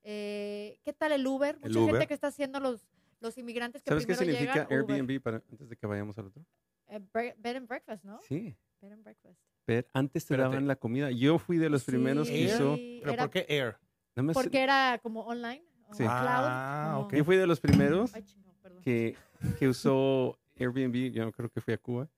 Eh, 0.03 0.79
¿Qué 0.85 0.92
tal 0.92 1.12
el 1.12 1.27
Uber? 1.27 1.57
El 1.62 1.70
Mucha 1.70 1.81
Uber. 1.81 1.94
gente 1.94 2.07
que 2.07 2.14
está 2.14 2.29
haciendo 2.29 2.61
los, 2.61 2.87
los 3.20 3.37
inmigrantes 3.38 3.83
que 3.83 3.88
¿Sabes 3.90 4.07
qué 4.07 4.14
primero 4.14 4.37
significa 4.38 4.64
llegan, 4.68 4.83
Uber. 4.85 4.96
Airbnb 4.96 5.23
para, 5.23 5.37
antes 5.51 5.68
de 5.68 5.77
que 5.77 5.87
vayamos 5.87 6.16
al 6.18 6.27
otro? 6.27 6.44
Eh, 6.88 7.01
bed 7.38 7.57
and 7.57 7.68
breakfast, 7.68 8.05
¿no? 8.05 8.18
Sí. 8.23 8.57
Bed 8.81 8.92
and 8.92 9.05
breakfast. 9.05 9.38
Pero 9.66 9.87
antes 9.92 10.25
te 10.25 10.35
Espérate. 10.35 10.51
daban 10.55 10.66
la 10.66 10.77
comida. 10.77 11.11
Yo 11.11 11.38
fui 11.38 11.59
de 11.59 11.68
los 11.70 11.85
primeros 11.85 12.29
que 12.29 12.35
Sí, 12.35 12.42
hizo. 12.44 12.77
¿Pero 12.77 13.12
era 13.12 13.23
por 13.25 13.31
qué 13.31 13.46
Air? 13.49 13.77
nada 14.16 14.27
más- 14.27 14.35
porque 14.35 14.61
era 14.62 14.99
como 15.03 15.20
online, 15.23 15.64
o 15.88 15.92
Sí. 15.94 16.03
cloud. 16.03 16.16
Ah, 16.18 16.90
como- 16.94 17.07
ok. 17.07 17.14
Yo 17.14 17.25
fui 17.25 17.37
de 17.37 17.46
los 17.46 17.61
primeros 17.61 18.14
Ay, 18.14 18.25
perdón. 18.62 18.83
que, 18.83 19.16
que 19.59 19.68
usó 19.68 20.39
Airbnb. 20.61 21.12
Yo 21.12 21.31
creo 21.33 21.49
que 21.51 21.61
fui 21.61 21.75
a 21.75 21.79
Cuba. 21.79 22.09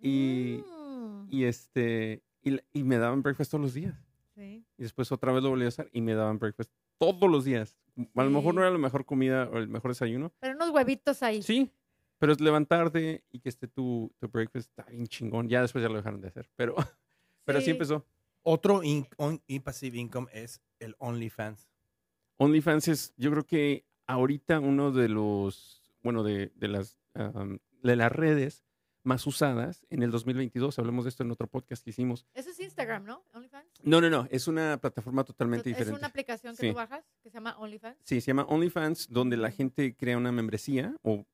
Y, 0.00 0.62
Mm, 0.66 1.26
y 1.30 1.44
este 1.44 2.22
y, 2.42 2.82
me 2.84 2.96
daban 2.98 3.22
breakfast 3.22 3.50
todos 3.50 3.62
los 3.62 3.74
días. 3.74 3.94
sí. 4.34 4.64
Y 4.78 4.82
después 4.82 5.12
otra 5.12 5.32
vez 5.32 5.42
lo 5.42 5.50
volví 5.50 5.64
a 5.66 5.68
usar 5.68 5.88
y 5.92 6.00
me 6.00 6.14
daban 6.14 6.38
breakfast 6.38 6.70
todos 6.98 7.30
los 7.30 7.44
días. 7.44 7.76
A 8.14 8.24
lo 8.24 8.30
mejor 8.30 8.54
no 8.54 8.62
era 8.62 8.70
la 8.70 8.78
mejor 8.78 9.04
comida 9.04 9.48
o 9.52 9.58
el 9.58 9.68
mejor 9.68 9.90
desayuno. 9.90 10.32
Pero 10.40 10.54
unos 10.54 10.70
huevitos 10.70 11.22
ahí. 11.22 11.42
Sí, 11.42 11.70
pero 12.18 12.32
es 12.32 12.40
levantarte 12.40 13.24
y 13.30 13.40
que 13.40 13.48
esté 13.50 13.68
tu, 13.68 14.10
tu 14.18 14.28
breakfast 14.28 14.68
está 14.70 14.90
bien 14.90 15.06
chingón. 15.06 15.48
Ya 15.48 15.60
después 15.60 15.82
ya 15.82 15.88
lo 15.90 15.96
dejaron 15.96 16.20
de 16.22 16.28
hacer. 16.28 16.48
Pero, 16.56 16.74
pero 17.44 17.58
así 17.58 17.66
Sí. 17.66 17.70
empezó. 17.72 18.06
Otro 18.42 18.82
in, 18.82 19.06
on- 19.18 19.42
in 19.48 19.60
passive 19.62 19.98
income 19.98 20.28
es 20.32 20.62
el 20.78 20.94
OnlyFans. 20.98 21.68
OnlyFans 22.38 22.88
es, 22.88 23.14
yo 23.18 23.30
creo 23.30 23.44
que 23.46 23.84
ahorita 24.06 24.60
uno 24.60 24.92
de 24.92 25.08
los, 25.10 25.82
bueno, 26.02 26.22
de, 26.22 26.50
de 26.54 26.68
las, 26.68 26.96
am, 27.14 27.58
de 27.82 27.96
las 27.96 28.12
redes 28.12 28.64
más 29.02 29.26
usadas 29.26 29.86
en 29.88 30.02
el 30.02 30.10
2022. 30.10 30.78
Hablamos 30.78 31.04
de 31.04 31.08
esto 31.08 31.22
en 31.22 31.30
otro 31.30 31.46
podcast 31.46 31.82
que 31.82 31.90
hicimos. 31.90 32.26
Eso 32.34 32.50
es 32.50 32.60
Instagram, 32.60 33.04
¿no? 33.04 33.24
OnlyFans. 33.32 33.66
No, 33.82 34.00
no, 34.00 34.10
no, 34.10 34.28
es 34.30 34.46
una 34.46 34.78
plataforma 34.78 35.24
totalmente 35.24 35.70
es 35.70 35.76
diferente. 35.76 35.98
una 35.98 36.08
aplicación 36.08 36.54
que 36.54 36.60
Sí. 36.66 36.68
tú 36.70 36.76
bajas 36.76 37.04
que 37.22 37.30
se 37.30 37.34
llama 37.34 37.56
OnlyFans. 37.58 37.96
Sí, 38.04 38.20
se 38.20 38.26
llama 38.28 38.44
OnlyFans, 38.44 39.08
donde 39.08 39.36
la 39.38 39.50
gente 39.50 39.96
crea 39.96 40.18
una 40.18 40.32
membresía 40.32 40.94
o 41.02 41.24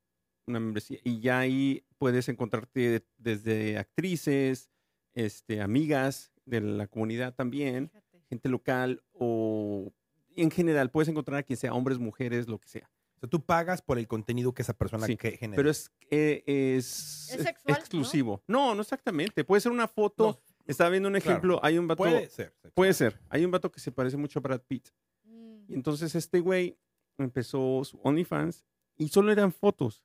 una 0.47 0.61
membresía 0.61 0.99
y 1.03 1.19
ya 1.19 1.39
ahí 1.39 1.83
puedes 1.97 2.29
encontrarte 2.29 3.05
desde 3.17 3.77
actrices, 3.77 4.69
este, 5.13 5.61
amigas 5.61 6.31
de 6.45 6.61
la 6.61 6.87
comunidad 6.87 7.33
también, 7.35 7.89
Fíjate. 7.89 8.21
gente 8.29 8.47
local 8.47 9.03
o 9.11 9.91
en 10.37 10.51
general 10.51 10.89
puedes 10.89 11.09
encontrar 11.09 11.39
a 11.39 11.43
quien 11.43 11.57
sea, 11.57 11.73
hombres, 11.73 11.97
mujeres, 11.99 12.47
lo 12.47 12.59
que 12.59 12.69
sea. 12.69 12.89
O 13.17 13.19
sea, 13.21 13.29
tú 13.29 13.41
pagas 13.41 13.81
por 13.81 13.97
el 13.97 14.07
contenido 14.07 14.53
que 14.53 14.61
esa 14.61 14.73
persona 14.73 15.07
Sí, 15.07 15.17
que 15.17 15.31
genera. 15.31 15.55
Pero 15.57 15.71
es, 15.71 15.91
eh, 16.11 16.43
es, 16.45 17.31
¿Es 17.33 17.41
sexual, 17.43 17.55
no? 17.67 17.73
exclusivo. 17.75 18.43
¿no? 18.47 18.75
no, 18.75 18.81
exactamente. 18.81 19.43
Puede 19.43 19.59
ser 19.61 19.71
una 19.71 19.87
foto. 19.87 20.25
No, 20.27 20.39
Estaba 20.67 20.91
viendo 20.91 21.09
un 21.09 21.13
claro. 21.15 21.29
ejemplo. 21.29 21.59
Hay 21.63 21.77
un 21.79 21.87
vato. 21.87 22.03
puede 22.03 22.27
ser. 22.29 22.51
sexual. 22.51 22.73
puede 22.75 22.93
ser. 22.93 23.19
Hay 23.29 23.43
un 23.43 23.51
vato 23.51 23.71
que 23.71 23.79
se 23.79 23.91
parece 23.91 24.17
mucho 24.17 24.37
a 24.39 24.41
Brad 24.43 24.61
Pitt. 24.67 24.89
Mm, 25.23 25.71
Y 25.71 25.73
entonces 25.73 26.13
este 26.13 26.39
güey 26.39 26.77
empezó 27.17 27.83
su 27.83 27.99
OnlyFans 28.03 28.63
y 28.97 29.07
solo 29.09 29.31
eran 29.31 29.51
fotos. 29.51 30.03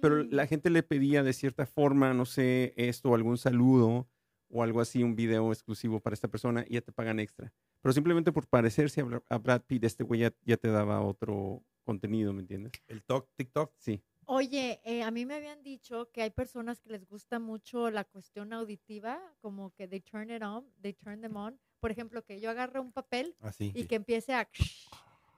pero 0.00 0.22
mm. 0.24 0.28
la 0.30 0.46
gente 0.46 0.70
le 0.70 0.82
pedía 0.84 1.22
de 1.24 1.32
cierta 1.32 1.66
forma, 1.66 2.14
no 2.14 2.26
sé, 2.26 2.74
esto, 2.76 3.14
algún 3.14 3.38
saludo 3.38 4.06
o 4.48 4.62
algo 4.62 4.80
así, 4.80 5.02
un 5.02 5.16
video 5.16 5.50
exclusivo 5.50 5.98
para 6.00 6.14
esta 6.14 6.28
persona 6.28 6.64
y 6.68 6.74
ya 6.74 6.80
te 6.82 6.92
pagan 6.92 7.18
extra. 7.18 7.52
Pero 7.80 7.92
simplemente 7.92 8.30
por 8.30 8.46
parecerse 8.46 9.04
a 9.28 9.38
Brad 9.38 9.62
Pitt, 9.62 9.82
este 9.84 10.04
güey 10.04 10.20
ya, 10.20 10.32
ya 10.44 10.56
te 10.56 10.68
daba 10.68 11.00
otro 11.00 11.64
contenido, 11.82 12.32
¿me 12.32 12.40
entiendes? 12.40 12.72
El 12.88 13.02
talk, 13.02 13.28
TikTok. 13.36 13.72
Sí. 13.78 14.02
Oye, 14.26 14.80
eh, 14.84 15.02
a 15.02 15.10
mí 15.10 15.26
me 15.26 15.34
habían 15.34 15.62
dicho 15.62 16.10
que 16.12 16.22
hay 16.22 16.30
personas 16.30 16.80
que 16.80 16.90
les 16.90 17.06
gusta 17.06 17.38
mucho 17.38 17.90
la 17.90 18.04
cuestión 18.04 18.52
auditiva, 18.52 19.20
como 19.40 19.74
que 19.74 19.88
they 19.88 20.00
turn 20.00 20.30
it 20.30 20.42
on, 20.42 20.64
they 20.80 20.92
turn 20.92 21.20
them 21.20 21.36
on. 21.36 21.58
Por 21.80 21.90
ejemplo, 21.90 22.24
que 22.24 22.40
yo 22.40 22.50
agarre 22.50 22.78
un 22.78 22.92
papel 22.92 23.34
Así. 23.40 23.72
y 23.74 23.86
que 23.86 23.96
empiece 23.96 24.32
a 24.34 24.48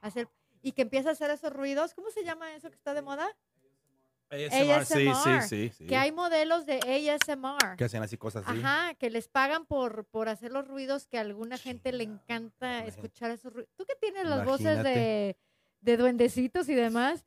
hacer 0.01 0.29
y 0.61 0.71
que 0.71 0.81
empiece 0.81 1.09
a 1.09 1.11
hacer 1.11 1.29
esos 1.29 1.53
ruidos. 1.53 1.93
¿Cómo 1.93 2.09
se 2.09 2.23
llama 2.23 2.55
eso 2.55 2.69
que 2.69 2.75
está 2.75 2.93
de 2.93 3.01
moda? 3.03 3.27
ASMR, 4.29 4.85
sí, 4.85 5.07
ASMR, 5.07 5.41
sí, 5.43 5.47
sí, 5.49 5.71
sí. 5.77 5.85
Que 5.85 5.95
hay 5.95 6.11
modelos 6.11 6.65
de 6.65 6.79
ASMR. 6.79 7.75
Que 7.77 7.83
hacen 7.83 8.01
así 8.01 8.17
cosas 8.17 8.43
así. 8.47 8.59
Ajá, 8.59 8.95
que 8.95 9.09
les 9.11 9.27
pagan 9.27 9.65
por, 9.65 10.05
por 10.05 10.27
hacer 10.27 10.51
los 10.51 10.67
ruidos 10.67 11.05
que 11.05 11.19
a 11.19 11.21
alguna 11.21 11.57
gente 11.57 11.91
le 11.91 12.03
encanta 12.03 12.85
escuchar 12.85 13.29
esos 13.29 13.53
ruidos. 13.53 13.69
Tú 13.75 13.85
que 13.85 13.95
tienes 13.95 14.25
las 14.25 14.43
voces 14.43 14.73
Imagínate. 14.73 14.89
de, 14.99 15.37
de 15.85 15.97
duendecitos 15.97 16.67
y 16.67 16.73
demás. 16.73 17.23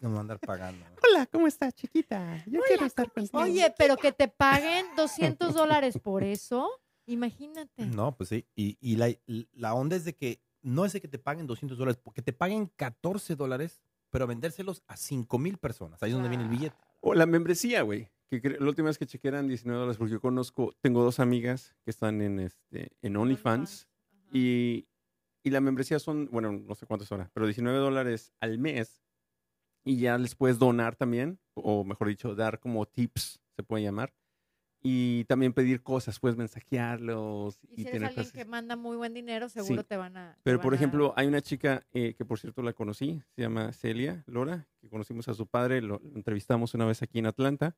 No 0.00 0.10
me 0.10 0.16
van 0.16 0.18
a 0.18 0.20
andar 0.20 0.40
pagando. 0.40 0.84
¿no? 0.84 0.96
Hola, 1.08 1.26
¿cómo 1.26 1.46
estás, 1.46 1.74
chiquita? 1.74 2.44
Yo 2.46 2.60
quiero 2.68 2.84
estar 2.84 3.10
contigo. 3.10 3.38
Oye, 3.38 3.74
pero 3.78 3.96
que 3.96 4.12
te 4.12 4.28
paguen 4.28 4.84
200 4.94 5.54
dólares 5.54 5.98
por 5.98 6.22
eso, 6.22 6.68
imagínate. 7.06 7.86
No, 7.86 8.14
pues 8.14 8.28
sí. 8.28 8.46
Y, 8.54 8.76
y 8.80 8.96
la, 8.96 9.08
la 9.54 9.72
onda 9.72 9.96
es 9.96 10.04
de 10.04 10.14
que 10.14 10.42
no 10.60 10.84
es 10.84 10.92
de 10.92 11.00
que 11.00 11.08
te 11.08 11.18
paguen 11.18 11.46
200 11.46 11.78
dólares, 11.78 11.98
porque 12.02 12.20
te 12.20 12.34
paguen 12.34 12.66
14 12.76 13.36
dólares, 13.36 13.80
pero 14.10 14.26
vendérselos 14.26 14.82
a 14.86 14.98
5 14.98 15.38
mil 15.38 15.56
personas. 15.56 16.02
Ahí 16.02 16.10
es 16.10 16.14
donde 16.14 16.28
viene 16.28 16.44
el 16.44 16.50
billete. 16.50 16.76
O 17.00 17.14
la 17.14 17.24
membresía, 17.24 17.80
güey. 17.80 18.10
Que 18.28 18.58
la 18.60 18.66
última 18.66 18.88
vez 18.88 18.98
que 18.98 19.06
chequé 19.06 19.28
eran 19.28 19.48
19 19.48 19.78
dólares 19.78 19.96
porque 19.96 20.12
yo 20.12 20.20
conozco, 20.20 20.74
tengo 20.82 21.02
dos 21.02 21.20
amigas 21.20 21.74
que 21.84 21.90
están 21.90 22.20
en, 22.20 22.40
este, 22.40 22.90
en 23.00 23.16
OnlyFans 23.16 23.88
y, 24.32 24.88
y 25.46 25.50
la 25.50 25.60
membresía 25.60 26.00
son, 26.00 26.28
bueno, 26.32 26.50
no 26.50 26.74
sé 26.74 26.86
cuántas 26.86 27.12
horas, 27.12 27.30
pero 27.32 27.46
19 27.46 27.78
dólares 27.78 28.32
al 28.40 28.58
mes 28.58 29.00
y 29.84 29.98
ya 29.98 30.18
les 30.18 30.34
puedes 30.34 30.58
donar 30.58 30.96
también, 30.96 31.38
o 31.54 31.84
mejor 31.84 32.08
dicho, 32.08 32.34
dar 32.34 32.58
como 32.58 32.84
tips, 32.86 33.40
se 33.54 33.62
puede 33.62 33.84
llamar. 33.84 34.12
Y 34.82 35.24
también 35.24 35.52
pedir 35.52 35.82
cosas, 35.82 36.18
puedes 36.20 36.36
mensajearlos 36.36 37.58
Y 37.62 37.66
y, 37.72 37.76
si 37.76 37.80
eres 37.82 37.92
tener 37.92 38.08
alguien 38.08 38.24
cosas. 38.24 38.32
que 38.32 38.44
manda 38.44 38.74
muy 38.76 38.96
buen 38.96 39.14
dinero, 39.14 39.48
seguro 39.48 39.84
te 39.84 39.96
van 39.96 40.16
a. 40.16 40.34
te 40.34 40.40
Pero, 40.42 40.58
por 40.60 40.66
van 40.66 40.74
a- 40.74 40.76
ejemplo, 40.76 41.14
hay 41.16 41.26
una 41.28 41.40
chica 41.40 41.86
eh, 41.92 42.14
que, 42.14 42.24
por 42.24 42.38
cierto, 42.40 42.62
la 42.62 42.72
conocí, 42.72 43.22
se 43.36 43.42
llama 43.42 43.72
Celia 43.72 44.24
Lora, 44.26 44.68
que 44.80 44.88
conocimos 44.88 45.28
a 45.28 45.34
su 45.34 45.46
padre, 45.46 45.80
lo 45.80 46.00
entrevistamos 46.14 46.74
una 46.74 46.86
vez 46.86 47.02
aquí 47.02 47.20
en 47.20 47.26
Atlanta, 47.26 47.76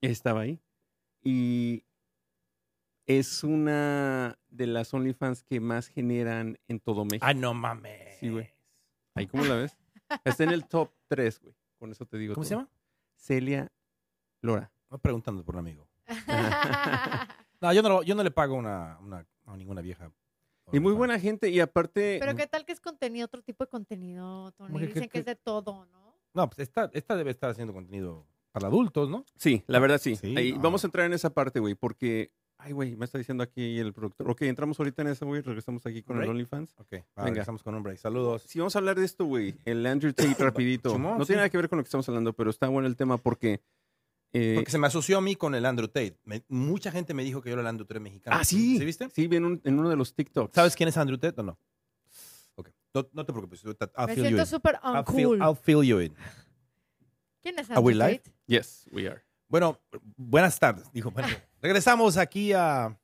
estaba 0.00 0.40
ahí. 0.42 0.60
Y 1.22 1.84
es 3.06 3.44
una 3.44 4.38
de 4.48 4.66
las 4.66 4.92
OnlyFans 4.94 5.42
que 5.42 5.60
más 5.60 5.88
generan 5.88 6.58
en 6.68 6.80
todo 6.80 7.04
México. 7.04 7.24
Ah, 7.26 7.34
no 7.34 7.54
mames. 7.54 8.18
Sí, 8.18 8.30
güey. 8.30 8.50
Ahí, 9.14 9.26
¿cómo 9.26 9.44
la 9.44 9.56
ves? 9.56 9.76
Está 10.24 10.44
en 10.44 10.50
el 10.50 10.66
top 10.66 10.90
3, 11.08 11.40
güey. 11.40 11.54
Con 11.78 11.90
eso 11.92 12.06
te 12.06 12.16
digo 12.18 12.34
¿Cómo 12.34 12.44
se 12.44 12.54
llama? 12.54 12.68
Celia 13.16 13.70
Lora. 14.42 14.70
Estoy 14.84 14.98
preguntando 14.98 15.44
por 15.44 15.54
un 15.56 15.60
amigo. 15.60 15.88
No, 17.60 17.72
yo 17.72 17.80
no, 17.82 17.88
lo- 17.88 18.02
yo 18.02 18.14
no 18.14 18.22
le 18.22 18.30
pago 18.30 18.56
una, 18.56 18.98
una- 19.00 19.26
a 19.46 19.56
ninguna 19.56 19.80
vieja. 19.80 20.12
Y 20.72 20.80
muy 20.80 20.92
buena 20.92 21.18
gente, 21.18 21.48
y 21.48 21.60
aparte... 21.60 22.18
Pero 22.20 22.34
qué 22.36 22.46
tal 22.46 22.66
que 22.66 22.72
es 22.72 22.80
contenido, 22.80 23.24
otro 23.24 23.40
tipo 23.42 23.64
de 23.64 23.70
contenido, 23.70 24.52
Tony. 24.52 24.80
Dicen 24.86 25.04
que- 25.04 25.08
que 25.08 25.18
es 25.20 25.24
de 25.24 25.34
todo, 25.36 25.86
¿no? 25.86 26.14
No, 26.34 26.50
pues 26.50 26.58
esta, 26.58 26.90
esta 26.92 27.16
debe 27.16 27.30
estar 27.30 27.48
haciendo 27.48 27.72
contenido 27.72 28.26
para 28.52 28.66
adultos, 28.68 29.08
¿no? 29.08 29.24
Sí, 29.36 29.62
la 29.66 29.78
verdad 29.78 29.98
sí. 29.98 30.14
Sí, 30.16 30.34
Ahí, 30.36 30.52
no. 30.52 30.60
Vamos 30.60 30.84
a 30.84 30.88
entrar 30.88 31.06
en 31.06 31.14
esa 31.14 31.30
parte, 31.32 31.58
güey, 31.60 31.74
porque... 31.74 32.32
Ay, 32.66 32.72
güey, 32.72 32.96
me 32.96 33.04
está 33.04 33.18
diciendo 33.18 33.42
aquí 33.44 33.78
el 33.78 33.92
productor. 33.92 34.30
Ok, 34.30 34.40
entramos 34.42 34.78
ahorita 34.80 35.02
en 35.02 35.08
eso, 35.08 35.26
güey. 35.26 35.42
Regresamos 35.42 35.84
aquí 35.84 36.02
con 36.02 36.16
el 36.16 36.20
Break. 36.20 36.30
OnlyFans. 36.30 36.74
Ok, 36.78 36.92
va, 36.92 36.96
Venga. 37.16 37.24
regresamos 37.28 37.62
con 37.62 37.74
un 37.74 37.82
break. 37.82 37.98
Saludos. 37.98 38.42
Si 38.46 38.58
vamos 38.58 38.74
a 38.74 38.78
hablar 38.78 38.98
de 38.98 39.04
esto, 39.04 39.26
güey, 39.26 39.54
el 39.66 39.84
Andrew 39.84 40.12
Tate 40.14 40.34
rapidito. 40.42 40.90
Chimón, 40.92 41.18
no 41.18 41.24
sí. 41.24 41.28
tiene 41.28 41.40
nada 41.40 41.50
que 41.50 41.58
ver 41.58 41.68
con 41.68 41.76
lo 41.76 41.82
que 41.84 41.88
estamos 41.88 42.08
hablando, 42.08 42.32
pero 42.32 42.48
está 42.48 42.68
bueno 42.68 42.88
el 42.88 42.96
tema 42.96 43.18
porque... 43.18 43.60
eh, 44.32 44.54
Porque 44.56 44.70
se 44.70 44.78
me 44.78 44.86
asoció 44.86 45.18
a 45.18 45.20
mí 45.20 45.36
con 45.36 45.54
el 45.54 45.66
Andrew 45.66 45.88
Tate. 45.88 46.18
Me- 46.24 46.42
mucha 46.48 46.90
gente 46.90 47.12
me 47.12 47.22
dijo 47.22 47.42
que 47.42 47.50
yo 47.50 47.52
era 47.52 47.60
el 47.60 47.66
Andrew 47.66 47.86
Tate 47.86 48.00
mexicano. 48.00 48.36
ah, 48.40 48.44
sí. 48.44 48.78
¿Sí 48.78 48.84
viste? 48.86 49.10
Sí, 49.10 49.26
vi 49.28 49.36
en, 49.36 49.44
un- 49.44 49.60
en 49.62 49.78
uno 49.78 49.90
de 49.90 49.96
los 49.96 50.14
TikToks. 50.14 50.54
¿Sabes 50.54 50.74
quién 50.74 50.88
es 50.88 50.96
Andrew 50.96 51.18
Tate 51.18 51.38
o 51.42 51.44
no? 51.44 51.58
Ok. 52.54 52.70
No, 52.94 53.06
no 53.12 53.26
te 53.26 53.32
preocupes. 53.34 53.62
I'll 53.62 53.76
Me 54.06 54.14
fill 54.14 54.16
you 54.16 54.22
siento 54.28 54.40
in. 54.42 54.46
súper 54.46 54.80
I'll 54.82 55.04
fill, 55.04 55.26
uncool. 55.26 55.38
I'll 55.42 55.56
fill 55.56 55.82
you 55.82 56.00
in. 56.00 56.14
¿Quién 57.42 57.58
es 57.58 57.70
Are 57.70 57.80
we 57.80 57.92
Andrew 57.92 58.08
live? 58.08 58.18
Tate? 58.20 58.34
Yes, 58.46 58.88
we 58.90 59.06
are. 59.06 59.22
Bueno, 59.48 59.78
buenas 60.16 60.58
tardes. 60.58 60.90
Dijo, 60.92 61.10
bueno, 61.10 61.28
regresamos 61.68 62.18
aquí 62.18 62.52
a 62.52 62.98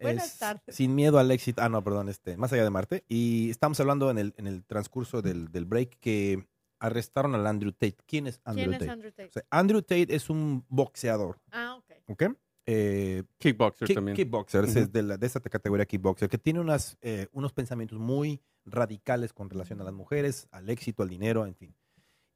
Buenas 0.00 0.36
tardes. 0.36 0.74
Sin 0.74 0.96
miedo 0.96 1.20
al 1.20 1.30
éxito. 1.30 1.62
Ah, 1.62 1.68
no, 1.68 1.84
perdón, 1.84 2.08
este, 2.08 2.36
más 2.36 2.52
allá 2.52 2.64
de 2.64 2.70
Marte. 2.70 3.04
Y 3.08 3.50
estamos 3.50 3.78
hablando 3.78 4.10
en 4.10 4.18
el, 4.18 4.34
en 4.36 4.48
el 4.48 4.64
transcurso 4.64 5.22
del, 5.22 5.52
del 5.52 5.64
break 5.64 5.98
que 6.00 6.48
arrestaron 6.80 7.36
al 7.36 7.46
Andrew 7.46 7.70
Tate. 7.70 7.98
¿Quién 8.04 8.26
es 8.26 8.40
Andrew 8.44 8.64
¿Quién 8.66 8.72
Tate? 8.72 8.84
es 8.86 8.90
Andrew 8.90 9.10
Tate? 9.12 9.28
O 9.28 9.32
sea, 9.32 9.42
Andrew 9.50 9.80
Tate 9.82 10.12
es 10.16 10.28
un 10.28 10.64
boxeador, 10.68 11.38
Ah, 11.52 11.76
ok. 11.78 11.92
¿ok? 12.08 12.22
Eh, 12.66 13.22
Kickboxer 13.38 13.86
kick- 13.88 13.94
también. 13.94 14.16
kickboxer, 14.16 14.64
Ujú. 14.64 14.78
es 14.80 14.92
de, 14.92 15.02
la- 15.04 15.16
de 15.16 15.26
esta 15.26 15.38
categoría 15.38 15.86
kickboxer, 15.86 16.28
que 16.28 16.38
tiene 16.38 16.58
unas, 16.58 16.98
eh, 17.00 17.28
unos 17.30 17.52
pensamientos 17.52 18.00
muy 18.00 18.40
radicales 18.64 19.32
con 19.32 19.50
relación 19.50 19.80
a 19.80 19.84
las 19.84 19.92
mujeres, 19.94 20.48
al 20.50 20.68
éxito, 20.68 21.04
al 21.04 21.08
dinero, 21.10 21.46
en 21.46 21.54
fin. 21.54 21.76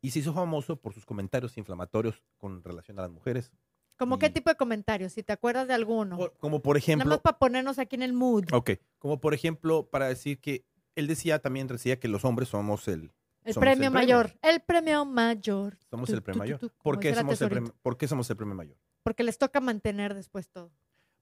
Y 0.00 0.12
se 0.12 0.20
hizo 0.20 0.32
famoso 0.32 0.76
por 0.76 0.94
sus 0.94 1.04
comentarios 1.04 1.58
inflamatorios 1.58 2.22
con 2.36 2.62
relación 2.62 2.96
a 3.00 3.02
las 3.02 3.10
mujeres. 3.10 3.50
¿Cómo 3.96 4.16
Y- 4.16 4.18
qué 4.18 4.30
tipo 4.30 4.50
de 4.50 4.56
comentarios? 4.56 5.12
Si 5.12 5.22
te 5.22 5.32
acuerdas 5.32 5.66
de 5.68 5.74
alguno. 5.74 6.16
Por- 6.16 6.36
como 6.38 6.60
por 6.62 6.76
Nada 6.76 6.78
ejemplo... 6.84 7.08
más 7.10 7.20
para 7.20 7.38
ponernos 7.38 7.78
aquí 7.78 7.96
en 7.96 8.02
el 8.02 8.12
mood. 8.12 8.44
Ok, 8.52 8.72
como 8.98 9.20
por 9.20 9.34
ejemplo, 9.34 9.88
para 9.88 10.06
decir 10.08 10.40
que 10.40 10.64
él 10.94 11.06
decía 11.06 11.38
también, 11.40 11.66
decía 11.66 11.98
que 11.98 12.08
los 12.08 12.24
hombres 12.24 12.48
somos 12.50 12.88
el, 12.88 13.12
el 13.44 13.54
somos 13.54 13.64
premio 13.64 13.86
el 13.88 13.92
premio. 13.92 13.92
mayor. 13.92 14.38
El 14.42 14.60
premio 14.60 15.04
mayor. 15.04 15.78
somos 15.90 16.10
el 16.10 16.22
premio 16.22 16.38
mayor. 16.40 16.58
tu, 16.58 16.68
como 16.70 16.82
¿Por 16.82 16.98
qué, 17.00 17.08
dijera 17.08 17.20
somos 17.22 17.32
el 17.34 17.38
Tesorito. 17.38 17.54
premio, 17.66 17.80
¿Por 17.82 17.96
qué 17.96 18.08
somos 18.08 18.30
el 18.30 18.36
premio 18.36 18.54
mayor? 18.54 18.76
Porque 19.02 19.22
les 19.22 19.38
toca 19.38 19.60
mantener 19.60 20.14
después 20.14 20.48
todo. 20.50 20.72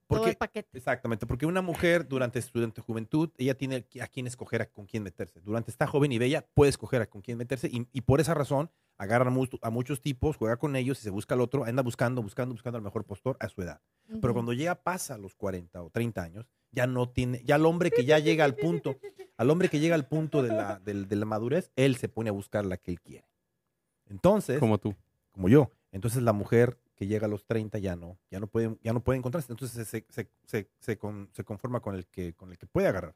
Todo 0.07 0.19
Porque, 0.19 0.31
el 0.31 0.37
paquete. 0.37 0.77
exactamente, 0.77 1.25
porque 1.25 1.45
una 1.45 1.61
mujer 1.61 2.07
durante 2.07 2.41
su 2.41 2.51
durante 2.53 2.81
juventud, 2.81 3.31
ella 3.37 3.55
tiene 3.57 3.85
a 4.01 4.07
quién 4.07 4.27
escoger, 4.27 4.61
a 4.61 4.65
con 4.71 4.85
quién 4.85 5.01
meterse. 5.03 5.39
Durante 5.41 5.71
está 5.71 5.87
joven 5.87 6.11
y 6.11 6.17
bella, 6.19 6.45
puede 6.53 6.69
escoger 6.69 7.01
a 7.01 7.05
con 7.07 7.21
quién 7.21 7.37
meterse 7.37 7.67
y, 7.67 7.87
y 7.91 8.01
por 8.01 8.21
esa 8.21 8.33
razón 8.33 8.69
agarra 8.97 9.29
a 9.61 9.69
muchos 9.71 10.01
tipos, 10.01 10.37
juega 10.37 10.57
con 10.57 10.75
ellos 10.75 10.99
y 10.99 11.03
se 11.03 11.09
busca 11.09 11.33
al 11.35 11.41
otro, 11.41 11.65
anda 11.65 11.81
buscando, 11.83 12.21
buscando, 12.21 12.53
buscando 12.53 12.77
al 12.77 12.83
mejor 12.83 13.03
postor 13.03 13.35
a 13.39 13.49
su 13.49 13.61
edad. 13.61 13.81
Pero 14.21 14.33
cuando 14.33 14.53
llega, 14.53 14.75
pasa 14.75 15.15
a 15.15 15.17
los 15.17 15.33
40 15.35 15.81
o 15.83 15.89
30 15.89 16.21
años, 16.21 16.47
ya 16.71 16.85
no 16.87 17.09
tiene, 17.09 17.41
ya 17.43 17.55
el 17.55 17.65
hombre 17.65 17.89
que 17.91 18.05
ya 18.05 18.19
llega 18.19 18.45
al 18.45 18.55
punto, 18.55 18.95
al 19.37 19.49
hombre 19.49 19.69
que 19.69 19.79
llega 19.79 19.95
al 19.95 20.07
punto 20.07 20.43
de 20.43 20.49
la, 20.49 20.79
del- 20.79 21.07
de 21.07 21.15
la 21.15 21.25
madurez, 21.25 21.71
él 21.75 21.95
se 21.97 22.07
pone 22.09 22.29
a 22.29 22.33
buscar 22.33 22.65
la 22.65 22.77
que 22.77 22.91
él 22.91 23.01
quiere. 23.01 23.27
Entonces, 24.07 24.59
como, 24.59 24.77
Como 24.79 24.93
tú. 24.93 25.49
yo, 25.49 25.71
entonces 25.91 26.21
la 26.21 26.33
mujer 26.33 26.77
que 26.95 27.07
llega 27.07 27.25
a 27.25 27.29
los 27.29 27.45
30 27.45 27.77
ya 27.79 27.95
no, 27.95 28.17
ya 28.31 28.39
no 28.39 28.47
puede, 28.47 28.77
ya 28.81 28.93
no 28.93 29.03
puede 29.03 29.19
encontrarse, 29.19 29.51
entonces 29.51 29.87
se, 29.87 30.05
se, 30.09 30.29
se, 30.45 30.69
se 30.79 30.97
con- 30.97 31.29
conforma 31.45 31.81
con 31.81 31.95
el, 31.95 32.05
que, 32.07 32.33
con 32.33 32.51
el 32.51 32.57
que 32.57 32.65
puede 32.67 32.87
agarrar. 32.87 33.15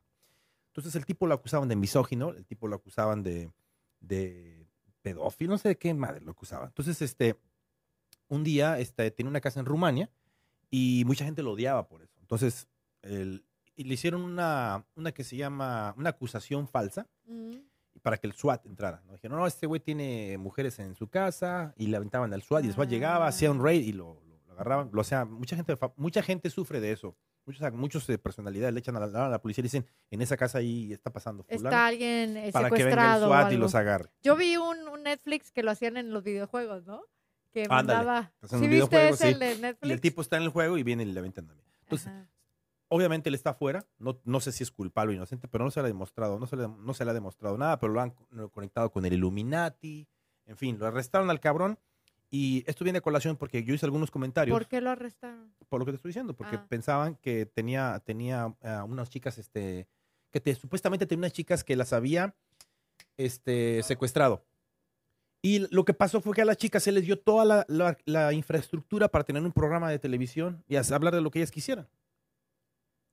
Entonces 0.67 0.93
el 0.95 1.05
tipo 1.05 1.25
lo 1.27 1.33
acusaban 1.33 1.67
de 1.69 1.75
misógino, 1.75 2.29
el 2.31 2.45
tipo 2.45 2.67
lo 2.67 2.75
acusaban 2.75 3.23
de, 3.23 3.51
de 3.99 4.67
pedófilo, 5.01 5.51
no 5.51 5.57
sé 5.57 5.69
de 5.69 5.77
qué 5.77 5.93
madre 5.93 6.21
lo 6.21 6.31
acusaban. 6.31 6.67
Entonces, 6.67 7.01
este, 7.01 7.37
un 8.27 8.43
día 8.43 8.77
este, 8.79 9.09
tenía 9.11 9.29
una 9.29 9.41
casa 9.41 9.59
en 9.59 9.65
Rumania 9.65 10.09
y 10.69 11.03
mucha 11.05 11.25
gente 11.25 11.41
lo 11.41 11.53
odiaba 11.53 11.87
por 11.87 12.01
eso. 12.03 12.17
Entonces, 12.19 12.67
el- 13.01 13.45
y 13.75 13.85
le 13.85 13.93
hicieron 13.93 14.21
una, 14.21 14.85
una 14.95 15.13
que 15.13 15.23
se 15.23 15.37
llama, 15.37 15.93
una 15.97 16.09
acusación 16.11 16.67
falsa 16.67 17.07
Mm. 17.25 17.55
Para 18.01 18.17
que 18.17 18.27
el 18.27 18.33
SWAT 18.33 18.65
entrara. 18.65 19.01
¿no? 19.05 19.13
Dijeron, 19.13 19.37
no, 19.37 19.47
este 19.47 19.67
güey 19.67 19.79
tiene 19.81 20.37
mujeres 20.37 20.79
en 20.79 20.95
su 20.95 21.07
casa 21.09 21.73
y 21.77 21.87
le 21.87 21.97
aventaban 21.97 22.33
al 22.33 22.41
SWAT 22.41 22.63
y 22.63 22.67
el 22.67 22.73
SWAT 22.73 22.89
llegaba, 22.89 23.27
hacía 23.27 23.51
un 23.51 23.63
raid 23.63 23.81
y 23.85 23.93
lo, 23.93 24.21
lo- 24.27 24.39
lo 24.47 24.53
agarraban. 24.53 24.89
Lo, 24.91 25.01
o 25.01 25.03
sea, 25.03 25.25
mucha 25.25 25.55
gente, 25.55 25.77
mucha 25.95 26.21
gente 26.23 26.49
sufre 26.49 26.79
de 26.79 26.91
eso. 26.91 27.15
Muchos, 27.45 27.73
muchos 27.73 28.05
de 28.07 28.17
personalidades 28.19 28.73
le 28.73 28.79
echan 28.79 28.95
a 28.95 29.07
la, 29.07 29.25
a 29.25 29.29
la 29.29 29.41
policía 29.41 29.61
y 29.61 29.63
dicen, 29.63 29.85
en 30.11 30.21
esa 30.21 30.37
casa 30.37 30.59
ahí 30.59 30.93
está 30.93 31.11
pasando 31.11 31.43
fulano", 31.43 31.69
Está 31.69 31.87
alguien 31.87 32.37
eh, 32.37 32.51
para 32.51 32.69
que 32.69 32.83
venga 32.83 33.15
el 33.17 33.23
SWAT 33.23 33.51
y 33.53 33.57
los 33.57 33.73
agarre. 33.75 34.09
Yo 34.21 34.35
vi 34.35 34.55
un, 34.57 34.87
un 34.87 35.03
Netflix 35.03 35.51
que 35.51 35.63
lo 35.63 35.71
hacían 35.71 35.97
en 35.97 36.11
los 36.13 36.23
videojuegos, 36.23 36.85
¿no? 36.85 37.01
Que 37.51 37.63
Ándale, 37.63 38.05
mandaba. 38.05 38.31
¿Sí 38.47 38.67
viste 38.67 39.09
ese 39.09 39.23
sí. 39.27 39.33
el 39.33 39.39
de 39.39 39.57
Netflix? 39.57 39.89
Y 39.89 39.93
el 39.93 40.01
tipo 40.01 40.21
está 40.21 40.37
en 40.37 40.43
el 40.43 40.49
juego 40.49 40.77
y 40.77 40.83
viene 40.83 41.01
y 41.03 41.07
le 41.11 41.19
aventan 41.19 41.47
también. 41.47 41.67
Entonces, 41.81 42.07
Ajá. 42.07 42.29
Obviamente 42.89 43.29
él 43.29 43.35
está 43.35 43.51
afuera, 43.51 43.85
no, 43.97 44.19
no 44.25 44.39
sé 44.39 44.51
si 44.51 44.63
es 44.63 44.71
culpable 44.71 45.13
o 45.13 45.15
inocente, 45.15 45.47
pero 45.47 45.63
no 45.63 45.71
se 45.71 45.79
le 45.81 45.85
ha 45.85 45.87
demostrado, 45.87 46.37
no 46.39 46.45
se 46.47 46.55
le, 46.57 46.67
no 46.67 46.93
se 46.93 47.05
le 47.05 47.11
ha 47.11 47.13
demostrado 47.13 47.57
nada, 47.57 47.79
pero 47.79 47.93
lo 47.93 48.01
han 48.01 48.11
co- 48.11 48.49
conectado 48.51 48.91
con 48.91 49.05
el 49.05 49.13
Illuminati, 49.13 50.07
en 50.45 50.57
fin, 50.57 50.77
lo 50.79 50.87
arrestaron 50.87 51.29
al 51.29 51.39
cabrón 51.39 51.79
y 52.31 52.63
esto 52.67 52.83
viene 52.83 52.99
a 52.99 53.01
colación 53.01 53.37
porque 53.37 53.63
yo 53.63 53.73
hice 53.73 53.85
algunos 53.85 54.11
comentarios 54.11 54.55
¿Por 54.55 54.67
qué 54.67 54.81
lo 54.81 54.89
arrestaron? 54.91 55.53
por 55.69 55.79
lo 55.79 55.85
que 55.85 55.91
te 55.93 55.95
estoy 55.95 56.09
diciendo, 56.09 56.35
porque 56.35 56.57
Ah. 56.57 56.65
pensaban 56.67 57.15
que 57.15 57.45
tenía, 57.45 58.01
tenía 58.05 58.55
ah, 58.63 58.83
unas 58.87 59.09
chicas, 59.09 59.37
este, 59.37 59.87
que 60.31 60.39
te- 60.39 60.55
supuestamente 60.55 61.05
tenía 61.05 61.21
unas 61.21 61.33
chicas 61.33 61.63
que 61.63 61.75
las 61.75 61.93
había 61.93 62.35
este, 63.17 63.81
secuestrado. 63.83 64.45
Y 65.41 65.67
lo 65.73 65.85
que 65.85 65.93
pasó 65.93 66.19
fue 66.21 66.33
que 66.33 66.41
a 66.41 66.45
las 66.45 66.57
chicas 66.57 66.83
se 66.83 66.91
les 66.91 67.05
dio 67.05 67.19
toda 67.19 67.45
la, 67.45 67.65
la- 67.69 67.97
la 68.05 68.33
infraestructura 68.33 69.07
para 69.07 69.23
tener 69.23 69.41
un 69.43 69.51
programa 69.53 69.89
de 69.89 69.99
televisión 69.99 70.63
y 70.67 70.75
hablar 70.75 71.13
de 71.15 71.21
lo 71.21 71.31
que 71.31 71.39
ellas 71.39 71.51
quisieran. 71.51 71.87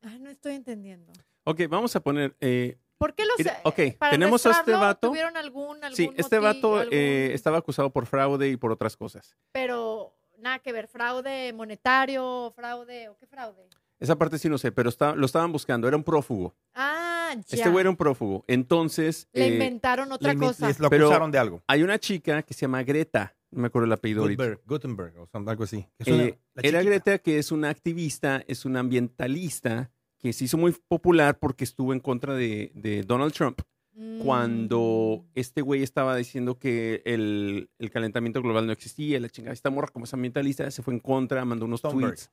Ah, 0.03 0.17
no 0.19 0.31
estoy 0.31 0.55
entendiendo. 0.55 1.13
Ok, 1.45 1.63
vamos 1.69 1.95
a 1.97 2.01
poner... 2.01 2.37
eh, 2.41 2.79
¿Por 2.99 3.15
qué 3.15 3.25
los 3.27 3.39
eh, 3.41 3.53
ok, 3.65 3.99
para 3.99 4.13
tenemos 4.13 4.45
a 4.47 4.51
este 4.53 4.73
vato. 4.73 5.09
¿Tuvieron 5.09 5.37
algún, 5.37 5.77
algún 5.85 5.97
sí, 5.97 6.11
este 6.17 6.41
motivo, 6.41 6.73
vato 6.77 6.93
eh, 6.93 7.25
algún- 7.25 7.35
estaba 7.35 7.59
acusado 7.59 7.91
por 7.93 8.07
fraude 8.07 8.49
y 8.49 8.57
por 8.57 8.73
otras 8.73 8.97
cosas. 8.97 9.37
Pero 9.53 10.17
nada 10.39 10.59
que 10.61 10.73
ver, 10.73 10.89
fraude 10.89 11.53
monetario, 11.53 12.53
fraude, 12.57 13.09
¿o 13.11 13.17
qué 13.19 13.27
fraude? 13.27 13.69
Esa 13.99 14.17
parte 14.17 14.39
sí 14.39 14.49
no 14.49 14.59
sé, 14.59 14.73
pero 14.73 14.89
está- 14.89 15.15
lo 15.15 15.27
estaban 15.27 15.53
buscando. 15.53 15.89
Era 15.89 15.97
un 15.97 16.05
prófugo. 16.05 16.55
Ah, 16.75 17.35
ya. 17.35 17.57
Este 17.57 17.69
güey 17.71 17.81
era 17.81 17.91
un 17.91 17.97
prófugo. 17.97 18.45
Entonces, 18.47 19.29
Le 19.33 19.47
eh, 19.47 19.53
inventaron 19.55 20.13
otra 20.13 20.33
Le 20.35 20.39
cosa. 20.39 20.69
Les 20.69 20.79
lo 20.79 20.91
Pero- 20.91 21.07
acusaron 21.07 21.31
de 21.31 21.39
algo. 21.39 21.63
hay 21.67 21.83
una 21.83 21.99
chica 21.99 22.43
que 22.43 22.55
se 22.55 22.63
llama 22.63 22.83
Greta. 22.83 23.35
No 23.51 23.61
me 23.63 23.69
acuerdo 23.69 23.87
el 23.87 23.93
apellido. 23.93 24.23
Gutenberg, 24.23 24.61
Gutenberg 24.67 25.15
o 25.19 25.29
algo 25.49 25.65
así. 25.65 25.87
Es 25.99 26.09
Eh, 26.09 26.13
una- 26.55 26.63
era. 26.63 26.83
Greta, 26.83 27.19
que 27.19 27.39
es 27.39 27.53
una 27.53 27.71
activista, 27.71 28.45
es 28.49 28.65
una 28.65 28.81
ambientalista 28.81 29.91
que 30.19 30.33
se 30.33 30.45
hizo 30.45 30.59
muy 30.59 30.75
popular 30.89 31.39
porque 31.39 31.65
estuvo 31.65 31.93
en 31.93 32.01
contra 32.01 32.35
de, 32.35 32.73
de 32.75 33.03
Donald 33.03 33.33
Trump 33.33 33.61
Mm. 33.95 34.19
cuando 34.25 35.25
este 35.35 35.63
güey 35.63 35.83
estaba 35.83 36.17
diciendo 36.17 36.59
que 36.59 37.03
el, 37.07 37.71
el 37.79 37.91
calentamiento 37.91 38.43
global 38.43 38.67
no 38.67 38.73
existía, 38.73 39.19
la 39.21 39.31
chingada. 39.31 39.55
Esta 39.55 39.71
morra, 39.71 39.89
como 39.89 40.05
es 40.05 40.13
ambientalista, 40.13 40.71
se 40.71 40.83
fue 40.83 40.93
en 40.95 41.01
contra, 41.01 41.43
mandó 41.47 41.65
unos 41.65 41.81
Thunberg. 41.81 42.11
tweets 42.17 42.31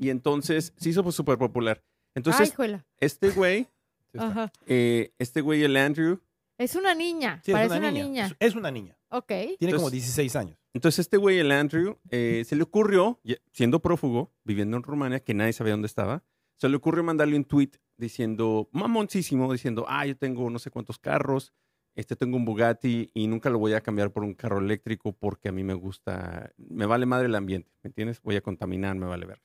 Y 0.00 0.10
entonces 0.10 0.72
se 0.76 0.90
hizo 0.90 1.02
pues, 1.02 1.14
súper 1.14 1.38
popular. 1.38 1.82
Ay, 1.84 2.12
Entonces, 2.16 2.54
este 2.98 3.30
güey, 3.30 3.66
eh, 4.66 5.12
este 5.18 5.40
güey, 5.40 5.62
el 5.64 5.76
Andrew, 5.76 6.20
Es 6.58 6.74
una 6.74 6.94
niña. 6.94 7.40
Sí, 7.44 7.50
es 7.50 7.56
parece 7.56 7.78
una 7.78 7.88
una 7.88 7.90
niña. 7.92 8.04
niña. 8.04 8.36
Es, 8.38 8.54
una 8.54 8.70
niña. 8.70 8.96
Ok. 9.10 9.26
Tiene 9.28 9.52
Entonces- 9.60 9.78
como 9.80 9.90
16 9.90 10.36
años. 10.36 10.58
Entonces 10.72 11.00
este 11.00 11.16
güey, 11.16 11.38
el 11.38 11.50
Andrew, 11.52 11.98
eh, 12.10 12.44
se 12.46 12.54
le 12.54 12.62
ocurrió, 12.62 13.18
siendo 13.52 13.80
prófugo, 13.80 14.32
viviendo 14.44 14.76
en 14.76 14.82
Rumania, 14.82 15.20
que 15.20 15.32
nadie 15.32 15.54
sabía 15.54 15.72
dónde 15.72 15.86
estaba, 15.86 16.22
se 16.56 16.68
le 16.68 16.76
ocurrió 16.76 17.02
mandarle 17.02 17.36
un 17.36 17.44
tweet 17.44 17.70
diciendo, 17.96 18.68
mamoncísimo, 18.72 19.50
diciendo, 19.50 19.86
ah, 19.88 20.06
yo 20.06 20.16
tengo 20.16 20.48
no 20.50 20.58
sé 20.58 20.70
cuántos 20.70 20.98
carros, 20.98 21.54
este 21.94 22.14
tengo 22.14 22.36
un 22.36 22.44
Bugatti 22.44 23.10
y 23.14 23.26
nunca 23.26 23.48
lo 23.48 23.58
voy 23.58 23.72
a 23.72 23.80
cambiar 23.80 24.12
por 24.12 24.22
un 24.22 24.34
carro 24.34 24.58
eléctrico 24.58 25.12
porque 25.12 25.48
a 25.48 25.52
mí 25.52 25.64
me 25.64 25.72
gusta, 25.72 26.52
me 26.58 26.84
vale 26.84 27.06
madre 27.06 27.26
el 27.26 27.34
ambiente, 27.34 27.72
¿me 27.82 27.88
entiendes? 27.88 28.20
Voy 28.22 28.36
a 28.36 28.42
contaminar, 28.42 28.96
me 28.96 29.06
vale 29.06 29.24
ver. 29.24 29.40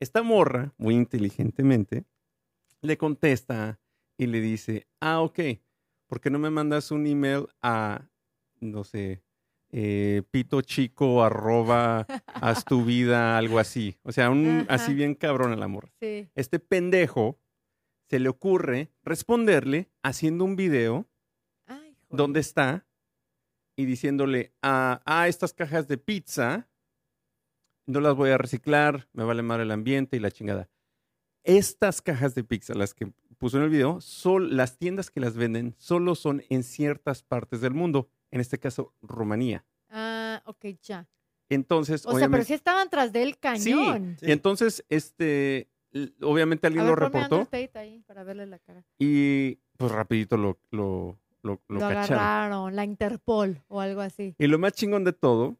Esta 0.00 0.22
morra, 0.22 0.72
muy 0.78 0.94
inteligentemente, 0.94 2.06
le 2.80 2.96
contesta 2.96 3.78
y 4.16 4.26
le 4.28 4.40
dice, 4.40 4.88
ah, 4.98 5.20
ok, 5.20 5.40
¿por 6.06 6.22
qué 6.22 6.30
no 6.30 6.38
me 6.38 6.48
mandas 6.48 6.90
un 6.90 7.06
email 7.06 7.48
a, 7.60 8.08
no 8.60 8.82
sé, 8.82 9.22
eh, 9.72 10.22
pito 10.30 10.62
chico 10.62 11.22
arroba 11.22 12.06
haz 12.26 12.64
tu 12.64 12.82
vida, 12.82 13.36
algo 13.36 13.58
así? 13.58 13.98
O 14.02 14.10
sea, 14.10 14.30
un, 14.30 14.64
Ajá. 14.68 14.74
así 14.74 14.94
bien 14.94 15.14
cabrón 15.14 15.52
el 15.52 15.62
amor. 15.62 15.90
Sí. 16.00 16.30
Este 16.34 16.58
pendejo 16.58 17.38
se 18.08 18.20
le 18.20 18.30
ocurre 18.30 18.90
responderle 19.02 19.90
haciendo 20.02 20.46
un 20.46 20.56
video 20.56 21.10
Ay, 21.66 21.94
donde 22.08 22.40
está 22.40 22.86
y 23.76 23.84
diciéndole, 23.84 24.54
ah, 24.62 25.02
ah, 25.04 25.28
estas 25.28 25.52
cajas 25.52 25.88
de 25.88 25.98
pizza 25.98 26.69
no 27.90 28.00
las 28.00 28.14
voy 28.14 28.30
a 28.30 28.38
reciclar, 28.38 29.08
me 29.12 29.24
vale 29.24 29.42
mal 29.42 29.60
el 29.60 29.70
ambiente 29.70 30.16
y 30.16 30.20
la 30.20 30.30
chingada. 30.30 30.68
Estas 31.44 32.02
cajas 32.02 32.34
de 32.34 32.44
pizza, 32.44 32.74
las 32.74 32.92
que 32.94 33.12
puso 33.38 33.56
en 33.56 33.64
el 33.64 33.70
video, 33.70 34.00
son 34.00 34.56
las 34.56 34.76
tiendas 34.78 35.10
que 35.10 35.20
las 35.20 35.34
venden, 35.34 35.74
solo 35.78 36.14
son 36.14 36.42
en 36.50 36.62
ciertas 36.62 37.22
partes 37.22 37.60
del 37.62 37.72
mundo, 37.72 38.10
en 38.30 38.40
este 38.40 38.58
caso 38.58 38.94
Rumanía. 39.00 39.64
Ah, 39.88 40.42
ok, 40.44 40.66
ya. 40.82 41.08
Entonces, 41.48 42.04
O 42.06 42.16
sea, 42.18 42.28
pero 42.28 42.44
sí 42.44 42.52
estaban 42.54 42.88
tras 42.90 43.12
del 43.12 43.38
cañón. 43.38 44.16
Sí. 44.20 44.26
y 44.26 44.32
entonces, 44.32 44.84
este, 44.88 45.68
obviamente 46.20 46.66
alguien 46.66 46.84
A 46.84 46.88
lo 46.88 46.94
ver, 46.94 47.10
ponme 47.10 47.24
reportó 47.24 47.48
ahí 47.78 48.02
para 48.06 48.22
verle 48.22 48.46
la 48.46 48.58
cara. 48.60 48.84
y 48.98 49.56
pues 49.76 49.90
rapidito 49.90 50.36
lo, 50.36 50.58
lo, 50.70 51.18
lo, 51.42 51.60
lo 51.68 51.74
Lo, 51.74 51.80
cacharon. 51.80 52.18
agarraron, 52.18 52.76
la 52.76 52.84
Interpol 52.84 53.62
o 53.68 53.80
algo 53.80 54.02
así. 54.02 54.36
Y 54.38 54.46
lo 54.46 54.58
más 54.58 54.74
chingón 54.74 55.02
de 55.04 55.12
todo 55.14 55.56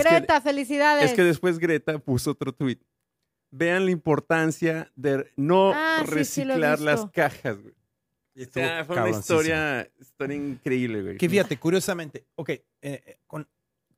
es 0.00 0.06
que- 0.06 0.14
Greta, 0.14 0.40
felicidades. 0.40 1.04
Es 1.10 1.16
que 1.16 1.22
después 1.24 1.58
Greta 1.58 1.98
puso 1.98 2.32
otro 2.32 2.52
tweet. 2.52 2.78
Vean 3.50 3.84
la 3.84 3.90
importancia 3.92 4.90
de 4.96 5.30
no 5.36 5.72
Ah, 5.72 5.98
sí, 6.00 6.08
sí, 6.08 6.14
reciclar 6.14 6.80
las 6.80 7.06
cajas, 7.10 7.62
güey. 7.62 7.74
Y 8.34 8.40
O 8.40 8.42
estuvo 8.42 8.62
sea, 8.64 8.84
fue 8.84 8.96
una 9.00 9.10
historia, 9.10 9.90
historia 9.98 10.36
increíble, 10.36 11.02
güey. 11.02 11.16
Que 11.16 11.28
fíjate, 11.28 11.56
curiosamente, 11.58 12.26
ok, 12.34 12.48
eh, 12.50 12.64
eh, 12.82 13.18
con- 13.26 13.48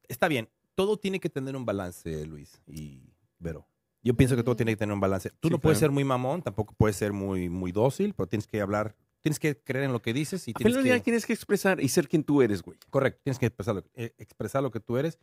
está 0.07 0.29
bien, 0.29 0.49
todo 0.77 0.97
tiene 0.97 1.19
que 1.19 1.29
tener 1.29 1.57
un 1.57 1.65
balance, 1.65 2.25
Luis 2.27 2.61
y 2.67 3.03
Vero. 3.41 3.67
Yo 4.01 4.15
pienso 4.15 4.37
que 4.37 4.45
todo 4.45 4.55
tiene 4.55 4.73
que 4.73 4.77
tener 4.77 4.93
un 4.95 5.01
balance. 5.01 5.31
Tú 5.41 5.49
Sí, 5.49 5.53
no 5.53 5.59
puedes 5.59 5.79
claro. 5.79 5.91
ser 5.91 5.95
muy 5.95 6.05
mamón, 6.05 6.41
tampoco 6.43 6.73
puedes 6.79 6.95
ser 6.95 7.13
muy, 7.13 7.49
muy 7.49 7.73
dócil, 7.73 8.15
pero 8.15 8.29
tienes 8.29 8.47
que 8.47 8.61
hablar, 8.61 8.95
tienes 9.23 9.41
que 9.41 9.59
creer 9.59 9.87
en 9.87 9.93
lo 9.93 10.01
que 10.01 10.13
dices 10.13 10.47
y 10.47 10.53
final 10.53 10.73
tienes 10.85 10.93
que... 11.01 11.05
tienes 11.05 11.27
que 11.27 11.33
expresar 11.33 11.81
y 11.81 11.89
ser 11.89 12.07
quien 12.09 12.23
tú 12.23 12.41
eres, 12.41 12.63
güey. 12.63 12.79
Correcto, 12.91 13.21
tienes 13.25 13.41
que 13.41 13.47
expresar 13.47 13.75
lo, 13.75 13.85
eh, 13.95 14.15
expresar 14.19 14.63
lo 14.63 14.71
que 14.71 14.79
tú 14.79 14.97
eres. 14.99 15.19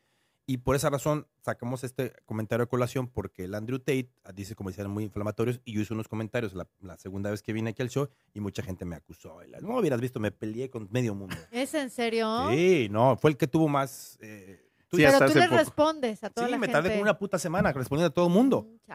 Y 0.48 0.58
por 0.58 0.76
esa 0.76 0.91
razón 0.91 1.28
sacamos 1.41 1.84
este 1.84 2.14
comentario 2.26 2.66
de 2.66 2.70
colación 2.70 3.08
porque 3.08 3.46
el 3.46 3.56
Andrew 3.56 3.80
Tate 3.80 4.12
ah, 4.24 4.32
dice 4.32 4.54
comentarios 4.56 4.93
muy 4.93 5.04
inflamatorios 5.04 5.60
y 5.66 5.74
yo 5.74 5.82
hice 5.82 5.93
unos 5.93 6.08
comentarios 6.08 6.54
la, 6.54 6.68
la 6.82 6.98
segunda 6.98 7.32
vez 7.32 7.41
que 7.41 7.52
vine 7.52 7.72
aquí 7.72 7.82
al 7.82 7.89
show 7.89 8.10
y 8.34 8.39
mucha 8.41 8.62
gente 8.62 8.86
me 8.86 8.96
acusó. 8.96 9.43
Y 9.43 9.48
la- 9.50 9.60
No 9.60 9.78
hubieras 9.80 10.00
visto, 10.00 10.20
me 10.20 10.32
peleé 10.32 10.70
con 10.70 10.88
medio 10.91 11.16
mundo. 11.16 11.36
¿Es 11.52 11.74
en 11.74 11.89
serio? 11.89 12.50
Sí, 12.52 12.88
no, 12.91 13.18
fue 13.18 13.32
el 13.32 13.38
que 13.38 13.48
tuvo 13.48 13.68
más... 13.68 14.18
eh, 14.22 14.62
Sí, 14.91 14.98
Pero 15.04 15.18
tú 15.28 15.34
le 15.39 15.46
poco. 15.46 15.58
respondes 15.58 16.24
a 16.24 16.30
toda 16.30 16.46
sí, 16.48 16.52
la 16.52 16.58
me 16.58 16.68
gente. 16.68 16.74
tardé 16.74 16.89
como 16.91 17.02
una 17.02 17.18
puta 17.18 17.38
semana 17.39 17.74
respondiendo 17.74 18.12
a 18.12 18.14
todo 18.14 18.28
el 18.28 18.34
mundo, 18.34 18.68
Mm, 18.88 18.91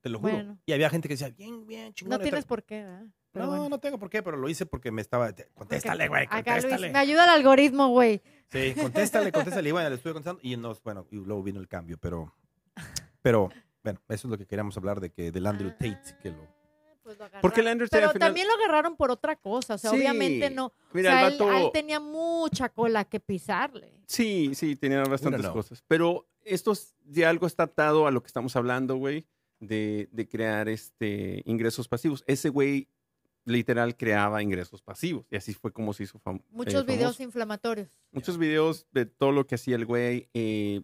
te 0.00 0.08
lo 0.08 0.18
juro. 0.20 0.32
Bueno. 0.32 0.58
Y 0.64 0.72
había 0.72 0.88
gente 0.88 1.08
que 1.08 1.14
decía, 1.14 1.28
bien, 1.30 1.66
bien, 1.66 1.92
chingón. 1.92 2.16
No 2.18 2.22
tienes 2.22 2.44
por 2.46 2.62
qué, 2.62 2.84
¿verdad? 2.84 3.06
Pero 3.32 3.44
No, 3.46 3.50
bueno. 3.52 3.68
no 3.68 3.78
tengo 3.78 3.98
por 3.98 4.10
qué, 4.10 4.22
pero 4.22 4.36
lo 4.36 4.48
hice 4.48 4.66
porque 4.66 4.90
me 4.90 5.00
estaba... 5.02 5.32
Contéstale, 5.54 6.08
güey, 6.08 6.24
Acá, 6.24 6.36
Luis, 6.54 6.64
contéstale. 6.64 6.90
me 6.92 6.98
ayuda 6.98 7.24
el 7.24 7.30
algoritmo, 7.30 7.88
güey. 7.88 8.20
Sí, 8.50 8.74
contéstale, 8.74 9.30
contéstale. 9.30 9.68
Y 9.68 9.72
bueno, 9.72 9.88
le 9.88 9.94
estuve 9.96 10.12
contestando 10.14 10.40
y 10.42 10.56
nos, 10.56 10.82
bueno, 10.82 11.06
y 11.10 11.16
luego 11.16 11.42
vino 11.42 11.60
el 11.60 11.68
cambio, 11.68 11.96
pero, 11.98 12.34
pero, 13.22 13.50
bueno, 13.84 14.00
eso 14.08 14.26
es 14.26 14.30
lo 14.32 14.38
que 14.38 14.46
queríamos 14.46 14.76
hablar 14.76 15.00
de 15.00 15.10
que 15.10 15.30
del 15.30 15.46
Andrew 15.46 15.70
Tate, 15.70 16.16
que 16.22 16.30
lo... 16.30 16.42
Ah, 16.42 16.94
pues 17.02 17.18
lo 17.18 17.26
Porque 17.40 17.60
el. 17.60 17.68
Andrew 17.68 17.88
Tate 17.88 18.00
Pero 18.00 18.12
final- 18.12 18.28
también 18.28 18.46
lo 18.48 18.54
agarraron 18.54 18.96
por 18.96 19.10
otra 19.10 19.36
cosa. 19.36 19.74
O 19.74 19.78
sea, 19.78 19.90
Sí. 19.90 19.96
obviamente 19.96 20.50
no. 20.50 20.72
Mira, 20.92 21.10
o 21.10 21.12
sea, 21.18 21.26
el 21.28 21.32
él- 21.34 21.38
vato... 21.38 21.52
él 21.56 21.70
tenía 21.72 22.00
mucha 22.00 22.68
cola 22.68 23.04
que 23.04 23.20
pisarle. 23.20 23.92
Sí, 24.06 24.50
sí, 24.54 24.74
tenía 24.76 25.02
bastantes 25.04 25.42
no. 25.42 25.52
cosas. 25.52 25.82
Pero 25.86 26.26
esto 26.44 26.72
es- 26.72 26.94
de 27.04 27.26
algo 27.26 27.46
está 27.46 27.62
atado 27.64 28.06
a 28.06 28.10
lo 28.10 28.22
que 28.22 28.26
estamos 28.26 28.54
hablando, 28.56 28.96
güey, 28.96 29.26
de, 29.60 30.08
de 30.12 30.28
crear 30.28 30.68
este 30.68 31.42
ingresos 31.46 31.86
pasivos. 31.88 32.24
Ese 32.26 32.48
güey 32.48 32.88
literal 33.44 33.96
creaba 33.96 34.42
ingresos 34.42 34.82
pasivos 34.82 35.26
y 35.30 35.36
así 35.36 35.52
fue 35.54 35.72
como 35.72 35.92
se 35.92 36.04
hizo 36.04 36.18
fam- 36.20 36.40
eh, 36.40 36.44
Muchos 36.50 36.84
videos 36.86 37.02
famoso. 37.16 37.22
inflamatorios. 37.22 37.88
Muchos 38.12 38.38
videos 38.38 38.86
de 38.92 39.06
todo 39.06 39.32
lo 39.32 39.46
que 39.46 39.54
hacía 39.56 39.76
el 39.76 39.86
güey. 39.86 40.28
eh, 40.34 40.82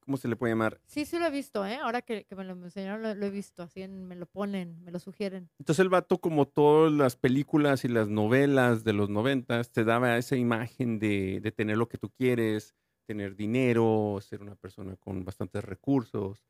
¿Cómo 0.00 0.18
se 0.18 0.28
le 0.28 0.36
puede 0.36 0.52
llamar? 0.52 0.80
Sí, 0.86 1.04
sí 1.04 1.18
lo 1.18 1.26
he 1.26 1.30
visto, 1.32 1.66
¿eh? 1.66 1.78
Ahora 1.82 2.00
que, 2.00 2.24
que 2.26 2.36
me 2.36 2.44
lo 2.44 2.52
enseñaron, 2.52 3.02
lo, 3.02 3.12
lo 3.16 3.26
he 3.26 3.30
visto. 3.30 3.64
Así 3.64 3.82
en- 3.82 4.04
me 4.06 4.14
lo 4.14 4.26
ponen, 4.26 4.80
me 4.84 4.92
lo 4.92 5.00
sugieren. 5.00 5.50
Entonces 5.58 5.80
el 5.82 5.88
vato, 5.88 6.18
como 6.18 6.46
todas 6.46 6.92
las 6.92 7.16
películas 7.16 7.84
y 7.84 7.88
las 7.88 8.08
novelas 8.08 8.84
de 8.84 8.92
los 8.92 9.10
noventas, 9.10 9.72
te 9.72 9.82
daba 9.82 10.16
esa 10.16 10.36
imagen 10.36 11.00
de, 11.00 11.40
de 11.40 11.50
tener 11.50 11.76
lo 11.76 11.88
que 11.88 11.98
tú 11.98 12.10
quieres, 12.10 12.76
tener 13.04 13.34
dinero, 13.34 14.18
ser 14.20 14.42
una 14.42 14.54
persona 14.54 14.94
con 14.96 15.24
bastantes 15.24 15.64
recursos. 15.64 16.44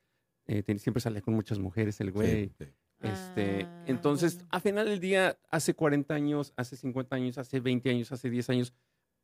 Eh, 0.46 0.62
ten- 0.62 0.78
siempre 0.78 1.00
salía 1.00 1.22
con 1.22 1.32
muchas 1.32 1.58
mujeres 1.58 1.98
el 2.02 2.12
güey. 2.12 2.48
Sí, 2.48 2.52
sí. 2.58 2.64
Este, 3.12 3.64
Ah, 3.64 3.84
entonces, 3.86 4.34
bueno. 4.36 4.48
a 4.52 4.60
final 4.60 4.86
del 4.86 5.00
día, 5.00 5.38
hace 5.50 5.74
40 5.74 6.14
años, 6.14 6.52
hace 6.56 6.76
50 6.76 7.16
años, 7.16 7.38
hace 7.38 7.60
20 7.60 7.90
años, 7.90 8.12
hace 8.12 8.30
10 8.30 8.50
años, 8.50 8.72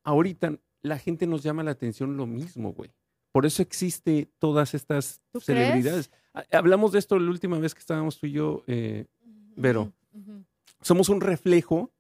ahorita 0.05 0.59
la 0.83 0.99
gente 0.99 1.27
nos 1.27 1.43
llama 1.43 1.63
la 1.63 1.71
atención 1.73 2.17
lo 2.17 2.27
mismo, 2.27 2.73
güey. 2.73 2.91
Por 3.31 3.47
eso 3.47 3.63
existe 3.63 4.31
todas 4.39 4.75
estas 4.75 5.21
¿Tú 5.33 5.41
celebridades. 5.41 6.11
Ha- 6.35 6.45
Hablamos 6.59 6.93
de 6.93 6.99
esto 6.99 7.19
la 7.19 7.31
última 7.31 7.59
vez 7.59 7.75
que 7.75 7.81
estábamos 7.81 8.19
tú 8.19 8.27
y 8.27 8.33
yo. 8.33 8.63
eh, 8.67 9.07
Vero. 9.57 9.93
Somos 10.81 11.09
un 11.09 11.21
reflejo 11.21 11.93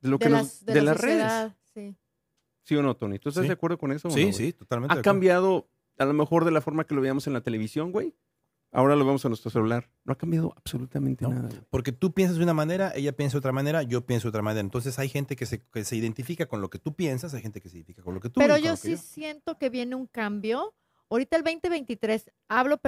de 0.00 0.08
lo 0.10 0.18
que 0.18 0.26
De, 0.26 0.30
nos, 0.32 0.40
las, 0.42 0.64
de, 0.66 0.72
de 0.74 0.82
la 0.82 0.92
las 0.92 1.00
redes. 1.00 1.52
sí. 1.74 1.96
¿Sí 2.62 2.74
o 2.76 2.82
no, 2.82 2.96
Tony? 2.96 3.18
¿Tú 3.18 3.28
estás 3.28 3.42
Sí. 3.42 3.48
de 3.48 3.52
acuerdo 3.54 3.76
con 3.78 3.92
eso? 3.92 4.08
o 4.08 4.10
no, 4.10 4.14
Sí, 4.16 4.32
sí, 4.32 4.52
totalmente. 4.54 4.94
Ha 4.94 4.96
de 4.96 5.02
cambiado, 5.02 5.68
a 5.98 6.04
lo 6.06 6.14
mejor 6.14 6.44
de 6.46 6.50
la 6.50 6.60
forma 6.62 6.84
que 6.86 6.94
lo 6.94 7.00
veíamos 7.02 7.26
en 7.26 7.34
la 7.34 7.42
televisión, 7.42 7.92
güey. 7.92 8.14
Ahora 8.74 8.96
lo 8.96 9.06
vemos 9.06 9.24
en 9.24 9.30
nuestro 9.30 9.50
celular. 9.52 9.88
No 10.04 10.12
ha 10.12 10.16
cambiado 10.18 10.52
absolutamente 10.56 11.22
No. 11.24 11.30
nada. 11.30 11.48
güey. 11.48 11.60
Porque 11.70 11.92
tú 11.92 12.12
piensas 12.12 12.36
de 12.38 12.42
una 12.42 12.54
manera, 12.54 12.92
ella 12.96 13.12
piensa 13.12 13.34
de 13.36 13.38
otra 13.38 13.52
manera, 13.52 13.82
yo 13.84 14.04
pienso 14.04 14.26
de 14.26 14.30
otra 14.30 14.42
manera. 14.42 14.60
Entonces 14.60 14.98
hay 14.98 15.08
gente 15.08 15.36
que 15.36 15.46
se, 15.46 15.62
que 15.62 15.84
se 15.84 15.94
identifica 15.94 16.46
con 16.46 16.60
lo 16.60 16.68
que 16.70 16.80
tú 16.80 16.92
piensas, 16.94 17.32
hay 17.34 17.40
gente 17.42 17.60
que 17.60 17.68
se 17.68 17.76
identifica 17.76 18.02
con 18.02 18.14
lo 18.14 18.20
que 18.20 18.30
tú 18.30 18.40
Pero 18.40 18.58
yo 18.58 18.74
sí 18.76 18.96
siento 18.96 19.58
que 19.58 19.70
viene 19.70 19.94
un 19.94 20.06
cambio. 20.08 20.74
Ahorita 21.08 21.36
el 21.36 21.44
2023, 21.44 22.32
hablo 22.48 22.78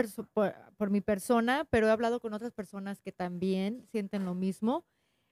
por 0.76 0.91
mi 0.91 1.01
persona, 1.01 1.64
pero 1.70 1.87
he 1.87 1.91
hablado 1.91 2.18
con 2.18 2.34
otras 2.34 2.53
personas 2.53 3.01
que 3.01 3.12
también 3.12 3.87
sienten 3.93 4.24
lo 4.24 4.34
mismo. 4.34 4.84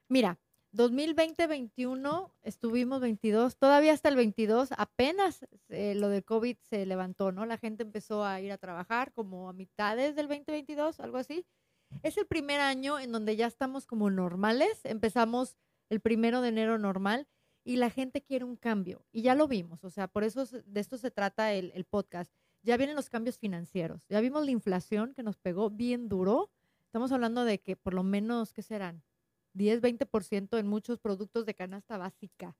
Mira, 0.08 0.38
2020-21, 0.74 2.32
estuvimos 2.42 3.00
22, 3.00 3.56
todavía 3.56 3.92
hasta 3.92 4.08
el 4.08 4.16
22, 4.16 4.70
apenas 4.76 5.46
eh, 5.68 5.94
lo 5.94 6.08
de 6.08 6.24
COVID 6.24 6.56
se 6.68 6.84
levantó, 6.84 7.30
¿no? 7.30 7.46
La 7.46 7.58
gente 7.58 7.84
empezó 7.84 8.24
a 8.24 8.40
ir 8.40 8.50
a 8.50 8.58
trabajar 8.58 9.12
como 9.12 9.48
a 9.48 9.52
mitades 9.52 10.16
del 10.16 10.26
2022, 10.26 10.98
algo 10.98 11.18
así. 11.18 11.46
Es 12.02 12.18
el 12.18 12.26
primer 12.26 12.60
año 12.60 12.98
en 12.98 13.12
donde 13.12 13.36
ya 13.36 13.46
estamos 13.46 13.86
como 13.86 14.10
normales, 14.10 14.80
empezamos 14.82 15.56
el 15.90 16.00
primero 16.00 16.40
de 16.40 16.48
enero 16.48 16.76
normal 16.76 17.28
y 17.62 17.76
la 17.76 17.88
gente 17.88 18.20
quiere 18.20 18.44
un 18.44 18.56
cambio. 18.56 19.04
Y 19.12 19.22
ya 19.22 19.36
lo 19.36 19.46
vimos, 19.46 19.84
o 19.84 19.90
sea, 19.90 20.08
por 20.08 20.24
eso 20.24 20.44
de 20.44 20.80
esto 20.80 20.98
se 20.98 21.12
trata 21.12 21.52
el, 21.52 21.70
el 21.76 21.84
podcast. 21.84 22.32
Ya 22.62 22.76
vienen 22.76 22.96
los 22.96 23.10
cambios 23.10 23.38
financieros, 23.38 24.08
ya 24.08 24.20
vimos 24.20 24.44
la 24.44 24.50
inflación 24.50 25.14
que 25.14 25.22
nos 25.22 25.36
pegó 25.36 25.70
bien 25.70 26.08
duro. 26.08 26.50
Estamos 26.86 27.12
hablando 27.12 27.44
de 27.44 27.60
que 27.60 27.76
por 27.76 27.94
lo 27.94 28.02
menos, 28.02 28.52
¿qué 28.52 28.62
serán? 28.62 29.04
10, 29.54 29.80
20% 29.80 30.58
en 30.58 30.66
muchos 30.66 30.98
productos 30.98 31.46
de 31.46 31.54
canasta 31.54 31.96
básica. 31.96 32.56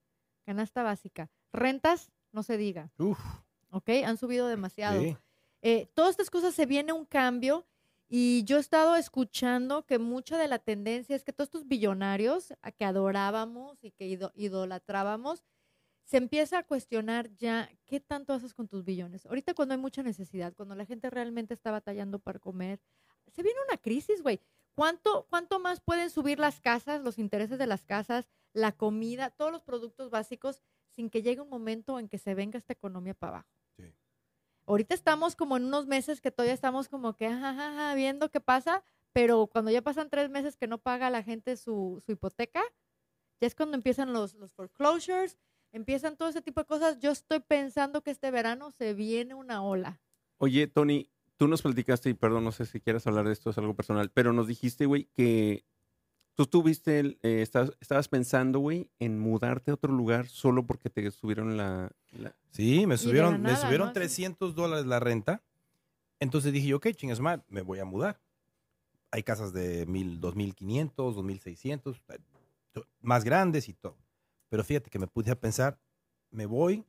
Canasta 0.47 0.83
básica. 0.83 1.31
Rentas, 1.53 2.11
no 2.33 2.43
se 2.43 2.57
diga, 2.57 2.91
Uf, 2.99 3.19
¿ok? 3.71 3.89
Han 4.07 4.17
subido 4.17 4.49
demasiado. 4.49 5.01
sí. 5.01 5.17
Eh, 5.63 5.89
todas 5.95 6.11
estas 6.11 6.31
cosas 6.31 6.55
se 6.55 6.67
viene 6.67 6.93
un 6.93 7.07
cambio 7.07 7.67
y 8.09 8.45
yo 8.45 8.59
he 8.59 8.61
estado 8.61 8.97
escuchando 8.97 9.87
que 9.87 9.99
mucha 9.99 10.37
de 10.37 10.47
la 10.49 10.59
tendencia 10.59 11.17
es 11.17 11.25
que 11.25 11.33
todos 11.33 11.47
estos 11.49 11.67
billonarios 11.67 12.53
a 12.61 12.71
que 12.71 12.85
adorábamos 12.85 13.83
y 13.83 13.91
que 13.93 14.07
ido- 14.07 14.33
idolatrábamos, 14.35 15.43
se 16.05 16.19
empieza 16.19 16.59
a 16.59 16.63
cuestionar 16.65 17.35
ya 17.37 17.71
qué 17.87 17.99
tanto 17.99 18.35
haces 18.35 18.53
con 18.53 18.69
tus 18.69 18.85
billones. 18.85 19.25
Ahorita 19.25 19.55
cuando 19.55 19.73
hay 19.75 19.81
mucha 19.81 20.03
necesidad, 20.03 20.53
cuando 20.55 20.75
la 20.75 20.85
gente 20.85 21.09
realmente 21.09 21.55
está 21.55 21.71
batallando 21.71 22.19
para 22.19 22.39
comer, 22.39 22.79
se 23.33 23.43
viene 23.43 23.59
una 23.67 23.79
crisis, 23.79 24.21
güey. 24.23 24.39
¿Cuánto, 24.75 25.27
¿Cuánto 25.31 25.61
más 25.61 25.81
pueden 25.81 26.11
subir 26.11 26.39
las 26.39 26.61
casas, 26.61 27.03
los 27.03 27.19
intereses 27.19 27.59
de 27.59 27.67
las 27.67 27.85
casas, 27.85 28.29
la 28.53 28.73
comida, 28.73 29.31
todos 29.31 29.53
los 29.53 29.63
productos 29.63 30.11
básicos, 30.11 30.63
sin 30.91 31.11
que 31.11 31.23
llegue 31.23 31.41
un 31.41 31.49
momento 31.49 31.99
en 31.99 32.09
que 32.09 32.19
se 32.19 32.35
venga 32.35 32.59
esta 32.59 32.73
economía 32.73 33.15
para 33.15 33.35
abajo? 33.35 33.49
Sí. 33.77 33.95
Ahorita 34.67 34.95
estamos 34.95 35.37
como 35.37 35.57
en 35.57 35.65
unos 35.65 35.87
meses 35.87 36.21
que 36.21 36.31
todavía 36.31 36.55
estamos 36.55 36.89
como 36.89 37.15
que 37.15 37.27
ajá, 37.27 37.51
ajá, 37.51 37.95
viendo 37.95 38.31
qué 38.31 38.41
pasa, 38.41 38.85
pero 39.13 39.47
cuando 39.47 39.71
ya 39.71 39.83
pasan 39.83 40.11
tres 40.11 40.29
meses 40.29 40.57
que 40.57 40.67
no 40.67 40.79
paga 40.79 41.09
la 41.09 41.23
gente 41.23 41.57
su, 41.57 42.03
su 42.05 42.13
hipoteca, 42.13 42.63
ya 43.41 43.47
es 43.47 43.55
cuando 43.55 43.77
empiezan 43.77 44.13
los, 44.13 44.35
los 44.35 44.53
foreclosures, 44.53 45.39
empiezan 45.73 46.17
todo 46.17 46.29
ese 46.29 46.43
tipo 46.43 46.61
de 46.61 46.67
cosas. 46.67 46.99
Yo 46.99 47.13
estoy 47.13 47.41
pensando 47.41 48.03
que 48.03 48.11
este 48.11 48.31
verano 48.31 48.73
se 48.73 48.95
viene 48.95 49.35
una 49.35 49.63
ola. 49.63 50.01
Oye, 50.39 50.67
Tony, 50.67 51.11
tú 51.37 51.49
nos 51.49 51.63
platicaste, 51.63 52.11
y 52.11 52.15
perdón, 52.15 52.45
no 52.45 52.53
sé 52.53 52.67
si 52.67 52.81
quieras 52.81 53.07
hablar 53.07 53.27
de 53.27 53.33
esto, 53.33 53.51
es 53.51 53.59
algo 53.59 53.75
personal, 53.75 54.11
pero 54.13 54.33
nos 54.33 54.47
dijiste, 54.47 54.87
güey, 54.87 55.09
que 55.15 55.65
tú 56.37 56.47
tuviste, 56.47 57.01
el- 57.01 57.19
eh, 57.23 57.43
estabas, 57.43 57.73
estabas 57.81 58.09
pensando, 58.09 58.59
güey, 58.59 58.91
en 58.99 59.19
mudarte 59.19 59.71
a 59.71 59.75
otro 59.75 59.93
lugar 59.93 60.27
solo 60.29 60.67
porque 60.67 60.91
te 60.91 61.11
subieron 61.11 61.57
la... 61.57 61.91
la- 62.13 62.35
Sí, 62.51 62.87
me 62.87 62.97
subieron, 62.97 63.33
la 63.33 63.39
me 63.39 63.45
nada, 63.53 63.57
subieron 63.63 63.87
¿no? 63.87 63.91
Así. 63.91 63.95
300 64.01 64.55
dólares 64.55 64.87
la 64.87 65.01
renta. 65.01 65.43
Entonces 66.21 66.53
dije 66.53 66.69
yo, 66.69 66.77
ok, 66.79 66.89
chingas 66.93 67.21
madre, 67.21 67.43
me 67.49 67.63
voy 67.63 67.79
a 67.81 67.85
mudar. 67.85 68.21
Hay 69.11 69.23
casas 69.23 69.53
de 69.53 69.87
mil, 69.87 70.21
2500, 70.21 71.15
2600, 71.17 72.03
eh, 72.09 72.19
to- 72.73 72.87
más 73.01 73.25
grandes 73.25 73.69
y 73.69 73.75
todo. 73.75 73.97
Pero 74.49 74.65
fíjate 74.65 74.91
que 74.91 74.99
me 74.99 75.07
puse 75.09 75.31
a 75.31 75.39
pensar, 75.41 75.79
me 76.31 76.47
voy, 76.47 76.85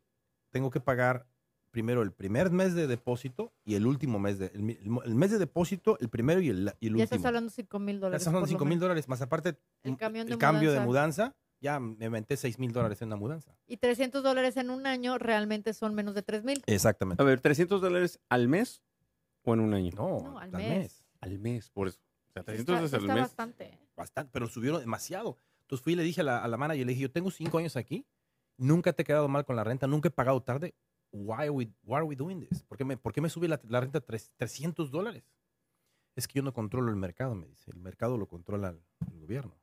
tengo 0.52 0.70
que 0.72 0.80
pagar 0.80 1.28
primero 1.76 2.02
el 2.04 2.14
primer 2.14 2.52
mes 2.52 2.74
de 2.74 2.88
depósito 2.88 3.52
y 3.66 3.76
el 3.76 3.86
último 3.86 4.18
mes 4.18 4.40
de, 4.40 4.46
el, 4.54 4.62
mes 5.14 5.32
de 5.32 5.38
depósito, 5.38 5.98
el 6.00 6.08
primero 6.08 6.40
y 6.40 6.48
el, 6.48 6.60
y 6.80 6.88
el 6.88 6.94
ya 6.94 7.04
último. 7.04 7.04
estás 7.04 7.26
hablando 7.26 7.50
5 7.50 7.80
mil 7.80 7.96
Ya 7.98 8.00
dólares. 8.00 8.22
están 8.22 8.32
hablando 8.32 8.46
por 8.46 8.54
lo 8.54 8.60
5 8.60 8.66
mil 8.66 8.80
dólares, 8.80 9.10
más 9.10 9.22
aparte 9.22 9.60
El 9.84 9.92
un- 9.92 9.98
camión 9.98 10.26
de 10.26 10.32
el 10.32 10.40
cambio 10.40 10.72
de 10.72 10.80
mudanza. 10.80 11.36
ya 11.60 11.82
me 11.82 12.06
inventé 12.06 12.38
6 12.38 12.60
mil 12.60 12.72
dólares 12.72 13.02
en 13.02 13.08
una 13.10 13.18
mudanza. 13.18 13.58
Y 13.68 13.76
300 13.76 14.24
dólares 14.24 14.56
en 14.56 14.70
un 14.70 14.88
año 14.88 15.18
realmente 15.18 15.74
son 15.74 15.94
menos 15.96 16.16
de 16.16 16.22
3 16.24 16.46
mil. 16.46 16.64
Exactamente. 16.66 17.22
A 17.22 17.26
ver, 17.26 17.42
¿300 17.42 17.82
dólares 17.82 18.22
al 18.30 18.48
mes 18.48 18.82
o 19.44 19.54
en 19.54 19.60
un 19.60 19.74
año? 19.74 19.92
No, 19.98 20.22
No, 20.22 20.40
al 20.40 20.56
al 20.56 20.62
mes. 20.62 20.70
mes. 20.80 21.04
Al 21.20 21.40
mes, 21.40 21.70
por 21.72 21.90
eso. 21.90 22.00
O 22.30 22.32
sea, 22.32 22.40
Está, 22.40 22.54
300 22.54 22.68
dólares 22.68 22.94
al 22.94 23.02
está 23.02 23.14
mes. 23.16 23.22
bastante. 23.24 23.80
Bastante, 23.98 24.30
pero 24.32 24.48
subieron 24.48 24.80
demasiado. 24.80 25.38
Entonces 25.64 25.84
fui 25.84 25.92
y 25.92 25.96
le 25.98 26.04
dije 26.04 26.22
a 26.22 26.24
la, 26.24 26.38
a 26.42 26.48
la 26.48 26.56
manager, 26.56 26.86
le 26.86 26.92
dije, 26.94 27.02
yo 27.02 27.12
tengo 27.12 27.32
cinco 27.32 27.58
años 27.58 27.76
aquí, 27.76 28.06
nunca 28.58 28.94
te 28.94 29.02
he 29.02 29.06
quedado 29.06 29.28
mal 29.28 29.44
con 29.44 29.58
la 29.58 29.64
renta, 29.66 29.88
nunca 29.88 30.08
he 30.08 30.12
pagado 30.12 30.42
tarde. 30.42 30.74
Why 31.18 31.44
are 31.44 31.50
we, 31.52 31.70
why 31.84 31.96
are 31.98 32.04
we 32.06 32.16
doing 32.16 32.40
this? 32.46 32.62
¿Por 32.64 32.78
qué 32.78 32.84
me, 32.84 32.98
por 32.98 33.14
qué 33.14 33.22
me 33.22 33.30
sube 33.30 33.48
la, 33.48 33.60
la 33.70 33.80
renta 33.80 34.02
tres- 34.02 34.32
300 34.36 34.92
dólares? 34.92 35.24
Es 36.16 36.28
que 36.28 36.34
yo 36.38 36.44
no 36.44 36.54
controlo 36.54 36.90
el 36.90 36.98
mercado, 36.98 37.36
me 37.36 37.48
dice. 37.48 37.72
El 37.72 37.78
mercado 37.78 38.18
lo 38.18 38.28
controla 38.28 38.70
el, 38.70 38.82
el 39.12 39.20
gobierno. 39.20 39.56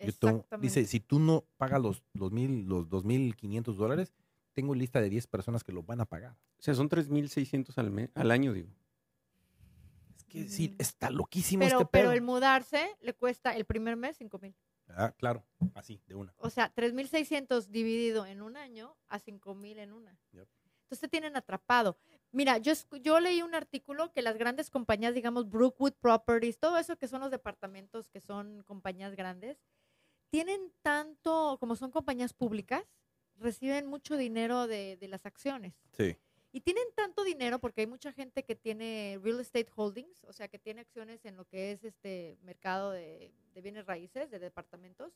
Yo 0.00 0.12
tengo- 0.12 0.36
Exactamente. 0.38 0.66
dice, 0.66 0.84
si 0.86 0.98
tú 1.00 1.18
no 1.20 1.44
pagas 1.56 1.80
los, 1.80 2.02
los, 2.14 2.32
mil, 2.32 2.66
los 2.66 2.88
2.500 2.88 3.76
dólares, 3.76 4.12
tengo 4.54 4.74
lista 4.74 5.00
de 5.00 5.08
10 5.08 5.26
personas 5.28 5.62
que 5.62 5.72
lo 5.72 5.82
van 5.84 6.00
a 6.00 6.04
pagar. 6.04 6.36
O 6.58 6.62
sea, 6.62 6.74
son 6.74 6.88
3.600 6.88 7.78
al, 7.78 7.90
mes, 7.90 8.10
al 8.14 8.30
año, 8.32 8.52
digo. 8.52 8.68
Es 10.16 10.24
que 10.24 10.48
sí, 10.48 10.70
Mm. 10.70 10.74
está 10.80 11.10
loquísimo 11.10 11.64
pero, 11.64 11.78
este 11.80 11.90
pero 11.90 12.04
pedo. 12.08 12.12
el 12.12 12.22
mudarse 12.22 12.96
le 13.00 13.14
cuesta 13.14 13.54
el 13.56 13.64
primer 13.64 13.96
mes 13.96 14.16
5 14.16 14.38
mil. 14.40 14.54
Ah, 14.88 15.12
claro, 15.16 15.44
así, 15.74 16.02
de 16.06 16.16
una. 16.16 16.34
O 16.38 16.50
sea, 16.50 16.72
3.600 16.74 17.68
dividido 17.68 18.26
en 18.26 18.42
un 18.42 18.56
año 18.56 18.96
a 19.08 19.18
5.000 19.20 19.78
en 19.78 19.92
una. 19.92 20.18
Yep. 20.32 20.48
Entonces 20.92 21.08
te 21.08 21.08
tienen 21.08 21.38
atrapado. 21.38 21.96
Mira, 22.32 22.58
yo, 22.58 22.74
yo 23.00 23.18
leí 23.18 23.40
un 23.40 23.54
artículo 23.54 24.12
que 24.12 24.20
las 24.20 24.36
grandes 24.36 24.68
compañías, 24.68 25.14
digamos 25.14 25.48
Brookwood 25.48 25.94
Properties, 25.94 26.58
todo 26.58 26.76
eso 26.76 26.98
que 26.98 27.08
son 27.08 27.22
los 27.22 27.30
departamentos 27.30 28.10
que 28.10 28.20
son 28.20 28.62
compañías 28.64 29.16
grandes, 29.16 29.56
tienen 30.28 30.70
tanto, 30.82 31.56
como 31.58 31.76
son 31.76 31.90
compañías 31.90 32.34
públicas, 32.34 32.84
reciben 33.36 33.86
mucho 33.86 34.18
dinero 34.18 34.66
de, 34.66 34.98
de 34.98 35.08
las 35.08 35.24
acciones. 35.24 35.72
Sí. 35.96 36.18
Y 36.52 36.60
tienen 36.60 36.84
tanto 36.94 37.24
dinero 37.24 37.58
porque 37.58 37.80
hay 37.80 37.86
mucha 37.86 38.12
gente 38.12 38.42
que 38.42 38.54
tiene 38.54 39.18
real 39.22 39.40
estate 39.40 39.70
holdings, 39.74 40.24
o 40.24 40.34
sea, 40.34 40.48
que 40.48 40.58
tiene 40.58 40.82
acciones 40.82 41.24
en 41.24 41.38
lo 41.38 41.46
que 41.46 41.72
es 41.72 41.84
este 41.84 42.36
mercado 42.42 42.90
de, 42.90 43.32
de 43.54 43.60
bienes 43.62 43.86
raíces, 43.86 44.30
de 44.30 44.38
departamentos, 44.38 45.14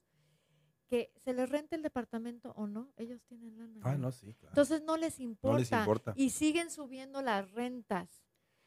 que 0.88 1.10
se 1.24 1.32
les 1.34 1.48
rente 1.48 1.74
el 1.76 1.82
departamento 1.82 2.52
o 2.56 2.66
no, 2.66 2.92
ellos 2.96 3.20
tienen 3.28 3.56
lana. 3.58 3.80
Ah, 3.82 3.96
no, 3.96 4.10
sí, 4.12 4.32
claro. 4.34 4.52
Entonces 4.52 4.82
no 4.82 4.96
les 4.96 5.18
importa. 5.20 5.52
no 5.52 5.58
les 5.58 5.72
importa. 5.72 6.12
Y 6.16 6.30
siguen 6.30 6.70
subiendo 6.70 7.22
las 7.22 7.50
rentas. 7.52 8.08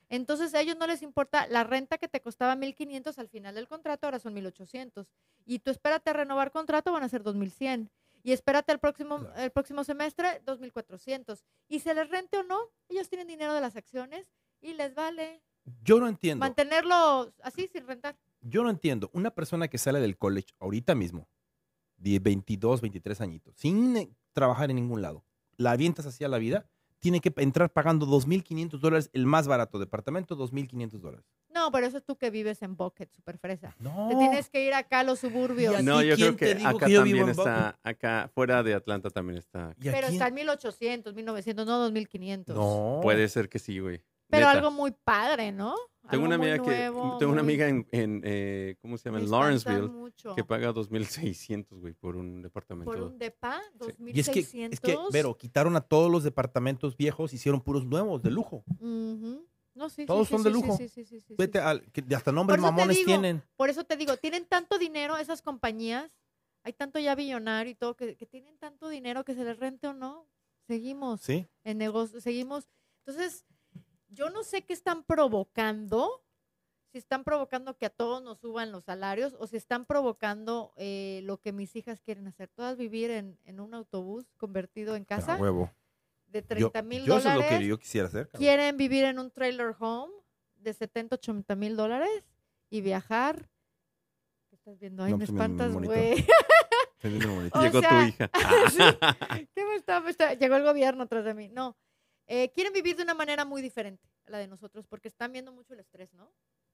Entonces 0.09 0.53
a 0.55 0.61
ellos 0.61 0.75
no 0.77 0.87
les 0.87 1.01
importa 1.03 1.47
la 1.47 1.63
renta 1.63 1.97
que 1.97 2.07
te 2.07 2.19
costaba 2.19 2.55
1.500 2.55 3.17
al 3.19 3.29
final 3.29 3.53
del 3.55 3.67
contrato, 3.67 4.07
ahora 4.07 4.19
son 4.19 4.33
1.800. 4.35 5.07
Y 5.45 5.59
tú 5.59 5.69
espérate 5.71 6.09
a 6.09 6.13
renovar 6.13 6.51
contrato, 6.51 6.91
van 6.91 7.03
a 7.03 7.09
ser 7.09 7.23
2.100. 7.23 7.89
Y 8.23 8.31
espérate 8.33 8.71
el 8.73 8.79
próximo, 8.79 9.19
Claro. 9.19 9.35
el 9.39 9.51
próximo 9.51 9.83
semestre, 9.83 10.41
2.400. 10.45 11.43
Y 11.67 11.79
se 11.79 11.93
les 11.93 12.09
rente 12.09 12.37
o 12.37 12.43
no, 12.43 12.57
ellos 12.89 13.07
tienen 13.07 13.27
dinero 13.27 13.53
de 13.53 13.61
las 13.61 13.75
acciones 13.75 14.27
y 14.61 14.73
les 14.73 14.93
vale 14.95 15.41
Yo 15.83 15.99
no 15.99 16.07
entiendo. 16.07 16.43
mantenerlo 16.43 17.31
así 17.43 17.67
sin 17.67 17.85
rentar. 17.87 18.17
Yo 18.41 18.63
no 18.63 18.69
entiendo. 18.69 19.09
Una 19.13 19.31
persona 19.31 19.67
que 19.67 19.77
sale 19.77 19.99
del 19.99 20.17
college 20.17 20.53
ahorita 20.59 20.95
mismo, 20.95 21.27
de 21.99 22.19
22, 22.19 22.81
23 22.81 23.21
añitos, 23.21 23.55
sin 23.55 23.97
eh, 23.97 24.09
trabajar 24.33 24.69
en 24.69 24.77
ningún 24.77 25.01
lado, 25.01 25.23
la 25.57 25.71
avientas 25.71 26.05
hacia 26.05 26.27
la 26.27 26.37
vida, 26.37 26.65
tiene 26.99 27.21
que 27.21 27.33
entrar 27.37 27.71
pagando 27.71 28.05
2.500 28.05 28.79
dólares, 28.79 29.09
el 29.13 29.25
más 29.25 29.47
barato 29.47 29.79
departamento, 29.79 30.37
2.500 30.37 30.99
dólares. 30.99 31.25
No, 31.49 31.71
pero 31.71 31.87
eso 31.87 31.97
es 31.97 32.03
tú 32.03 32.17
que 32.17 32.29
vives 32.29 32.61
en 32.61 32.75
Bucket, 32.75 33.11
super 33.13 33.37
fresa. 33.37 33.75
No. 33.79 34.07
Te 34.09 34.15
tienes 34.15 34.49
que 34.49 34.65
ir 34.65 34.73
acá 34.73 34.99
a 34.99 35.03
los 35.03 35.19
suburbios. 35.19 35.73
¿Y 35.73 35.77
a 35.77 35.81
No, 35.81 36.01
yo 36.01 36.15
creo 36.15 36.35
que 36.35 36.51
acá 36.51 36.85
que 36.85 36.95
también 36.95 37.17
en 37.17 37.29
está, 37.29 37.79
acá 37.83 38.29
fuera 38.33 38.61
de 38.63 38.73
Atlanta 38.73 39.09
también 39.09 39.37
está. 39.37 39.73
¿Y 39.81 39.87
a 39.87 39.91
Pero 39.91 40.07
está 40.07 40.27
en 40.27 40.35
1800, 40.35 41.13
1900, 41.13 41.65
no 41.65 41.79
2500. 41.79 42.55
No. 42.55 42.99
Puede 43.01 43.27
ser 43.29 43.49
que 43.49 43.59
sí, 43.59 43.79
güey. 43.79 44.01
Pero 44.29 44.45
Neta. 44.45 44.57
algo 44.57 44.71
muy 44.71 44.91
padre, 44.91 45.51
¿no? 45.51 45.75
Tengo 46.09 46.25
una 46.25 46.35
amiga 46.35 46.59
que 46.61 46.91
tengo 47.19 47.31
una 47.31 47.41
amiga 47.41 47.67
en, 47.67 47.87
en, 47.91 48.21
eh, 48.23 48.75
¿cómo 48.81 48.97
se 48.97 49.05
llama? 49.09 49.19
En 49.19 49.29
Lawrenceville 49.29 49.89
mucho. 49.89 50.35
que 50.35 50.43
paga 50.43 50.71
2.600, 50.73 51.79
güey, 51.79 51.93
por 51.93 52.15
un 52.15 52.41
departamento. 52.41 52.91
Por 52.91 53.01
un 53.01 53.17
depa, 53.17 53.59
Sí. 53.79 53.93
Y 54.13 54.19
es 54.19 54.29
que, 54.29 54.41
2600. 54.41 54.73
es 54.73 54.79
que, 54.79 54.97
Vero, 55.11 55.35
quitaron 55.37 55.75
a 55.75 55.81
todos 55.81 56.11
los 56.11 56.23
departamentos 56.23 56.95
viejos, 56.97 57.33
hicieron 57.33 57.61
puros 57.61 57.85
nuevos, 57.85 58.21
de 58.21 58.31
lujo. 58.31 58.63
No, 59.75 59.87
sí, 59.89 60.01
sí, 60.01 60.05
Todos 60.05 60.27
sí, 60.27 60.33
son 60.33 60.39
sí, 60.39 60.43
de 60.45 60.49
lujo. 60.51 60.77
sí, 60.77 60.89
sí, 60.89 61.05
sí, 61.05 61.21
sí, 61.21 61.35
Vete 61.37 61.59
al, 61.59 61.83
que 61.91 62.01
de 62.01 62.15
hasta 62.15 62.31
nombres 62.31 62.59
mamones 62.59 62.97
digo, 62.97 63.05
tienen. 63.07 63.43
Por 63.55 63.69
eso 63.69 63.85
te 63.85 63.95
digo, 63.95 64.17
tienen 64.17 64.45
tanto 64.45 64.77
dinero 64.77 65.15
esas 65.17 65.41
compañías, 65.41 66.11
hay 66.63 66.73
tanto 66.73 66.99
ya 66.99 67.15
billonario 67.15 67.71
y 67.71 67.75
todo, 67.75 67.95
que, 67.95 68.17
que 68.17 68.25
tienen 68.25 68.57
tanto 68.57 68.89
dinero 68.89 69.23
que 69.23 69.35
se 69.35 69.43
les 69.45 69.57
rente 69.57 69.87
o 69.87 69.93
no, 69.93 70.27
seguimos 70.67 71.21
Sí. 71.21 71.47
en 71.63 71.77
negocio, 71.77 72.19
seguimos. 72.19 72.67
Entonces, 73.05 73.45
yo 74.09 74.29
no 74.29 74.43
sé 74.43 74.63
qué 74.63 74.73
están 74.73 75.03
provocando, 75.03 76.23
si 76.91 76.97
están 76.97 77.23
provocando 77.23 77.77
que 77.77 77.85
a 77.85 77.89
todos 77.89 78.21
nos 78.23 78.39
suban 78.39 78.71
los 78.71 78.83
salarios 78.83 79.35
o 79.39 79.47
si 79.47 79.57
están 79.57 79.85
provocando 79.85 80.73
eh, 80.75 81.21
lo 81.23 81.37
que 81.39 81.51
mis 81.53 81.75
hijas 81.75 82.01
quieren 82.01 82.27
hacer, 82.27 82.49
todas 82.49 82.77
vivir 82.77 83.11
en, 83.11 83.37
en 83.45 83.59
un 83.59 83.73
autobús 83.73 84.25
convertido 84.37 84.95
en 84.95 85.05
casa 85.05 85.37
huevo. 85.37 85.71
de 86.27 86.41
Yo, 86.41 86.47
30 86.71 86.81
mil 86.83 87.05
yo 87.05 87.17
eso 87.17 87.27
es 87.29 87.33
dólares. 87.35 87.51
lo 87.53 87.59
que 87.59 87.67
yo 87.67 87.77
quisiera 87.77 88.07
hacer. 88.07 88.25
cabrón. 88.27 88.39
quieren 88.39 88.77
vivir 88.77 89.05
en 89.05 89.19
un 89.19 89.29
trailer 89.31 89.75
home 89.79 90.13
de 90.55 90.73
70, 90.73 91.15
80 91.15 91.55
mil 91.55 91.75
dólares 91.77 92.09
y 92.69 92.81
viajar. 92.81 93.49
¿Qué 94.49 94.55
estás 94.55 94.79
viendo? 94.79 95.03
Ay, 95.03 95.11
No, 95.11 95.17
me 95.19 95.25
pues, 95.25 95.29
espantas, 95.35 95.71
güey. 95.73 96.25
Llegó 97.03 97.79
sea, 97.81 97.89
tu 97.89 98.07
hija. 98.07 98.29
Sí. 98.71 99.47
¿Qué 99.55 99.63
me 99.65 99.75
está, 99.75 100.01
me 100.01 100.09
está- 100.09 100.33
Llegó 100.33 100.55
el 100.55 100.63
gobierno 100.63 101.03
atrás 101.03 101.23
de 101.23 101.33
mí. 101.33 101.47
No. 101.49 101.77
Eh, 102.31 102.51
quieren 102.53 102.71
vivir 102.71 102.95
de 102.95 103.01
una 103.01 103.15
manera 103.15 103.43
muy 103.43 103.59
diferente 103.61 104.07
a 104.27 104.29
la 104.29 104.37
de 104.37 104.47
nosotros 104.47 104.85
porque 104.87 105.07
están 105.07 105.31
viendo 105.33 105.51
mucho 105.51 105.73
el 105.73 105.79
estrés, 105.79 106.13
¿no? 106.13 106.31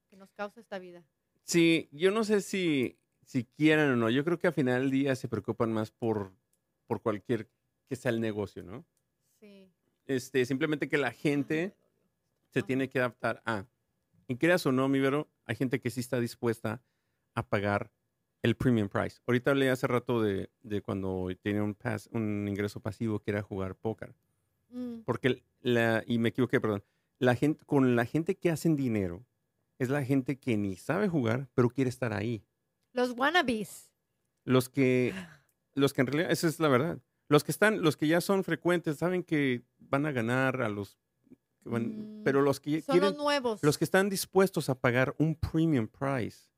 Que 0.10 0.18
nos 0.18 0.30
causa 0.34 0.60
esta 0.60 0.80
vida. 0.80 1.06
Sí, 1.46 1.88
yo 1.94 2.12
no 2.12 2.26
sé 2.26 2.42
si, 2.42 3.00
si 3.24 3.46
quieran 3.46 3.90
o 3.92 3.96
no. 3.96 4.10
Yo 4.10 4.26
creo 4.26 4.38
que 4.38 4.48
al 4.48 4.54
final 4.54 4.82
del 4.82 4.92
día 4.92 5.16
se 5.16 5.30
preocupan 5.30 5.72
más 5.72 5.92
por, 5.92 6.34
por 6.88 7.02
cualquier 7.02 7.50
que 7.88 7.96
sea 7.96 8.12
el 8.12 8.20
negocio, 8.20 8.64
¿no? 8.64 8.86
Sí. 9.40 9.72
Este, 10.08 10.46
simplemente 10.46 10.90
que 10.90 10.98
la 10.98 11.12
gente 11.14 11.74
se 12.50 12.62
tiene 12.62 12.90
que 12.90 13.00
adaptar 13.00 13.42
a. 13.46 13.66
Y 14.28 14.36
creas 14.36 14.66
o 14.66 14.74
no, 14.74 14.90
mi 14.90 15.00
Vero, 15.00 15.30
hay 15.46 15.56
gente 15.56 15.80
que 15.80 15.90
sí 15.90 16.02
está 16.02 16.20
dispuesta 16.20 16.84
a 17.34 17.48
pagar 17.48 17.92
el 18.42 18.56
premium 18.58 18.90
price. 18.90 19.22
Ahorita 19.26 19.52
hablé 19.52 19.70
hace 19.70 19.88
rato 19.88 20.22
de, 20.22 20.50
de 20.64 20.82
cuando 20.82 21.30
tenía 21.42 21.64
un, 21.64 21.78
pas- 21.78 22.10
un 22.12 22.46
ingreso 22.48 22.82
pasivo 22.82 23.20
que 23.22 23.32
era 23.32 23.42
jugar 23.42 23.76
póker. 23.76 24.14
Mm, 24.76 25.02
Porque 25.06 25.44
la, 25.62 26.04
y 26.06 26.18
me 26.20 26.30
equivoqué, 26.30 26.60
perdón. 26.60 26.84
La 27.20 27.36
gente, 27.36 27.64
con 27.66 27.96
la 27.96 28.06
gente 28.06 28.36
que 28.36 28.52
hacen 28.52 28.76
dinero, 28.76 29.26
es 29.80 29.90
la 29.90 30.04
gente 30.04 30.38
que 30.38 30.58
ni 30.58 30.76
sabe 30.76 31.08
jugar, 31.08 31.50
pero 31.54 31.70
quiere 31.70 31.90
estar 31.90 32.12
ahí. 32.14 32.44
Los 32.94 33.12
wannabes. 33.12 33.92
Los 34.44 34.68
que, 34.70 35.14
los 35.76 35.94
que 35.94 36.02
en 36.02 36.08
realidad, 36.08 36.32
esa 36.32 36.48
es 36.48 36.60
la 36.60 36.68
verdad. 36.68 37.00
Los 37.30 37.44
que 37.44 37.52
están, 37.52 37.82
los 37.82 37.98
que 37.98 38.08
ya 38.08 38.22
son 38.22 38.44
frecuentes, 38.44 38.98
saben 38.98 39.24
que 39.24 39.64
van 39.80 40.06
a 40.06 40.12
ganar 40.12 40.62
a 40.62 40.70
los, 40.70 40.98
van- 41.64 42.20
Mm, 42.20 42.24
pero 42.24 42.42
los 42.42 42.60
que 42.60 42.82
Son 42.82 42.94
quieren, 42.94 43.10
los 43.12 43.18
nuevos. 43.18 43.64
los 43.64 43.78
que 43.78 43.86
están 43.86 44.10
dispuestos 44.10 44.70
a 44.70 44.80
pagar 44.80 45.16
un 45.18 45.36
premium 45.36 45.88
price 45.88 46.50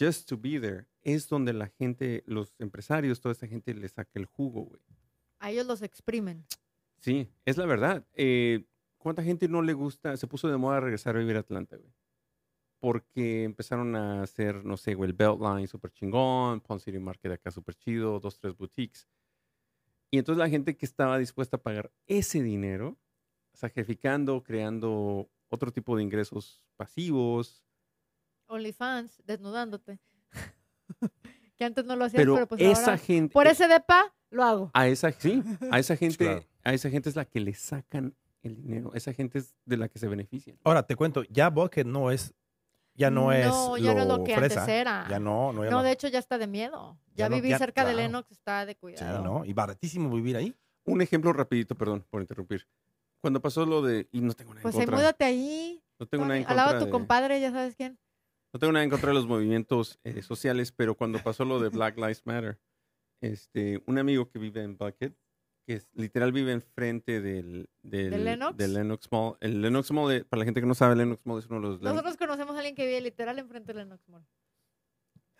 just 0.00 0.26
to 0.28 0.36
be 0.38 0.58
there, 0.58 0.86
es 1.02 1.28
donde 1.28 1.52
la 1.52 1.68
gente, 1.68 2.24
los 2.26 2.54
empresarios, 2.58 3.20
toda 3.20 3.32
esa 3.34 3.46
gente 3.46 3.74
le 3.74 3.88
saca 3.88 4.10
el 4.18 4.24
jugo, 4.26 4.62
güey. 4.62 4.80
A 5.38 5.50
ellos 5.50 5.66
los 5.66 5.82
exprimen. 5.82 6.44
Sí, 7.02 7.28
es 7.44 7.56
la 7.58 7.66
verdad. 7.66 8.06
Eh, 8.14 8.64
¿Cuánta 8.96 9.22
gente 9.22 9.48
no 9.48 9.60
le 9.60 9.72
gusta? 9.74 10.16
Se 10.16 10.26
puso 10.28 10.48
de 10.48 10.56
moda 10.56 10.80
regresar 10.80 11.16
a 11.16 11.18
vivir 11.18 11.36
a 11.36 11.40
Atlanta, 11.40 11.76
güey. 11.76 11.92
Porque 12.78 13.44
empezaron 13.44 13.94
a 13.96 14.22
hacer, 14.22 14.64
no 14.64 14.76
sé, 14.76 14.94
güey, 14.94 15.10
el 15.10 15.16
Beltline 15.16 15.68
súper 15.68 15.90
chingón, 15.92 16.60
Pawn 16.60 16.80
City 16.80 16.98
Market 16.98 17.32
acá 17.32 17.50
súper 17.50 17.74
chido, 17.74 18.18
dos, 18.20 18.38
tres 18.38 18.56
boutiques. 18.56 19.08
Y 20.10 20.18
entonces 20.18 20.38
la 20.38 20.48
gente 20.48 20.76
que 20.76 20.86
estaba 20.86 21.18
dispuesta 21.18 21.56
a 21.56 21.62
pagar 21.62 21.92
ese 22.06 22.42
dinero, 22.42 22.98
sacrificando, 23.52 24.42
creando 24.42 25.30
otro 25.48 25.72
tipo 25.72 25.96
de 25.96 26.02
ingresos 26.02 26.64
pasivos, 26.76 27.64
OnlyFans, 28.46 29.22
desnudándote. 29.24 29.98
que 31.56 31.64
antes 31.64 31.84
no 31.84 31.96
lo 31.96 32.04
hacías, 32.04 32.20
pero, 32.20 32.34
pero 32.34 32.46
pues 32.48 32.60
esa 32.60 32.80
ahora. 32.92 32.98
gente, 32.98 33.32
Por 33.32 33.46
ese 33.46 33.66
depa, 33.68 34.14
lo 34.30 34.44
hago. 34.44 34.70
a 34.74 34.88
esa, 34.88 35.10
sí, 35.12 35.42
a 35.70 35.78
esa 35.78 35.96
gente, 35.96 36.24
Claro. 36.24 36.44
A 36.64 36.72
esa 36.74 36.90
gente 36.90 37.08
es 37.08 37.16
la 37.16 37.24
que 37.24 37.40
le 37.40 37.54
sacan 37.54 38.14
el 38.42 38.56
dinero, 38.56 38.92
esa 38.94 39.12
gente 39.12 39.38
es 39.38 39.54
de 39.64 39.76
la 39.76 39.88
que 39.88 39.98
se 39.98 40.08
benefician. 40.08 40.58
Ahora 40.64 40.84
te 40.86 40.96
cuento, 40.96 41.22
ya 41.30 41.48
Bucket 41.50 41.86
no 41.86 42.10
es, 42.10 42.34
ya 42.94 43.10
no, 43.10 43.32
es 43.32 43.46
No, 43.46 43.76
ya 43.78 43.94
no 43.94 44.02
es 44.02 44.08
lo 44.08 44.24
que 44.24 44.34
fresa. 44.36 44.60
antes 44.62 44.74
era. 44.74 45.06
Ya 45.08 45.18
no, 45.20 45.52
no, 45.52 45.64
ya 45.64 45.70
No, 45.70 45.78
no. 45.78 45.82
de 45.84 45.92
hecho 45.92 46.08
ya 46.08 46.18
está 46.18 46.38
de 46.38 46.46
miedo. 46.46 46.98
Ya, 47.14 47.26
Ya 47.26 47.28
no, 47.28 47.36
vivir 47.36 47.56
cerca 47.58 47.84
de 47.84 47.92
claro. 47.92 48.06
Lenox 48.08 48.30
está 48.32 48.66
de 48.66 48.72
Sí, 48.72 48.78
cuidado. 48.80 49.22
¿no? 49.22 49.44
Y 49.44 49.52
baratísimo 49.52 50.10
vivir 50.14 50.36
ahí. 50.36 50.54
Un 50.84 51.00
ejemplo 51.02 51.32
rapidito, 51.32 51.74
perdón 51.76 52.04
por 52.10 52.20
interrumpir. 52.20 52.66
Cuando 53.20 53.40
pasó 53.40 53.64
lo 53.64 53.82
de, 53.82 54.08
y 54.10 54.20
no 54.20 54.32
tengo 54.34 54.50
nada 54.52 54.62
Pues 54.62 54.74
en 54.74 54.80
contra, 54.80 54.96
múdate 54.96 55.24
ahí. 55.24 55.80
no 56.00 56.06
tengo 56.06 56.24
nada 56.24 56.38
en 56.38 56.46
Al 56.48 56.56
lado 56.56 56.68
contra 56.70 56.78
de 56.78 56.80
tu 56.80 56.86
de- 56.86 56.90
compadre, 56.90 57.40
ya 57.40 57.52
sabes 57.52 57.76
quién. 57.76 57.98
no 58.52 58.58
tengo 58.58 58.72
nada 58.72 58.82
en 58.84 58.90
contra 58.90 59.08
de 59.10 59.14
los 59.14 59.26
movimientos 59.28 60.00
eh, 60.02 60.20
sociales, 60.22 60.72
pero 60.72 60.96
cuando 60.96 61.22
pasó 61.22 61.44
lo 61.44 61.60
de 61.60 61.68
Black 61.68 61.96
Lives 61.96 62.22
Matter, 62.26 62.58
este, 63.20 63.82
un 63.86 63.98
amigo 63.98 64.28
que 64.28 64.38
vive 64.40 64.62
en 64.64 64.76
Bucket, 64.76 65.14
que 65.64 65.74
es, 65.74 65.88
literal 65.94 66.32
vive 66.32 66.52
enfrente 66.52 67.20
del, 67.20 67.68
del, 67.82 68.10
¿Del 68.10 68.24
Lenox? 68.24 68.56
del 68.56 68.74
Lenox 68.74 69.10
Mall. 69.12 69.36
El 69.40 69.60
Lenox 69.62 69.90
Mall, 69.92 70.10
de- 70.12 70.24
para 70.24 70.40
la 70.40 70.44
gente 70.44 70.60
que 70.60 70.66
no 70.66 70.74
sabe, 70.74 70.92
el 70.92 70.98
Lenox 70.98 71.24
Mall 71.24 71.38
es 71.38 71.46
uno 71.46 71.60
de 71.60 71.66
los... 71.68 71.80
Nosotros 71.80 72.16
conocemos 72.16 72.54
a 72.54 72.58
alguien 72.58 72.74
que 72.74 72.86
vive 72.86 73.00
literal 73.00 73.38
enfrente 73.38 73.72
del 73.72 73.84
Lenox 73.88 74.08
Mall. 74.08 74.24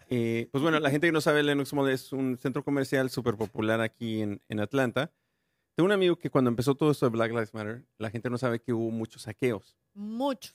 Eh, 0.08 0.48
pues 0.52 0.62
bueno, 0.62 0.78
la 0.80 0.90
gente 0.90 1.06
que 1.08 1.12
no 1.12 1.20
sabe, 1.20 1.40
el 1.40 1.46
Lenox 1.46 1.72
Mall 1.72 1.90
es 1.90 2.12
un 2.12 2.36
centro 2.36 2.62
comercial 2.62 3.08
súper 3.10 3.36
popular 3.36 3.80
aquí 3.80 4.20
en, 4.20 4.40
en 4.48 4.60
Atlanta. 4.60 5.10
Tengo 5.74 5.86
un 5.86 5.92
amigo 5.92 6.16
que 6.16 6.28
cuando 6.28 6.50
empezó 6.50 6.74
todo 6.74 6.90
esto 6.90 7.06
de 7.06 7.10
Black 7.12 7.30
Lives 7.30 7.54
Matter, 7.54 7.86
la 7.98 8.10
gente 8.10 8.28
no 8.28 8.36
sabe 8.36 8.60
que 8.60 8.72
hubo 8.74 8.90
muchos 8.90 9.22
saqueos. 9.22 9.78
Muchos. 9.94 10.54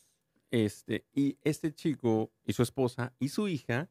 Este, 0.51 1.05
y 1.11 1.37
este 1.43 1.73
chico 1.73 2.31
y 2.45 2.53
su 2.53 2.61
esposa 2.61 3.13
y 3.19 3.29
su 3.29 3.47
hija, 3.47 3.89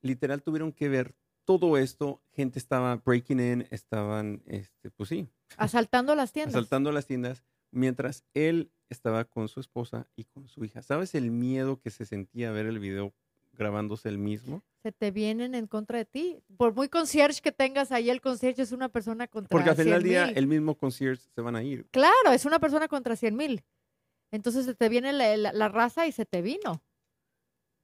literal, 0.00 0.42
tuvieron 0.42 0.72
que 0.72 0.88
ver 0.88 1.14
todo 1.48 1.78
esto. 1.78 2.20
Gente 2.32 2.58
estaba 2.58 2.96
breaking 2.96 3.40
in, 3.40 3.66
estaban, 3.70 4.42
este, 4.44 4.90
pues 4.90 5.08
sí, 5.08 5.26
Asaltando 5.56 6.14
las 6.14 6.30
tiendas. 6.30 6.54
asaltando 6.54 6.92
las 6.92 7.06
tiendas, 7.06 7.42
mientras 7.70 8.22
él 8.34 8.70
estaba 8.90 9.24
con 9.24 9.48
su 9.48 9.58
esposa 9.60 10.06
y 10.14 10.24
con 10.24 10.46
su 10.46 10.62
hija. 10.66 10.82
¿Sabes 10.82 11.14
el 11.14 11.30
miedo 11.30 11.80
que 11.80 11.88
se 11.88 12.04
sentía 12.04 12.50
ver 12.50 12.66
el 12.66 12.78
video 12.78 13.14
grabándose 13.54 14.10
él 14.10 14.18
mismo? 14.18 14.62
Se 14.82 14.92
te 14.92 15.10
vienen 15.10 15.54
en 15.54 15.66
contra 15.66 15.96
de 15.96 16.04
ti. 16.04 16.38
Por 16.58 16.74
muy 16.74 16.90
concierge 16.90 17.40
que 17.40 17.50
tengas 17.50 17.92
ahí, 17.92 18.10
el 18.10 18.20
concierge 18.20 18.60
es 18.60 18.72
una 18.72 18.90
persona 18.90 19.26
contra 19.26 19.48
Porque 19.48 19.70
al 19.70 19.76
final 19.76 20.02
del 20.02 20.02
día, 20.02 20.24
100,000. 20.26 20.38
el 20.38 20.46
mismo 20.48 20.74
concierge 20.76 21.22
se 21.34 21.40
van 21.40 21.56
a 21.56 21.62
ir. 21.62 21.86
Claro, 21.92 22.30
es 22.32 22.44
una 22.44 22.58
persona 22.58 22.88
contra 22.88 23.16
100 23.16 23.34
mil. 23.34 23.64
Entonces 24.30 24.66
se 24.66 24.74
te 24.74 24.90
viene 24.90 25.14
la, 25.14 25.34
la- 25.38 25.52
la 25.54 25.68
raza 25.70 26.06
y 26.06 26.12
se 26.12 26.26
te 26.26 26.42
vino. 26.42 26.82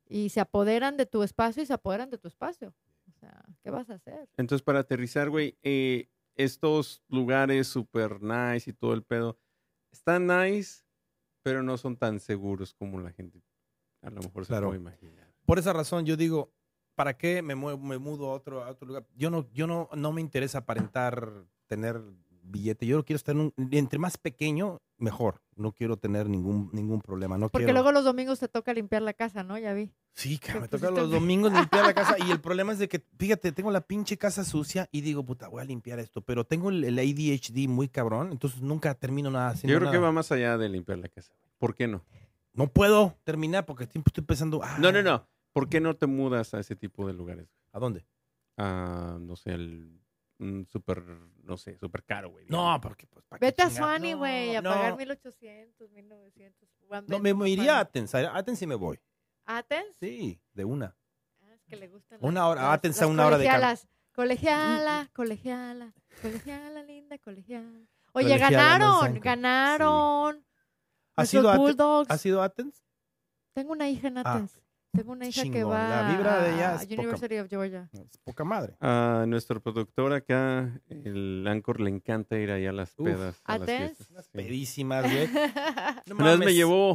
Y 0.07 0.29
se 0.29 0.41
apoderan 0.41 0.99
de 0.99 1.07
tu 1.07 1.23
espacio 1.23 1.63
y 1.63 1.67
se 1.67 1.73
apoderan 1.73 2.11
de 2.11 2.19
tu 2.19 2.29
espacio. 2.29 2.75
Sea, 3.25 3.45
¿qué 3.63 3.71
vas 3.71 3.89
a 3.91 3.95
hacer? 3.95 4.29
Entonces, 4.37 4.63
para 4.63 4.81
aterrizar, 4.81 5.31
güey, 5.31 5.57
eh, 5.63 6.09
estos 6.37 7.03
lugares 7.09 7.67
super 7.69 8.21
nice 8.23 8.69
y 8.71 8.73
todo 8.73 8.93
el 8.93 9.03
pedo, 9.03 9.39
están 9.93 10.27
nice, 10.27 10.83
pero 11.43 11.63
no 11.63 11.77
son 11.79 11.97
tan 11.97 12.21
seguros 12.21 12.75
como 12.75 13.01
la 13.01 13.13
gente 13.13 13.43
a 14.03 14.11
lo 14.11 14.21
mejor 14.21 14.47
Claro. 14.47 14.67
se 14.67 14.71
puede 14.71 14.81
imaginar. 14.81 15.33
Por 15.47 15.59
esa 15.59 15.73
razón 15.73 16.05
yo 16.05 16.17
digo, 16.19 16.53
¿para 16.95 17.17
qué 17.17 17.41
me, 17.41 17.57
mue- 17.57 17.79
me 17.81 17.97
mudo 17.97 18.31
a 18.31 18.35
otro, 18.35 18.63
a 18.63 18.69
otro 18.69 18.87
lugar? 18.89 19.07
Yo 19.15 19.31
no, 19.31 19.51
yo 19.53 19.67
no, 19.67 19.89
no 19.97 20.13
me 20.13 20.21
interesa 20.21 20.59
aparentar 20.59 21.47
tener 21.67 22.03
billete. 22.45 22.87
Yo 22.87 23.05
quiero 23.05 23.17
estar 23.17 23.35
en 23.35 23.41
un, 23.43 23.55
entre 23.73 23.99
más 23.99 24.17
pequeño, 24.19 24.79
mejor. 24.99 25.41
No 25.57 25.73
quiero 25.73 25.97
tener 25.97 26.29
ningún, 26.29 26.71
ningún 26.73 27.01
problema. 27.01 27.37
No 27.39 27.49
Porque 27.49 27.65
quiero- 27.65 27.75
luego 27.81 27.93
los 27.93 28.05
domingos 28.05 28.39
te 28.41 28.49
toca 28.49 28.73
limpiar 28.75 29.03
la 29.03 29.13
casa, 29.15 29.43
¿no? 29.43 29.59
Ya 29.59 29.73
vi. 29.75 29.93
Sí, 30.15 30.39
que 30.39 30.53
te 30.53 30.61
me 30.61 30.69
toca 30.69 30.91
los 30.91 31.11
domingos 31.11 31.53
limpiar 31.53 31.85
la 31.87 31.95
casa 31.95 32.17
y 32.25 32.31
el 32.31 32.41
problema 32.41 32.73
es 32.73 32.79
de 32.79 32.89
que, 32.89 33.05
fíjate, 33.19 33.51
tengo 33.53 33.71
la 33.71 33.81
pinche 33.81 34.17
casa 34.17 34.45
sucia 34.45 34.89
y 34.93 35.01
digo, 35.01 35.25
puta, 35.25 35.49
voy 35.49 35.63
a 35.63 35.65
limpiar 35.65 35.99
esto, 35.99 36.21
pero 36.23 36.45
tengo 36.45 36.71
el, 36.71 36.85
el 36.85 36.99
ADHD 36.99 37.69
muy 37.69 37.89
cabrón, 37.89 38.31
entonces 38.31 38.61
nunca 38.63 38.95
termino 38.95 39.31
nada 39.31 39.49
haciendo 39.49 39.73
Yo 39.73 39.81
creo 39.81 39.91
que 39.91 39.99
va 39.99 40.13
más 40.13 40.31
allá 40.31 40.57
de 40.57 40.69
limpiar 40.69 40.99
la 40.99 41.09
casa. 41.09 41.33
güey. 41.37 41.51
¿Por 41.59 41.75
qué 41.75 41.89
no? 41.89 42.05
No 42.53 42.69
puedo 42.69 43.17
terminar 43.25 43.67
porque 43.67 43.87
siempre 43.87 44.11
estoy 44.11 44.23
pensando, 44.25 44.61
ah, 44.63 44.77
No, 44.79 44.93
no, 44.93 45.03
no. 45.03 45.27
¿Por 45.53 45.69
qué 45.69 45.81
no 45.81 45.95
te 45.97 46.07
mudas 46.07 46.55
a 46.55 46.61
ese 46.61 46.77
tipo 46.77 47.07
de 47.07 47.13
lugares? 47.15 47.49
¿A 47.73 47.79
dónde? 47.81 48.05
A, 48.57 49.19
no 49.21 49.35
sé, 49.37 49.51
el 49.55 50.01
súper, 50.69 51.03
no 51.43 51.57
sé, 51.57 51.79
súper 51.79 52.05
caro, 52.05 52.31
güey. 52.31 52.47
No, 52.49 52.79
porque 52.81 53.07
pues 53.07 53.25
¿para 53.27 53.39
qué 53.41 53.47
Vete 53.47 53.63
a 53.63 53.69
chingar? 53.69 54.01
Sony, 54.01 54.15
güey, 54.17 54.57
a 54.57 54.63
no. 54.63 54.71
pagar 54.71 54.97
1800, 54.97 55.91
1900. 55.91 56.69
One 56.89 57.05
No, 57.09 57.19
me, 57.19 57.31
no 57.31 57.37
me 57.39 57.51
iría 57.51 57.77
a. 57.79 57.81
Athens, 57.81 58.15
a 58.15 58.37
Athens 58.37 58.59
sí 58.59 58.67
me 58.67 58.75
voy. 58.75 59.01
¿Athens? 59.47 59.97
Sí, 60.01 60.41
de 60.53 60.65
una. 60.65 60.97
Ah, 61.43 61.55
es 61.55 61.63
que 61.65 61.77
le 61.77 61.89
gustan 61.89 62.19
Una 62.23 62.47
hora, 62.49 62.63
las- 62.63 62.75
Athens 62.75 62.99
a 62.99 63.01
las 63.03 63.11
una 63.11 63.27
hora 63.27 63.39
de 63.39 63.45
cam- 63.47 63.53
colegialas. 63.53 63.89
Colegiala, 64.15 65.11
colegiala, 65.13 65.95
colegiala, 66.23 66.83
linda, 66.85 67.19
colegiala. 67.19 67.81
Oye, 68.13 68.29
Colegiala 68.29 68.51
ganaron, 68.79 69.21
ganaron. 69.21 70.47
¿Has 71.17 71.33
Nuestros 71.35 71.43
ido, 71.43 71.49
a 71.51 71.53
Athens? 71.55 71.67
Bulldogs. 71.77 72.11
¿Has 72.11 72.27
ido 72.27 72.43
a 72.43 72.45
Athens? 72.45 72.85
Tengo 73.55 73.73
una 73.73 73.89
hija 73.89 74.09
en 74.09 74.19
Ah, 74.19 74.23
Athens. 74.25 74.61
Tengo 74.95 75.13
una 75.13 75.27
hija 75.27 75.43
que 75.45 75.65
va 75.65 75.89
La 75.89 76.13
vibra 76.13 76.43
de 76.43 76.55
ella 76.55 76.71
a 76.73 76.75
es 76.77 76.87
poca- 76.87 77.01
University 77.03 77.39
of 77.39 77.49
Georgia. 77.49 77.91
Es 77.93 78.19
poca 78.19 78.45
madre. 78.45 78.77
A 78.81 79.25
nuestro 79.27 79.61
productor 79.61 80.13
acá, 80.13 80.81
el 80.89 81.45
Anchor, 81.49 81.81
le 81.81 81.91
encanta 81.91 82.39
ir 82.39 82.51
allá 82.51 82.71
a 82.71 82.73
las 82.73 82.95
Uf. 82.97 83.07
pedas. 83.07 83.41
a 83.45 83.59
las 83.59 83.63
¿Athens? 83.69 83.87
fiestas, 83.97 84.11
Unas 84.11 84.25
sí. 84.27 84.31
pedísimas, 84.35 85.03
güey. 85.11 85.29
No 86.07 86.15
Una 86.17 86.31
vez 86.37 86.39
me 86.39 86.55
llevó, 86.55 86.91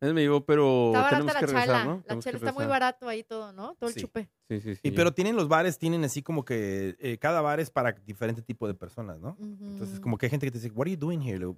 una 0.00 0.08
vez 0.08 0.14
me 0.14 0.20
llevó, 0.22 0.44
pero 0.44 0.92
Está 0.94 1.08
tenemos 1.10 1.32
que 1.34 1.40
la 1.40 1.46
regresar. 1.46 1.86
¿no? 1.86 1.96
La 1.96 2.02
Tenemos 2.02 2.24
chela 2.24 2.38
está 2.38 2.52
muy 2.52 2.66
barato 2.66 3.08
ahí 3.08 3.24
todo, 3.24 3.52
¿no? 3.52 3.74
Todo 3.76 3.88
el 3.88 3.94
Sí. 3.94 4.00
chupe. 4.02 4.28
Sí, 4.48 4.60
sí, 4.60 4.74
sí. 4.74 4.80
Y 4.84 4.90
pero 4.92 5.12
tienen 5.12 5.34
los 5.34 5.48
bares, 5.48 5.78
tienen 5.78 6.04
así 6.04 6.22
como 6.22 6.44
que 6.44 6.96
eh, 7.00 7.18
cada 7.18 7.40
bar 7.40 7.58
es 7.60 7.70
para 7.70 7.92
diferente 7.92 8.42
tipo 8.42 8.66
de 8.68 8.74
personas, 8.74 9.18
¿no? 9.18 9.36
Entonces, 9.40 9.98
como 10.00 10.18
que 10.18 10.26
hay 10.26 10.30
gente 10.30 10.46
que 10.46 10.50
te 10.52 10.58
dice, 10.58 10.70
what 10.72 10.82
are 10.86 10.90
you 10.92 10.96
doing 10.98 11.20
here? 11.22 11.54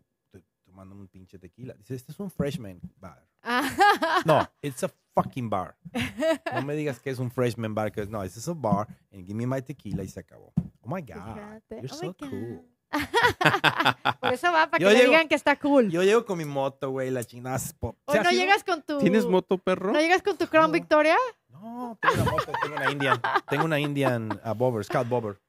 Le 0.85 0.91
digo, 0.91 0.95
"Estoy 0.95 0.95
tomando 0.95 0.95
un 0.95 1.09
pinche 1.09 1.39
tequila. 1.39 1.75
Dice, 1.75 1.95
este 1.95 2.13
es 2.13 2.21
un 2.21 2.31
freshman 2.31 2.81
bar. 2.99 3.25
Ah. 3.43 4.23
No, 4.25 4.49
it's 4.63 4.83
a 4.85 4.91
fucking 5.15 5.49
bar. 5.49 5.77
No 6.53 6.63
me 6.63 6.75
digas 6.75 7.01
que 7.01 7.11
es 7.11 7.19
un 7.19 7.31
freshman 7.31 7.75
bar, 7.75 7.91
que 7.93 8.03
es, 8.03 8.09
no, 8.09 8.23
this 8.23 8.37
is 8.37 8.49
a 8.49 8.53
bar, 8.55 8.87
and 9.13 9.25
give 9.27 9.35
me 9.35 9.47
my 9.47 9.63
tequila 9.63 10.03
y 10.03 10.09
se 10.09 10.21
acabó. 10.21 10.53
Oh 10.83 10.89
my 10.95 11.01
God, 11.03 11.15
Fíjate. 11.69 11.77
you're 11.83 11.89
Oh 11.93 11.97
so 11.97 12.07
God. 12.19 12.31
cool. 12.31 12.65
Por 14.21 14.33
eso 14.33 14.53
va, 14.53 14.71
para 14.71 14.79
que 14.79 14.85
Yo 14.85 14.91
le 14.91 14.97
llego- 14.97 15.11
digan 15.11 15.29
que 15.29 15.35
está 15.35 15.57
cool. 15.59 15.91
Yo 15.91 16.03
llego 16.03 16.25
con 16.25 16.39
mi 16.39 16.45
moto, 16.45 16.91
güey, 16.91 17.11
la 17.11 17.25
chingada. 17.25 17.57
es 17.57 17.73
pop. 17.73 17.97
Hoy 18.07 18.13
¿Sí 18.15 18.19
has 18.19 18.25
no 18.25 18.31
llegas 18.31 18.65
con 18.65 18.83
tu... 18.83 18.99
¿Tienes 18.99 19.27
moto, 19.27 19.59
perro? 19.59 19.93
¿No 19.93 20.01
llegas 20.01 20.23
con 20.23 20.37
tu 20.39 20.47
Crown 20.47 20.67
No. 20.69 20.73
Victoria? 20.73 21.17
No, 21.49 21.99
tengo 22.01 22.23
una 22.23 22.31
moto, 22.31 22.53
tengo 22.63 22.77
una 22.77 22.91
Indian. 22.93 23.21
Tengo 23.49 23.65
una 23.65 23.81
Indian 23.81 24.41
a 24.45 24.53
Bobber, 24.53 24.85
Scout 24.85 25.09
Bobber. 25.09 25.41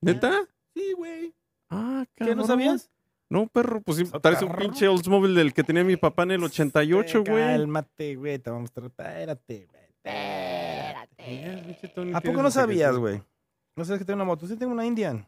¿Neta? 0.00 0.42
Sí, 0.74 0.92
güey. 0.96 1.34
Ah, 1.68 2.04
¿Qué, 2.14 2.24
no 2.24 2.28
cabrón. 2.42 2.46
sabías? 2.46 2.90
No, 3.28 3.48
perro, 3.48 3.80
pues 3.82 3.98
sí, 3.98 4.04
traes 4.22 4.40
un 4.42 4.54
pinche 4.54 4.86
Oldsmobile 4.86 5.34
del 5.38 5.52
que 5.52 5.64
tenía 5.64 5.82
mi 5.82 5.96
papá 5.96 6.22
en 6.22 6.32
el 6.32 6.44
88, 6.44 7.24
güey. 7.24 7.42
Cálmate, 7.44 8.14
güey, 8.14 8.38
te 8.38 8.50
vamos 8.50 8.70
a 8.70 8.74
tratar. 8.74 9.06
Espérate, 9.08 9.66
güey. 9.66 9.82
Espérate. 10.04 12.14
¿A 12.14 12.20
poco 12.20 12.42
no 12.42 12.50
sabías, 12.50 12.96
güey? 12.96 13.20
No 13.74 13.84
sabes 13.84 13.98
que 14.00 14.04
tengo 14.04 14.16
una 14.16 14.24
moto. 14.24 14.46
Sí, 14.46 14.56
tengo 14.56 14.72
una 14.72 14.86
Indian. 14.86 15.26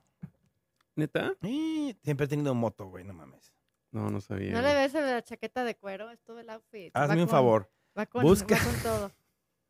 ¿Neta? 0.94 1.32
Sí, 1.42 1.96
siempre 2.02 2.26
he 2.26 2.28
tenido 2.28 2.54
moto, 2.54 2.86
güey, 2.86 3.04
no 3.04 3.14
mames. 3.14 3.52
No, 3.90 4.10
no 4.10 4.20
sabía. 4.20 4.52
¿No 4.52 4.62
le 4.62 4.74
ves 4.74 4.94
la 4.94 5.22
chaqueta 5.22 5.64
de 5.64 5.74
cuero? 5.76 6.10
Es 6.10 6.20
todo 6.22 6.38
el 6.40 6.50
outfit. 6.50 6.94
Va 6.96 7.04
Hazme 7.04 7.14
un 7.16 7.20
con- 7.22 7.28
favor. 7.28 7.70
Va 7.98 8.06
con, 8.06 8.22
Busca- 8.22 8.56
va 8.56 8.64
con 8.64 8.82
todo. 8.82 9.12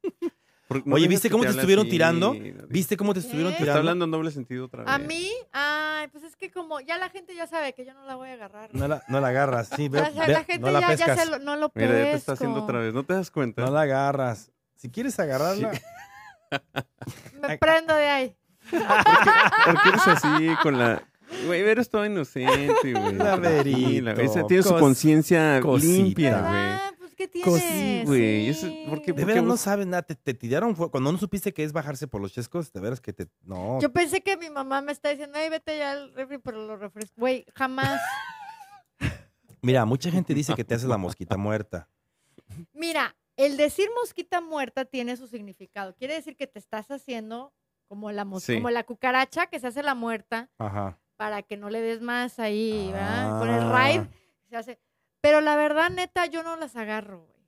Por- 0.68 0.86
no 0.86 0.94
Oye, 0.96 1.08
¿viste 1.08 1.30
cómo 1.30 1.44
te 1.44 1.50
estuvieron 1.50 1.84
así, 1.86 1.90
tirando? 1.90 2.36
¿Viste 2.68 2.96
cómo 2.96 3.14
te 3.14 3.20
estuvieron 3.20 3.52
tirando? 3.52 3.70
está 3.70 3.78
hablando 3.78 4.04
en 4.04 4.10
doble 4.10 4.30
sentido 4.30 4.66
otra 4.66 4.84
vez. 4.84 4.92
A 4.92 4.98
mí, 4.98 5.30
ay, 5.50 6.08
pues 6.08 6.24
es 6.24 6.36
que 6.36 6.50
como 6.50 6.78
ya 6.80 6.98
la 6.98 7.08
gente 7.08 7.34
ya 7.34 7.46
sabe 7.46 7.72
que 7.72 7.86
yo 7.86 7.94
no 7.94 8.04
la 8.04 8.16
voy 8.16 8.28
a 8.28 8.34
agarrar. 8.34 8.68
No 8.74 8.86
la, 8.86 9.02
no 9.08 9.18
la 9.20 9.28
agarras, 9.28 9.70
sí, 9.74 9.88
ve, 9.88 10.02
O 10.02 10.12
sea, 10.12 10.26
ve, 10.26 10.32
la 10.34 10.44
gente 10.44 10.58
no 10.66 10.70
la 10.70 10.80
ya, 10.80 10.94
ya 10.94 11.06
pescas. 11.06 11.24
se 11.24 11.30
lo, 11.30 11.38
no 11.38 11.56
lo 11.56 11.72
Mira, 11.74 11.88
ya 11.88 11.94
te 11.94 12.12
está 12.12 12.32
pesco. 12.32 12.32
haciendo 12.32 12.62
otra 12.64 12.80
vez. 12.80 12.92
¿No 12.92 13.02
te 13.02 13.14
das 13.14 13.30
cuenta? 13.30 13.62
No 13.64 13.70
la 13.70 13.80
agarras. 13.80 14.52
Si 14.74 14.90
quieres 14.90 15.18
agarrarla, 15.18 15.72
Me 17.48 17.58
prendo 17.58 17.94
de 17.94 18.06
ahí. 18.06 18.36
¿Por 18.70 19.82
qué 19.82 19.88
eres 19.88 20.06
así 20.06 20.48
con 20.62 20.78
la... 20.78 21.02
Güey, 21.46 21.60
eres 21.62 21.90
todo 21.90 22.04
inocente, 22.06 22.92
güey. 22.92 23.14
La 23.14 23.36
verito, 23.36 24.10
esa 24.12 24.46
Tiene 24.46 24.62
su 24.62 24.74
conciencia 24.76 25.60
limpia, 25.60 26.40
güey. 26.40 26.97
Ah, 27.24 27.28
pues 27.30 27.30
¿qué 27.32 27.40
Cos- 27.50 27.60
tienes? 27.60 28.00
sí, 28.00 28.06
güey, 28.06 28.48
eso- 28.48 28.66
Sí. 28.68 28.84
¿por 28.88 29.02
qué? 29.02 29.12
de 29.12 29.24
veras 29.24 29.44
no 29.44 29.56
sabes 29.56 29.86
nada. 29.86 30.02
Te, 30.02 30.14
te 30.14 30.34
tiraron 30.34 30.74
cuando 30.74 31.12
no 31.12 31.18
supiste 31.18 31.52
que 31.52 31.64
es 31.64 31.72
bajarse 31.72 32.06
por 32.06 32.20
los 32.20 32.32
chescos. 32.32 32.72
De 32.72 32.80
veras 32.80 33.00
que 33.00 33.12
te. 33.12 33.28
No. 33.42 33.80
Yo 33.80 33.92
pensé 33.92 34.20
que 34.22 34.36
mi 34.36 34.50
mamá 34.50 34.80
me 34.82 34.92
está 34.92 35.08
diciendo, 35.10 35.38
ay, 35.38 35.48
vete 35.48 35.76
ya 35.78 35.90
al 35.92 36.14
refri, 36.14 36.38
pero 36.38 36.64
lo 36.66 36.76
refresco. 36.76 37.14
Güey, 37.16 37.44
jamás. 37.54 38.00
Mira, 39.62 39.84
mucha 39.84 40.10
gente 40.10 40.34
dice 40.34 40.54
que 40.54 40.64
te 40.64 40.74
haces 40.74 40.88
la 40.88 40.98
mosquita 40.98 41.36
muerta. 41.36 41.88
Mira, 42.72 43.16
el 43.36 43.56
decir 43.56 43.88
mosquita 44.00 44.40
muerta 44.40 44.84
tiene 44.84 45.16
su 45.16 45.26
significado. 45.26 45.94
Quiere 45.96 46.14
decir 46.14 46.36
que 46.36 46.46
te 46.46 46.58
estás 46.58 46.90
haciendo 46.90 47.52
como 47.88 48.12
la, 48.12 48.24
mos- 48.24 48.44
Sí. 48.44 48.54
como 48.54 48.70
la 48.70 48.84
cucaracha 48.84 49.46
que 49.46 49.58
se 49.58 49.66
hace 49.66 49.82
la 49.82 49.94
muerta 49.94 50.50
Ajá. 50.58 50.98
para 51.16 51.42
que 51.42 51.56
no 51.56 51.70
le 51.70 51.80
des 51.80 52.00
más 52.00 52.38
ahí, 52.38 52.90
¿verdad? 52.92 53.38
Con 53.40 53.48
el 53.48 53.60
Ah. 53.62 53.72
raid 53.72 54.00
se 54.48 54.56
hace. 54.56 54.78
Pero 55.20 55.40
la 55.40 55.56
verdad, 55.56 55.90
neta, 55.90 56.26
yo 56.26 56.42
no 56.42 56.56
las 56.56 56.76
agarro, 56.76 57.24
güey. 57.26 57.38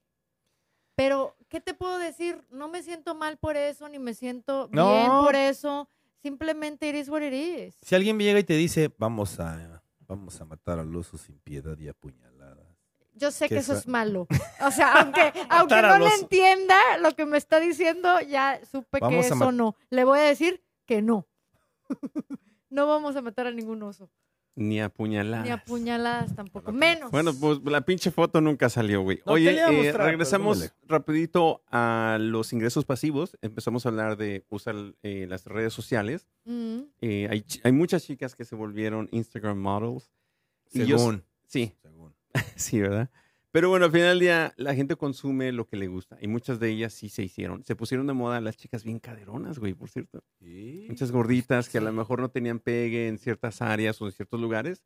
Pero, 0.97 1.37
¿qué 1.49 1.61
te 1.61 1.73
puedo 1.73 1.99
decir? 1.99 2.45
No 2.51 2.68
me 2.68 2.83
siento 2.83 3.14
mal 3.14 3.39
por 3.39 3.57
eso, 3.57 3.89
ni 3.89 3.99
me 3.99 4.12
siento 4.14 4.68
No. 4.73 4.93
bien 4.93 5.11
por 5.23 5.35
eso. 5.35 5.89
Simplemente 6.23 6.89
it 6.89 6.95
is 6.95 7.09
what 7.09 7.23
it 7.23 7.33
is. 7.33 7.75
Si 7.83 7.95
alguien 7.95 8.18
llega 8.18 8.39
y 8.39 8.45
te 8.45 8.55
dice, 8.55 8.91
vamos 8.99 9.41
a, 9.41 9.83
vamos 10.01 10.39
a 10.41 10.45
matar 10.45 10.79
al 10.79 10.95
oso 10.95 11.16
sin 11.16 11.39
piedad 11.39 11.79
y 11.79 11.89
apuñaladas. 11.89 12.66
Yo 13.14 13.31
sé 13.31 13.49
¿Qué 13.49 13.55
que 13.55 13.61
eso 13.61 13.73
es 13.73 13.87
malo. 13.87 14.27
O 14.61 14.71
sea, 14.71 14.93
aunque, 15.01 15.33
aunque 15.49 15.81
no 15.81 15.99
le 15.99 16.14
entienda 16.14 16.77
lo 16.99 17.14
que 17.14 17.25
me 17.25 17.39
está 17.39 17.61
diciendo, 17.61 18.21
ya 18.21 18.61
supe 18.71 18.99
que 18.99 19.05
Vamos 19.05 19.27
eso 19.27 19.53
no. 19.53 19.77
Le 19.89 20.05
voy 20.05 20.18
a 20.18 20.23
decir 20.23 20.62
que 20.87 21.01
no. 21.03 21.27
no 22.71 22.87
vamos 22.87 23.16
a 23.16 23.23
matar 23.23 23.47
a 23.47 23.51
ningún 23.51 23.83
oso. 23.83 24.11
Ni 24.61 24.78
apuñaladas. 24.78 25.46
Ni 25.46 25.50
apuñaladas 25.50 26.34
tampoco. 26.36 26.70
No, 26.70 26.76
Menos. 26.78 27.11
Bueno, 27.11 27.32
pues 27.32 27.61
la 27.64 27.80
pinche 27.80 28.11
foto 28.11 28.42
nunca 28.42 28.68
salió, 28.68 29.00
güey. 29.00 29.22
No, 29.24 29.32
Oye, 29.32 29.58
eh, 29.58 29.72
mostrar, 29.72 30.06
regresamos 30.08 30.70
rapidito 30.86 31.62
a 31.70 32.18
los 32.20 32.52
ingresos 32.52 32.84
pasivos. 32.84 33.38
Empezamos 33.40 33.86
a 33.86 33.88
hablar 33.88 34.18
de 34.18 34.44
usar 34.50 34.74
eh, 35.02 35.26
las 35.30 35.46
redes 35.46 35.72
sociales. 35.72 36.26
Mm. 36.44 36.80
Eh, 37.00 37.28
hay, 37.30 37.42
hay 37.64 37.72
muchas 37.72 38.04
chicas 38.04 38.34
que 38.34 38.44
se 38.44 38.54
volvieron 38.54 39.08
Instagram 39.12 39.58
models. 39.58 40.11
Y 40.72 40.84
yo- 40.84 40.98
Según. 40.98 41.24
sí, 41.46 41.74
Según. 41.80 42.14
sí, 42.56 42.80
¿verdad? 42.80 43.08
Pero 43.53 43.68
bueno, 43.68 43.86
al 43.86 43.90
final 43.92 44.11
del 44.11 44.20
día 44.20 44.55
la 44.57 44.74
gente 44.74 44.94
consume 44.96 45.51
lo 45.51 45.66
que 45.66 45.76
le 45.76 45.88
gusta. 45.88 46.16
Y 46.20 46.28
muchas 46.28 46.61
de 46.61 46.70
ellas 46.70 46.92
sí 46.92 47.09
se 47.09 47.24
hicieron. 47.24 47.64
Se 47.64 47.74
pusieron 47.74 48.07
de 48.07 48.12
moda 48.12 48.40
las 48.40 48.57
chicas 48.57 48.84
bien 48.84 49.01
caderonas, 49.01 49.59
güey, 49.59 49.74
por 49.74 49.90
cierto. 49.90 50.22
Sí. 50.38 50.86
Muchas 50.88 51.11
gorditas 51.11 51.68
que 51.68 51.78
a 51.78 51.80
lo 51.80 51.92
mejor 51.92 52.20
no 52.20 52.30
tenían 52.30 52.61
pegue 52.61 53.09
en 53.09 53.18
ciertas 53.18 53.61
áreas 53.61 54.01
o 54.01 54.07
en 54.07 54.12
ciertos 54.12 54.40
lugares. 54.40 54.84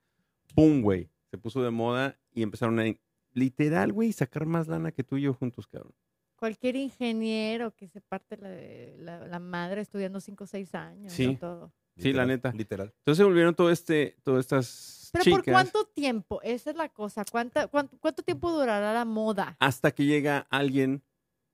¡Pum, 0.54 0.80
güey! 0.80 1.10
Se 1.30 1.36
puso 1.36 1.62
de 1.62 1.70
moda 1.70 2.18
y 2.32 2.42
empezaron 2.42 2.80
a, 2.80 2.84
literal, 3.32 3.92
güey, 3.92 4.12
sacar 4.12 4.46
más 4.46 4.66
lana 4.66 4.92
que 4.92 5.04
tú 5.04 5.16
y 5.16 5.22
yo 5.22 5.34
juntos, 5.34 5.66
cabrón. 5.66 5.92
Cualquier 6.36 6.76
ingeniero 6.76 7.74
que 7.74 7.88
se 7.88 8.00
parte 8.00 8.36
la, 8.36 9.18
la, 9.18 9.26
la 9.26 9.38
madre 9.38 9.80
estudiando 9.82 10.20
5 10.20 10.44
o 10.44 10.46
6 10.46 10.74
años. 10.74 11.12
Sí. 11.12 11.24
y 11.24 11.36
todo. 11.36 11.72
Sí, 11.96 12.12
la 12.12 12.26
neta. 12.26 12.52
Literal. 12.52 12.92
Entonces 12.98 13.18
se 13.18 13.24
volvieron 13.24 13.54
todo 13.54 13.70
este, 13.70 14.16
todas 14.22 14.40
estas 14.40 15.03
Pero 15.14 15.24
chicas 15.24 15.42
¿por 15.44 15.52
cuánto 15.52 15.84
tiempo? 15.84 16.42
Esa 16.42 16.70
es 16.70 16.76
la 16.76 16.88
cosa. 16.88 17.24
¿Cuánta, 17.30 17.68
cuánto, 17.68 17.96
cuánto 18.00 18.24
tiempo 18.24 18.50
durará 18.50 18.92
la 18.92 19.04
moda? 19.04 19.56
hasta 19.60 19.92
que 19.92 20.04
llega 20.04 20.44
alguien 20.50 21.04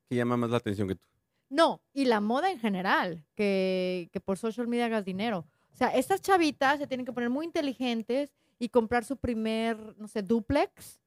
que 0.09 0.15
llama 0.15 0.35
más 0.35 0.49
la 0.49 0.57
atención 0.57 0.87
que 0.87 0.95
tú. 0.95 1.05
No, 1.47 1.79
y 1.93 2.05
la 2.05 2.21
moda 2.21 2.49
en 2.49 2.59
general, 2.59 3.23
que, 3.35 4.09
que 4.11 4.19
por 4.19 4.39
social 4.39 4.67
media 4.67 4.85
hagas 4.85 5.05
dinero. 5.05 5.45
O 5.71 5.75
sea, 5.75 5.89
estas 5.89 6.21
chavitas 6.21 6.79
se 6.79 6.87
tienen 6.87 7.05
que 7.05 7.13
poner 7.13 7.29
muy 7.29 7.45
inteligentes 7.45 8.33
y 8.57 8.69
comprar 8.69 9.05
su 9.05 9.17
primer, 9.17 9.77
no 9.99 10.07
sé, 10.07 10.23
duplex. 10.23 10.99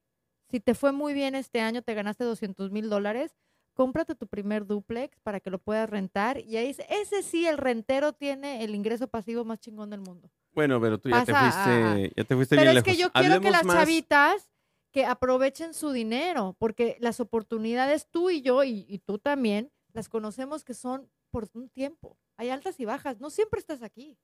Si 0.49 0.61
te 0.61 0.75
fue 0.75 0.93
muy 0.93 1.13
bien 1.13 1.35
este 1.35 1.59
año, 1.59 1.81
te 1.81 1.93
ganaste 1.93 2.23
200 2.23 2.71
mil 2.71 2.89
dólares, 2.89 3.35
cómprate 3.73 4.15
tu 4.15 4.27
primer 4.27 4.65
duplex 4.65 5.19
para 5.19 5.41
que 5.41 5.49
lo 5.49 5.59
puedas 5.59 5.89
rentar. 5.89 6.39
Y 6.39 6.55
ahí, 6.55 6.73
ese 6.89 7.21
sí, 7.21 7.45
el 7.47 7.57
rentero 7.57 8.13
tiene 8.13 8.63
el 8.63 8.75
ingreso 8.75 9.09
pasivo 9.09 9.43
más 9.43 9.59
chingón 9.59 9.89
del 9.89 9.99
mundo. 9.99 10.29
Bueno, 10.55 10.79
pero 10.81 10.97
tú 10.97 11.09
ya 11.09 11.23
te 11.25 11.31
a- 11.33 11.41
fuiste, 11.51 12.13
ya 12.15 12.23
te 12.23 12.35
fuiste 12.35 12.55
Pero 12.55 12.71
bien 12.71 12.77
es 12.77 12.83
que 12.83 12.95
yo 12.97 13.11
quiero 13.11 13.41
que 13.41 13.51
las 13.51 13.63
más- 13.65 13.75
chavitas 13.77 14.49
que 14.91 15.05
aprovechen 15.05 15.73
su 15.73 15.91
dinero, 15.91 16.55
porque 16.57 16.97
las 17.01 17.19
oportunidades 17.19 18.07
tú 18.09 18.29
y 18.29 18.41
yo 18.41 18.63
y, 18.63 18.85
y 18.87 18.99
tú 18.99 19.17
también 19.19 19.71
las 19.93 20.07
conocemos 20.09 20.63
que 20.63 20.73
son 20.73 21.09
por 21.31 21.49
un 21.53 21.69
tiempo. 21.69 22.17
Hay 22.37 22.49
altas 22.49 22.79
y 22.79 22.85
bajas, 22.85 23.19
no 23.19 23.29
siempre 23.29 23.59
estás 23.59 23.81
aquí. 23.83 24.17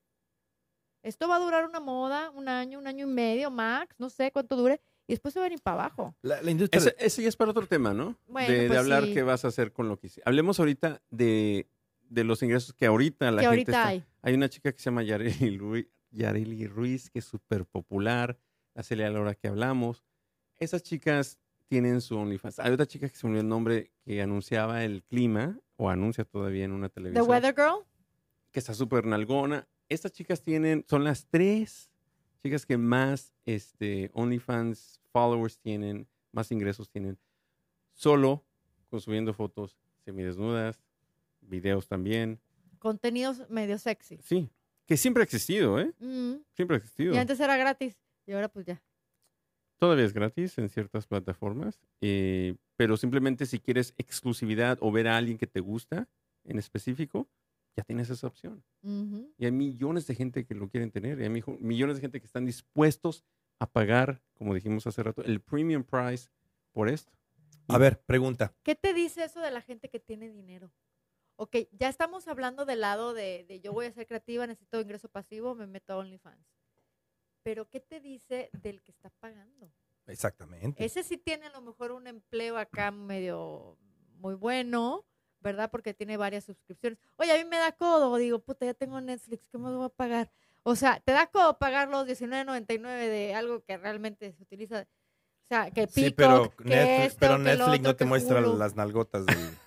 Esto 1.02 1.28
va 1.28 1.36
a 1.36 1.40
durar 1.40 1.66
una 1.66 1.80
moda, 1.80 2.30
un 2.30 2.48
año, 2.48 2.78
un 2.78 2.86
año 2.86 3.06
y 3.06 3.10
medio 3.10 3.50
max, 3.50 3.96
no 3.98 4.08
sé 4.08 4.30
cuánto 4.30 4.54
dure, 4.56 4.80
y 5.08 5.12
después 5.14 5.34
se 5.34 5.40
va 5.40 5.46
a 5.46 5.52
ir 5.52 5.60
para 5.60 5.74
abajo. 5.84 6.14
La, 6.22 6.40
la 6.42 6.50
industria. 6.50 6.78
Ese, 6.80 6.96
ese 6.98 7.22
ya 7.22 7.28
es 7.28 7.36
para 7.36 7.50
otro 7.50 7.66
tema, 7.66 7.92
¿no? 7.92 8.16
Bueno, 8.28 8.48
de, 8.52 8.60
de 8.62 8.66
pues 8.68 8.78
hablar 8.78 9.04
sí. 9.04 9.12
qué 9.14 9.22
vas 9.22 9.44
a 9.44 9.48
hacer 9.48 9.72
con 9.72 9.88
lo 9.88 9.98
que 9.98 10.06
hiciste. 10.06 10.22
Hablemos 10.24 10.60
ahorita 10.60 11.02
de, 11.10 11.66
de 12.08 12.24
los 12.24 12.42
ingresos 12.42 12.72
que 12.72 12.86
ahorita 12.86 13.30
la 13.32 13.42
que 13.42 13.48
gente 13.48 13.48
ahorita 13.48 13.70
está- 13.72 13.86
hay. 13.88 14.04
Hay 14.22 14.34
una 14.34 14.48
chica 14.48 14.70
que 14.72 14.78
se 14.78 14.84
llama 14.84 15.02
Yareli 15.02 15.58
Ruiz, 15.58 15.86
Yareli 16.12 16.66
Ruiz 16.66 17.10
que 17.10 17.18
es 17.18 17.24
súper 17.24 17.66
popular, 17.66 18.38
la 18.74 18.82
Celia 18.82 19.08
a 19.08 19.10
la 19.10 19.20
hora 19.20 19.34
que 19.34 19.48
hablamos. 19.48 20.04
Esas 20.58 20.82
chicas 20.82 21.38
tienen 21.66 22.00
su 22.00 22.16
OnlyFans. 22.16 22.58
Hay 22.58 22.72
otra 22.72 22.86
chica 22.86 23.08
que 23.08 23.16
se 23.16 23.26
me 23.26 23.30
olvidó 23.30 23.42
el 23.42 23.48
nombre 23.48 23.90
que 24.04 24.22
anunciaba 24.22 24.84
el 24.84 25.02
clima, 25.02 25.58
o 25.76 25.88
anuncia 25.88 26.24
todavía 26.24 26.64
en 26.64 26.72
una 26.72 26.88
The 26.88 26.94
televisión, 26.94 27.28
Weather 27.28 27.54
Girl, 27.54 27.84
que 28.50 28.60
está 28.60 28.74
súper 28.74 29.06
nalgona. 29.06 29.66
Estas 29.88 30.12
chicas 30.12 30.42
tienen, 30.42 30.84
son 30.88 31.02
las 31.02 31.26
tres 31.26 31.90
chicas 32.42 32.66
que 32.66 32.76
más 32.76 33.32
este, 33.46 34.10
OnlyFans 34.14 35.00
followers 35.12 35.58
tienen, 35.58 36.06
más 36.30 36.50
ingresos 36.52 36.90
tienen, 36.90 37.18
solo 37.92 38.44
consumiendo 38.90 39.32
fotos 39.32 39.78
semidesnudas, 40.04 40.82
videos 41.40 41.88
también. 41.88 42.40
contenidos 42.78 43.48
medio 43.48 43.78
sexy. 43.78 44.18
Sí, 44.22 44.50
que 44.92 44.98
siempre 44.98 45.22
ha 45.22 45.24
existido, 45.24 45.80
¿eh? 45.80 45.90
Mm, 46.00 46.34
Siempre 46.54 46.76
ha 46.76 46.78
existido. 46.78 47.14
Y 47.14 47.16
antes 47.16 47.40
era 47.40 47.56
gratis, 47.56 47.96
y 48.26 48.32
ahora 48.32 48.50
pues 48.50 48.66
ya. 48.66 48.82
Todavía 49.78 50.04
es 50.04 50.12
gratis 50.12 50.58
en 50.58 50.68
ciertas 50.68 51.06
plataformas, 51.06 51.80
eh, 52.02 52.56
pero 52.76 52.98
simplemente 52.98 53.46
si 53.46 53.58
quieres 53.58 53.94
exclusividad 53.96 54.76
o 54.82 54.92
ver 54.92 55.08
a 55.08 55.16
alguien 55.16 55.38
que 55.38 55.46
te 55.46 55.60
gusta 55.60 56.10
en 56.44 56.58
específico, 56.58 57.26
ya 57.74 57.84
tienes 57.84 58.10
esa 58.10 58.26
opción. 58.26 58.62
Y 59.38 59.46
hay 59.46 59.50
millones 59.50 60.06
de 60.06 60.14
gente 60.14 60.44
que 60.44 60.54
lo 60.54 60.68
quieren 60.68 60.90
tener, 60.90 61.18
y 61.18 61.22
hay 61.22 61.42
millones 61.60 61.96
de 61.96 62.02
gente 62.02 62.20
que 62.20 62.26
están 62.26 62.44
dispuestos 62.44 63.24
a 63.60 63.70
pagar, 63.72 64.20
como 64.34 64.54
dijimos 64.54 64.86
hace 64.86 65.02
rato, 65.02 65.24
el 65.24 65.40
premium 65.40 65.84
price 65.84 66.28
por 66.70 66.90
esto. 66.90 67.12
A 67.66 67.78
ver, 67.78 67.98
pregunta. 68.02 68.54
¿Qué 68.62 68.74
te 68.74 68.92
dice 68.92 69.24
eso 69.24 69.40
de 69.40 69.52
la 69.52 69.62
gente 69.62 69.88
que 69.88 70.00
tiene 70.00 70.28
dinero? 70.28 70.70
Ok, 71.42 71.56
ya 71.72 71.88
estamos 71.88 72.28
hablando 72.28 72.64
del 72.64 72.82
lado 72.82 73.14
de, 73.14 73.44
de 73.48 73.58
yo 73.58 73.72
voy 73.72 73.86
a 73.86 73.92
ser 73.92 74.06
creativa, 74.06 74.46
necesito 74.46 74.80
ingreso 74.80 75.08
pasivo, 75.08 75.56
me 75.56 75.66
meto 75.66 75.92
a 75.92 75.96
OnlyFans. 75.96 76.46
Pero 77.42 77.68
¿qué 77.68 77.80
te 77.80 77.98
dice 77.98 78.48
del 78.52 78.80
que 78.80 78.92
está 78.92 79.10
pagando? 79.18 79.72
Exactamente. 80.06 80.84
Ese 80.84 81.02
sí 81.02 81.16
tiene 81.16 81.46
a 81.46 81.50
lo 81.50 81.60
mejor 81.60 81.90
un 81.90 82.06
empleo 82.06 82.58
acá 82.58 82.92
medio 82.92 83.76
muy 84.18 84.34
bueno, 84.34 85.04
¿verdad? 85.40 85.68
Porque 85.68 85.94
tiene 85.94 86.16
varias 86.16 86.44
suscripciones. 86.44 87.00
Oye, 87.16 87.32
a 87.32 87.36
mí 87.38 87.44
me 87.44 87.56
da 87.56 87.72
codo, 87.72 88.16
digo, 88.18 88.38
puta, 88.38 88.64
ya 88.64 88.74
tengo 88.74 89.00
Netflix, 89.00 89.48
¿qué 89.48 89.58
me 89.58 89.74
voy 89.74 89.86
a 89.86 89.88
pagar? 89.88 90.30
O 90.62 90.76
sea, 90.76 91.00
te 91.00 91.10
da 91.10 91.26
codo 91.26 91.58
pagar 91.58 91.88
los 91.88 92.06
19.99 92.06 93.08
de 93.08 93.34
algo 93.34 93.64
que 93.64 93.78
realmente 93.78 94.30
se 94.30 94.44
utiliza. 94.44 94.82
O 94.82 95.48
sea, 95.48 95.72
que 95.72 95.88
Sí, 95.88 96.12
Peacock, 96.12 96.54
pero, 96.54 96.56
que 96.56 96.64
Netflix, 96.76 97.06
esto, 97.06 97.18
pero 97.18 97.36
que 97.38 97.42
Netflix 97.42 97.80
otro, 97.80 97.82
no 97.82 97.96
te 97.96 98.04
muestra 98.04 98.40
las 98.40 98.76
nalgotas 98.76 99.26
del. 99.26 99.58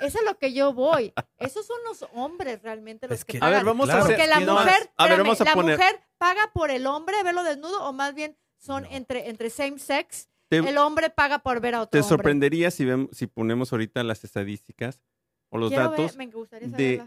Eso 0.00 0.18
es 0.18 0.24
lo 0.24 0.38
que 0.38 0.52
yo 0.52 0.72
voy. 0.72 1.12
Esos 1.38 1.66
son 1.66 1.76
los 1.86 2.06
hombres 2.12 2.62
realmente 2.62 3.08
los 3.08 3.18
Es 3.18 3.24
que, 3.24 3.38
que- 3.38 3.44
A 3.44 3.48
ver, 3.48 3.58
pagan. 3.60 3.66
vamos 3.66 3.86
Claro, 3.86 4.00
a 4.00 4.04
hacer... 4.04 4.16
Porque 4.16 4.28
la 4.28 4.40
mujer, 4.40 4.90
a 4.96 5.04
ver, 5.04 5.12
espérame, 5.12 5.18
vamos 5.18 5.40
a 5.40 5.44
la 5.44 5.52
poner... 5.54 5.78
mujer 5.78 6.00
paga 6.18 6.50
por 6.52 6.70
el 6.70 6.86
hombre 6.86 7.16
verlo 7.24 7.42
desnudo 7.44 7.84
o 7.84 7.92
más 7.92 8.14
bien 8.14 8.36
son 8.58 8.82
No. 8.84 8.88
entre, 8.90 9.28
entre 9.28 9.50
same 9.50 9.78
sex. 9.78 10.28
Te, 10.48 10.58
El 10.58 10.78
hombre 10.78 11.10
paga 11.10 11.40
por 11.40 11.60
ver 11.60 11.74
a 11.74 11.82
otro 11.82 11.90
te 11.90 11.98
hombre. 11.98 12.08
sorprendería 12.08 12.70
si, 12.70 12.84
vemos, 12.84 13.10
si 13.12 13.26
ponemos 13.26 13.70
ahorita 13.72 14.02
las 14.02 14.24
estadísticas 14.24 15.02
o 15.50 15.58
los 15.58 15.68
Quiero 15.70 15.90
ver, 15.90 15.98
datos 16.00 16.16
me 16.16 16.26
de 16.26 17.02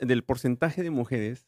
del 0.00 0.24
porcentaje 0.24 0.82
de 0.82 0.90
mujeres 0.90 1.46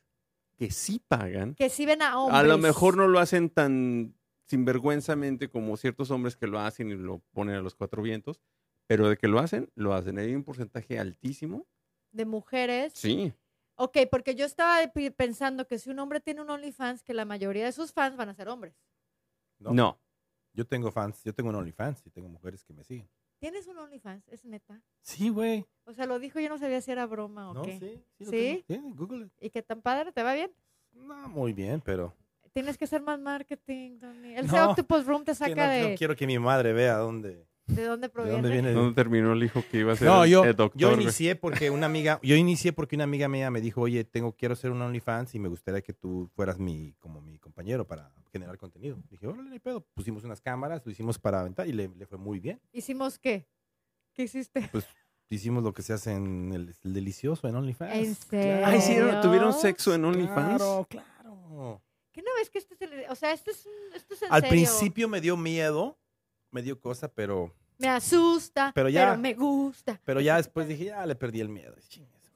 que 0.58 0.70
sí 0.70 1.02
pagan. 1.08 1.54
Que 1.54 1.70
si 1.70 1.86
ven 1.86 2.02
a 2.02 2.18
hombres. 2.18 2.38
A 2.38 2.42
lo 2.44 2.58
mejor 2.58 2.96
no 2.96 3.08
lo 3.08 3.18
hacen 3.18 3.48
tan 3.50 4.14
sinvergüenzamente 4.46 5.48
como 5.48 5.76
ciertos 5.76 6.10
hombres 6.10 6.36
que 6.36 6.46
lo 6.46 6.60
hacen 6.60 6.90
y 6.90 6.94
lo 6.94 7.20
ponen 7.32 7.56
a 7.56 7.60
los 7.62 7.74
cuatro 7.74 8.02
vientos, 8.02 8.40
pero 8.86 9.08
de 9.08 9.16
que 9.16 9.28
lo 9.28 9.38
hacen, 9.38 9.70
lo 9.74 9.94
hacen. 9.94 10.18
Hay 10.18 10.34
un 10.34 10.44
porcentaje 10.44 10.98
altísimo. 10.98 11.66
De 12.12 12.24
mujeres. 12.24 12.92
Sí. 12.94 13.32
Ok, 13.76 13.98
porque 14.10 14.34
yo 14.34 14.46
estaba 14.46 14.78
pensando 15.16 15.66
que 15.66 15.78
si 15.78 15.90
un 15.90 15.98
hombre 15.98 16.20
tiene 16.20 16.42
un 16.42 16.50
OnlyFans, 16.50 17.02
que 17.02 17.12
la 17.14 17.24
mayoría 17.24 17.64
de 17.64 17.72
sus 17.72 17.92
fans 17.92 18.16
van 18.16 18.28
a 18.28 18.34
ser 18.34 18.48
hombres. 18.48 18.74
No. 19.58 19.72
No. 19.72 19.98
Yo 20.52 20.64
tengo 20.66 20.92
fans, 20.92 21.22
yo 21.24 21.34
tengo 21.34 21.50
un 21.50 21.56
OnlyFans 21.56 22.06
y 22.06 22.10
tengo 22.10 22.28
mujeres 22.28 22.62
que 22.62 22.72
me 22.72 22.84
siguen. 22.84 23.08
¿Tienes 23.40 23.66
un 23.66 23.76
OnlyFans? 23.78 24.28
¿Es 24.28 24.44
neta? 24.44 24.80
Sí, 25.02 25.28
güey. 25.28 25.66
O 25.84 25.92
sea, 25.92 26.06
lo 26.06 26.18
dijo, 26.20 26.38
yo 26.38 26.48
no 26.48 26.58
sabía 26.58 26.80
si 26.80 26.92
era 26.92 27.04
broma 27.06 27.50
o 27.50 27.54
No, 27.54 27.62
qué. 27.62 27.78
sí. 27.78 28.04
Sí, 28.18 28.24
lo 28.24 28.30
¿Sí? 28.30 28.64
tengo. 28.68 28.88
Sí, 28.90 28.94
Google. 28.96 29.26
it. 29.26 29.32
¿Y 29.40 29.50
qué 29.50 29.62
tan 29.62 29.82
padre? 29.82 30.12
¿Te 30.12 30.22
va 30.22 30.34
bien? 30.34 30.52
No, 30.92 31.28
muy 31.28 31.52
bien, 31.52 31.80
pero. 31.80 32.14
Tienes 32.52 32.78
que 32.78 32.84
hacer 32.84 33.02
más 33.02 33.18
marketing, 33.18 33.98
Tony. 33.98 34.34
El 34.36 34.46
No, 34.46 34.70
Octopus 34.70 35.04
Room 35.04 35.24
te 35.24 35.32
es 35.32 35.38
que 35.40 35.44
saca 35.50 35.66
no, 35.66 35.72
de, 35.72 35.90
no 35.90 35.96
quiero 35.98 36.14
que 36.14 36.24
mi 36.28 36.38
madre 36.38 36.72
vea 36.72 36.96
dónde, 36.98 37.44
de 37.66 37.84
dónde 37.84 38.08
de 38.08 38.12
proviene. 38.12 38.34
dónde 38.36 38.50
viene. 38.50 38.72
¿Dónde 38.72 38.94
terminó 38.94 39.32
el 39.32 39.42
hijo 39.42 39.62
que 39.70 39.78
iba 39.78 39.92
a 39.92 39.96
ser 39.96 40.06
No, 40.08 40.26
yo, 40.26 40.44
el 40.44 40.54
doctor? 40.54 40.78
yo 40.80 40.92
inicié 40.92 41.34
porque 41.36 41.70
una 41.70 41.86
amiga, 41.86 42.20
yo 42.22 42.36
inicié 42.36 42.72
porque 42.72 42.94
una 42.96 43.04
amiga 43.04 43.28
mía 43.28 43.50
me 43.50 43.60
dijo, 43.60 43.80
oye, 43.80 44.04
tengo, 44.04 44.32
quiero 44.36 44.52
hacer 44.54 44.70
un 44.70 44.82
OnlyFans 44.82 45.34
y 45.34 45.38
me 45.38 45.48
gustaría 45.48 45.80
que 45.80 45.92
tú 45.94 46.30
fueras 46.34 46.58
mi, 46.58 46.94
como 47.00 47.20
mi 47.20 47.38
compañero 47.38 47.86
para 47.86 48.12
generar 48.32 48.58
contenido. 48.58 48.98
Dije, 49.10 49.26
órale, 49.26 49.44
no 49.48 49.52
hay 49.52 49.60
pedo. 49.60 49.80
Pusimos 49.94 50.24
unas 50.24 50.40
cámaras, 50.40 50.82
lo 50.84 50.92
hicimos 50.92 51.18
para 51.18 51.40
aventar 51.40 51.66
y 51.68 51.72
le, 51.72 51.88
le 51.88 52.06
fue 52.06 52.18
muy 52.18 52.38
bien. 52.40 52.60
¿Hicimos 52.72 53.18
qué? 53.18 53.48
¿Qué 54.12 54.24
hiciste? 54.24 54.70
Hicimos 55.30 55.64
lo 55.64 55.72
que 55.72 55.82
se 55.82 55.92
hace 55.94 56.12
en 56.12 56.52
el, 56.52 56.74
el 56.84 56.92
delicioso 56.92 57.48
en 57.48 57.56
OnlyFans. 57.56 57.94
¿En 57.94 58.14
serio? 58.14 58.66
Ah, 58.66 58.76
¿hicieron- 58.76 59.06
¿Serio? 59.08 59.20
¿Tuvieron 59.22 59.52
sexo 59.54 59.94
en 59.94 60.04
OnlyFans? 60.04 60.58
Claro, 60.58 60.86
claro. 60.88 61.82
¿Qué 62.12 62.22
no 62.22 62.28
ves 62.38 62.50
que 62.50 62.58
este 62.58 62.74
es 62.74 62.82
el... 62.82 63.04
O 63.10 63.14
sea, 63.16 63.32
este 63.32 63.50
es, 63.50 63.66
esto 63.96 64.14
es 64.14 64.22
en 64.22 64.32
Al 64.32 64.42
serio. 64.42 64.50
principio 64.50 65.08
me 65.08 65.20
dio 65.20 65.36
miedo, 65.36 65.98
me 66.54 66.62
dio 66.62 66.80
cosa, 66.80 67.08
pero, 67.12 67.52
Me 67.78 67.88
asusta, 67.88 68.70
Pero 68.74 68.86
pero, 68.86 68.88
ya- 68.88 69.16
me 69.16 69.34
gusta. 69.34 70.00
pero 70.04 70.20
ya 70.20 70.36
después 70.36 70.68
dije, 70.68 70.84
ya 70.86 71.04
le 71.04 71.16
perdí 71.16 71.40
el 71.40 71.48
miedo. 71.48 71.74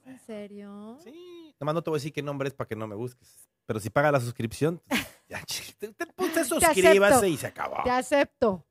¿En 0.05 0.19
serio? 0.19 0.99
Sí, 1.05 1.55
nomás 1.61 1.75
no 1.77 1.83
te 1.83 1.91
voy 1.91 1.99
a 1.99 2.01
decir 2.01 2.12
qué 2.12 2.23
nombre 2.23 2.49
es 2.49 2.55
para 2.55 2.66
que 2.69 2.75
no 2.77 2.87
me 2.89 2.97
busques. 2.97 3.49
Pero 3.64 3.79
si 3.79 3.89
paga 3.91 4.11
la 4.11 4.19
suscripción, 4.21 4.83
ya, 5.29 5.41
te, 5.79 5.93
te, 5.93 6.05
te 6.35 6.45
suscríbase 6.45 7.29
y 7.29 7.37
se 7.37 7.47
acabó. 7.47 7.77
Te 7.85 7.91
acepto. 7.91 8.64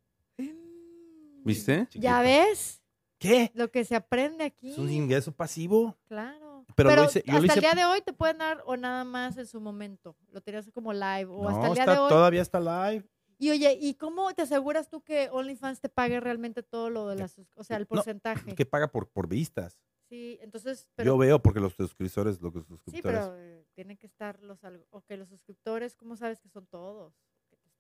¿Viste? 1.44 1.86
Chiquito. 1.88 2.04
¿Ya 2.04 2.22
ves? 2.22 2.82
¿Qué? 3.20 3.52
Lo 3.56 3.72
que 3.72 3.86
se 3.86 3.96
aprende 3.96 4.44
aquí. 4.44 4.72
Es 4.72 4.78
un 4.78 4.92
ingreso 4.92 5.32
pasivo. 5.32 5.96
Claro. 6.08 6.66
pero, 6.76 6.90
Pero 6.90 7.02
lo 7.04 7.08
hice, 7.10 7.24
yo 7.26 7.32
hasta 7.34 7.40
lo 7.40 7.46
hice 7.46 7.54
el 7.56 7.62
día 7.62 7.74
de 7.76 7.86
hoy 7.86 8.02
te 8.02 8.14
pueden 8.14 8.40
dar 8.40 8.62
o 8.66 8.76
nada 8.76 9.04
más 9.06 9.38
en 9.38 9.48
su 9.48 9.62
momento. 9.62 10.16
Lo 10.32 10.42
tenías 10.42 10.70
como 10.74 10.92
live 10.94 11.26
o 11.30 11.44
No, 11.44 11.50
hasta 11.50 11.68
el 11.68 11.74
día 11.74 11.84
está- 11.84 11.94
de 11.94 12.00
hoy. 12.00 12.10
todavía 12.10 12.42
está 12.42 12.60
live. 12.60 13.06
Y 13.38 13.52
oye, 13.52 13.78
¿y 13.80 13.94
cómo 13.96 14.34
te 14.34 14.42
aseguras 14.42 14.90
tú 14.90 15.04
que 15.04 15.30
OnlyFans 15.32 15.80
te 15.80 15.90
pague 15.90 16.20
realmente 16.20 16.64
todo 16.64 16.90
lo 16.90 17.08
de 17.08 17.16
las, 17.18 17.40
o 17.56 17.64
sea, 17.64 17.78
el 17.78 17.84
no, 17.84 17.88
porcentaje? 17.88 18.56
que 18.56 18.66
paga 18.66 18.88
por, 18.88 19.10
por 19.10 19.28
vistas. 19.28 19.80
Sí, 20.10 20.40
entonces, 20.42 20.88
pero, 20.96 21.14
Yo 21.14 21.18
veo 21.18 21.42
porque 21.42 21.60
los 21.60 21.74
suscriptores, 21.74 22.42
los 22.42 22.54
sí, 22.54 22.64
suscriptores. 22.64 23.02
pero 23.04 23.38
eh, 23.38 23.66
tienen 23.74 23.98
que 23.98 24.08
estar 24.08 24.42
los, 24.42 24.60
o 24.90 25.02
que 25.02 25.18
los 25.18 25.30
suscriptores, 25.30 25.96
¿cómo 25.96 26.16
sabes 26.16 26.40
que 26.40 26.50
son 26.50 26.66
todos? 26.66 27.14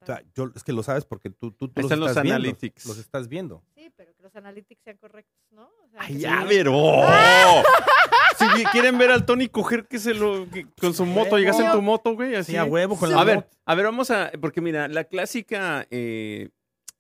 O 0.01 0.05
sea, 0.05 0.21
yo, 0.35 0.51
es 0.55 0.63
que 0.63 0.73
lo 0.73 0.83
sabes 0.83 1.05
porque 1.05 1.29
tú, 1.29 1.51
tú, 1.51 1.67
tú 1.69 1.81
están 1.81 1.99
los 1.99 2.09
estás 2.09 2.23
viendo, 2.23 2.35
analytics. 2.39 2.85
Los 2.85 2.97
estás 2.99 3.27
viendo. 3.27 3.63
Sí, 3.75 3.91
pero 3.95 4.13
que 4.15 4.23
los 4.23 4.35
analytics 4.35 4.81
sean 4.83 4.97
correctos, 4.97 5.41
¿no? 5.51 5.63
O 5.63 5.87
sea, 5.91 6.01
Ay, 6.01 6.19
ya, 6.19 6.41
sí. 6.41 6.47
ver. 6.47 6.67
si 8.57 8.63
quieren 8.71 8.97
ver 8.97 9.11
al 9.11 9.25
Tony 9.25 9.47
coger 9.47 9.87
que 9.87 9.99
se 9.99 10.13
lo 10.13 10.47
que- 10.49 10.67
con 10.79 10.93
su 10.93 11.05
moto, 11.05 11.37
llegas 11.37 11.59
en 11.59 11.71
tu 11.71 11.81
moto, 11.81 12.13
güey, 12.13 12.35
así. 12.35 12.51
Sí, 12.53 12.57
a 12.57 12.63
huevo 12.65 12.97
con 12.97 13.09
Sí. 13.09 13.15
la 13.15 13.21
A 13.21 13.23
ver, 13.23 13.35
moto. 13.37 13.49
a 13.65 13.75
ver, 13.75 13.85
vamos 13.85 14.11
a 14.11 14.31
porque 14.39 14.61
mira, 14.61 14.87
la 14.87 15.03
clásica 15.05 15.87
eh, 15.89 16.49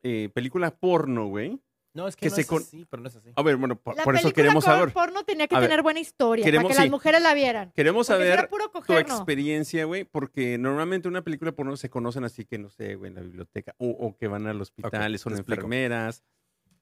eh, 0.03 0.29
película 0.33 0.71
porno, 0.71 1.27
güey. 1.27 1.59
No, 1.97 2.07
es 2.07 2.15
que, 2.15 2.27
que 2.27 2.29
no 2.29 2.35
se 2.35 2.41
es 2.41 2.47
con- 2.47 2.61
así, 2.61 2.85
pero 2.89 3.01
no 3.01 3.09
es 3.09 3.15
así. 3.15 3.31
A 3.35 3.41
ver, 3.41 3.55
bueno, 3.57 3.75
por, 3.75 3.95
La 3.97 4.03
por 4.03 4.15
eso 4.15 4.31
queremos 4.31 4.63
saber. 4.63 4.93
porno 4.93 5.23
tenía 5.25 5.47
que 5.47 5.55
ver, 5.55 5.63
tener 5.63 5.81
buena 5.81 5.99
historia 5.99 6.45
queremos- 6.45 6.65
para 6.65 6.75
que 6.75 6.77
sí. 6.77 6.81
las 6.83 6.91
mujeres 6.91 7.21
la 7.23 7.33
vieran. 7.33 7.71
Queremos 7.75 8.05
Porque 8.07 8.21
si 8.23 8.27
era 8.27 8.35
saber 8.35 8.49
puro 8.49 8.69
tu 8.69 8.93
experiencia, 8.93 9.85
güey, 9.85 10.03
porque 10.03 10.57
normalmente 10.59 11.07
una 11.07 11.23
película 11.23 11.51
porno 11.51 11.75
se 11.75 11.89
conocen 11.89 12.23
así 12.23 12.45
que, 12.45 12.59
no 12.59 12.69
sé, 12.69 12.95
güey, 12.95 13.09
en 13.09 13.15
la 13.15 13.21
biblioteca, 13.21 13.73
o, 13.79 13.89
o 13.89 14.15
que 14.15 14.27
van 14.27 14.45
al 14.47 14.61
hospital, 14.61 14.91
te 15.11 15.17
son 15.17 15.33
explico. 15.33 15.61
enfermeras, 15.61 16.23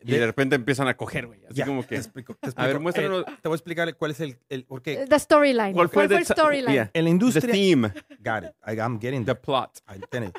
y 0.02 0.12
De- 0.12 0.26
repente 0.26 0.56
empiezan 0.58 0.88
a 0.90 0.98
coger, 0.98 1.28
güey. 1.28 1.46
Así 1.46 1.54
Ya, 1.56 1.66
como 1.66 1.82
te 1.82 1.88
que. 1.88 1.96
explico, 1.96 2.36
te 2.36 2.48
A 2.48 2.50
ver, 2.50 2.76
explico. 2.76 2.82
muéstranos. 2.82 3.22
Eh, 3.22 3.38
te 3.42 3.48
voy 3.48 3.56
a 3.56 3.58
explicar 3.58 3.96
cuál 3.96 4.12
es 4.12 4.20
el... 4.20 4.38
el 4.50 4.66
porque 4.66 5.06
The 5.10 5.18
storyline. 5.20 5.74
¿Cuál 5.74 5.88
fue 5.90 6.04
el 6.04 6.10
the- 6.10 6.26
storyline? 6.26 6.74
yeah, 6.74 6.92
en 6.94 7.06
la 7.06 7.08
the 7.08 7.12
industria... 7.12 7.52
theme, 7.54 7.88
Got 8.20 8.44
it. 8.44 8.52
I- 8.68 8.78
I'm 8.80 9.00
getting 9.00 9.24
the 9.26 9.34
plot? 9.36 9.80
Tiene. 10.12 10.32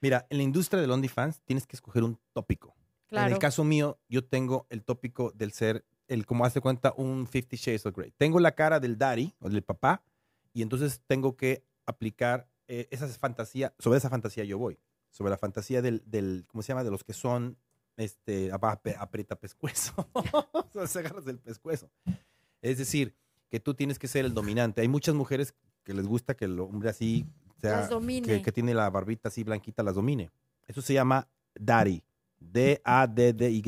Mira, 0.00 0.24
en 0.30 0.36
la 0.38 0.42
industria 0.44 0.80
del 0.80 0.90
OnlyFans 0.92 1.40
tienes 1.44 1.66
que 1.66 1.74
escoger 1.76 2.04
un 2.04 2.18
tópico. 2.32 2.74
Claro. 3.10 3.26
En 3.26 3.32
el 3.34 3.38
caso 3.38 3.64
mío, 3.64 3.98
yo 4.08 4.24
tengo 4.24 4.66
el 4.70 4.82
tópico 4.82 5.32
del 5.34 5.52
ser, 5.52 5.84
el 6.08 6.26
como 6.26 6.44
hace 6.44 6.60
cuenta, 6.60 6.94
un 6.96 7.26
Fifty 7.26 7.56
Shades 7.56 7.84
of 7.86 7.96
Grey. 7.96 8.12
Tengo 8.16 8.40
la 8.40 8.54
cara 8.54 8.80
del 8.80 8.96
daddy 8.96 9.34
o 9.40 9.48
del 9.50 9.62
papá 9.62 10.02
y 10.52 10.62
entonces 10.62 11.02
tengo 11.06 11.36
que 11.36 11.64
aplicar 11.86 12.48
eh, 12.68 12.88
esa 12.90 13.08
fantasía, 13.08 13.74
sobre 13.78 13.98
esa 13.98 14.08
fantasía 14.10 14.44
yo 14.44 14.58
voy, 14.58 14.78
sobre 15.10 15.30
la 15.30 15.38
fantasía 15.38 15.82
del, 15.82 16.02
del 16.06 16.44
¿cómo 16.46 16.62
se 16.62 16.68
llama? 16.68 16.84
De 16.84 16.90
los 16.90 17.04
que 17.04 17.12
son, 17.12 17.58
este, 17.96 18.50
aprieta 18.52 19.36
pescuezo. 19.36 20.08
o 20.14 20.68
sea, 20.72 20.86
se 20.86 20.98
agarras 21.00 21.24
del 21.24 21.38
pescuezo. 21.38 21.90
Es 22.62 22.78
decir, 22.78 23.16
que 23.48 23.58
tú 23.58 23.74
tienes 23.74 23.98
que 23.98 24.06
ser 24.06 24.24
el 24.24 24.34
dominante. 24.34 24.80
Hay 24.80 24.88
muchas 24.88 25.14
mujeres 25.14 25.54
que 25.82 25.94
les 25.94 26.06
gusta 26.06 26.34
que 26.34 26.44
el 26.44 26.60
hombre 26.60 26.90
así, 26.90 27.26
sea, 27.60 27.80
Las 27.80 27.90
domine. 27.90 28.26
que, 28.26 28.42
que 28.42 28.52
tiene 28.52 28.74
la 28.74 28.88
barbita 28.90 29.28
así 29.28 29.44
blanquita, 29.44 29.82
las 29.82 29.94
domine. 29.94 30.30
Eso 30.66 30.82
se 30.82 30.94
llama 30.94 31.28
daddy. 31.54 32.02
D-A-D-D-Y. 32.40 33.62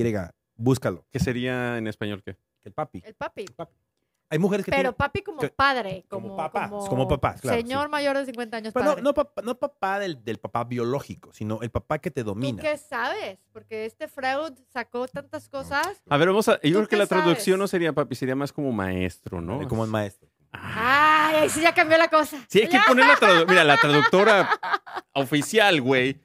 Búscalo. 0.56 1.04
¿Qué 1.10 1.18
sería 1.18 1.78
en 1.78 1.86
español 1.86 2.22
qué? 2.22 2.36
El 2.64 2.72
papi. 2.72 3.02
El 3.04 3.14
papi. 3.14 3.44
Hay 4.30 4.38
mujeres 4.38 4.64
que 4.64 4.70
Pero 4.70 4.80
tienen... 4.80 4.94
papi 4.94 5.20
como 5.22 5.38
que- 5.40 5.50
padre. 5.50 6.06
como 6.08 6.28
Como, 6.28 6.36
papá, 6.38 6.70
como 6.70 7.06
papás, 7.06 7.42
claro, 7.42 7.58
Señor 7.58 7.84
sí. 7.84 7.90
mayor 7.90 8.16
de 8.16 8.24
50 8.24 8.56
años 8.56 8.72
Pero 8.72 8.84
no, 8.86 8.90
padre. 8.92 9.02
no 9.02 9.12
papá, 9.14 9.42
no 9.42 9.58
papá 9.58 9.98
del, 9.98 10.24
del 10.24 10.38
papá 10.38 10.64
biológico, 10.64 11.34
sino 11.34 11.60
el 11.60 11.70
papá 11.70 11.98
que 11.98 12.10
te 12.10 12.22
¿Tú 12.22 12.28
domina. 12.28 12.62
qué 12.62 12.78
sabes? 12.78 13.38
Porque 13.52 13.84
este 13.84 14.08
Freud 14.08 14.54
sacó 14.72 15.06
tantas 15.06 15.50
cosas. 15.50 16.00
A 16.08 16.16
ver, 16.16 16.28
vamos 16.28 16.48
a. 16.48 16.52
Yo 16.62 16.70
¿Tú 16.70 16.72
creo 16.78 16.88
que 16.88 16.96
la 16.96 17.06
traducción 17.06 17.58
no 17.58 17.68
sería 17.68 17.92
papi, 17.92 18.14
sería 18.14 18.34
más 18.34 18.52
como 18.54 18.72
maestro, 18.72 19.42
¿no? 19.42 19.68
Como 19.68 19.84
el 19.84 19.90
maestro. 19.90 20.30
Ah, 20.50 21.28
Ay, 21.28 21.36
ahí 21.42 21.48
sí 21.50 21.60
ya 21.60 21.74
cambió 21.74 21.98
la 21.98 22.08
cosa. 22.08 22.38
sí, 22.48 22.60
hay 22.62 22.68
que 22.68 22.78
poner 22.88 23.06
la 23.06 23.16
traducción. 23.16 23.50
Mira, 23.50 23.64
la 23.64 23.76
traductora 23.76 24.48
oficial, 25.12 25.80
güey. 25.82 26.18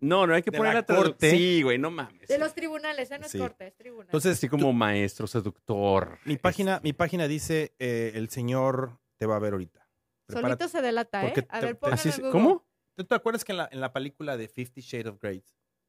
No, 0.00 0.26
no 0.26 0.34
hay 0.34 0.42
que 0.42 0.50
De 0.50 0.58
poner 0.58 0.74
la 0.74 0.82
corte. 0.84 1.30
Sí, 1.30 1.62
güey, 1.62 1.78
no 1.78 1.90
mames. 1.90 2.28
De 2.28 2.38
los 2.38 2.54
tribunales, 2.54 3.10
¿eh? 3.10 3.18
No 3.18 3.26
es 3.26 3.32
Sí. 3.32 3.38
corte, 3.38 3.66
es 3.66 3.76
tribunal. 3.76 4.06
Entonces, 4.06 4.38
Así 4.38 4.48
como 4.48 4.72
maestro, 4.72 5.26
seductor. 5.26 6.18
mi 6.24 6.36
página, 6.36 6.80
mi 6.82 6.92
página 6.92 7.28
dice, 7.28 7.74
eh, 7.78 8.12
el 8.14 8.28
señor 8.30 8.98
te 9.18 9.26
va 9.26 9.36
a 9.36 9.38
ver 9.38 9.52
ahorita. 9.52 9.86
Prepárate. 10.26 10.64
Solito 10.64 10.68
se 10.78 10.82
delata, 10.82 11.26
¿eh? 11.26 11.30
A 11.48 11.60
te- 11.60 11.66
ver, 11.66 11.74
te- 11.74 11.80
pónganlo 11.80 11.94
Así 11.94 12.08
en 12.08 12.14
Google. 12.16 12.30
¿Cómo? 12.32 12.66
¿Tú 12.94 13.04
te 13.04 13.14
acuerdas 13.14 13.44
que 13.44 13.52
en 13.52 13.58
la, 13.58 13.68
en 13.72 13.80
la 13.80 13.92
película 13.92 14.36
de 14.36 14.48
Fifty 14.48 14.80
Shades 14.80 15.06
of 15.06 15.18
Grey 15.20 15.42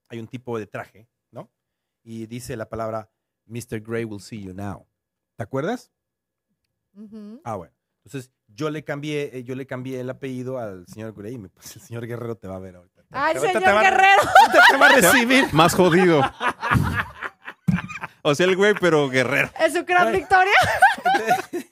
hay 0.09 0.20
un 0.20 0.28
tipo 0.28 0.57
de 0.59 0.66
traje, 0.68 1.07
¿no? 1.32 1.51
Y 2.03 2.26
dice 2.26 2.57
la 2.57 2.68
palabra, 2.70 3.09
Mr. 3.45 3.80
Grey 3.82 4.03
will 4.05 4.20
see 4.22 4.41
you 4.43 4.53
now. 4.53 4.88
¿Te 5.36 5.43
acuerdas? 5.43 5.91
Ujú. 6.93 7.39
Ah, 7.43 7.55
bueno. 7.55 7.74
Entonces, 8.03 8.32
yo 8.47 8.70
le 8.70 8.84
cambié, 8.84 9.38
eh, 9.38 9.43
yo 9.43 9.55
le 9.55 9.66
cambié 9.68 9.99
el 9.99 10.09
apellido 10.09 10.57
al 10.57 10.86
señor 10.88 11.14
Grey 11.14 11.36
y 11.36 11.38
me 11.38 11.49
puse, 11.49 11.80
el 11.80 11.86
señor 11.86 12.07
Guerrero 12.07 12.36
te 12.36 12.47
va 12.47 12.55
a 12.55 12.59
ver 12.59 12.76
ahorita. 12.76 13.00
Ay, 13.12 13.36
Ahorita 13.38 13.47
señor 13.47 13.64
te 13.64 13.72
va- 13.72 13.82
Guerrero. 13.82 14.22
ahorita 14.22 14.64
te 14.72 14.78
va 14.78 14.86
a 14.88 14.91
recibir. 14.93 15.53
Más 15.53 15.74
jodido. 15.74 16.22
o 18.24 18.36
sea, 18.36 18.45
el 18.45 18.55
güey, 18.55 18.74
pero 18.80 19.09
guerrero. 19.09 19.49
Es 19.59 19.74
su 19.74 19.84
gran 19.86 20.12
victoria. 20.12 20.53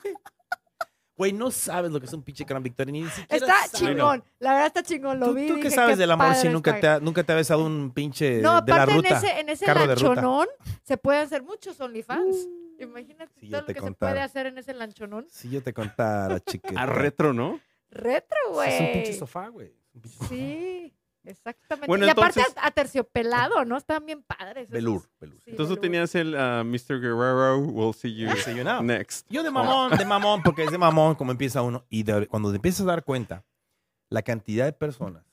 Güey, 1.15 1.33
no 1.33 1.51
sabes 1.51 1.91
lo 1.91 1.99
que 1.99 2.05
es 2.05 2.13
un 2.13 2.23
pinche 2.23 2.45
Gran 2.45 2.63
Victoria, 2.63 2.93
ni 2.93 3.05
siquiera 3.09 3.35
Está 3.35 3.55
sabes. 3.67 3.71
chingón. 3.73 4.23
La 4.39 4.51
verdad 4.53 4.67
está 4.67 4.83
chingón. 4.83 5.19
Lo 5.19 5.25
¿Tú, 5.27 5.33
vi. 5.33 5.47
tú 5.49 5.55
qué 5.55 5.63
dije, 5.63 5.75
sabes 5.75 5.97
del 5.97 6.11
amor 6.11 6.33
si 6.35 6.47
nunca 6.47 6.71
está. 6.71 6.79
te, 6.79 6.87
ha, 6.87 6.99
nunca 7.01 7.23
te 7.25 7.33
ha 7.33 7.35
besado 7.35 7.65
un 7.65 7.91
pinche 7.91 8.41
No, 8.41 8.61
de 8.61 8.71
la 8.71 8.83
aparte 8.83 8.91
en 8.93 8.97
ruta? 9.03 9.17
ese, 9.17 9.39
en 9.41 9.49
ese 9.49 9.65
carro 9.65 9.81
de 9.85 9.95
ruta. 9.95 10.07
lanchonón 10.07 10.47
se 10.83 10.95
pueden 10.95 11.23
hacer 11.23 11.43
muchos 11.43 11.77
OnlyFans. 11.81 12.37
Uh, 12.37 12.81
Imagínate 12.83 13.33
todo 13.41 13.51
lo 13.59 13.65
te 13.65 13.73
que 13.73 13.79
se 13.81 13.85
contara. 13.85 14.13
puede 14.13 14.23
hacer 14.23 14.45
en 14.45 14.57
ese 14.59 14.73
lanchonón. 14.73 15.25
Si 15.29 15.49
yo 15.49 15.61
te 15.61 15.73
contara, 15.73 16.39
chiquita. 16.39 16.81
A 16.81 16.85
retro, 16.85 17.33
¿no? 17.33 17.59
Retro, 17.91 18.37
güey. 18.53 18.73
Es 18.73 18.79
un 18.79 18.91
pinche 18.93 19.13
sofá, 19.13 19.49
güey. 19.49 19.73
Sí, 20.29 20.93
exactamente. 21.23 21.87
Bueno, 21.87 22.05
y 22.05 22.09
aparte 22.09 22.39
entonces- 22.39 22.57
a- 22.63 22.67
aterciopelado, 22.67 23.65
¿no? 23.65 23.77
Están 23.77 24.05
bien 24.05 24.23
padres. 24.23 24.69
Velour, 24.69 25.03
velour. 25.19 25.37
Sí, 25.43 25.51
Entonces 25.51 25.75
tú 25.75 25.81
velour. 25.81 25.81
tenías 25.81 26.15
el 26.15 26.35
ah, 26.35 26.63
Mr. 26.63 26.99
Guerrero, 26.99 27.59
we'll 27.59 27.93
see 27.93 28.15
you 28.15 28.29
Sí, 28.43 28.55
you 28.55 28.61
know. 28.63 28.81
next. 28.81 29.25
Yo 29.29 29.43
de 29.43 29.51
mamón, 29.51 29.97
de 29.97 30.05
mamón, 30.05 30.41
porque 30.43 30.63
es 30.63 30.71
de 30.71 30.77
mamón 30.77 31.15
como 31.15 31.31
empieza 31.31 31.61
uno. 31.61 31.85
Y 31.89 32.03
de- 32.03 32.27
cuando 32.27 32.49
te 32.49 32.55
empiezas 32.57 32.81
a 32.81 32.85
dar 32.85 33.03
cuenta, 33.03 33.45
la 34.09 34.21
cantidad 34.21 34.65
de 34.65 34.73
personas 34.73 35.23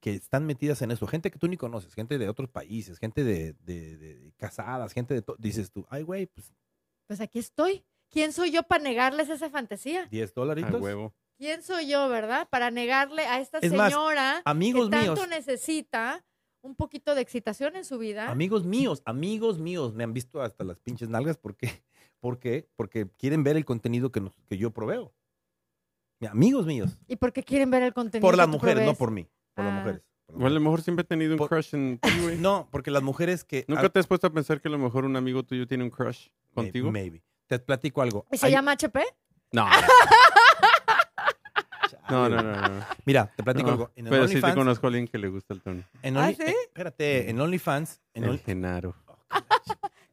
que 0.00 0.14
están 0.14 0.46
metidas 0.46 0.82
en 0.82 0.90
eso, 0.90 1.06
gente 1.06 1.30
que 1.30 1.38
tú 1.38 1.48
ni 1.48 1.56
conoces, 1.56 1.94
gente 1.94 2.18
de 2.18 2.28
otros 2.28 2.48
países, 2.50 2.98
gente 2.98 3.24
de, 3.24 3.54
de- 3.64 3.96
de 3.96 4.32
casadas, 4.36 4.92
gente 4.92 5.14
de 5.14 5.22
todo, 5.22 5.36
dices 5.38 5.70
tú, 5.72 5.86
ay, 5.90 6.02
güey, 6.02 6.26
pues 6.26 6.52
Pues 7.06 7.20
aquí 7.20 7.38
estoy. 7.38 7.84
¿Quién 8.08 8.32
soy 8.32 8.52
yo 8.52 8.62
para 8.62 8.84
negarles 8.84 9.28
esa 9.30 9.50
fantasía? 9.50 10.06
10 10.06 10.30
A 10.30 10.34
dolaritos. 10.36 10.80
huevo. 10.80 11.12
¿Quién 11.38 11.62
soy 11.62 11.88
yo, 11.88 12.08
verdad? 12.08 12.48
Para 12.48 12.70
negarle 12.70 13.26
a 13.26 13.40
esta 13.40 13.58
Es 13.58 13.72
más, 13.72 13.92
señora 13.92 14.40
amigos 14.44 14.86
que 14.88 14.96
tanto 14.96 15.12
míos. 15.14 15.28
necesita 15.28 16.24
un 16.62 16.74
poquito 16.74 17.14
de 17.14 17.20
excitación 17.20 17.76
en 17.76 17.84
su 17.84 17.98
vida. 17.98 18.30
Amigos 18.30 18.64
míos, 18.64 19.02
amigos 19.04 19.58
míos, 19.58 19.92
me 19.94 20.04
han 20.04 20.12
visto 20.14 20.40
hasta 20.42 20.64
las 20.64 20.78
pinches 20.80 21.08
nalgas. 21.08 21.36
¿Por 21.36 21.54
qué? 21.56 21.82
¿Por 22.20 22.38
qué? 22.38 22.68
Porque 22.76 23.08
quieren 23.18 23.44
ver 23.44 23.56
el 23.56 23.64
contenido 23.64 24.10
que, 24.10 24.20
nos- 24.20 24.32
que 24.48 24.56
yo 24.56 24.70
proveo. 24.72 25.12
Amigos 26.30 26.64
míos. 26.64 26.98
¿Y 27.06 27.16
por 27.16 27.32
qué 27.34 27.42
quieren 27.42 27.70
ver 27.70 27.82
el 27.82 27.92
contenido? 27.92 28.26
Por 28.26 28.32
que 28.34 28.38
las 28.38 28.46
tú 28.46 28.52
mujeres, 28.52 28.76
no 28.86 28.94
provees? 28.94 28.98
por 28.98 29.10
mí. 29.10 29.28
Por 29.54 29.64
las 29.66 29.74
Ah. 29.74 29.76
mujeres. 29.78 30.02
las 30.28 30.34
Bueno, 30.34 30.46
a 30.46 30.50
lo 30.50 30.60
mujeres. 30.60 30.62
mejor 30.62 30.82
siempre 30.82 31.02
he 31.02 31.06
tenido 31.06 31.32
un 31.32 31.38
Por- 31.38 31.48
crush 31.50 31.74
en 31.74 31.98
ti, 31.98 32.08
güey. 32.22 32.38
No, 32.40 32.66
porque 32.72 32.90
las 32.90 33.02
mujeres 33.02 33.44
que... 33.44 33.64
¿Nunca 33.68 33.90
te 33.90 34.00
has 34.00 34.06
puesto 34.06 34.26
a 34.26 34.30
pensar 34.32 34.60
que 34.62 34.68
a 34.68 34.70
lo 34.70 34.78
mejor 34.78 35.04
un 35.04 35.14
amigo 35.16 35.42
tuyo 35.42 35.66
tiene 35.68 35.84
un 35.84 35.90
crush 35.90 36.28
contigo? 36.54 36.90
Maybe. 36.90 37.22
Te 37.46 37.58
platico 37.58 38.00
algo. 38.00 38.26
¿Y 38.32 38.38
se 38.38 38.46
Hay- 38.46 38.52
llama 38.52 38.72
HP? 38.72 39.04
No. 39.52 39.66
No, 42.10 42.28
no, 42.28 42.42
no. 42.42 42.68
no. 42.68 42.86
Mira, 43.04 43.32
te 43.36 43.42
platico 43.42 43.66
No, 43.66 43.72
algo. 43.72 43.90
En 43.96 44.06
el 44.06 44.10
pero 44.10 44.28
sí 44.28 44.34
te 44.34 44.40
OnlyFans- 44.42 44.54
conozco 44.54 44.86
a 44.86 44.88
alguien 44.88 45.08
que 45.08 45.18
le 45.18 45.28
gusta 45.28 45.54
el 45.54 45.62
tono. 45.62 45.82
en 46.02 46.16
¿Ah, 46.16 46.28
Only- 46.30 46.36
sí? 46.36 46.42
eh, 46.42 46.54
espérate, 46.66 47.30
en 47.30 47.40
OnlyFans, 47.40 48.00
en 48.14 48.24
El 48.24 48.30
Only- 48.30 48.42
Genaro. 48.44 48.94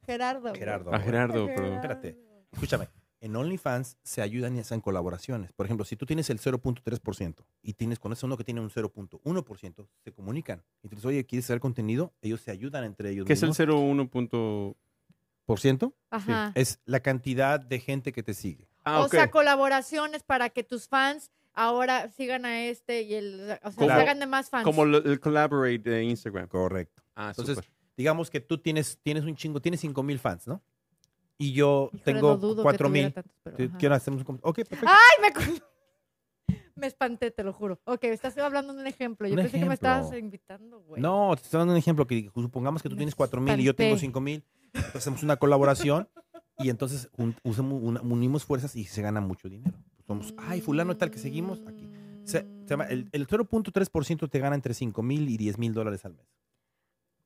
Gerardo. 0.06 0.40
güey. 0.50 0.54
Gerardo. 0.58 0.90
A 0.90 0.96
güey. 0.98 1.04
Gerardo, 1.04 1.46
perdón. 1.46 1.72
Espérate. 1.74 2.16
Escúchame, 2.52 2.88
en 3.20 3.34
OnlyFans 3.36 3.96
se 4.02 4.20
ayudan 4.22 4.54
y 4.56 4.60
hacen 4.60 4.80
colaboraciones. 4.80 5.52
Por 5.52 5.66
ejemplo, 5.66 5.84
si 5.84 5.96
tú 5.96 6.04
tienes 6.06 6.28
el 6.30 6.38
0.3% 6.38 7.44
y 7.62 7.72
tienes 7.74 7.98
con 7.98 8.12
ese 8.12 8.26
uno 8.26 8.36
que 8.36 8.44
tiene 8.44 8.60
un 8.60 8.70
0.1%, 8.70 9.88
se 10.04 10.12
comunican. 10.12 10.62
Y 10.82 10.88
te 10.88 10.96
dicen, 10.96 11.08
oye, 11.08 11.24
¿quieres 11.24 11.46
hacer 11.46 11.58
contenido? 11.60 12.12
Ellos 12.20 12.40
se 12.42 12.50
ayudan 12.50 12.84
entre 12.84 13.10
ellos 13.10 13.26
¿Qué 13.26 13.32
es 13.32 13.42
el 13.42 13.48
mismos. 13.50 13.66
01 13.68 14.08
punto? 14.10 14.76
¿Por 15.46 15.60
ciento? 15.60 15.94
Ajá. 16.10 16.52
Es 16.54 16.80
la 16.86 17.00
cantidad 17.00 17.60
de 17.60 17.78
gente 17.80 18.12
que 18.12 18.22
te 18.22 18.34
sigue. 18.34 18.68
Ah, 18.84 19.00
o 19.00 19.04
ok. 19.06 19.10
sea, 19.10 19.30
colaboraciones 19.30 20.22
para 20.22 20.50
que 20.50 20.62
tus 20.64 20.88
fans 20.88 21.30
ahora 21.54 22.08
sigan 22.10 22.44
a 22.44 22.64
este 22.64 23.02
y 23.02 23.14
el, 23.14 23.40
o 23.42 23.46
sea, 23.46 23.60
Como- 23.74 23.86
se 23.86 23.92
hagan 23.92 24.18
de 24.20 24.26
más 24.26 24.50
fans. 24.50 24.64
Como 24.64 24.84
lo- 24.84 24.98
el 25.04 25.20
collaborate 25.20 25.78
de 25.90 26.04
Instagram. 26.04 26.48
Correcto. 26.48 27.02
Ah, 27.14 27.28
Entonces, 27.30 27.56
súper. 27.56 27.70
Digamos 27.96 28.28
que 28.28 28.40
tú 28.40 28.58
tienes, 28.58 28.98
tienes 29.02 29.24
un 29.24 29.36
chingo, 29.36 29.60
tienes 29.60 29.80
5 29.80 30.02
mil 30.02 30.18
fans, 30.18 30.48
¿no? 30.48 30.60
Y 31.38 31.52
yo 31.52 31.90
Híjole, 31.92 32.02
tengo 32.04 32.28
no 32.30 32.36
dudo 32.38 32.56
que 32.56 32.62
4 32.62 32.88
tuviera 32.88 33.06
mil. 33.08 33.14
tantos, 33.14 33.32
pero 33.42 33.56
¿Qué- 33.56 33.64
ajá. 33.64 33.78
¿Quieren 33.78 33.96
hacer 33.96 34.12
un 34.14 34.20
Ok, 34.42 34.56
perfecto. 34.56 34.86
¡Ay, 34.88 35.22
me, 35.22 35.32
me 36.76 36.86
espanté, 36.88 37.30
te 37.30 37.44
lo 37.44 37.52
juro. 37.52 37.80
Ok, 37.84 38.04
estás 38.04 38.36
hablando 38.38 38.72
de 38.74 38.80
un 38.80 38.86
ejemplo. 38.86 39.28
Yo 39.28 39.34
Un 39.34 39.42
pensé 39.42 39.58
que 39.60 39.64
me 39.64 39.74
estabas 39.74 40.06
ejemplo. 40.08 40.18
invitando, 40.18 40.80
güey. 40.80 41.00
No, 41.00 41.30
te 41.36 41.42
estoy 41.42 41.58
dando 41.58 41.72
un 41.74 41.78
ejemplo 41.78 42.06
que 42.06 42.28
supongamos 42.34 42.82
que 42.82 42.88
tú 42.88 42.94
Me 42.96 42.98
tienes 43.00 43.14
4 43.14 43.40
mil 43.40 43.60
y 43.60 43.64
yo 43.64 43.74
tengo. 43.74 43.96
5 43.96 44.20
mil. 44.20 44.44
Hacemos 44.94 45.22
una 45.22 45.36
colaboración 45.36 46.08
y 46.58 46.68
entonces 46.70 47.08
un- 47.16 47.36
usamos 47.44 47.80
una- 47.80 48.00
unimos 48.02 48.44
fuerzas 48.44 48.74
y 48.74 48.84
se 48.84 49.02
gana 49.02 49.20
mucho 49.20 49.48
dinero. 49.48 49.76
Somos, 50.06 50.34
ay, 50.36 50.60
fulano 50.60 50.96
tal 50.96 51.10
que 51.10 51.18
seguimos 51.18 51.60
aquí. 51.66 51.88
Se, 52.24 52.40
se 52.40 52.66
llama- 52.66 52.86
el, 52.88 53.08
el 53.12 53.26
0.3% 53.26 54.28
te 54.30 54.38
gana 54.38 54.54
entre 54.54 54.74
5 54.74 55.02
mil 55.02 55.28
y 55.28 55.36
10 55.36 55.58
mil 55.58 55.72
dólares 55.72 56.04
al 56.04 56.14
mes. 56.14 56.26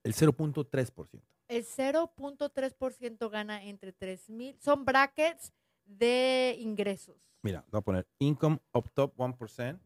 El 0.05 0.15
0.3%. 0.15 1.21
El 1.49 1.65
0.3% 1.65 3.31
gana 3.31 3.65
entre 3.65 3.93
3 3.93 4.31
mil. 4.31 4.57
Son 4.61 4.85
brackets 4.85 5.53
de 5.85 6.57
ingresos. 6.61 7.17
Mira, 7.43 7.65
voy 7.71 7.79
a 7.79 7.83
poner 7.83 8.07
income 8.19 8.59
up 8.73 8.91
top 8.93 9.17
1%. 9.17 9.79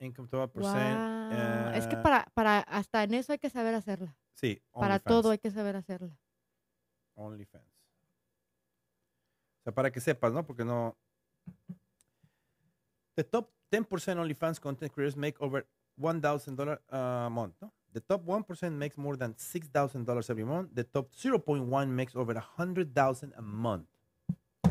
Income 0.00 0.28
top 0.28 0.54
1%. 0.54 0.60
Guau. 0.60 1.74
es 1.74 1.86
que 1.86 1.94
eh, 1.94 2.02
para, 2.02 2.24
para 2.34 2.60
hasta 2.60 3.02
en 3.04 3.14
eso 3.14 3.32
hay 3.32 3.38
que 3.38 3.50
saber 3.50 3.74
hacerla. 3.74 4.16
Sí, 4.34 4.60
Para 4.72 4.98
todo 4.98 5.30
hay 5.30 5.38
que 5.38 5.50
saber 5.50 5.76
hacerla. 5.76 6.18
OnlyFans. 7.14 7.64
O 9.60 9.62
sea, 9.64 9.72
para 9.74 9.92
que 9.92 10.00
sepas, 10.00 10.32
¿no? 10.32 10.44
Porque 10.44 10.64
no. 10.64 10.96
The 13.16 13.24
top 13.24 13.50
10% 13.70 13.84
OnlyFans 14.18 14.60
content 14.60 14.92
creators 14.92 15.16
make 15.16 15.36
over 15.40 15.66
$1,000 16.00 16.78
a 16.90 17.28
month, 17.30 17.54
¿no? 17.60 17.72
The 17.92 18.00
top 18.00 18.24
1% 18.24 18.72
makes 18.72 18.96
more 18.96 19.16
than 19.18 19.34
$6,000 19.34 20.30
every 20.30 20.44
month. 20.44 20.70
The 20.74 20.84
top 20.84 21.10
0.1 21.12 21.88
makes 21.88 22.16
over 22.16 22.34
$100,000 22.34 23.32
a 23.36 23.42
month. 23.42 23.86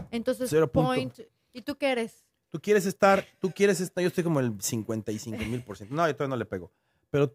Entonces, 0.10 0.52
point. 0.72 1.20
¿Y 1.54 1.62
tú 1.62 1.78
qué 1.78 1.92
eres? 1.92 2.26
Tú 2.50 2.60
quieres 2.60 2.86
estar, 2.86 3.24
tú 3.40 3.52
quieres 3.52 3.80
estar, 3.80 4.02
yo 4.02 4.08
estoy 4.08 4.24
como 4.24 4.40
el 4.40 4.60
55 4.60 5.38
mil 5.46 5.64
por 5.64 5.78
ciento. 5.78 5.96
No, 5.96 6.06
yo 6.08 6.16
todavía 6.16 6.36
no 6.36 6.38
le 6.38 6.46
pego. 6.46 6.72
Pero 7.10 7.34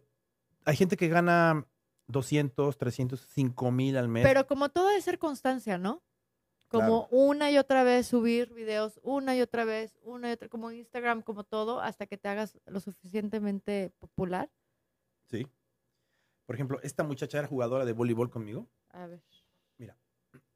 hay 0.65 0.75
gente 0.75 0.97
que 0.97 1.07
gana 1.07 1.65
200, 2.07 2.77
300, 2.77 3.19
5 3.19 3.71
mil 3.71 3.97
al 3.97 4.09
mes. 4.09 4.23
Pero 4.23 4.45
como 4.45 4.69
todo 4.69 4.89
debe 4.89 5.01
ser 5.01 5.17
constancia, 5.17 5.77
¿no? 5.77 6.03
Como 6.69 7.07
una 7.11 7.49
y 7.51 7.57
otra 7.57 7.83
vez 7.83 8.07
subir 8.07 8.53
videos, 8.53 8.99
una 9.03 9.35
y 9.35 9.41
otra 9.41 9.63
vez, 9.65 9.97
una 10.03 10.29
y 10.29 10.33
otra, 10.33 10.49
como 10.49 10.71
Instagram, 10.71 11.21
como 11.21 11.43
todo, 11.43 11.79
hasta 11.79 12.05
que 12.07 12.17
te 12.17 12.27
hagas 12.27 12.59
lo 12.65 12.79
suficientemente 12.79 13.91
popular. 13.99 14.49
Sí. 15.29 15.47
Por 16.45 16.55
ejemplo, 16.55 16.79
esta 16.83 17.03
muchacha 17.03 17.39
era 17.39 17.47
jugadora 17.47 17.85
de 17.85 17.93
voleibol 17.93 18.29
conmigo. 18.29 18.67
A 18.89 19.07
ver. 19.07 19.21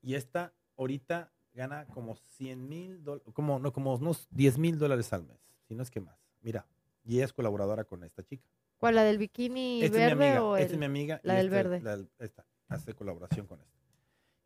Y 0.03 0.15
esta 0.15 0.51
ahorita 0.77 1.31
gana 1.53 1.85
como 1.87 2.15
100 2.15 2.67
mil 2.67 3.03
dólares, 3.03 3.27
como, 3.33 3.59
no, 3.59 3.71
como 3.71 3.93
unos 3.93 4.27
10 4.31 4.57
mil 4.57 4.79
dólares 4.79 5.13
al 5.13 5.23
mes, 5.23 5.37
si 5.67 5.75
no 5.75 5.83
es 5.83 5.91
que 5.91 5.99
más. 6.01 6.17
Mira, 6.41 6.65
y 7.03 7.15
ella 7.17 7.25
es 7.25 7.33
colaboradora 7.33 7.83
con 7.83 8.03
esta 8.03 8.23
chica. 8.23 8.43
¿Cuál, 8.77 8.95
la 8.95 9.03
del 9.03 9.19
bikini 9.19 9.83
Esta 9.83 9.97
es 10.07 10.17
mi 10.17 10.23
amiga, 10.23 10.43
o 10.43 10.55
esta 10.57 10.65
el- 10.67 10.71
es 10.73 10.79
mi 10.79 10.85
amiga. 10.85 11.19
la 11.23 11.35
del 11.35 11.45
esta- 11.47 11.55
verde? 11.55 11.81
la 11.81 12.25
esta, 12.25 12.45
hace 12.67 12.95
colaboración 12.95 13.45
con 13.45 13.61
esta. 13.61 13.77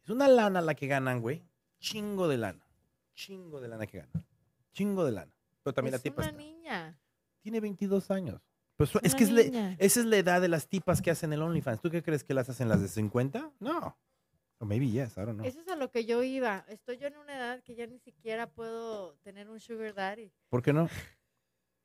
Es 0.03 0.09
una 0.09 0.27
lana 0.27 0.59
la 0.61 0.75
que 0.75 0.87
ganan, 0.87 1.21
güey. 1.21 1.41
Chingo 1.79 2.27
de 2.27 2.37
lana. 2.37 2.65
Chingo 3.13 3.59
de 3.61 3.67
lana 3.67 3.87
que 3.87 3.99
ganan. 3.99 4.25
Chingo 4.73 5.05
de 5.05 5.11
lana. 5.11 5.33
Pero 5.63 5.73
también 5.73 5.91
la 5.91 5.97
es 5.97 6.03
tipa 6.03 6.21
una 6.21 6.25
está- 6.31 6.37
niña. 6.37 6.99
tiene 7.41 7.59
22 7.59 8.11
años. 8.11 8.41
Pues 8.77 8.89
es 8.89 8.95
una 9.13 9.17
que 9.17 9.23
es 9.23 9.31
le- 9.31 9.75
esa 9.79 9.99
es 10.01 10.05
la 10.05 10.17
edad 10.17 10.41
de 10.41 10.47
las 10.49 10.67
tipas 10.67 11.01
que 11.01 11.11
hacen 11.11 11.31
el 11.31 11.41
OnlyFans. 11.41 11.81
¿Tú 11.81 11.89
qué 11.89 12.03
crees 12.03 12.23
que 12.23 12.33
las 12.33 12.49
hacen 12.49 12.67
las 12.67 12.81
de 12.81 12.87
50? 12.89 13.51
No. 13.59 13.97
O 14.57 14.65
maybe 14.65 14.89
yes, 14.89 15.13
I 15.17 15.21
don't 15.21 15.33
know. 15.35 15.45
Eso 15.45 15.61
es 15.61 15.67
a 15.67 15.75
lo 15.75 15.91
que 15.91 16.05
yo 16.05 16.23
iba. 16.23 16.65
Estoy 16.67 16.97
yo 16.97 17.07
en 17.07 17.17
una 17.17 17.35
edad 17.35 17.63
que 17.63 17.75
ya 17.75 17.87
ni 17.87 17.99
siquiera 17.99 18.47
puedo 18.49 19.15
tener 19.23 19.49
un 19.49 19.59
sugar 19.59 19.93
daddy. 19.93 20.31
¿Por 20.49 20.61
qué 20.61 20.73
no? 20.73 20.89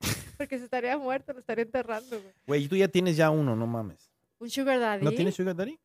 Porque 0.38 0.58
se 0.58 0.64
estaría 0.64 0.96
muerto, 0.96 1.32
lo 1.32 1.40
estaría 1.40 1.64
enterrando, 1.64 2.20
güey. 2.20 2.34
Güey, 2.46 2.68
tú 2.68 2.76
ya 2.76 2.88
tienes 2.88 3.16
ya 3.16 3.30
uno, 3.30 3.54
no 3.54 3.66
mames. 3.66 4.10
¿Un 4.38 4.48
sugar 4.50 4.78
daddy? 4.80 5.04
¿No 5.04 5.10
tienes 5.12 5.34
Sugar 5.34 5.54
Daddy? 5.54 5.78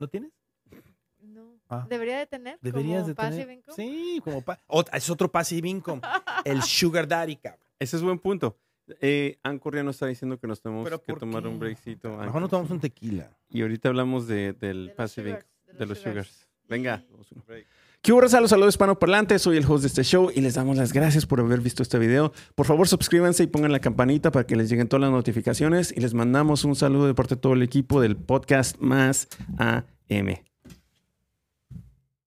¿No 0.00 0.08
tienes? 0.08 0.32
Ah. 1.72 1.86
¿Debería 1.88 2.18
de 2.18 2.26
tener? 2.26 2.58
Deberías 2.60 3.02
como 3.02 3.08
de 3.08 3.14
passive 3.14 3.42
tener. 3.44 3.58
income? 3.58 3.76
Sí, 3.76 4.20
como 4.22 4.44
es 4.92 5.10
otro 5.10 5.32
passive 5.32 5.68
income. 5.68 6.02
el 6.44 6.62
Sugar 6.62 7.08
Daddy, 7.08 7.36
cabrón. 7.36 7.66
Ese 7.78 7.96
es 7.96 8.02
buen 8.02 8.18
punto. 8.18 8.58
Eh, 9.00 9.38
Anchor 9.42 9.76
ya 9.76 9.82
nos 9.82 9.96
está 9.96 10.06
diciendo 10.06 10.38
que 10.38 10.46
nos 10.46 10.60
tenemos 10.60 10.84
¿Pero 10.84 11.00
que 11.00 11.14
tomar 11.14 11.42
qué? 11.42 11.48
un 11.48 11.58
breakcito. 11.58 12.10
Mejor 12.10 12.24
Anchor. 12.26 12.40
nos 12.42 12.50
tomamos 12.50 12.70
un 12.72 12.80
tequila. 12.80 13.30
Y 13.48 13.62
ahorita 13.62 13.88
hablamos 13.88 14.26
de, 14.26 14.52
del 14.52 14.88
De 14.88 14.92
passive 14.92 15.30
income, 15.30 15.78
de 15.78 15.86
los 15.86 15.98
sugars. 15.98 16.46
Venga. 16.68 17.02
¿Qué 18.02 18.12
hubo, 18.12 18.20
raza? 18.20 18.40
Los 18.40 18.50
saludos 18.50 18.74
hispanoparlantes. 18.74 19.40
Soy 19.40 19.56
el 19.56 19.64
host 19.64 19.82
de 19.82 19.86
este 19.88 20.04
show 20.04 20.30
y 20.34 20.40
les 20.40 20.54
damos 20.54 20.76
las 20.76 20.92
gracias 20.92 21.24
por 21.24 21.40
haber 21.40 21.60
visto 21.60 21.82
este 21.82 21.98
video. 21.98 22.32
Por 22.54 22.66
favor, 22.66 22.86
suscríbanse 22.86 23.44
y 23.44 23.46
pongan 23.46 23.72
la 23.72 23.80
campanita 23.80 24.30
para 24.30 24.46
que 24.46 24.56
les 24.56 24.68
lleguen 24.68 24.88
todas 24.88 25.02
las 25.02 25.10
notificaciones. 25.10 25.94
Y 25.96 26.00
les 26.00 26.12
mandamos 26.12 26.64
un 26.64 26.76
saludo 26.76 27.06
de 27.06 27.14
parte 27.14 27.36
de 27.36 27.40
todo 27.40 27.54
el 27.54 27.62
equipo 27.62 28.00
del 28.00 28.16
podcast 28.16 28.76
Más 28.78 29.28
AM. 29.56 30.51